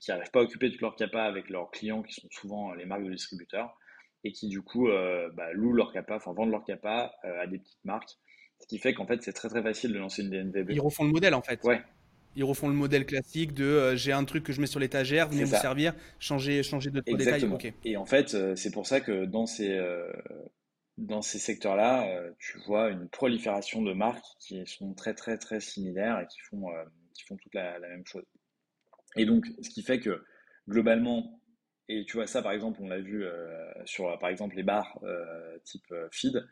qui 0.00 0.10
n'arrivent 0.10 0.30
pas 0.30 0.40
à 0.40 0.42
occuper 0.42 0.70
toute 0.70 0.80
leur 0.80 0.96
capa 0.96 1.22
avec 1.22 1.50
leurs 1.50 1.70
clients 1.70 2.02
qui 2.02 2.14
sont 2.14 2.28
souvent 2.30 2.72
les 2.74 2.84
marques 2.84 3.04
de 3.04 3.10
distributeurs 3.10 3.76
et 4.24 4.32
qui 4.32 4.48
du 4.48 4.62
coup 4.62 4.88
euh, 4.88 5.30
bah, 5.34 5.52
louent 5.52 5.74
leur 5.74 5.92
capa, 5.92 6.16
enfin 6.16 6.32
vendent 6.32 6.50
leur 6.50 6.64
capa 6.64 7.14
euh, 7.24 7.42
à 7.42 7.46
des 7.46 7.58
petites 7.58 7.84
marques. 7.84 8.10
Ce 8.60 8.66
qui 8.66 8.78
fait 8.78 8.94
qu'en 8.94 9.06
fait 9.06 9.22
c'est 9.22 9.32
très 9.32 9.48
très 9.48 9.62
facile 9.62 9.92
de 9.92 9.98
lancer 9.98 10.22
une 10.22 10.30
DNVB. 10.30 10.70
Ils 10.70 10.80
refont 10.80 11.04
le 11.04 11.10
modèle 11.10 11.34
en 11.34 11.42
fait. 11.42 11.62
Ouais. 11.64 11.82
Ils 12.36 12.44
refont 12.44 12.68
le 12.68 12.74
modèle 12.74 13.06
classique 13.06 13.54
de 13.54 13.64
euh, 13.64 13.96
j'ai 13.96 14.12
un 14.12 14.24
truc 14.24 14.44
que 14.44 14.52
je 14.52 14.60
mets 14.60 14.66
sur 14.66 14.80
l'étagère, 14.80 15.28
venez 15.28 15.44
vous 15.44 15.56
servir, 15.56 15.94
changer, 16.18 16.62
changer 16.62 16.90
de 16.90 17.00
détails. 17.00 17.44
Okay. 17.44 17.74
Et 17.84 17.96
en 17.96 18.06
fait, 18.06 18.36
c'est 18.56 18.70
pour 18.70 18.86
ça 18.86 19.00
que 19.00 19.24
dans 19.24 19.46
ces, 19.46 19.80
dans 20.98 21.22
ces 21.22 21.38
secteurs-là, 21.38 22.08
tu 22.38 22.58
vois 22.66 22.90
une 22.90 23.08
prolifération 23.08 23.82
de 23.82 23.92
marques 23.92 24.24
qui 24.40 24.64
sont 24.66 24.94
très 24.94 25.14
très 25.14 25.38
très 25.38 25.60
similaires 25.60 26.20
et 26.20 26.26
qui 26.26 26.40
font, 26.40 26.66
qui 27.14 27.24
font 27.24 27.36
toute 27.36 27.54
la, 27.54 27.78
la, 27.78 27.88
même 27.88 28.06
chose. 28.06 28.24
Et 29.16 29.26
donc, 29.26 29.46
ce 29.62 29.70
qui 29.70 29.82
fait 29.82 30.00
que 30.00 30.24
globalement, 30.68 31.40
et 31.88 32.04
tu 32.06 32.16
vois 32.16 32.26
ça, 32.26 32.42
par 32.42 32.52
exemple, 32.52 32.80
on 32.82 32.88
l'a 32.88 33.00
vu 33.00 33.24
euh, 33.24 33.70
sur, 33.84 34.18
par 34.18 34.30
exemple, 34.30 34.56
les 34.56 34.62
bars 34.62 34.98
euh, 35.02 35.58
type 35.64 35.84
euh, 35.92 36.08
feed. 36.10 36.46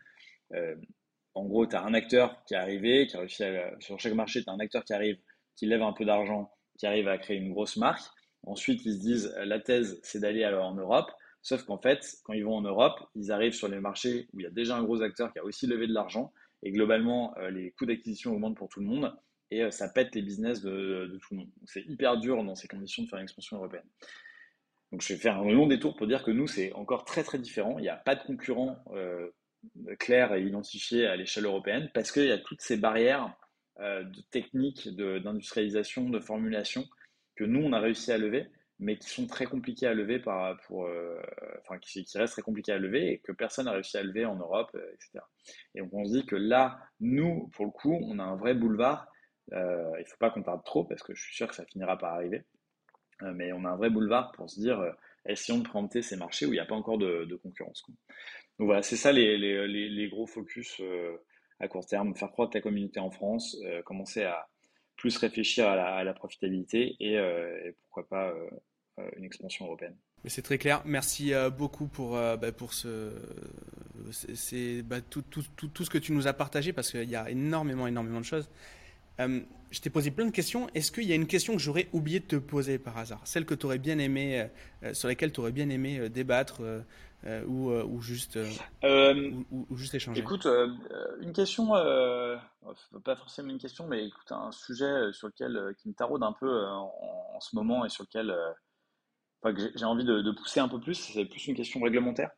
en 1.34 1.46
gros, 1.46 1.66
tu 1.66 1.76
as 1.76 1.82
un 1.82 1.94
acteur 1.94 2.44
qui 2.44 2.54
est 2.54 2.58
arrivé, 2.58 3.06
qui 3.06 3.16
a 3.16 3.20
réussi 3.20 3.44
à, 3.44 3.74
sur 3.80 3.98
chaque 3.98 4.12
marché, 4.12 4.42
tu 4.42 4.50
as 4.50 4.52
un 4.52 4.60
acteur 4.60 4.84
qui 4.84 4.92
arrive, 4.92 5.18
qui 5.56 5.66
lève 5.66 5.82
un 5.82 5.92
peu 5.92 6.04
d'argent, 6.04 6.50
qui 6.78 6.86
arrive 6.86 7.08
à 7.08 7.18
créer 7.18 7.36
une 7.36 7.52
grosse 7.52 7.76
marque. 7.76 8.02
Ensuite, 8.44 8.84
ils 8.84 8.94
se 8.94 8.98
disent, 8.98 9.34
la 9.44 9.60
thèse, 9.60 10.00
c'est 10.02 10.20
d'aller 10.20 10.44
en 10.46 10.74
Europe. 10.74 11.10
Sauf 11.42 11.64
qu'en 11.64 11.78
fait, 11.78 12.16
quand 12.24 12.32
ils 12.32 12.44
vont 12.44 12.56
en 12.56 12.62
Europe, 12.62 13.00
ils 13.14 13.32
arrivent 13.32 13.54
sur 13.54 13.68
les 13.68 13.80
marchés 13.80 14.28
où 14.32 14.40
il 14.40 14.44
y 14.44 14.46
a 14.46 14.50
déjà 14.50 14.76
un 14.76 14.82
gros 14.82 15.02
acteur 15.02 15.32
qui 15.32 15.38
a 15.38 15.44
aussi 15.44 15.66
levé 15.66 15.86
de 15.86 15.92
l'argent. 15.92 16.32
Et 16.62 16.70
globalement, 16.70 17.34
les 17.50 17.72
coûts 17.72 17.86
d'acquisition 17.86 18.32
augmentent 18.32 18.56
pour 18.56 18.68
tout 18.68 18.80
le 18.80 18.86
monde. 18.86 19.12
Et 19.50 19.70
ça 19.70 19.88
pète 19.88 20.14
les 20.14 20.22
business 20.22 20.62
de, 20.62 21.18
tout 21.20 21.34
le 21.34 21.40
monde. 21.40 21.50
c'est 21.66 21.82
hyper 21.82 22.16
dur 22.16 22.42
dans 22.42 22.54
ces 22.54 22.68
conditions 22.68 23.02
de 23.02 23.08
faire 23.08 23.18
une 23.18 23.24
expansion 23.24 23.58
européenne. 23.58 23.84
Donc 24.90 25.02
je 25.02 25.12
vais 25.12 25.18
faire 25.18 25.38
un 25.38 25.50
long 25.50 25.66
détour 25.66 25.94
pour 25.94 26.06
dire 26.06 26.22
que 26.22 26.30
nous, 26.30 26.46
c'est 26.46 26.72
encore 26.72 27.04
très 27.04 27.22
très 27.22 27.38
différent. 27.38 27.78
Il 27.78 27.82
n'y 27.82 27.90
a 27.90 27.96
pas 27.96 28.14
de 28.14 28.22
concurrent 28.22 28.82
euh, 28.92 29.28
clair 29.98 30.32
et 30.34 30.42
identifié 30.42 31.06
à 31.06 31.16
l'échelle 31.16 31.44
européenne 31.44 31.90
parce 31.92 32.12
qu'il 32.12 32.26
y 32.26 32.32
a 32.32 32.38
toutes 32.38 32.62
ces 32.62 32.78
barrières 32.78 33.24
euh, 33.24 33.41
de 33.82 34.20
techniques, 34.30 34.88
d'industrialisation, 34.88 36.08
de, 36.08 36.20
formulation 36.20 36.84
que 37.36 37.44
nous, 37.44 37.60
on 37.60 37.72
a 37.72 37.80
réussi 37.80 38.12
à 38.12 38.18
lever, 38.18 38.46
mais 38.78 38.96
qui 38.96 39.08
sont 39.08 39.26
très 39.26 39.46
compliquées 39.46 39.86
à 39.86 39.94
lever, 39.94 40.18
par, 40.18 40.56
pour, 40.66 40.86
euh, 40.86 41.20
enfin 41.60 41.78
qui, 41.78 42.04
restent 42.14 42.34
très 42.34 42.42
compliquées 42.42 42.72
à 42.72 42.78
lever 42.78 43.12
et 43.12 43.18
que 43.18 43.32
personne 43.32 43.66
n'a 43.66 43.72
réussi 43.72 43.96
à 43.96 44.02
lever 44.02 44.24
en 44.24 44.36
Europe, 44.36 44.76
etc. 44.94 45.24
Et 45.74 45.80
donc 45.80 45.92
on 45.92 46.04
se 46.04 46.12
dit 46.12 46.26
que 46.26 46.36
là, 46.36 46.78
nous, 47.00 47.48
pour 47.54 47.64
le 47.64 47.70
coup, 47.70 47.98
on 48.02 48.18
a 48.18 48.24
un 48.24 48.36
vrai 48.36 48.54
boulevard. 48.54 49.06
il 49.50 49.56
ne 49.56 50.04
faut 50.04 50.16
pas 50.18 50.30
qu'on 50.30 50.42
tarde 50.42 50.64
trop 50.64 50.84
parce 50.84 51.02
que 51.02 51.14
je 51.14 51.22
suis 51.22 51.34
sûr 51.34 51.48
que 51.48 51.54
ça 51.54 51.64
finira 51.64 51.98
par 51.98 52.14
arriver. 52.14 52.44
Euh, 53.22 53.32
mais 53.34 53.52
on 53.52 53.64
a 53.64 53.70
un 53.70 53.76
vrai 53.76 53.90
boulevard 53.90 54.32
pour 54.32 54.50
se 54.50 54.60
dire, 54.60 54.80
euh, 54.80 54.92
essayons 55.26 55.58
de 55.58 55.64
présenter 55.64 56.02
ces 56.02 56.16
marchés 56.16 56.46
où 56.46 56.50
il 56.50 56.56
n'y 56.56 56.60
a 56.60 56.66
pas 56.66 56.74
encore 56.74 56.98
de, 56.98 57.38
concurrence. 57.42 57.84
Donc 58.58 58.66
voilà, 58.66 58.82
c'est 58.82 58.96
ça 58.96 59.12
les, 59.12 59.38
les, 59.38 59.88
les, 59.88 60.08
gros 60.08 60.26
focus 60.26 60.80
euh, 60.80 61.16
à 61.62 61.68
court 61.68 61.86
terme, 61.86 62.14
faire 62.14 62.30
croître 62.30 62.54
la 62.54 62.60
communauté 62.60 63.00
en 63.00 63.10
France, 63.10 63.56
commencer 63.84 64.24
à 64.24 64.48
plus 64.96 65.16
réfléchir 65.16 65.66
à 65.66 66.04
la, 66.04 66.12
profitabilité 66.12 66.96
et, 67.00 67.18
pourquoi 67.82 68.08
pas 68.08 68.34
une 69.16 69.24
expansion 69.24 69.64
européenne. 69.64 69.96
C'est 70.26 70.42
très 70.42 70.58
clair. 70.58 70.82
Merci 70.84 71.32
beaucoup 71.56 71.86
pour, 71.86 72.12
bah, 72.12 72.52
pour 72.52 72.74
ce, 72.74 73.12
c'est, 74.10 74.82
bah, 74.82 75.00
tout, 75.00 75.22
tout, 75.22 75.42
tout, 75.56 75.68
tout, 75.68 75.84
ce 75.84 75.90
que 75.90 75.98
tu 75.98 76.12
nous 76.12 76.26
as 76.26 76.32
partagé 76.32 76.72
parce 76.72 76.90
qu'il 76.90 77.08
y 77.08 77.16
a 77.16 77.30
énormément, 77.30 77.86
énormément 77.86 78.20
de 78.20 78.24
choses. 78.24 78.48
Euh, 79.20 79.40
je 79.70 79.80
t'ai 79.80 79.90
posé 79.90 80.10
plein 80.10 80.26
de 80.26 80.30
questions. 80.30 80.68
Est-ce 80.74 80.92
qu'il 80.92 81.04
y 81.04 81.12
a 81.12 81.14
une 81.14 81.26
question 81.26 81.54
que 81.54 81.58
j'aurais 81.58 81.88
oublié 81.92 82.20
de 82.20 82.26
te 82.26 82.36
poser 82.36 82.78
par 82.78 82.98
hasard? 82.98 83.20
Celle 83.24 83.46
que 83.46 83.54
tu 83.54 83.66
aurais 83.66 83.78
bien 83.78 83.98
aimé, 83.98 84.40
euh, 84.40 84.46
euh, 84.88 84.94
sur 84.94 85.08
laquelle 85.08 85.32
tu 85.32 85.40
aurais 85.40 85.52
bien 85.52 85.68
aimé 85.70 86.08
débattre 86.08 86.60
ou, 87.46 87.70
ou, 87.70 88.00
juste, 88.00 88.38
ou, 88.82 89.76
juste 89.76 89.94
échanger? 89.94 90.20
Écoute, 90.20 90.46
une 91.20 91.32
question, 91.32 91.68
pas 91.68 93.16
forcément 93.16 93.50
une 93.50 93.58
question, 93.58 93.86
mais 93.86 94.06
écoute, 94.06 94.30
un 94.32 94.50
sujet 94.52 95.12
sur 95.12 95.28
lequel, 95.28 95.74
qui 95.78 95.88
me 95.88 95.94
taraude 95.94 96.22
un 96.22 96.32
peu 96.32 96.66
en, 96.66 97.40
ce 97.40 97.54
moment 97.56 97.84
et 97.84 97.88
sur 97.88 98.04
lequel 98.04 98.34
j'ai 99.76 99.84
envie 99.84 100.04
de, 100.04 100.32
pousser 100.32 100.60
un 100.60 100.68
peu 100.68 100.80
plus, 100.80 100.94
c'est 100.94 101.24
plus 101.24 101.46
une 101.46 101.54
question 101.54 101.80
réglementaire. 101.80 102.30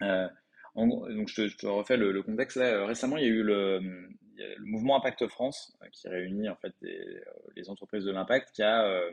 donc 0.00 1.28
je 1.28 1.56
te, 1.56 1.66
refais 1.66 1.96
le, 1.96 2.10
le 2.10 2.22
contexte. 2.22 2.56
Là. 2.56 2.86
Récemment, 2.86 3.18
il 3.18 3.22
y 3.22 3.26
a 3.26 3.30
eu 3.30 3.44
le, 3.44 4.08
le 4.38 4.64
mouvement 4.64 4.96
Impact 4.96 5.26
France, 5.28 5.76
euh, 5.82 5.86
qui 5.92 6.08
réunit 6.08 6.48
en 6.48 6.56
fait 6.56 6.74
euh, 6.84 7.20
les 7.56 7.70
entreprises 7.70 8.04
de 8.04 8.10
l'impact, 8.10 8.52
qui 8.52 8.62
a, 8.62 8.86
euh, 8.86 9.10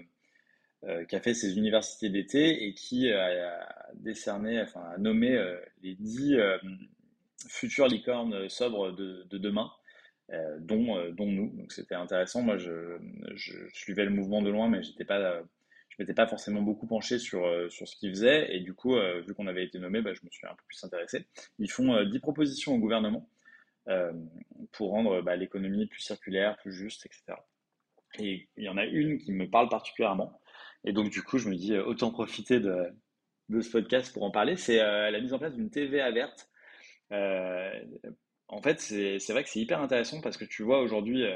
fait 1.21 1.33
ses 1.33 1.57
universités 1.57 2.09
d'été 2.09 2.65
et 2.65 2.73
qui 2.73 3.11
a, 3.11 3.67
décerné, 3.95 4.61
enfin, 4.61 4.81
a 4.81 4.97
nommé 4.97 5.35
les 5.81 5.95
dix 5.95 6.37
futures 7.47 7.87
licornes 7.87 8.47
sobres 8.49 8.91
de, 8.91 9.25
demain. 9.31 9.71
dont, 10.59 11.11
dont 11.11 11.31
nous. 11.31 11.49
Donc 11.55 11.71
c'était 11.71 11.95
intéressant. 11.95 12.43
Moi, 12.43 12.57
je, 12.57 12.99
suivais 13.73 14.05
le 14.05 14.11
mouvement 14.11 14.43
de 14.43 14.51
loin, 14.51 14.69
mais 14.69 14.83
j'étais 14.83 15.05
pas, 15.05 15.41
je 15.89 15.95
m'étais 15.97 16.13
pas 16.13 16.27
forcément 16.27 16.61
beaucoup 16.61 16.85
penché 16.85 17.17
sur, 17.17 17.49
sur 17.71 17.87
ce 17.87 17.95
qu'ils 17.95 18.11
faisaient. 18.11 18.55
Et 18.55 18.59
du 18.59 18.75
coup, 18.75 18.95
vu 19.25 19.33
qu'on 19.33 19.47
avait 19.47 19.63
été 19.63 19.79
nommé, 19.79 20.03
bah, 20.03 20.13
je 20.13 20.23
me 20.23 20.29
suis 20.29 20.45
un 20.45 20.53
peu 20.53 20.63
plus 20.67 20.83
intéressé. 20.83 21.25
Ils 21.57 21.71
font 21.71 22.03
10 22.03 22.19
propositions 22.19 22.75
au 22.75 22.77
gouvernement 22.77 23.27
pour 24.71 24.91
rendre 24.91 25.21
bah, 25.21 25.35
l'économie 25.35 25.87
plus 25.87 26.01
circulaire, 26.01 26.57
plus 26.57 26.73
juste, 26.73 27.05
etc. 27.05 27.37
Et 28.19 28.47
il 28.57 28.63
y 28.63 28.69
en 28.69 28.77
a 28.77 28.85
une 28.85 29.17
qui 29.17 29.31
me 29.31 29.49
parle 29.49 29.69
particulièrement. 29.69 30.39
Et 30.85 30.93
donc, 30.93 31.09
du 31.09 31.23
coup, 31.23 31.37
je 31.37 31.49
me 31.49 31.55
dis, 31.55 31.73
euh, 31.73 31.83
autant 31.83 32.11
profiter 32.11 32.59
de, 32.59 32.93
ce 33.49 33.69
podcast 33.69 34.13
pour 34.13 34.23
en 34.23 34.31
parler. 34.31 34.55
C'est 34.55 34.79
euh, 34.79 35.11
la 35.11 35.19
mise 35.19 35.33
en 35.33 35.39
place 35.39 35.53
d'une 35.53 35.69
TVA 35.69 36.11
verte. 36.11 36.49
en 38.47 38.61
fait, 38.61 38.79
c'est 38.79 39.31
vrai 39.31 39.43
que 39.43 39.49
c'est 39.49 39.59
hyper 39.59 39.81
intéressant 39.81 40.21
parce 40.21 40.37
que 40.37 40.45
tu 40.45 40.63
vois 40.63 40.81
aujourd'hui, 40.81 41.23
euh, 41.23 41.35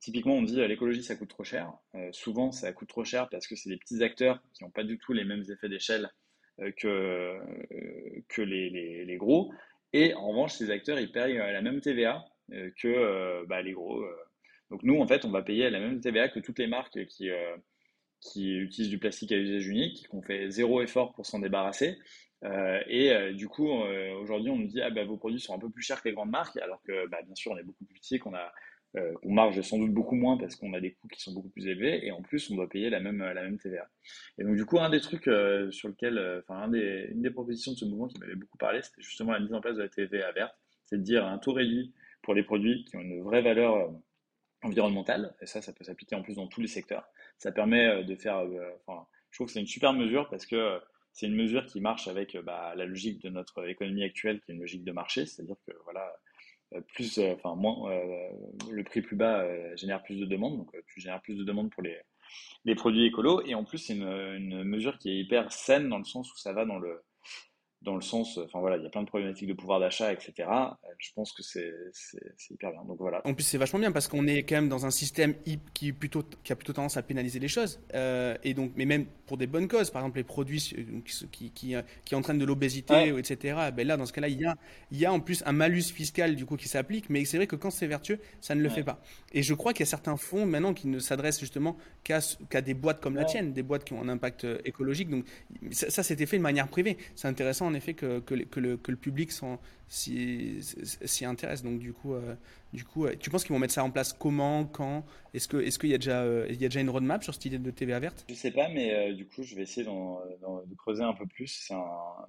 typiquement, 0.00 0.34
on 0.34 0.42
dit 0.42 0.60
euh, 0.60 0.66
l'écologie 0.66 1.02
ça 1.02 1.16
coûte 1.16 1.28
trop 1.28 1.44
cher. 1.44 1.72
Euh, 1.94 2.08
souvent, 2.12 2.52
ça 2.52 2.72
coûte 2.72 2.88
trop 2.88 3.04
cher 3.04 3.28
parce 3.28 3.46
que 3.46 3.54
c'est 3.56 3.68
des 3.70 3.76
petits 3.76 4.02
acteurs 4.02 4.42
qui 4.54 4.64
n'ont 4.64 4.70
pas 4.70 4.84
du 4.84 4.98
tout 4.98 5.12
les 5.12 5.24
mêmes 5.24 5.44
effets 5.50 5.68
d'échelle 5.68 6.10
que, 6.76 7.38
que 8.28 8.42
les, 8.42 9.16
gros. 9.16 9.50
Et 9.92 10.14
en 10.14 10.28
revanche, 10.28 10.52
ces 10.54 10.70
acteurs, 10.70 11.00
ils 11.00 11.10
payent 11.10 11.36
la 11.36 11.62
même 11.62 11.80
TVA 11.80 12.24
que 12.48 13.44
bah, 13.46 13.62
les 13.62 13.72
gros. 13.72 14.04
Donc 14.70 14.82
nous, 14.82 15.00
en 15.00 15.06
fait, 15.06 15.24
on 15.24 15.30
va 15.30 15.42
payer 15.42 15.68
la 15.70 15.80
même 15.80 16.00
TVA 16.00 16.28
que 16.28 16.40
toutes 16.40 16.58
les 16.58 16.68
marques 16.68 17.04
qui, 17.06 17.30
qui 18.20 18.56
utilisent 18.56 18.90
du 18.90 18.98
plastique 18.98 19.32
à 19.32 19.36
usage 19.36 19.66
unique, 19.66 20.06
qui 20.08 20.14
ont 20.14 20.22
fait 20.22 20.50
zéro 20.50 20.82
effort 20.82 21.12
pour 21.12 21.26
s'en 21.26 21.40
débarrasser. 21.40 21.98
Euh, 22.44 22.80
et 22.86 23.12
euh, 23.12 23.32
du 23.32 23.48
coup, 23.48 23.70
euh, 23.70 24.14
aujourd'hui, 24.14 24.50
on 24.50 24.56
nous 24.56 24.66
dit 24.66 24.80
ah 24.80 24.90
bah, 24.90 25.04
vos 25.04 25.16
produits 25.16 25.40
sont 25.40 25.54
un 25.54 25.58
peu 25.58 25.70
plus 25.70 25.82
chers 25.82 26.02
que 26.02 26.08
les 26.08 26.14
grandes 26.14 26.30
marques, 26.30 26.56
alors 26.56 26.82
que 26.82 27.06
bah, 27.08 27.18
bien 27.22 27.34
sûr, 27.34 27.52
on 27.52 27.58
est 27.58 27.62
beaucoup 27.62 27.84
plus 27.84 27.94
petit, 27.94 28.18
qu'on 28.18 28.34
a 28.34 28.52
qu'on 28.92 29.32
marge 29.32 29.60
sans 29.62 29.78
doute 29.78 29.92
beaucoup 29.92 30.16
moins 30.16 30.36
parce 30.36 30.56
qu'on 30.56 30.72
a 30.74 30.80
des 30.80 30.92
coûts 30.92 31.08
qui 31.08 31.20
sont 31.20 31.32
beaucoup 31.32 31.48
plus 31.48 31.66
élevés 31.66 32.04
et 32.04 32.10
en 32.10 32.22
plus 32.22 32.50
on 32.50 32.56
doit 32.56 32.68
payer 32.68 32.90
la 32.90 33.00
même 33.00 33.18
la 33.18 33.42
même 33.42 33.58
TVA. 33.58 33.88
Et 34.38 34.44
donc 34.44 34.56
du 34.56 34.64
coup, 34.64 34.80
un 34.80 34.90
des 34.90 35.00
trucs 35.00 35.24
sur 35.70 35.88
lequel, 35.88 36.42
enfin 36.42 36.62
un 36.62 36.68
des, 36.68 37.08
une 37.10 37.22
des 37.22 37.30
propositions 37.30 37.72
de 37.72 37.76
ce 37.76 37.84
mouvement 37.84 38.08
qui 38.08 38.18
m'avait 38.18 38.34
beaucoup 38.34 38.58
parlé, 38.58 38.82
c'était 38.82 39.02
justement 39.02 39.32
la 39.32 39.40
mise 39.40 39.54
en 39.54 39.60
place 39.60 39.76
de 39.76 39.82
la 39.82 39.88
TVA 39.88 40.32
verte, 40.32 40.54
c'est 40.86 40.98
de 40.98 41.02
dire 41.02 41.24
un 41.24 41.38
taux 41.38 41.52
réduit 41.52 41.94
pour 42.22 42.34
les 42.34 42.42
produits 42.42 42.84
qui 42.84 42.96
ont 42.96 43.00
une 43.00 43.22
vraie 43.22 43.42
valeur 43.42 43.92
environnementale, 44.62 45.34
et 45.40 45.46
ça, 45.46 45.62
ça 45.62 45.72
peut 45.72 45.84
s'appliquer 45.84 46.16
en 46.16 46.22
plus 46.22 46.34
dans 46.34 46.46
tous 46.46 46.60
les 46.60 46.68
secteurs. 46.68 47.08
Ça 47.38 47.50
permet 47.52 48.04
de 48.04 48.14
faire, 48.14 48.44
enfin, 48.86 49.06
je 49.30 49.38
trouve 49.38 49.46
que 49.46 49.52
c'est 49.52 49.60
une 49.60 49.66
super 49.66 49.92
mesure 49.92 50.28
parce 50.28 50.44
que 50.46 50.80
c'est 51.12 51.26
une 51.26 51.34
mesure 51.34 51.66
qui 51.66 51.80
marche 51.80 52.08
avec 52.08 52.34
euh, 52.34 52.42
bah, 52.42 52.74
la 52.76 52.84
logique 52.84 53.20
de 53.22 53.30
notre 53.30 53.68
économie 53.68 54.04
actuelle, 54.04 54.40
qui 54.40 54.52
est 54.52 54.54
une 54.54 54.60
logique 54.60 54.84
de 54.84 54.92
marché, 54.92 55.26
c'est-à-dire 55.26 55.56
que 55.66 55.72
voilà, 55.84 56.06
euh, 56.06 56.16
plus, 56.94 57.18
euh, 57.18 57.34
enfin 57.34 57.54
moins, 57.54 57.90
le 58.70 58.84
prix 58.84 59.02
plus 59.02 59.16
bas 59.16 59.44
génère 59.76 60.02
plus 60.02 60.16
de 60.16 60.26
demandes, 60.26 60.58
donc 60.58 60.74
tu 60.86 61.00
génères 61.00 61.20
plus 61.20 61.36
de 61.36 61.44
demandes 61.44 61.70
pour 61.70 61.82
les, 61.82 61.98
les 62.64 62.74
produits 62.74 63.06
écolos, 63.06 63.42
et 63.46 63.54
en 63.54 63.64
plus 63.64 63.78
c'est 63.78 63.94
une, 63.94 64.08
une 64.08 64.64
mesure 64.64 64.98
qui 64.98 65.10
est 65.10 65.18
hyper 65.18 65.52
saine 65.52 65.88
dans 65.88 65.98
le 65.98 66.04
sens 66.04 66.32
où 66.32 66.36
ça 66.38 66.52
va 66.52 66.64
dans 66.64 66.78
le 66.78 67.02
dans 67.82 67.94
le 67.94 68.02
sens, 68.02 68.38
enfin 68.38 68.60
voilà, 68.60 68.76
il 68.76 68.82
y 68.82 68.86
a 68.86 68.90
plein 68.90 69.02
de 69.02 69.06
problématiques 69.06 69.48
de 69.48 69.54
pouvoir 69.54 69.80
d'achat, 69.80 70.12
etc. 70.12 70.32
Euh, 70.38 70.68
je 70.98 71.10
pense 71.14 71.32
que 71.32 71.42
c'est 71.42 71.72
hyper 72.50 72.72
bien. 72.72 72.84
Donc 72.84 72.98
voilà. 72.98 73.22
En 73.24 73.32
plus, 73.32 73.44
c'est 73.44 73.56
vachement 73.56 73.78
bien 73.78 73.90
parce 73.90 74.06
qu'on 74.06 74.26
est 74.26 74.42
quand 74.42 74.56
même 74.56 74.68
dans 74.68 74.84
un 74.84 74.90
système 74.90 75.34
qui, 75.72 75.92
plutôt, 75.92 76.22
qui 76.44 76.52
a 76.52 76.56
plutôt 76.56 76.74
tendance 76.74 76.98
à 76.98 77.02
pénaliser 77.02 77.38
les 77.38 77.48
choses. 77.48 77.80
Euh, 77.94 78.36
et 78.44 78.52
donc, 78.52 78.72
mais 78.76 78.84
même 78.84 79.06
pour 79.26 79.38
des 79.38 79.46
bonnes 79.46 79.66
causes, 79.66 79.90
par 79.90 80.02
exemple 80.02 80.18
les 80.18 80.24
produits 80.24 80.74
qui, 81.30 81.50
qui, 81.52 81.74
qui 82.04 82.14
entraînent 82.14 82.38
de 82.38 82.44
l'obésité, 82.44 83.14
etc. 83.16 83.70
Ben 83.74 83.86
là, 83.86 83.96
dans 83.96 84.06
ce 84.06 84.12
cas-là, 84.12 84.28
il 84.28 84.40
y 84.40 84.44
a, 84.44 84.56
il 84.90 84.98
y 84.98 85.06
a 85.06 85.12
en 85.12 85.20
plus 85.20 85.42
un 85.46 85.52
malus 85.52 85.84
fiscal 85.84 86.36
du 86.36 86.44
coup 86.44 86.56
qui 86.56 86.68
s'applique. 86.68 87.08
Mais 87.08 87.24
c'est 87.24 87.38
vrai 87.38 87.46
que 87.46 87.56
quand 87.56 87.70
c'est 87.70 87.86
vertueux, 87.86 88.18
ça 88.42 88.54
ne 88.54 88.60
le 88.60 88.68
fait 88.68 88.84
pas. 88.84 89.00
Et 89.32 89.42
je 89.42 89.54
crois 89.54 89.72
qu'il 89.72 89.80
y 89.80 89.88
a 89.88 89.90
certains 89.90 90.18
fonds 90.18 90.44
maintenant 90.44 90.74
qui 90.74 90.86
ne 90.86 90.98
s'adressent 90.98 91.40
justement 91.40 91.78
qu'à 92.04 92.60
des 92.60 92.74
boîtes 92.74 93.00
comme 93.00 93.14
la 93.14 93.24
tienne, 93.24 93.52
des 93.54 93.62
boîtes 93.62 93.84
qui 93.84 93.94
ont 93.94 94.02
un 94.02 94.08
impact 94.08 94.44
euh, 94.44 94.58
écologique. 94.64 95.08
Donc 95.08 95.24
ça, 95.70 95.88
ça 95.88 96.02
c'était 96.02 96.26
fait 96.26 96.36
de 96.36 96.42
manière 96.42 96.68
privée. 96.68 96.98
C'est 97.14 97.28
intéressant 97.28 97.69
en 97.70 97.74
effet 97.74 97.94
que, 97.94 98.22
le, 98.34 98.76
public 98.76 99.30
s'y 99.88 101.24
intéresse. 101.24 101.62
Donc 101.62 101.78
du 101.78 101.92
coup, 101.92 102.14
euh, 102.14 102.34
du 102.72 102.84
coup 102.84 103.06
tu 103.18 103.30
penses 103.30 103.44
qu'ils 103.44 103.52
vont 103.52 103.58
mettre 103.58 103.74
ça 103.74 103.84
en 103.84 103.90
place 103.90 104.12
comment, 104.12 104.64
quand? 104.66 105.04
Est-ce 105.32 105.48
qu'il 105.48 105.60
est 105.60 105.78
qu'il 105.78 105.90
y, 105.90 105.94
a 105.94 105.98
déjà, 105.98 106.22
euh, 106.22 106.46
y 106.50 106.64
a 106.64 106.68
déjà 106.68 106.80
une 106.80 106.90
roadmap 106.90 107.22
sur 107.22 107.34
cette 107.34 107.44
idée 107.44 107.58
de 107.58 107.70
TVA 107.70 108.00
verte? 108.00 108.24
Je 108.28 108.34
sais 108.34 108.50
pas, 108.50 108.68
mais 108.68 108.92
euh, 108.92 109.14
du 109.14 109.26
coup, 109.26 109.42
je 109.42 109.54
vais 109.54 109.62
essayer 109.62 109.86
de 109.86 110.74
creuser 110.76 111.02
un 111.02 111.14
peu 111.14 111.26
plus. 111.26 111.72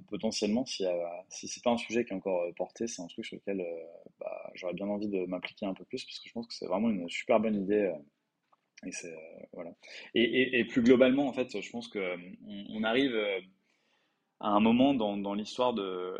Potentiellement, 0.08 0.66
si, 0.66 0.86
si 1.30 1.48
c'est 1.48 1.64
pas 1.64 1.72
un 1.72 1.78
sujet 1.78 2.06
qui 2.06 2.14
est 2.14 2.16
encore 2.16 2.54
porté, 2.56 2.88
c'est 2.88 3.02
un 3.02 3.08
truc 3.08 3.26
sur 3.26 3.36
lequel 3.36 3.66
bah, 4.20 4.52
j'aurais 4.56 4.74
bien 4.74 4.88
envie 4.88 5.10
de 5.10 5.26
m'impliquer 5.26 5.66
un 5.66 5.74
peu 5.74 5.84
plus, 5.86 6.04
parce 6.06 6.20
que 6.20 6.28
je 6.28 6.34
pense 6.34 6.48
que 6.48 6.54
c'est 6.54 6.68
vraiment 6.68 6.90
une 6.90 7.10
super 7.10 7.40
bonne 7.40 7.56
idée. 7.56 7.92
et, 10.16 10.66
plus 10.66 10.82
globalement, 10.82 11.28
en 11.28 11.34
fait, 11.34 11.60
je 11.60 11.70
pense 11.70 11.88
qu'on 11.88 12.18
on 12.70 12.84
arrive 12.84 13.16
à 14.42 14.50
un 14.50 14.60
moment 14.60 14.94
dans, 14.94 15.34
l'histoire 15.34 15.74
euh, 15.78 16.20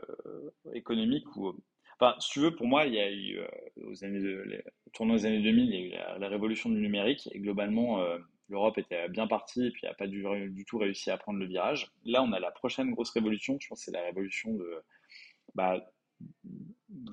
économique 0.74 1.36
où, 1.36 1.54
enfin, 2.00 2.16
si 2.20 2.30
tu 2.32 2.40
veux, 2.40 2.56
pour 2.56 2.68
moi, 2.68 2.86
il 2.86 2.94
y 2.94 3.00
a 3.00 3.12
eu, 3.12 3.40
euh, 3.40 3.48
aux 3.88 4.04
années 4.04 4.20
de, 4.20 4.64
tournant 4.94 5.16
aux 5.16 5.26
années 5.26 5.42
2000, 5.42 5.66
il 5.66 5.72
y 5.72 5.96
a 5.96 6.18
eu 6.18 6.20
la, 6.20 6.30
révolution 6.30 6.70
du 6.70 6.80
numérique 6.80 7.28
et 7.32 7.40
globalement, 7.40 8.02
euh, 8.02 8.20
l'Europe 8.48 8.78
était 8.78 9.10
bien 9.10 9.28
partie 9.28 9.68
et 9.68 9.72
puis 9.72 9.88
n'a 9.88 9.94
pas 9.94 10.08
du, 10.08 10.24
tout 10.68 10.78
réussi 10.78 11.10
à 11.10 11.18
prendre 11.18 11.40
le 11.40 11.48
virage. 11.48 11.92
Là, 12.06 12.22
on 12.22 12.32
a 12.32 12.40
la 12.40 12.52
prochaine 12.52 12.92
grosse 12.92 13.10
révolution, 13.10 13.58
je 13.60 13.68
pense 13.68 13.82
c'est 13.82 13.92
la 13.92 14.04
révolution 14.04 14.54
de, 14.54 14.84
bah, 15.56 15.84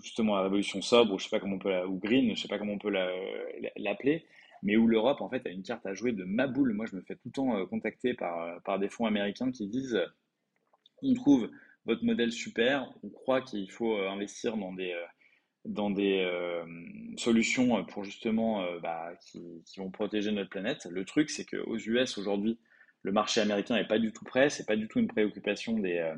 justement 0.03 0.37
la 0.37 0.43
révolution 0.43 0.83
sobre, 0.83 1.15
ou 1.15 1.19
je 1.19 1.25
sais 1.25 1.31
pas 1.31 1.41
comment 1.41 1.57
on 1.57 1.59
peut 1.59 1.85
ou 1.87 1.99
green, 1.99 2.37
je 2.37 2.43
sais 2.43 2.49
pas 2.49 2.59
comment 2.59 2.75
on 2.75 2.79
peut 2.79 2.93
l'appeler, 3.77 4.27
mais 4.63 4.77
où 4.77 4.87
l'Europe 4.87 5.23
en 5.23 5.31
fait 5.31 5.47
a 5.47 5.51
une 5.51 5.63
carte 5.63 5.87
à 5.87 5.95
jouer 5.95 6.13
de 6.13 6.25
ma 6.25 6.47
boule. 6.47 6.75
Moi, 6.75 6.85
je 6.85 6.97
me 6.97 7.01
fais 7.01 7.15
tout 7.15 7.29
le 7.29 7.33
temps 7.33 7.67
contacter 7.67 8.13
par, 8.13 8.61
par 8.63 8.79
des 8.79 8.91
fonds 8.91 9.07
américains 9.07 9.51
qui 9.51 9.69
disent 9.69 9.99
on 11.03 11.14
trouve 11.14 11.51
votre 11.88 12.05
modèle 12.05 12.32
super, 12.32 12.92
on 13.03 13.09
croit 13.09 13.40
qu'il 13.40 13.70
faut 13.70 13.96
euh, 13.96 14.11
investir 14.11 14.57
dans 14.57 14.72
des, 14.72 14.92
euh, 14.92 15.05
dans 15.64 15.90
des 15.90 16.18
euh, 16.18 16.64
solutions 17.16 17.84
pour 17.86 18.05
justement 18.05 18.64
bah, 18.80 19.12
qui, 19.22 19.64
vont 19.78 19.90
protéger 19.90 20.30
notre 20.30 20.51
planète. 20.51 20.86
Le 20.90 21.05
truc, 21.05 21.30
c'est 21.30 21.44
qu'aux 21.44 21.78
US 21.78 22.18
aujourd'hui, 22.18 22.59
le 23.03 23.12
marché 23.12 23.40
américain 23.40 23.76
n'est 23.76 23.86
pas 23.86 23.99
du 23.99 24.12
tout 24.12 24.24
prêt, 24.24 24.51
c'est 24.51 24.66
pas 24.66 24.76
du 24.76 24.86
tout 24.86 24.99
une 24.99 25.09
préoccupation 25.09 25.78
des, 25.78 26.12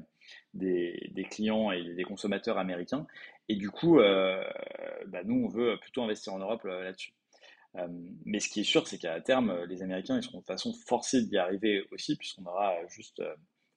des, 0.55 1.27
clients 1.31 1.71
et 1.71 1.95
des 1.95 2.05
consommateurs 2.05 2.59
américains. 2.59 3.07
Et 3.49 3.57
du 3.57 3.71
coup, 3.71 3.99
bah, 3.99 5.23
nous, 5.25 5.45
on 5.45 5.49
veut 5.49 5.79
plutôt 5.81 6.03
investir 6.03 6.33
en 6.33 6.39
Europe 6.39 6.65
là-dessus. 6.65 7.13
mais 8.25 8.41
ce 8.41 8.49
qui 8.49 8.61
est 8.61 8.65
sûr, 8.65 8.87
c'est 8.87 8.99
qu'à 8.99 9.21
terme, 9.21 9.65
les 9.69 9.83
Américains, 9.83 10.17
ils 10.17 10.23
seront 10.23 10.39
de 10.39 10.43
toute 10.43 10.49
façon 10.49 10.73
forcés 10.87 11.25
d'y 11.25 11.37
arriver 11.37 11.87
aussi, 11.93 12.17
puisqu'on 12.17 12.47
aura 12.47 12.75
juste 12.89 13.23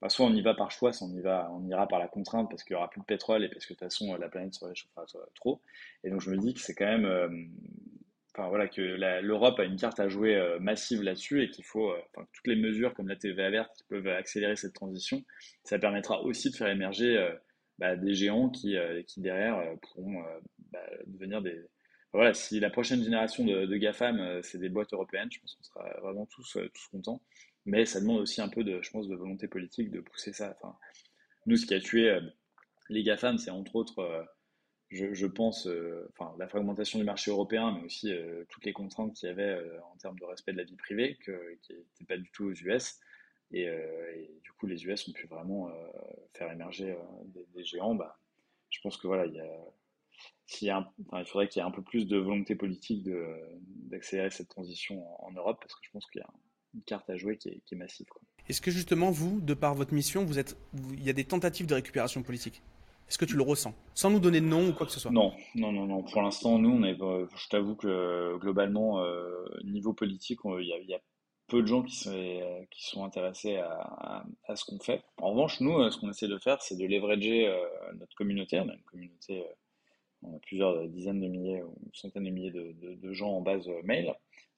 soit 0.09 0.25
on 0.25 0.33
y 0.33 0.41
va 0.41 0.53
par 0.53 0.71
choix, 0.71 0.91
soit 0.93 1.07
on 1.07 1.13
y 1.13 1.21
va, 1.21 1.49
on 1.53 1.67
ira 1.67 1.87
par 1.87 1.99
la 1.99 2.07
contrainte 2.07 2.49
parce 2.49 2.63
qu'il 2.63 2.73
y 2.73 2.77
aura 2.77 2.89
plus 2.89 3.01
de 3.01 3.05
pétrole 3.05 3.43
et 3.43 3.49
parce 3.49 3.65
que 3.65 3.73
de 3.73 3.79
toute 3.79 3.87
façon 3.87 4.15
la 4.15 4.29
planète 4.29 4.53
se 4.53 4.65
réchauffera 4.65 5.05
trop. 5.35 5.61
Et 6.03 6.09
donc 6.09 6.21
je 6.21 6.29
me 6.29 6.37
dis 6.37 6.53
que 6.53 6.59
c'est 6.59 6.75
quand 6.75 6.85
même, 6.85 7.05
euh, 7.05 7.29
enfin 8.35 8.49
voilà, 8.49 8.67
que 8.67 8.81
l'Europe 8.81 9.59
a 9.59 9.63
une 9.63 9.77
carte 9.77 9.99
à 9.99 10.09
jouer 10.09 10.35
euh, 10.35 10.59
massive 10.59 11.01
là-dessus 11.03 11.43
et 11.43 11.49
qu'il 11.49 11.63
faut, 11.63 11.91
euh, 11.91 11.97
toutes 12.33 12.47
les 12.47 12.55
mesures 12.55 12.93
comme 12.93 13.07
la 13.07 13.15
TVA 13.15 13.49
verte 13.49 13.75
qui 13.77 13.83
peuvent 13.85 14.07
accélérer 14.07 14.55
cette 14.55 14.73
transition, 14.73 15.23
ça 15.63 15.79
permettra 15.79 16.21
aussi 16.21 16.51
de 16.51 16.55
faire 16.55 16.67
émerger 16.67 17.33
bah, 17.79 17.95
des 17.95 18.13
géants 18.13 18.49
qui, 18.49 18.75
qui 19.07 19.21
derrière 19.21 19.61
pourront 19.81 20.23
bah, 20.71 20.79
devenir 21.07 21.41
des 21.41 21.59
voilà, 22.15 22.35
si 22.35 22.59
la 22.59 22.69
prochaine 22.69 23.03
génération 23.03 23.43
de, 23.43 23.65
de 23.65 23.75
GAFAM, 23.75 24.43
c'est 24.43 24.59
des 24.59 24.69
boîtes 24.69 24.93
européennes, 24.93 25.29
je 25.31 25.39
pense 25.39 25.55
qu'on 25.55 25.63
sera 25.63 25.99
vraiment 25.99 26.27
tous, 26.27 26.59
tous 26.71 26.87
contents. 26.91 27.19
Mais 27.65 27.85
ça 27.85 28.01
demande 28.01 28.19
aussi 28.19 28.41
un 28.41 28.49
peu 28.49 28.63
de, 28.63 28.81
je 28.81 28.91
pense, 28.91 29.07
de 29.07 29.15
volonté 29.15 29.47
politique 29.47 29.89
de 29.91 30.01
pousser 30.01 30.33
ça. 30.33 30.55
Enfin, 30.57 30.77
nous, 31.45 31.57
ce 31.57 31.65
qui 31.65 31.73
a 31.73 31.79
tué 31.79 32.09
euh, 32.09 32.21
les 32.89 33.03
GAFAM, 33.03 33.37
c'est 33.37 33.51
entre 33.51 33.75
autres, 33.75 33.99
euh, 33.99 34.23
je, 34.89 35.13
je, 35.13 35.25
pense, 35.25 35.67
euh, 35.67 36.07
enfin, 36.11 36.35
la 36.37 36.47
fragmentation 36.47 36.99
du 36.99 37.05
marché 37.05 37.31
européen, 37.31 37.71
mais 37.71 37.85
aussi 37.85 38.11
toutes 38.49 38.65
les 38.65 38.73
contraintes 38.73 39.13
qu'il 39.13 39.27
y 39.27 39.31
avait 39.31 39.59
en 39.91 39.97
termes 39.97 40.19
de 40.19 40.25
respect 40.25 40.53
de 40.53 40.57
la 40.57 40.63
vie 40.63 40.75
privée, 40.75 41.17
qui 41.23 41.31
n'étaient 41.31 42.05
pas 42.07 42.17
du 42.17 42.29
tout 42.31 42.45
aux 42.45 42.53
US. 42.53 42.99
Et, 43.51 43.67
du 44.43 44.51
coup, 44.53 44.67
les 44.67 44.85
US 44.85 45.07
ont 45.07 45.13
pu 45.13 45.27
vraiment 45.27 45.71
faire 46.33 46.51
émerger 46.51 46.95
des, 47.25 47.63
géants. 47.63 47.95
Bah, 47.95 48.19
je 48.69 48.79
pense 48.81 48.97
que 48.97 49.07
voilà, 49.07 49.25
il 49.25 49.33
y 49.33 49.39
a, 49.39 49.47
il, 50.61 50.67
y 50.67 50.69
a 50.69 50.91
il 51.17 51.25
faudrait 51.25 51.47
qu'il 51.47 51.61
y 51.61 51.65
ait 51.65 51.67
un 51.67 51.71
peu 51.71 51.81
plus 51.81 52.07
de 52.07 52.17
volonté 52.17 52.55
politique 52.55 53.07
d'accélérer 53.89 54.29
cette 54.29 54.49
transition 54.49 55.03
en, 55.25 55.31
Europe, 55.31 55.57
parce 55.59 55.73
que 55.73 55.81
je 55.83 55.89
pense 55.89 56.05
qu'il 56.05 56.21
y 56.21 56.23
a 56.23 56.29
une 56.73 56.81
carte 56.81 57.09
à 57.09 57.17
jouer 57.17 57.37
qui 57.37 57.49
est, 57.49 57.61
qui 57.65 57.75
est 57.75 57.77
massive. 57.77 58.07
Est-ce 58.49 58.61
que 58.61 58.71
justement, 58.71 59.11
vous, 59.11 59.39
de 59.39 59.53
par 59.53 59.73
votre 59.73 59.93
mission, 59.93 60.25
vous 60.25 60.39
êtes, 60.39 60.57
il 60.93 61.03
y 61.03 61.09
a 61.09 61.13
des 61.13 61.23
tentatives 61.23 61.65
de 61.65 61.75
récupération 61.75 62.23
politique? 62.23 62.61
Est-ce 63.07 63.17
que 63.17 63.25
tu 63.25 63.35
le 63.35 63.43
ressens? 63.43 63.73
Sans 63.93 64.09
nous 64.09 64.19
donner 64.19 64.41
de 64.41 64.45
nom 64.45 64.69
ou 64.69 64.73
quoi 64.73 64.85
que 64.85 64.91
ce 64.91 64.99
soit? 64.99 65.11
Non, 65.11 65.33
non, 65.55 65.71
non, 65.71 65.85
non. 65.85 66.03
Pour 66.03 66.21
l'instant, 66.21 66.57
nous, 66.57 66.71
on 66.71 66.83
est, 66.83 66.95
je 66.95 67.49
t'avoue 67.49 67.75
que 67.75 68.37
globalement, 68.37 68.99
euh, 69.01 69.45
niveau 69.63 69.93
politique, 69.93 70.39
il 70.45 70.65
y, 70.65 70.91
y, 70.91 70.95
a 70.95 70.99
peu 71.47 71.61
de 71.61 71.67
gens 71.67 71.83
qui 71.83 71.95
sont, 71.95 72.65
qui 72.71 72.85
sont 72.85 73.03
intéressés 73.03 73.57
à, 73.57 74.25
à, 74.47 74.55
ce 74.55 74.65
qu'on 74.65 74.79
fait. 74.79 75.03
En 75.17 75.31
revanche, 75.31 75.59
nous, 75.59 75.77
euh, 75.77 75.91
ce 75.91 75.99
qu'on 75.99 76.09
essaie 76.09 76.27
de 76.27 76.37
faire, 76.37 76.61
c'est 76.61 76.77
de 76.77 76.85
leverager 76.85 77.47
euh, 77.47 77.59
notre 77.99 78.15
communauté. 78.15 78.59
On 78.59 78.69
a 78.69 78.73
une 78.73 78.83
communauté, 78.83 79.43
on 80.23 80.35
a 80.35 80.39
plusieurs 80.39 80.87
dizaines 80.87 81.19
de 81.21 81.27
milliers 81.27 81.61
ou 81.61 81.75
centaines 81.93 82.23
de 82.23 82.29
milliers 82.29 82.51
de, 82.51 82.73
de, 82.81 82.95
de 82.95 83.13
gens 83.13 83.31
en 83.31 83.41
base 83.41 83.69
mail. 83.83 84.13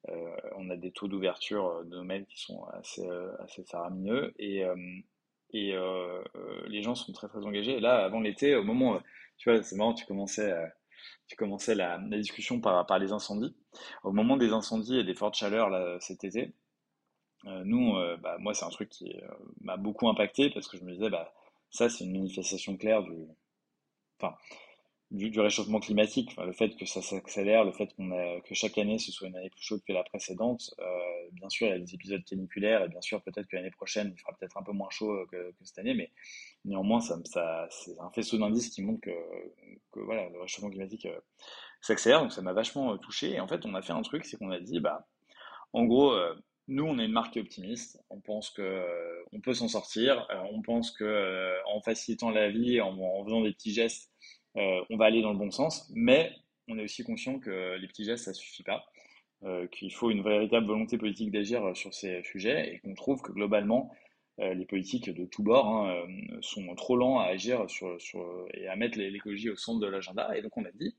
Euh, 0.09 0.35
on 0.55 0.69
a 0.69 0.77
des 0.77 0.91
taux 0.91 1.07
d'ouverture 1.07 1.67
euh, 1.67 1.83
de 1.83 1.99
mails 2.01 2.25
qui 2.27 2.39
sont 2.39 2.63
assez, 2.73 3.07
euh, 3.07 3.31
assez 3.39 3.63
faramineux 3.63 4.33
et, 4.37 4.63
et 5.51 5.75
les 6.67 6.81
gens 6.81 6.95
sont 6.95 7.13
très 7.13 7.27
très 7.27 7.45
engagés. 7.45 7.79
Là, 7.79 8.03
avant 8.03 8.19
l'été, 8.19 8.55
au 8.55 8.63
moment, 8.63 9.01
tu 9.37 9.49
vois, 9.49 9.63
c'est 9.63 9.75
marrant, 9.75 9.93
tu 9.93 10.05
commençais, 10.05 10.53
tu 11.27 11.35
commençais 11.35 11.75
la, 11.75 11.97
discussion 11.97 12.59
par, 12.59 12.85
par 12.85 12.99
les 12.99 13.13
incendies. 13.13 13.55
Au 14.03 14.11
moment 14.11 14.37
des 14.37 14.51
incendies 14.51 14.99
et 14.99 15.03
des 15.03 15.15
fortes 15.15 15.35
chaleurs 15.35 16.01
cet 16.01 16.23
été, 16.25 16.53
nous, 17.45 17.93
bah, 18.21 18.37
moi, 18.39 18.53
c'est 18.53 18.65
un 18.65 18.69
truc 18.69 18.89
qui 18.89 19.15
m'a 19.61 19.77
beaucoup 19.77 20.09
impacté 20.09 20.49
parce 20.49 20.67
que 20.67 20.77
je 20.77 20.83
me 20.83 20.91
disais, 20.91 21.09
bah, 21.09 21.33
ça, 21.69 21.89
c'est 21.89 22.03
une 22.03 22.11
manifestation 22.11 22.75
claire 22.75 23.03
du. 23.03 23.13
Enfin, 24.19 24.35
du, 25.11 25.39
réchauffement 25.39 25.79
climatique, 25.79 26.35
le 26.37 26.51
fait 26.51 26.75
que 26.75 26.85
ça 26.85 27.01
s'accélère, 27.01 27.63
le 27.63 27.71
fait 27.71 27.93
qu'on 27.95 28.09
que 28.41 28.55
chaque 28.55 28.77
année 28.77 28.97
ce 28.97 29.11
soit 29.11 29.27
une 29.27 29.35
année 29.35 29.49
plus 29.49 29.61
chaude 29.61 29.81
que 29.87 29.93
la 29.93 30.03
précédente. 30.03 30.73
Euh, 30.79 31.29
bien 31.33 31.49
sûr, 31.49 31.67
il 31.67 31.69
y 31.71 31.73
a 31.73 31.79
des 31.79 31.93
épisodes 31.93 32.23
caniculaires 32.23 32.83
et 32.83 32.89
bien 32.89 33.01
sûr 33.01 33.21
peut-être 33.21 33.47
que 33.47 33.55
l'année 33.55 33.71
prochaine 33.71 34.11
il 34.13 34.19
fera 34.19 34.33
peut-être 34.39 34.57
un 34.57 34.63
peu 34.63 34.71
moins 34.71 34.89
chaud 34.89 35.25
que, 35.31 35.53
cette 35.63 35.79
année, 35.79 35.93
mais 35.93 36.11
néanmoins 36.65 37.01
ça, 37.01 37.17
c'est 37.69 37.99
un 37.99 38.09
faisceau 38.11 38.37
d'indices 38.37 38.69
qui 38.69 38.81
montre 38.81 39.01
que, 39.01 39.99
voilà 39.99 40.27
le 40.29 40.41
réchauffement 40.41 40.69
climatique 40.69 41.05
euh, 41.05 41.19
s'accélère, 41.81 42.21
donc 42.21 42.33
ça 42.33 42.41
m'a 42.41 42.53
vachement 42.53 42.93
euh, 42.93 42.97
touché. 42.97 43.33
Et 43.33 43.39
en 43.39 43.47
fait, 43.47 43.65
on 43.65 43.75
a 43.75 43.81
fait 43.81 43.93
un 43.93 44.01
truc, 44.01 44.25
c'est 44.25 44.37
qu'on 44.37 44.51
a 44.51 44.59
dit 44.59 44.79
bah 44.79 45.07
en 45.73 45.85
gros 45.85 46.13
nous, 46.67 46.83
on 46.83 46.97
est 46.97 47.05
une 47.05 47.11
marque 47.11 47.37
optimiste. 47.37 48.03
On 48.09 48.19
pense 48.19 48.49
que 48.49 48.83
on 49.31 49.39
peut 49.39 49.53
s'en 49.53 49.67
sortir. 49.67 50.27
on 50.51 50.63
pense 50.63 50.89
que 50.91 51.53
en 51.67 51.79
facilitant 51.81 52.31
la 52.31 52.49
vie, 52.49 52.81
en, 52.81 52.97
en, 52.97 53.23
faisant 53.23 53.41
des 53.41 53.51
petits 53.51 53.71
gestes, 53.71 54.09
euh, 54.09 54.14
on 54.55 54.97
va 54.97 55.05
aller 55.05 55.21
dans 55.21 55.31
le 55.31 55.37
bon 55.37 55.51
sens, 55.51 55.91
mais 55.93 56.31
on 56.67 56.77
est 56.77 56.83
aussi 56.83 57.03
conscient 57.03 57.39
que 57.39 57.77
les 57.77 57.87
petits 57.87 58.05
gestes, 58.05 58.25
ça 58.25 58.33
suffit 58.33 58.63
pas, 58.63 58.85
euh, 59.43 59.67
qu'il 59.67 59.93
faut 59.93 60.11
une 60.11 60.23
véritable 60.23 60.65
volonté 60.65 60.97
politique 60.97 61.31
d'agir 61.31 61.75
sur 61.75 61.93
ces 61.93 62.23
sujets 62.23 62.73
et 62.73 62.79
qu'on 62.79 62.95
trouve 62.95 63.21
que 63.21 63.31
globalement, 63.31 63.91
euh, 64.39 64.53
les 64.53 64.65
politiques 64.65 65.09
de 65.09 65.25
tous 65.25 65.43
bords 65.43 65.67
hein, 65.67 66.05
sont 66.41 66.73
trop 66.75 66.95
lents 66.95 67.19
à 67.19 67.25
agir 67.25 67.69
sur, 67.69 67.97
et 68.53 68.67
à 68.67 68.75
mettre 68.75 68.97
l'écologie 68.97 69.49
au 69.49 69.55
centre 69.55 69.79
de 69.79 69.87
l'agenda. 69.87 70.35
Et 70.37 70.41
donc 70.41 70.57
on 70.57 70.65
a 70.65 70.71
dit, 70.71 70.95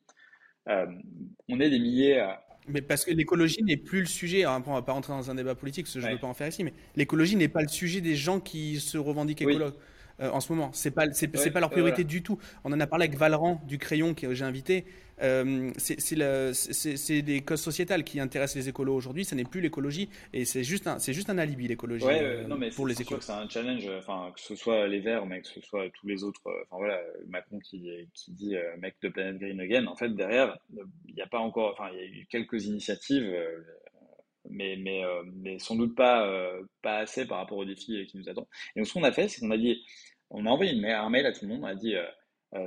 on 0.66 1.60
est 1.60 1.70
des 1.70 1.78
milliers 1.78 2.18
à, 2.18 2.42
mais 2.68 2.82
parce 2.82 3.04
que 3.04 3.12
l'écologie 3.12 3.62
n'est 3.62 3.76
plus 3.76 4.00
le 4.00 4.06
sujet. 4.06 4.44
Alors, 4.44 4.60
on 4.66 4.74
va 4.74 4.82
pas 4.82 4.92
rentrer 4.92 5.12
dans 5.12 5.30
un 5.30 5.34
débat 5.34 5.54
politique, 5.54 5.84
parce 5.84 5.94
que 5.94 6.00
je 6.00 6.06
ne 6.06 6.12
veux 6.12 6.18
pas 6.18 6.26
en 6.26 6.34
faire 6.34 6.48
ici, 6.48 6.64
mais 6.64 6.74
l'écologie 6.96 7.36
n'est 7.36 7.48
pas 7.48 7.62
le 7.62 7.68
sujet 7.68 8.00
des 8.00 8.16
gens 8.16 8.40
qui 8.40 8.80
se 8.80 8.98
revendiquent 8.98 9.42
écologues. 9.42 9.74
Euh, 10.20 10.30
en 10.30 10.40
ce 10.40 10.52
moment. 10.52 10.70
C'est 10.72 10.90
pas 10.90 11.12
c'est 11.12 11.28
pas 11.28 11.60
leur 11.60 11.70
priorité 11.70 12.04
du 12.04 12.22
tout. 12.22 12.38
On 12.64 12.72
en 12.72 12.80
a 12.80 12.86
parlé 12.86 13.04
avec 13.04 13.18
Valran 13.18 13.60
du 13.66 13.78
Crayon 13.78 14.14
que 14.14 14.32
j'ai 14.34 14.44
invité. 14.44 14.86
Euh, 15.22 15.70
c'est 15.78 17.22
des 17.22 17.40
causes 17.40 17.60
sociétales 17.60 18.04
qui 18.04 18.20
intéressent 18.20 18.56
les 18.56 18.68
écolos 18.68 18.94
aujourd'hui. 18.94 19.24
Ce 19.24 19.34
n'est 19.34 19.44
plus 19.44 19.60
l'écologie 19.60 20.08
et 20.32 20.44
c'est 20.44 20.64
juste 20.64 20.86
un 20.86 20.98
c'est 20.98 21.14
juste 21.14 21.30
un 21.30 21.38
alibi 21.38 21.68
l'écologie 21.68 22.04
euh, 22.08 22.44
pour 22.74 22.86
les 22.86 23.00
écolos. 23.00 23.20
C'est 23.20 23.32
un 23.32 23.48
challenge. 23.48 23.88
Enfin 23.98 24.32
que 24.34 24.40
ce 24.40 24.56
soit 24.56 24.86
les 24.86 25.00
Verts, 25.00 25.26
mais 25.26 25.42
que 25.42 25.48
ce 25.48 25.60
soit 25.60 25.88
tous 25.90 26.06
les 26.06 26.24
autres. 26.24 26.40
Enfin 26.46 26.78
voilà, 26.78 27.00
Macron 27.28 27.58
qui 27.58 27.90
qui 28.14 28.32
dit 28.32 28.56
mec 28.78 28.96
de 29.02 29.08
planète 29.08 29.38
green 29.38 29.60
again. 29.60 29.86
En 29.86 29.96
fait 29.96 30.14
derrière 30.14 30.58
il 31.06 31.14
n'y 31.14 31.22
a 31.22 31.26
pas 31.26 31.40
encore. 31.40 31.72
Enfin 31.72 31.90
il 31.92 31.98
y 31.98 32.02
a 32.02 32.06
eu 32.06 32.26
quelques 32.30 32.64
initiatives 32.64 33.34
mais, 34.50 34.76
mais, 34.76 35.02
mais 35.34 35.58
sans 35.58 35.76
doute 35.76 35.94
pas, 35.94 36.30
pas 36.82 36.98
assez 36.98 37.26
par 37.26 37.38
rapport 37.38 37.58
aux 37.58 37.64
défis 37.64 38.06
qui 38.06 38.18
nous 38.18 38.28
attendent. 38.28 38.48
Et 38.74 38.80
donc, 38.80 38.86
ce 38.88 38.94
qu'on 38.94 39.04
a 39.04 39.12
fait, 39.12 39.28
c'est 39.28 39.40
qu'on 39.40 39.50
a 39.50 39.58
dit, 39.58 39.82
on 40.30 40.46
a 40.46 40.50
envoyé 40.50 40.72
une 40.72 40.84
un 40.84 41.10
mail 41.10 41.26
à 41.26 41.32
tout 41.32 41.44
le 41.44 41.52
monde, 41.52 41.60
on 41.62 41.66
a 41.66 41.74
dit, 41.74 41.94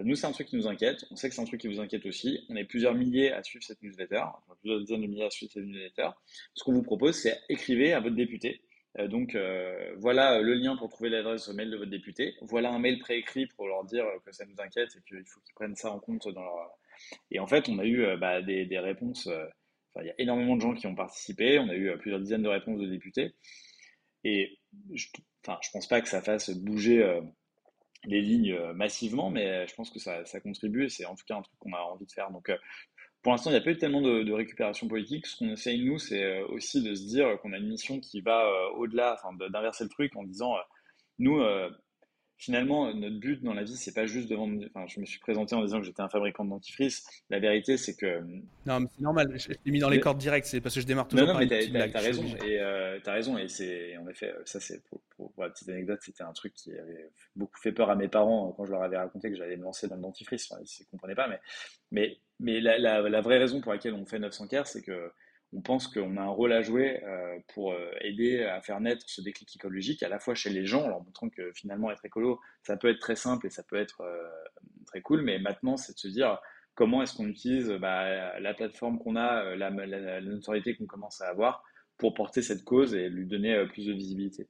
nous, 0.04 0.16
c'est 0.16 0.28
un 0.28 0.32
truc 0.32 0.48
qui 0.48 0.56
nous 0.56 0.68
inquiète, 0.68 1.06
on 1.12 1.16
sait 1.16 1.30
que 1.30 1.36
c'est 1.36 1.42
un 1.42 1.46
truc 1.46 1.62
qui 1.62 1.68
vous 1.68 1.80
inquiète 1.80 2.06
aussi, 2.06 2.46
on 2.50 2.56
est 2.56 2.66
plusieurs 2.66 2.94
milliers 2.94 3.32
à 3.32 3.44
suivre 3.44 3.64
cette 3.64 3.82
newsletter, 3.82 4.18
enfin, 4.18 4.56
plusieurs 4.62 4.80
dizaines 4.82 5.02
de 5.02 5.08
milliers 5.08 5.26
à 5.26 5.30
suivre 5.30 5.52
cette 5.52 5.64
newsletter. 5.64 6.10
Ce 6.54 6.64
qu'on 6.64 6.74
vous 6.74 6.84
propose, 6.84 7.16
c'est 7.16 7.40
écrivez 7.50 7.94
à 7.94 8.00
votre 8.00 8.16
député. 8.16 8.62
donc, 9.08 9.38
voilà 9.98 10.42
le 10.42 10.54
lien 10.54 10.76
pour 10.78 10.90
trouver 10.90 11.10
l'adresse 11.10 11.48
mail 11.50 11.72
de 11.72 11.78
votre 11.78 11.92
député. 11.92 12.36
Voilà 12.42 12.72
un 12.72 12.80
mail 12.80 13.00
préécrit 13.00 13.48
pour 13.48 13.68
leur 13.68 13.84
dire 13.86 14.06
que 14.26 14.32
ça 14.32 14.46
nous 14.46 14.60
inquiète 14.60 14.96
et 14.96 15.02
qu'il 15.08 15.26
faut 15.26 15.40
qu'ils 15.42 15.56
prennent 15.56 15.76
ça 15.76 15.92
en 15.92 16.00
compte 16.00 16.28
dans 16.28 16.44
leur. 16.44 16.72
Et 17.32 17.40
en 17.40 17.48
fait, 17.48 17.70
on 17.70 17.80
a 17.80 17.86
eu 17.86 18.06
bah, 18.18 18.42
des, 18.42 18.66
des, 18.66 18.80
réponses 18.80 19.30
il 19.98 20.06
y 20.06 20.10
a 20.10 20.16
énormément 20.18 20.56
de 20.56 20.62
gens 20.62 20.74
qui 20.74 20.88
ont 20.88 20.96
participé. 20.96 21.60
On 21.60 21.70
a 21.70 21.76
eu 21.76 21.90
euh, 21.90 21.98
plusieurs 21.98 22.20
dizaines 22.20 22.44
de 22.44 22.50
réponses 22.50 22.80
de 22.80 22.88
députés. 22.88 23.34
Et 24.24 24.60
je, 24.94 25.08
je 25.46 25.70
pense 25.72 25.88
pas 25.88 26.02
que 26.02 26.10
ça 26.10 26.22
fasse 26.22 26.50
bouger 26.50 27.02
euh, 27.02 27.22
les 28.06 28.22
lignes 28.22 28.54
euh, 28.54 28.74
massivement, 28.74 29.30
mais 29.30 29.68
je 29.68 29.76
pense 29.76 29.90
que 29.90 30.00
ça, 30.00 30.26
ça 30.26 30.40
contribue 30.40 30.90
c'est 30.90 31.06
en 31.06 31.16
tout 31.16 31.24
cas 31.28 31.36
un 31.38 31.42
truc 31.42 31.58
qu'on 31.60 31.74
a 31.74 31.80
envie 31.80 32.06
de 32.06 32.12
faire. 32.12 32.32
Donc, 32.32 32.52
pour 33.22 33.32
l'instant, 33.34 33.50
il 33.50 33.54
n'y 33.54 33.60
a 33.60 33.62
pas 33.62 33.72
eu 33.72 33.78
tellement 33.78 34.02
de, 34.02 34.32
récupération 34.32 34.88
politique. 34.88 35.28
Ce 35.28 35.38
qu'on 35.38 35.50
essaye, 35.50 35.84
nous, 35.84 36.00
c'est 36.00 36.40
aussi 36.44 36.82
de 36.82 36.96
se 36.96 37.06
dire 37.08 37.38
qu'on 37.42 37.52
a 37.52 37.58
une 37.58 37.68
mission 37.68 38.00
qui 38.00 38.22
va 38.22 38.50
au-delà, 38.76 39.18
d'inverser 39.50 39.84
le 39.84 39.90
truc 39.90 40.16
en 40.16 40.24
disant, 40.24 40.56
nous, 41.18 41.42
finalement, 42.40 42.92
notre 42.94 43.20
but 43.20 43.44
dans 43.44 43.54
la 43.54 43.64
vie, 43.64 43.76
c'est 43.76 43.94
pas 43.94 44.06
juste 44.06 44.30
de 44.30 44.36
vendre. 44.36 44.66
Enfin, 44.68 44.88
je 44.88 45.00
me 45.02 45.06
suis 45.06 45.20
présenté 45.20 45.56
en 45.56 45.62
disant 45.62 45.80
que 45.80 45.86
j'étais 45.86 46.02
un 46.02 46.08
fabricant 46.08 46.46
de 46.46 46.50
dentifrice. 46.50 47.06
La 47.30 47.40
vérité, 47.40 47.76
c'est 47.78 47.96
que. 47.96 48.22
Non, 48.66 48.80
mais 48.80 48.88
c'est 48.96 49.02
normal. 49.02 49.28
Je 49.36 49.50
t'ai 49.50 49.72
mis 49.72 49.80
dans 49.80 49.90
les 49.90 50.00
cordes 50.00 50.18
directes. 50.18 50.48
C'est 50.48 50.62
parce 50.62 50.74
que 50.74 50.82
je 50.82 50.88
démarre 50.88 51.10
toujours 51.10 51.28
non, 51.28 51.34
non, 51.34 51.40
mais 51.40 51.48
t'as, 51.48 52.00
as, 52.00 52.02
raison. 52.02 52.24
Et 52.46 52.60
euh, 52.60 52.98
t'as 53.04 53.12
raison. 53.12 53.38
Et 53.38 53.50
c'est, 53.50 53.98
en 53.98 54.08
effet, 54.08 54.34
ça, 54.46 54.62
c'est 54.62 54.82
pour, 54.86 55.02
pour, 55.18 55.34
la 55.38 55.50
petite 55.50 55.68
anecdote, 55.68 56.00
c'était 56.02 56.24
un 56.24 56.32
truc 56.32 56.54
qui 56.54 56.72
avait 56.72 57.12
beaucoup 57.36 57.60
fait 57.60 57.74
peur 57.74 57.90
à 57.90 57.96
mes 57.96 58.08
parents 58.08 58.54
quand 58.56 58.66
je 58.66 58.72
leur 58.72 58.84
avais 58.84 58.98
raconté 58.98 59.30
que 59.30 59.36
j'allais 59.36 59.58
me 59.58 59.64
lancer 59.64 59.90
dans 59.90 59.96
le 59.96 60.02
dentifrice. 60.02 60.50
Enfin, 60.50 60.62
ils 60.64 60.84
ne 60.86 60.90
comprenaient 60.92 61.16
pas. 61.16 61.28
Mais, 61.28 61.40
mais, 61.92 62.18
mais 62.40 62.62
la, 62.62 62.78
la, 62.80 63.02
la, 63.02 63.22
vraie 63.22 63.38
raison 63.38 63.60
pour 63.60 63.74
laquelle 63.74 63.94
on 63.94 64.06
fait 64.06 64.20
900 64.20 64.48
care, 64.48 64.66
c'est 64.66 64.82
que 64.82 65.12
on 65.54 65.62
pense 65.62 65.88
qu'on 65.88 66.18
a 66.18 66.22
un 66.22 66.30
rôle 66.30 66.54
à 66.54 66.62
jouer 66.62 67.04
euh, 67.04 67.40
pour 67.54 67.74
euh, 67.74 67.92
aider 68.02 68.44
à 68.44 68.62
faire 68.62 68.80
naître 68.80 69.10
ce 69.10 69.22
déclic 69.22 69.56
écologique, 69.56 70.04
à 70.04 70.10
la 70.10 70.20
fois 70.20 70.36
chez 70.36 70.52
les 70.52 70.66
gens, 70.66 70.84
en 70.84 70.90
leur 70.90 71.04
montrant 71.04 71.30
que 71.30 71.52
finalement 71.54 71.92
être 71.92 72.06
écolo, 72.06 72.40
ça 72.62 72.78
peut 72.78 72.90
être 72.90 73.00
très 73.00 73.16
simple 73.16 73.48
et 73.48 73.50
ça 73.50 73.64
peut 73.64 73.78
être 73.78 74.02
euh, 74.02 74.30
très 74.86 75.02
cool, 75.02 75.24
mais 75.24 75.40
maintenant 75.40 75.76
c'est 75.76 75.94
de 75.94 75.98
se 75.98 76.08
dire 76.08 76.40
comment 76.76 77.02
est-ce 77.02 77.16
qu'on 77.16 77.28
utilise 77.28 77.70
bah, 77.72 78.40
la 78.40 78.54
plateforme 78.54 79.00
qu'on 79.00 79.16
a, 79.16 79.56
la, 79.56 80.22
notoriété 80.22 80.76
qu'on 80.76 80.86
commence 80.86 81.20
à 81.22 81.28
avoir 81.28 81.64
pour 81.98 82.14
porter 82.14 82.42
cette 82.42 82.64
cause 82.64 82.94
et 82.94 83.10
lui 83.10 83.26
donner 83.26 83.66
plus 83.68 83.88
de 83.88 83.94
visibilité. 83.94 84.48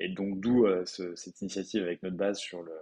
et 0.00 0.08
donc 0.10 0.40
d'où 0.40 0.66
cette 0.84 1.40
initiative 1.40 1.82
avec 1.82 2.02
notre 2.02 2.16
base 2.16 2.38
sur, 2.38 2.62
le, 2.62 2.74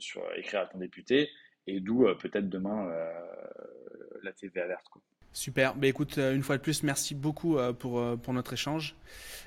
sur 0.00 0.24
écrire 0.36 0.62
à 0.62 0.66
ton 0.66 0.78
député 0.78 1.30
et 1.68 1.78
d'où 1.78 2.04
peut-être 2.20 2.48
demain 2.48 2.90
la 4.24 4.32
TV 4.32 4.60
alerte. 4.60 4.88
Quoi. 4.90 5.00
Super. 5.32 5.74
Bah, 5.74 5.86
écoute, 5.86 6.18
euh, 6.18 6.34
une 6.34 6.42
fois 6.42 6.56
de 6.56 6.62
plus, 6.62 6.82
merci 6.82 7.14
beaucoup 7.14 7.58
euh, 7.58 7.72
pour, 7.72 7.98
euh, 7.98 8.16
pour 8.16 8.32
notre 8.32 8.52
échange. 8.54 8.96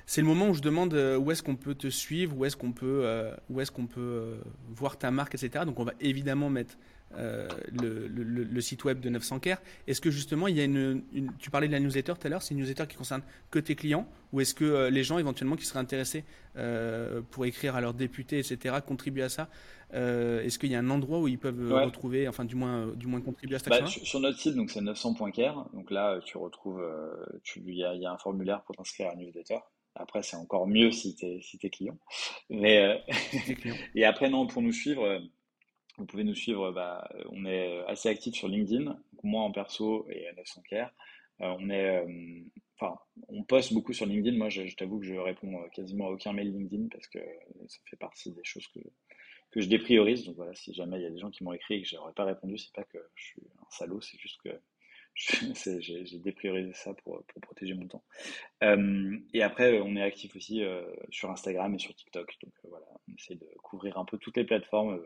C'est 0.06 0.20
le 0.20 0.26
moment 0.26 0.48
où 0.48 0.54
je 0.54 0.60
demande 0.60 0.94
où 0.94 1.30
est-ce 1.30 1.42
qu'on 1.42 1.56
peut 1.56 1.74
te 1.74 1.88
suivre, 1.88 2.36
où 2.36 2.44
est-ce 2.44 2.56
qu'on 2.56 2.72
peut, 2.72 3.30
où 3.48 3.60
est-ce 3.60 3.70
qu'on 3.70 3.86
peut 3.86 4.34
voir 4.68 4.98
ta 4.98 5.12
marque, 5.12 5.36
etc. 5.36 5.64
Donc, 5.64 5.78
on 5.78 5.84
va 5.84 5.92
évidemment 6.00 6.50
mettre 6.50 6.74
le, 7.16 8.08
le, 8.08 8.60
site 8.60 8.84
web 8.84 9.00
de 9.00 9.08
900 9.08 9.40
Care. 9.40 9.58
Est-ce 9.86 10.00
que 10.00 10.10
justement, 10.10 10.48
il 10.48 10.56
y 10.56 10.60
a 10.60 10.64
une, 10.64 11.02
tu 11.38 11.50
parlais 11.50 11.66
de 11.66 11.72
la 11.72 11.80
newsletter 11.80 12.14
tout 12.18 12.26
à 12.26 12.30
l'heure, 12.30 12.42
c'est 12.42 12.54
une 12.54 12.60
newsletter 12.60 12.86
qui 12.88 12.96
concerne 12.96 13.22
que 13.50 13.58
tes 13.58 13.74
clients 13.74 14.06
ou 14.32 14.40
est-ce 14.40 14.54
que 14.54 14.88
les 14.88 15.04
gens 15.04 15.18
éventuellement 15.18 15.56
qui 15.56 15.66
seraient 15.66 15.80
intéressés 15.80 16.24
pour 17.30 17.44
écrire 17.44 17.76
à 17.76 17.80
leurs 17.80 17.94
députés, 17.94 18.38
etc., 18.38 18.76
contribuent 18.86 19.22
à 19.22 19.28
ça 19.28 19.48
euh, 19.94 20.42
est-ce 20.42 20.58
qu'il 20.58 20.70
y 20.70 20.74
a 20.74 20.78
un 20.78 20.90
endroit 20.90 21.18
où 21.18 21.28
ils 21.28 21.38
peuvent 21.38 21.72
retrouver, 21.72 22.26
enfin 22.26 22.44
du 22.44 22.56
moins, 22.56 22.88
du 22.88 23.06
moins 23.06 23.20
contribuer 23.20 23.56
à 23.56 23.58
cette 23.58 23.68
bah, 23.68 23.86
sur, 23.86 24.20
notre 24.20 24.38
site, 24.38 24.54
donc 24.54 24.70
c'est 24.70 24.80
900.care. 24.80 25.68
Donc 25.74 25.90
là, 25.90 26.20
tu 26.24 26.38
retrouves, 26.38 26.80
euh, 26.80 27.40
il 27.56 27.74
y, 27.74 27.84
a 27.84 28.12
un 28.12 28.18
formulaire 28.18 28.62
pour 28.62 28.76
t'inscrire 28.76 29.08
à 29.08 29.12
un 29.12 29.16
newsletter. 29.16 29.58
Après, 29.94 30.22
c'est 30.22 30.36
encore 30.36 30.66
mieux 30.66 30.90
si 30.90 31.14
tu 31.14 31.26
es, 31.26 31.40
si 31.42 31.58
client. 31.58 31.98
Mais, 32.48 32.78
euh, 32.82 32.96
et 33.94 34.06
après, 34.06 34.30
non, 34.30 34.46
pour 34.46 34.62
nous 34.62 34.72
suivre, 34.72 35.20
vous 35.98 36.06
pouvez 36.06 36.24
nous 36.24 36.34
suivre. 36.34 36.72
Bah, 36.72 37.08
on 37.30 37.44
est 37.44 37.84
assez 37.86 38.08
actif 38.08 38.34
sur 38.34 38.48
LinkedIn, 38.48 38.98
moi 39.22 39.42
en 39.42 39.52
perso 39.52 40.06
et 40.10 40.26
à 40.28 40.32
900 40.34 40.62
care. 40.68 40.92
on 41.40 41.70
est, 41.70 42.04
enfin, 42.78 42.98
on 43.28 43.42
poste 43.44 43.72
beaucoup 43.72 43.92
sur 43.92 44.06
LinkedIn. 44.06 44.36
Moi, 44.36 44.48
je, 44.48 44.62
t'avoue 44.74 45.00
que 45.00 45.06
je 45.06 45.14
réponds 45.14 45.68
quasiment 45.74 46.08
à 46.08 46.10
aucun 46.10 46.32
mail 46.32 46.52
LinkedIn 46.52 46.88
parce 46.90 47.06
que 47.06 47.18
ça 47.68 47.78
fait 47.88 47.96
partie 47.96 48.32
des 48.32 48.44
choses 48.44 48.66
que 48.68 48.80
que 49.52 49.60
je 49.60 49.68
dépriorise. 49.68 50.24
Donc 50.24 50.36
voilà, 50.36 50.54
si 50.54 50.74
jamais 50.74 50.98
il 50.98 51.02
y 51.02 51.06
a 51.06 51.10
des 51.10 51.18
gens 51.18 51.30
qui 51.30 51.44
m'ont 51.44 51.52
écrit 51.52 51.74
et 51.74 51.82
que 51.82 51.88
je 51.88 51.94
n'aurais 51.94 52.14
pas 52.14 52.24
répondu, 52.24 52.58
c'est 52.58 52.72
pas 52.74 52.84
que 52.84 52.98
je 53.14 53.24
suis 53.24 53.42
un 53.60 53.70
salaud, 53.70 54.00
c'est 54.00 54.18
juste 54.18 54.40
que 54.42 54.50
j'ai 55.80 56.18
dépriorisé 56.18 56.72
ça 56.72 56.94
pour, 56.94 57.22
pour, 57.26 57.40
protéger 57.42 57.74
mon 57.74 57.86
temps. 57.86 58.02
Euh, 58.62 59.18
et 59.34 59.42
après, 59.42 59.78
on 59.80 59.94
est 59.94 60.02
actif 60.02 60.34
aussi 60.34 60.62
euh, 60.62 60.82
sur 61.10 61.30
Instagram 61.30 61.74
et 61.74 61.78
sur 61.78 61.94
TikTok. 61.94 62.34
Donc 62.42 62.54
euh, 62.64 62.68
voilà, 62.70 62.86
on 63.08 63.14
essaie 63.14 63.34
de 63.34 63.46
couvrir 63.62 63.98
un 63.98 64.06
peu 64.06 64.16
toutes 64.18 64.38
les 64.38 64.44
plateformes 64.44 65.00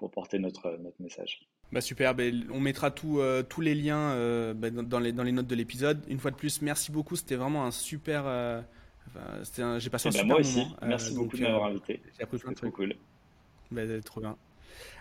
pour 0.00 0.10
porter 0.10 0.38
notre, 0.38 0.76
notre 0.82 1.00
message. 1.00 1.46
Bah 1.70 1.80
super, 1.80 2.16
bah, 2.16 2.24
on 2.52 2.58
mettra 2.58 2.90
tout, 2.90 3.20
tous 3.48 3.60
les 3.60 3.76
liens 3.76 4.54
bah, 4.54 4.70
dans, 4.70 4.98
les, 4.98 5.12
dans 5.12 5.22
les 5.22 5.30
notes 5.30 5.46
de 5.46 5.54
l'épisode. 5.54 6.02
Une 6.08 6.18
fois 6.18 6.32
de 6.32 6.36
plus, 6.36 6.62
merci 6.62 6.90
beaucoup, 6.90 7.14
c'était 7.14 7.36
vraiment 7.36 7.64
un 7.64 7.70
super... 7.70 8.24
J'ai 8.24 9.20
passé 9.44 9.62
un 9.62 9.78
eh 9.78 9.88
ben, 9.88 9.98
super 9.98 10.26
moi 10.26 10.40
aussi. 10.40 10.66
Merci 10.82 11.14
beaucoup 11.14 11.36
de 11.36 11.42
m'avoir 11.42 11.66
invité. 11.66 12.00
J'ai 12.16 12.24
appris 12.24 12.38
plein 12.38 12.50
de 12.50 12.56
trucs. 12.56 12.72
cool. 12.72 12.94
Bah, 13.70 13.82
trop 14.04 14.20
bien. 14.20 14.36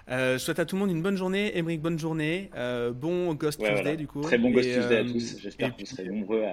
Euh, 0.09 0.33
je 0.33 0.37
souhaite 0.39 0.59
à 0.59 0.65
tout 0.65 0.75
le 0.75 0.81
monde 0.81 0.91
une 0.91 1.01
bonne 1.01 1.15
journée. 1.15 1.57
Émeric, 1.57 1.81
bonne 1.81 1.99
journée. 1.99 2.49
Euh, 2.55 2.91
bon 2.91 3.33
Ghost 3.35 3.59
Tuesday, 3.59 3.97
du 3.97 4.07
coup. 4.07 4.21
Très 4.21 4.37
bon 4.37 4.49
Ghost 4.51 4.69
Tuesday 4.69 4.97
à 4.97 5.01
euh, 5.01 5.11
tous. 5.11 5.39
J'espère 5.39 5.75
que 5.75 5.81
vous 5.81 5.85
serez 5.85 6.05
nombreux 6.05 6.43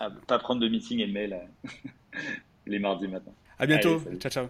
à 0.00 0.08
ne 0.08 0.14
pas 0.26 0.38
prendre 0.38 0.60
de 0.60 0.68
meeting 0.68 1.00
et 1.00 1.06
de 1.06 1.12
mail 1.12 1.38
les 2.66 2.78
mardis 2.78 3.08
matin. 3.08 3.32
À 3.58 3.66
bientôt. 3.66 4.00
ciao, 4.18 4.30
ciao. 4.30 4.46